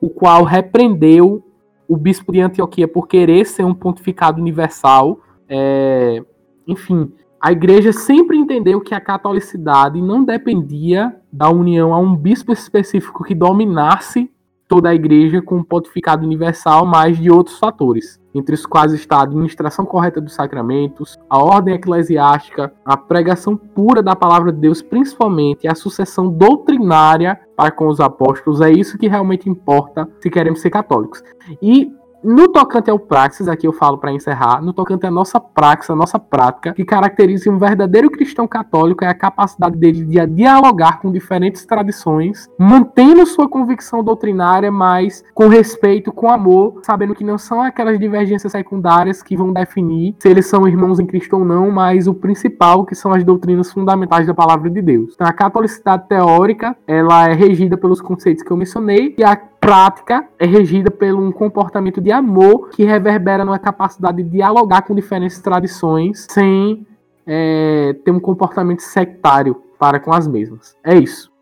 o 0.00 0.10
qual 0.10 0.42
repreendeu 0.42 1.42
o 1.86 1.96
bispo 1.96 2.32
de 2.32 2.40
Antioquia 2.40 2.88
por 2.88 3.06
querer 3.06 3.46
ser 3.46 3.64
um 3.64 3.74
pontificado 3.74 4.40
universal. 4.40 5.20
É, 5.48 6.22
enfim, 6.66 7.12
a 7.40 7.52
igreja 7.52 7.92
sempre 7.92 8.36
entendeu 8.36 8.80
que 8.80 8.94
a 8.94 9.00
catolicidade 9.00 10.00
não 10.00 10.24
dependia 10.24 11.14
da 11.32 11.50
união 11.50 11.92
a 11.92 11.98
um 11.98 12.16
bispo 12.16 12.52
específico 12.52 13.22
que 13.22 13.34
dominasse 13.34 14.30
toda 14.66 14.88
a 14.88 14.94
igreja 14.94 15.42
com 15.42 15.56
um 15.56 15.62
pontificado 15.62 16.24
universal, 16.24 16.86
mas 16.86 17.18
de 17.18 17.30
outros 17.30 17.58
fatores 17.58 18.18
entre 18.34 18.54
os 18.54 18.66
quais 18.66 18.92
está 18.92 19.18
a 19.18 19.22
administração 19.22 19.86
correta 19.86 20.20
dos 20.20 20.34
sacramentos, 20.34 21.16
a 21.30 21.38
ordem 21.38 21.74
eclesiástica, 21.74 22.72
a 22.84 22.96
pregação 22.96 23.56
pura 23.56 24.02
da 24.02 24.16
palavra 24.16 24.52
de 24.52 24.58
Deus, 24.58 24.82
principalmente 24.82 25.68
a 25.68 25.74
sucessão 25.74 26.28
doutrinária 26.28 27.40
para 27.56 27.70
com 27.70 27.86
os 27.86 28.00
apóstolos. 28.00 28.60
É 28.60 28.70
isso 28.70 28.98
que 28.98 29.06
realmente 29.06 29.48
importa 29.48 30.08
se 30.18 30.28
queremos 30.28 30.60
ser 30.60 30.70
católicos. 30.70 31.22
E 31.62 31.92
no 32.24 32.48
tocante 32.48 32.90
ao 32.90 32.98
praxis, 32.98 33.48
aqui 33.48 33.66
eu 33.66 33.72
falo 33.72 33.98
para 33.98 34.12
encerrar, 34.12 34.62
no 34.62 34.72
tocante 34.72 35.06
à 35.06 35.10
nossa 35.10 35.38
praxis, 35.38 35.90
a 35.90 35.96
nossa 35.96 36.18
prática, 36.18 36.72
que 36.72 36.84
caracteriza 36.84 37.50
um 37.50 37.58
verdadeiro 37.58 38.10
cristão 38.10 38.48
católico 38.48 39.04
é 39.04 39.08
a 39.08 39.14
capacidade 39.14 39.76
dele 39.76 40.04
de 40.04 40.26
dialogar 40.26 41.00
com 41.00 41.12
diferentes 41.12 41.64
tradições, 41.64 42.48
mantendo 42.58 43.26
sua 43.26 43.48
convicção 43.48 44.02
doutrinária, 44.02 44.72
mas 44.72 45.22
com 45.34 45.48
respeito, 45.48 46.12
com 46.12 46.28
amor, 46.28 46.80
sabendo 46.82 47.14
que 47.14 47.24
não 47.24 47.38
são 47.38 47.62
aquelas 47.62 47.98
divergências 47.98 48.52
secundárias 48.52 49.22
que 49.22 49.36
vão 49.36 49.52
definir 49.52 50.16
se 50.18 50.28
eles 50.28 50.46
são 50.46 50.66
irmãos 50.66 50.98
em 50.98 51.06
Cristo 51.06 51.36
ou 51.36 51.44
não, 51.44 51.70
mas 51.70 52.06
o 52.06 52.14
principal, 52.14 52.84
que 52.84 52.94
são 52.94 53.12
as 53.12 53.22
doutrinas 53.22 53.72
fundamentais 53.72 54.26
da 54.26 54.34
palavra 54.34 54.70
de 54.70 54.80
Deus. 54.80 55.12
Então, 55.14 55.26
a 55.26 55.32
catolicidade 55.32 56.08
teórica, 56.08 56.76
ela 56.86 57.28
é 57.28 57.32
regida 57.32 57.76
pelos 57.76 58.00
conceitos 58.00 58.42
que 58.42 58.50
eu 58.50 58.56
mencionei, 58.56 59.14
e 59.18 59.24
a 59.24 59.36
prática 59.64 60.28
é 60.38 60.44
regida 60.44 60.90
por 60.90 61.14
um 61.14 61.32
comportamento 61.32 62.00
de 62.00 62.12
amor 62.12 62.68
que 62.68 62.84
reverbera 62.84 63.44
numa 63.44 63.58
capacidade 63.58 64.22
de 64.22 64.28
dialogar 64.28 64.82
com 64.82 64.94
diferentes 64.94 65.40
tradições 65.40 66.26
sem 66.30 66.86
é, 67.26 67.96
ter 68.04 68.10
um 68.10 68.20
comportamento 68.20 68.80
sectário 68.80 69.54
para 69.78 69.98
com 69.98 70.12
as 70.12 70.28
mesmas. 70.28 70.76
É 70.84 70.94
isso. 70.94 71.32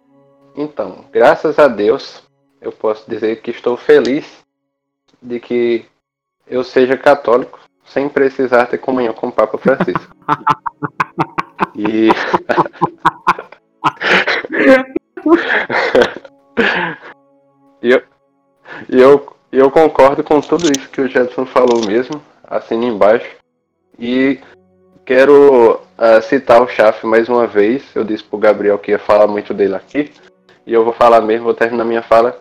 Então, 0.56 1.04
graças 1.10 1.58
a 1.58 1.66
Deus, 1.66 2.22
eu 2.60 2.70
posso 2.70 3.10
dizer 3.10 3.42
que 3.42 3.50
estou 3.50 3.76
feliz 3.76 4.44
de 5.20 5.40
que 5.40 5.84
eu 6.46 6.62
seja 6.62 6.96
católico 6.96 7.58
sem 7.84 8.08
precisar 8.08 8.66
ter 8.66 8.78
comunhão 8.78 9.14
com 9.14 9.26
o 9.28 9.32
Papa 9.32 9.58
Francisco. 9.58 10.14
e 11.74 12.10
e 17.82 17.90
eu, 17.90 18.11
eu, 18.88 19.34
eu 19.50 19.70
concordo 19.70 20.22
com 20.22 20.40
tudo 20.40 20.70
isso 20.70 20.88
que 20.90 21.00
o 21.00 21.08
Jetson 21.08 21.46
falou 21.46 21.84
mesmo, 21.86 22.22
assina 22.44 22.84
embaixo. 22.84 23.36
E 23.98 24.40
quero 25.04 25.74
uh, 25.74 26.22
citar 26.22 26.62
o 26.62 26.68
Chaf 26.68 27.06
mais 27.06 27.28
uma 27.28 27.46
vez. 27.46 27.84
Eu 27.94 28.04
disse 28.04 28.24
pro 28.24 28.38
Gabriel 28.38 28.78
que 28.78 28.90
ia 28.90 28.98
falar 28.98 29.26
muito 29.26 29.52
dele 29.52 29.74
aqui. 29.74 30.10
E 30.66 30.72
eu 30.72 30.84
vou 30.84 30.92
falar 30.92 31.20
mesmo, 31.20 31.44
vou 31.44 31.54
terminar 31.54 31.84
minha 31.84 32.02
fala 32.02 32.40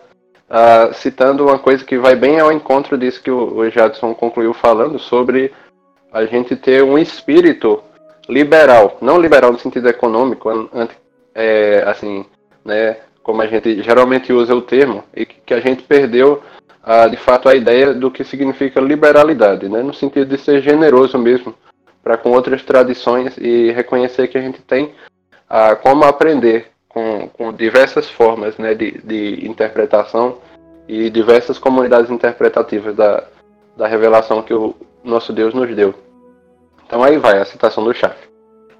uh, 0.52 0.92
citando 0.94 1.46
uma 1.46 1.58
coisa 1.58 1.84
que 1.84 1.98
vai 1.98 2.14
bem 2.14 2.38
ao 2.38 2.52
encontro 2.52 2.98
disso 2.98 3.22
que 3.22 3.30
o, 3.30 3.56
o 3.56 3.70
Jadson 3.70 4.14
concluiu 4.14 4.52
falando 4.52 4.98
sobre 4.98 5.52
a 6.12 6.26
gente 6.26 6.54
ter 6.54 6.84
um 6.84 6.98
espírito 6.98 7.82
liberal, 8.28 8.98
não 9.00 9.18
liberal 9.18 9.50
no 9.50 9.58
sentido 9.58 9.88
econômico, 9.88 10.48
é, 11.34 11.82
assim, 11.86 12.24
né, 12.64 12.98
como 13.22 13.42
a 13.42 13.46
gente 13.46 13.82
geralmente 13.82 14.32
usa 14.32 14.54
o 14.54 14.62
termo, 14.62 15.04
e 15.14 15.24
que 15.24 15.54
a 15.54 15.60
gente 15.60 15.82
perdeu 15.82 16.42
a, 16.82 17.06
de 17.06 17.16
fato 17.16 17.48
a 17.48 17.54
ideia 17.54 17.94
do 17.94 18.10
que 18.10 18.24
significa 18.24 18.80
liberalidade, 18.80 19.68
né, 19.68 19.82
no 19.82 19.94
sentido 19.94 20.26
de 20.26 20.42
ser 20.42 20.60
generoso 20.60 21.18
mesmo 21.18 21.54
para 22.02 22.16
com 22.16 22.30
outras 22.30 22.62
tradições 22.64 23.36
e 23.38 23.70
reconhecer 23.70 24.26
que 24.28 24.36
a 24.36 24.40
gente 24.40 24.60
tem 24.62 24.92
a, 25.48 25.76
como 25.76 26.04
aprender 26.04 26.72
com, 26.88 27.28
com 27.28 27.52
diversas 27.52 28.10
formas 28.10 28.58
né, 28.58 28.74
de, 28.74 29.00
de 29.04 29.46
interpretação 29.48 30.38
e 30.88 31.08
diversas 31.08 31.58
comunidades 31.58 32.10
interpretativas 32.10 32.94
da, 32.96 33.24
da 33.76 33.86
revelação 33.86 34.42
que 34.42 34.52
o 34.52 34.74
nosso 35.04 35.32
Deus 35.32 35.54
nos 35.54 35.74
deu. 35.74 35.94
Então 36.84 37.02
aí 37.02 37.16
vai 37.16 37.38
a 37.38 37.44
citação 37.44 37.84
do 37.84 37.94
Schaff. 37.94 38.16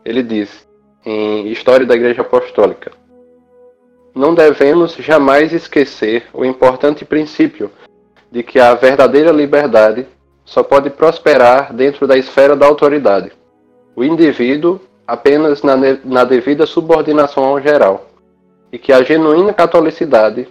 Ele 0.05 0.23
diz, 0.23 0.67
em 1.07 1.49
História 1.49 1.87
da 1.87 1.95
Igreja 1.95 2.23
Apostólica, 2.23 2.91
não 4.15 4.35
devemos 4.35 4.95
jamais 4.95 5.53
esquecer 5.53 6.25
o 6.33 6.45
importante 6.45 7.05
princípio 7.05 7.71
de 8.31 8.43
que 8.43 8.59
a 8.59 8.75
verdadeira 8.75 9.31
liberdade 9.31 10.07
só 10.45 10.63
pode 10.63 10.91
prosperar 10.91 11.73
dentro 11.73 12.07
da 12.07 12.17
esfera 12.17 12.57
da 12.57 12.67
autoridade. 12.67 13.33
O 13.95 14.03
indivíduo 14.03 14.81
apenas 15.07 15.63
na, 15.63 15.75
na 16.05 16.25
devida 16.25 16.67
subordinação 16.67 17.45
ao 17.45 17.61
geral, 17.61 18.07
e 18.73 18.79
que 18.79 18.93
a 18.93 19.03
genuína 19.03 19.53
catolicidade 19.53 20.49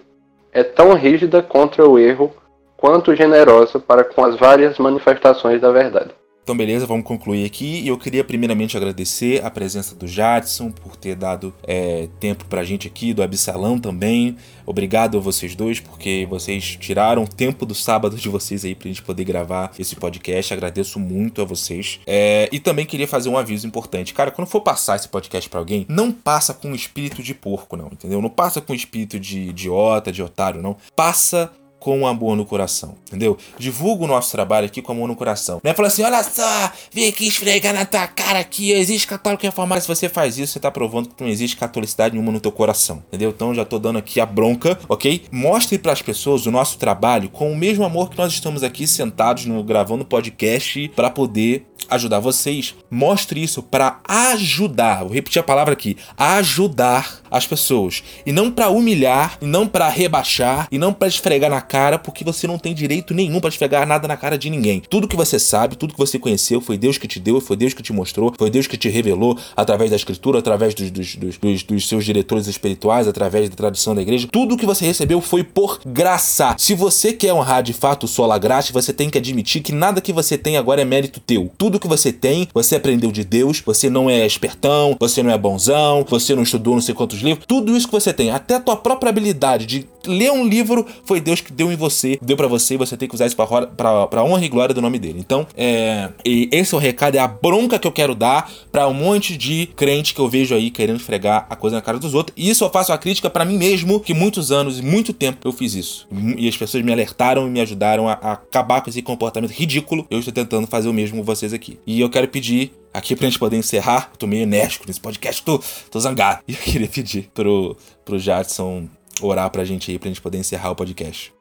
é 0.51 0.63
tão 0.63 0.93
rígida 0.93 1.41
contra 1.41 1.87
o 1.87 1.97
erro 1.97 2.31
quanto 2.77 3.15
generosa 3.15 3.79
para 3.79 4.03
com 4.03 4.23
as 4.23 4.35
várias 4.35 4.77
manifestações 4.77 5.59
da 5.59 5.71
verdade. 5.71 6.11
Então, 6.43 6.57
beleza, 6.57 6.87
vamos 6.87 7.05
concluir 7.05 7.45
aqui. 7.45 7.81
E 7.81 7.87
eu 7.87 7.97
queria 7.97 8.23
primeiramente 8.23 8.75
agradecer 8.75 9.45
a 9.45 9.49
presença 9.49 9.93
do 9.93 10.07
Jadson 10.07 10.71
por 10.71 10.95
ter 10.95 11.15
dado 11.15 11.53
é, 11.67 12.09
tempo 12.19 12.45
pra 12.45 12.63
gente 12.63 12.87
aqui, 12.87 13.13
do 13.13 13.21
Absalão 13.21 13.77
também. 13.77 14.35
Obrigado 14.65 15.17
a 15.17 15.21
vocês 15.21 15.55
dois, 15.55 15.79
porque 15.79 16.25
vocês 16.29 16.77
tiraram 16.79 17.27
tempo 17.27 17.65
do 17.65 17.75
sábado 17.75 18.15
de 18.15 18.27
vocês 18.27 18.65
aí 18.65 18.73
pra 18.73 18.87
gente 18.87 19.03
poder 19.03 19.23
gravar 19.23 19.71
esse 19.77 19.95
podcast. 19.95 20.51
Agradeço 20.53 20.99
muito 20.99 21.41
a 21.41 21.45
vocês. 21.45 21.99
É, 22.07 22.49
e 22.51 22.59
também 22.59 22.85
queria 22.85 23.07
fazer 23.07 23.29
um 23.29 23.37
aviso 23.37 23.67
importante. 23.67 24.13
Cara, 24.13 24.31
quando 24.31 24.47
for 24.47 24.61
passar 24.61 24.95
esse 24.95 25.07
podcast 25.07 25.47
para 25.47 25.59
alguém, 25.59 25.85
não 25.87 26.11
passa 26.11 26.53
com 26.53 26.73
espírito 26.73 27.21
de 27.21 27.35
porco, 27.35 27.77
não, 27.77 27.87
entendeu? 27.87 28.19
Não 28.19 28.29
passa 28.29 28.59
com 28.59 28.73
espírito 28.73 29.19
de 29.19 29.49
idiota, 29.49 30.11
de 30.11 30.23
otário, 30.23 30.61
não. 30.61 30.75
Passa 30.95 31.51
com 31.81 32.05
amor 32.05 32.37
no 32.37 32.45
coração, 32.45 32.95
entendeu? 33.07 33.35
Divulga 33.57 34.03
o 34.03 34.07
nosso 34.07 34.31
trabalho 34.31 34.67
aqui 34.67 34.83
com 34.83 34.91
amor 34.91 35.07
no 35.07 35.15
coração. 35.15 35.59
Não 35.63 35.71
é 35.71 35.73
falar 35.73 35.87
assim, 35.87 36.03
olha 36.03 36.23
só, 36.23 36.71
vem 36.91 37.07
aqui 37.07 37.27
esfregar 37.27 37.73
na 37.73 37.85
tua 37.85 38.05
cara 38.05 38.37
aqui, 38.37 38.71
existe 38.71 39.07
católico 39.07 39.41
reformado. 39.41 39.81
Se 39.81 39.87
você 39.87 40.07
faz 40.07 40.37
isso, 40.37 40.53
você 40.53 40.59
tá 40.59 40.69
provando 40.69 41.09
que 41.09 41.23
não 41.23 41.29
existe 41.29 41.57
catolicidade 41.57 42.13
nenhuma 42.13 42.31
no 42.31 42.39
teu 42.39 42.51
coração, 42.51 43.03
entendeu? 43.07 43.31
Então 43.31 43.51
já 43.55 43.65
tô 43.65 43.79
dando 43.79 43.97
aqui 43.97 44.19
a 44.19 44.27
bronca, 44.27 44.77
ok? 44.87 45.23
Mostre 45.31 45.79
para 45.79 45.91
as 45.91 46.03
pessoas 46.03 46.45
o 46.45 46.51
nosso 46.51 46.77
trabalho 46.77 47.29
com 47.29 47.51
o 47.51 47.57
mesmo 47.57 47.83
amor 47.83 48.11
que 48.11 48.17
nós 48.17 48.31
estamos 48.31 48.61
aqui 48.61 48.85
sentados 48.85 49.47
no 49.47 49.63
gravando 49.63 50.05
podcast 50.05 50.87
para 50.95 51.09
poder 51.09 51.65
ajudar 51.89 52.19
vocês. 52.19 52.75
Mostre 52.89 53.41
isso 53.41 53.63
para 53.63 53.99
ajudar, 54.07 55.03
vou 55.03 55.13
repetir 55.13 55.39
a 55.39 55.43
palavra 55.43 55.73
aqui, 55.73 55.97
ajudar 56.17 57.21
as 57.31 57.47
pessoas 57.47 58.03
e 58.25 58.31
não 58.31 58.51
para 58.51 58.69
humilhar, 58.69 59.37
e 59.41 59.45
não 59.45 59.65
para 59.65 59.87
rebaixar 59.87 60.67
e 60.71 60.77
não 60.77 60.93
para 60.93 61.07
esfregar 61.07 61.49
na 61.49 61.61
cara, 61.61 61.97
porque 61.97 62.23
você 62.23 62.45
não 62.45 62.59
tem 62.59 62.73
direito 62.73 63.13
nenhum 63.13 63.39
para 63.39 63.49
esfregar 63.49 63.87
nada 63.87 64.07
na 64.07 64.17
cara 64.17 64.37
de 64.37 64.49
ninguém. 64.49 64.81
Tudo 64.89 65.07
que 65.07 65.15
você 65.15 65.39
sabe, 65.39 65.75
tudo 65.75 65.93
que 65.93 65.99
você 65.99 66.19
conheceu, 66.19 66.59
foi 66.59 66.77
Deus 66.77 66.97
que 66.97 67.07
te 67.07 67.19
deu, 67.19 67.39
foi 67.39 67.55
Deus 67.55 67.73
que 67.73 67.81
te 67.81 67.93
mostrou, 67.93 68.33
foi 68.37 68.49
Deus 68.49 68.67
que 68.67 68.77
te 68.77 68.89
revelou 68.89 69.37
através 69.55 69.89
da 69.89 69.95
escritura, 69.95 70.39
através 70.39 70.73
dos, 70.73 70.91
dos, 70.91 71.15
dos, 71.15 71.63
dos 71.63 71.87
seus 71.87 72.03
diretores 72.03 72.47
espirituais, 72.47 73.07
através 73.07 73.49
da 73.49 73.55
tradição 73.55 73.95
da 73.95 74.01
igreja. 74.01 74.27
Tudo 74.31 74.57
que 74.57 74.65
você 74.65 74.85
recebeu 74.85 75.21
foi 75.21 75.43
por 75.43 75.79
graça. 75.85 76.55
Se 76.57 76.73
você 76.73 77.13
quer 77.13 77.33
honrar 77.33 77.63
de 77.63 77.73
fato 77.73 78.03
o 78.03 78.07
sola 78.07 78.37
graça, 78.37 78.73
você 78.73 78.91
tem 78.91 79.09
que 79.09 79.17
admitir 79.17 79.61
que 79.61 79.71
nada 79.71 80.01
que 80.01 80.13
você 80.13 80.37
tem 80.37 80.57
agora 80.57 80.81
é 80.81 80.85
mérito 80.85 81.19
teu. 81.19 81.51
Tudo 81.57 81.70
que 81.79 81.87
você 81.87 82.11
tem, 82.11 82.47
você 82.53 82.75
aprendeu 82.75 83.11
de 83.11 83.23
Deus, 83.23 83.61
você 83.65 83.89
não 83.89 84.09
é 84.09 84.25
espertão, 84.25 84.95
você 84.99 85.23
não 85.23 85.31
é 85.31 85.37
bonzão, 85.37 86.05
você 86.07 86.35
não 86.35 86.43
estudou 86.43 86.75
não 86.75 86.81
sei 86.81 86.93
quantos 86.93 87.19
livros. 87.19 87.45
Tudo 87.45 87.75
isso 87.75 87.87
que 87.87 87.93
você 87.93 88.13
tem, 88.13 88.31
até 88.31 88.55
a 88.55 88.59
tua 88.59 88.75
própria 88.75 89.09
habilidade 89.09 89.65
de 89.65 89.87
ler 90.05 90.31
um 90.31 90.47
livro, 90.47 90.85
foi 91.05 91.19
Deus 91.19 91.41
que 91.41 91.51
deu 91.51 91.71
em 91.71 91.75
você, 91.75 92.17
deu 92.21 92.35
para 92.35 92.47
você 92.47 92.73
e 92.73 92.77
você 92.77 92.97
tem 92.97 93.07
que 93.07 93.15
usar 93.15 93.27
isso 93.27 93.35
pra, 93.35 94.23
honra 94.23 94.45
e 94.45 94.49
glória 94.49 94.73
do 94.73 94.81
nome 94.81 94.99
dele. 94.99 95.19
Então, 95.19 95.47
é, 95.55 96.09
esse 96.25 96.73
é 96.73 96.77
o 96.77 96.79
recado, 96.79 97.15
é 97.15 97.19
a 97.19 97.27
bronca 97.27 97.79
que 97.79 97.87
eu 97.87 97.91
quero 97.91 98.15
dar 98.15 98.51
para 98.71 98.87
um 98.87 98.93
monte 98.93 99.37
de 99.37 99.67
crente 99.75 100.13
que 100.13 100.19
eu 100.19 100.27
vejo 100.27 100.55
aí 100.55 100.69
querendo 100.69 100.99
fregar 100.99 101.45
a 101.49 101.55
coisa 101.55 101.75
na 101.75 101.81
cara 101.81 101.99
dos 101.99 102.13
outros. 102.13 102.35
E 102.37 102.49
isso 102.49 102.63
eu 102.63 102.69
faço 102.69 102.91
a 102.91 102.97
crítica 102.97 103.29
para 103.29 103.45
mim 103.45 103.57
mesmo, 103.57 103.99
que 103.99 104.13
muitos 104.13 104.51
anos 104.51 104.79
e 104.79 104.81
muito 104.81 105.13
tempo 105.13 105.39
eu 105.43 105.51
fiz 105.51 105.75
isso. 105.75 106.07
E 106.37 106.47
as 106.47 106.57
pessoas 106.57 106.83
me 106.83 106.91
alertaram 106.91 107.47
e 107.47 107.49
me 107.49 107.61
ajudaram 107.61 108.07
a, 108.07 108.13
a 108.13 108.31
acabar 108.33 108.81
com 108.81 108.89
esse 108.89 109.01
comportamento 109.01 109.51
ridículo. 109.51 110.05
Eu 110.09 110.19
estou 110.19 110.33
tentando 110.33 110.67
fazer 110.67 110.89
o 110.89 110.93
mesmo 110.93 111.21
com 111.21 111.23
vocês 111.23 111.53
aqui. 111.53 111.60
E 111.85 111.99
eu 111.99 112.09
quero 112.09 112.27
pedir 112.27 112.71
aqui 112.93 113.15
pra 113.15 113.27
gente 113.27 113.39
poder 113.39 113.57
encerrar. 113.57 114.11
Tô 114.17 114.27
meio 114.27 114.43
enérgico 114.43 114.85
nesse 114.87 114.99
podcast, 114.99 115.43
tô, 115.43 115.59
tô 115.89 115.99
zangado. 115.99 116.41
E 116.47 116.53
eu 116.53 116.59
queria 116.59 116.87
pedir 116.87 117.29
pro, 117.33 117.75
pro 118.03 118.19
Jadson 118.19 118.87
orar 119.21 119.49
pra 119.49 119.63
gente 119.63 119.91
aí, 119.91 119.99
pra 119.99 120.07
gente 120.07 120.21
poder 120.21 120.37
encerrar 120.37 120.71
o 120.71 120.75
podcast. 120.75 121.33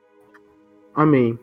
Amém. 0.94 1.38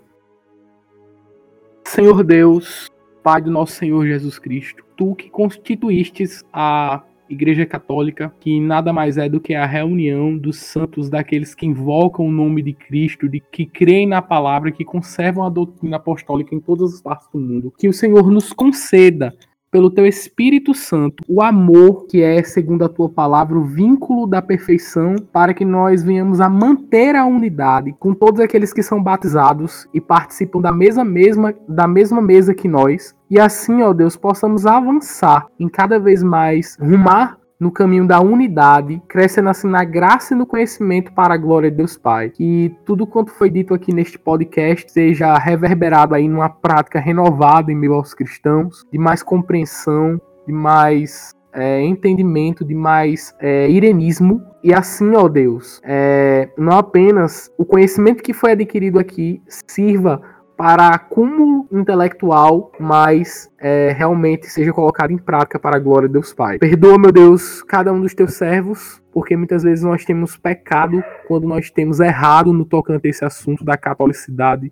Senhor 1.85 2.23
Deus, 2.23 2.89
Pai 3.23 3.41
do 3.41 3.49
nosso 3.49 3.73
Senhor 3.73 4.05
Jesus 4.05 4.37
Cristo, 4.37 4.83
tu 4.95 5.15
que 5.15 5.29
constituístes 5.29 6.43
a 6.53 7.01
Igreja 7.29 7.65
Católica, 7.65 8.33
que 8.39 8.59
nada 8.59 8.93
mais 8.93 9.17
é 9.17 9.27
do 9.27 9.39
que 9.39 9.53
a 9.53 9.65
reunião 9.65 10.37
dos 10.37 10.57
santos, 10.57 11.09
daqueles 11.09 11.53
que 11.53 11.65
invocam 11.65 12.25
o 12.25 12.31
nome 12.31 12.61
de 12.61 12.73
Cristo, 12.73 13.27
de 13.27 13.39
que 13.39 13.65
creem 13.65 14.07
na 14.07 14.21
palavra, 14.21 14.71
que 14.71 14.85
conservam 14.85 15.43
a 15.43 15.49
doutrina 15.49 15.97
apostólica 15.97 16.55
em 16.55 16.59
todas 16.59 16.93
as 16.93 17.01
partes 17.01 17.27
do 17.31 17.39
mundo. 17.39 17.73
Que 17.77 17.87
o 17.87 17.93
Senhor 17.93 18.29
nos 18.31 18.53
conceda 18.53 19.33
pelo 19.71 19.89
teu 19.89 20.05
Espírito 20.05 20.73
Santo, 20.73 21.23
o 21.27 21.41
amor 21.41 22.05
que 22.07 22.21
é, 22.21 22.41
segundo 22.43 22.85
a 22.85 22.89
tua 22.89 23.09
palavra, 23.09 23.57
o 23.57 23.63
vínculo 23.63 24.25
da 24.25 24.41
perfeição, 24.41 25.15
para 25.31 25.53
que 25.53 25.65
nós 25.65 26.03
venhamos 26.03 26.39
a 26.39 26.49
manter 26.49 27.15
a 27.15 27.25
unidade 27.25 27.95
com 27.99 28.13
todos 28.13 28.39
aqueles 28.39 28.73
que 28.73 28.83
são 28.83 29.01
batizados 29.01 29.87
e 29.93 29.99
participam 29.99 30.61
da 30.61 30.71
mesma 30.71 31.03
mesma 31.03 31.53
da 31.67 31.87
mesma 31.87 32.21
mesa 32.21 32.53
que 32.53 32.67
nós, 32.67 33.15
e 33.29 33.39
assim, 33.39 33.81
ó 33.81 33.93
Deus, 33.93 34.15
possamos 34.15 34.65
avançar 34.65 35.47
em 35.59 35.67
cada 35.67 35.99
vez 35.99 36.23
mais 36.23 36.77
rumar 36.79 37.37
no 37.59 37.71
caminho 37.71 38.05
da 38.05 38.19
unidade, 38.19 39.01
crescendo 39.07 39.49
assim 39.49 39.67
na 39.67 39.83
graça 39.83 40.33
e 40.33 40.37
no 40.37 40.45
conhecimento 40.45 41.11
para 41.11 41.33
a 41.33 41.37
glória 41.37 41.71
de 41.71 41.77
Deus 41.77 41.97
Pai. 41.97 42.29
Que 42.29 42.75
tudo 42.85 43.07
quanto 43.07 43.31
foi 43.31 43.49
dito 43.49 43.73
aqui 43.73 43.93
neste 43.93 44.19
podcast 44.19 44.91
seja 44.91 45.37
reverberado 45.37 46.13
aí 46.13 46.27
numa 46.27 46.49
prática 46.49 46.99
renovada 46.99 47.71
em 47.71 47.75
meio 47.75 47.93
aos 47.93 48.13
cristãos, 48.13 48.85
de 48.91 48.99
mais 48.99 49.23
compreensão, 49.23 50.21
de 50.45 50.53
mais 50.53 51.35
é, 51.53 51.81
entendimento, 51.81 52.63
de 52.63 52.75
mais 52.75 53.33
é, 53.39 53.69
irenismo. 53.69 54.41
E 54.63 54.73
assim, 54.73 55.15
ó 55.15 55.27
Deus, 55.27 55.81
é, 55.83 56.49
não 56.57 56.77
apenas 56.77 57.51
o 57.57 57.65
conhecimento 57.65 58.21
que 58.21 58.33
foi 58.33 58.51
adquirido 58.51 58.99
aqui 58.99 59.41
sirva 59.47 60.21
para 60.57 60.89
acúmulo 60.89 61.67
intelectual, 61.71 62.71
mas 62.79 63.49
é, 63.59 63.93
realmente 63.95 64.47
seja 64.47 64.73
colocado 64.73 65.11
em 65.11 65.17
prática 65.17 65.59
para 65.59 65.77
a 65.77 65.79
glória 65.79 66.07
de 66.07 66.13
Deus 66.13 66.33
Pai. 66.33 66.57
Perdoa, 66.57 66.97
meu 66.97 67.11
Deus, 67.11 67.61
cada 67.61 67.93
um 67.93 68.01
dos 68.01 68.15
teus 68.15 68.33
servos, 68.33 68.99
porque 69.17 69.35
muitas 69.35 69.63
vezes 69.63 69.83
nós 69.83 70.05
temos 70.05 70.37
pecado 70.37 71.03
quando 71.27 71.47
nós 71.47 71.71
temos 71.71 71.99
errado 71.99 72.53
no 72.53 72.63
tocante 72.63 73.07
a 73.07 73.09
esse 73.09 73.25
assunto 73.25 73.65
da 73.65 73.75
catolicidade, 73.75 74.71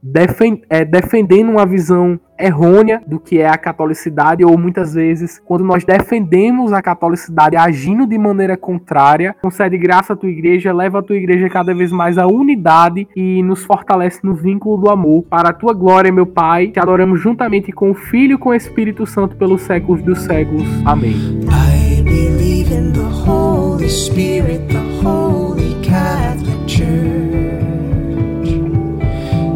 é, 0.70 0.86
defendendo 0.86 1.50
uma 1.50 1.66
visão 1.66 2.20
errônea 2.38 3.02
do 3.08 3.18
que 3.18 3.40
é 3.40 3.48
a 3.48 3.58
catolicidade, 3.58 4.44
ou 4.44 4.58
muitas 4.58 4.94
vezes, 4.94 5.42
quando 5.46 5.64
nós 5.64 5.86
defendemos 5.86 6.74
a 6.74 6.82
catolicidade 6.82 7.56
agindo 7.56 8.06
de 8.06 8.18
maneira 8.18 8.58
contrária, 8.58 9.34
concede 9.42 9.78
graça 9.78 10.14
à 10.14 10.16
tua 10.16 10.30
igreja, 10.30 10.74
leva 10.74 11.00
a 11.00 11.02
tua 11.02 11.16
igreja 11.16 11.50
cada 11.50 11.74
vez 11.74 11.94
mais 11.94 12.18
à 12.18 12.28
unidade 12.28 13.08
e 13.16 13.42
nos 13.42 13.64
fortalece 13.64 14.20
no 14.22 14.36
vínculo 14.36 14.78
do 14.78 14.90
amor. 14.90 15.24
Para 15.24 15.50
a 15.50 15.54
tua 15.54 15.74
glória, 15.74 16.12
meu 16.12 16.26
Pai, 16.26 16.68
te 16.68 16.80
adoramos 16.80 17.22
juntamente 17.22 17.72
com 17.72 17.92
o 17.92 17.96
Filho 17.96 18.36
e 18.36 18.38
com 18.38 18.50
o 18.50 18.54
Espírito 18.54 18.86
Espírito 18.96 19.08
Santo 19.08 19.36
pelos 19.36 19.62
séculos 19.62 20.02
dos 20.02 20.20
séculos. 20.20 20.68
Amém. 20.86 21.16
I 21.50 22.02
believe 22.04 22.72
in 22.72 22.92
the 22.92 23.45
Holy 23.86 23.98
Spirit, 23.98 24.68
the 24.70 24.82
Holy 25.04 25.76
Catholic 25.84 26.68
Church, 26.68 28.50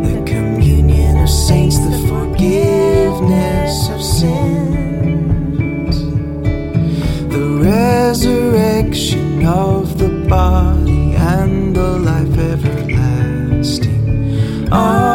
the 0.05 0.23
communion 0.23 1.17
of 1.17 1.29
saints, 1.29 1.79
the 1.79 1.97
forgiveness 2.07 3.89
of 3.89 4.03
sins, 4.03 5.95
the 7.33 7.41
resurrection 7.59 9.47
of 9.47 9.97
the 9.97 10.09
body, 10.29 11.15
and 11.15 11.75
the 11.75 11.97
life 11.97 12.37
everlasting. 12.37 13.97
Oh. 14.71 15.08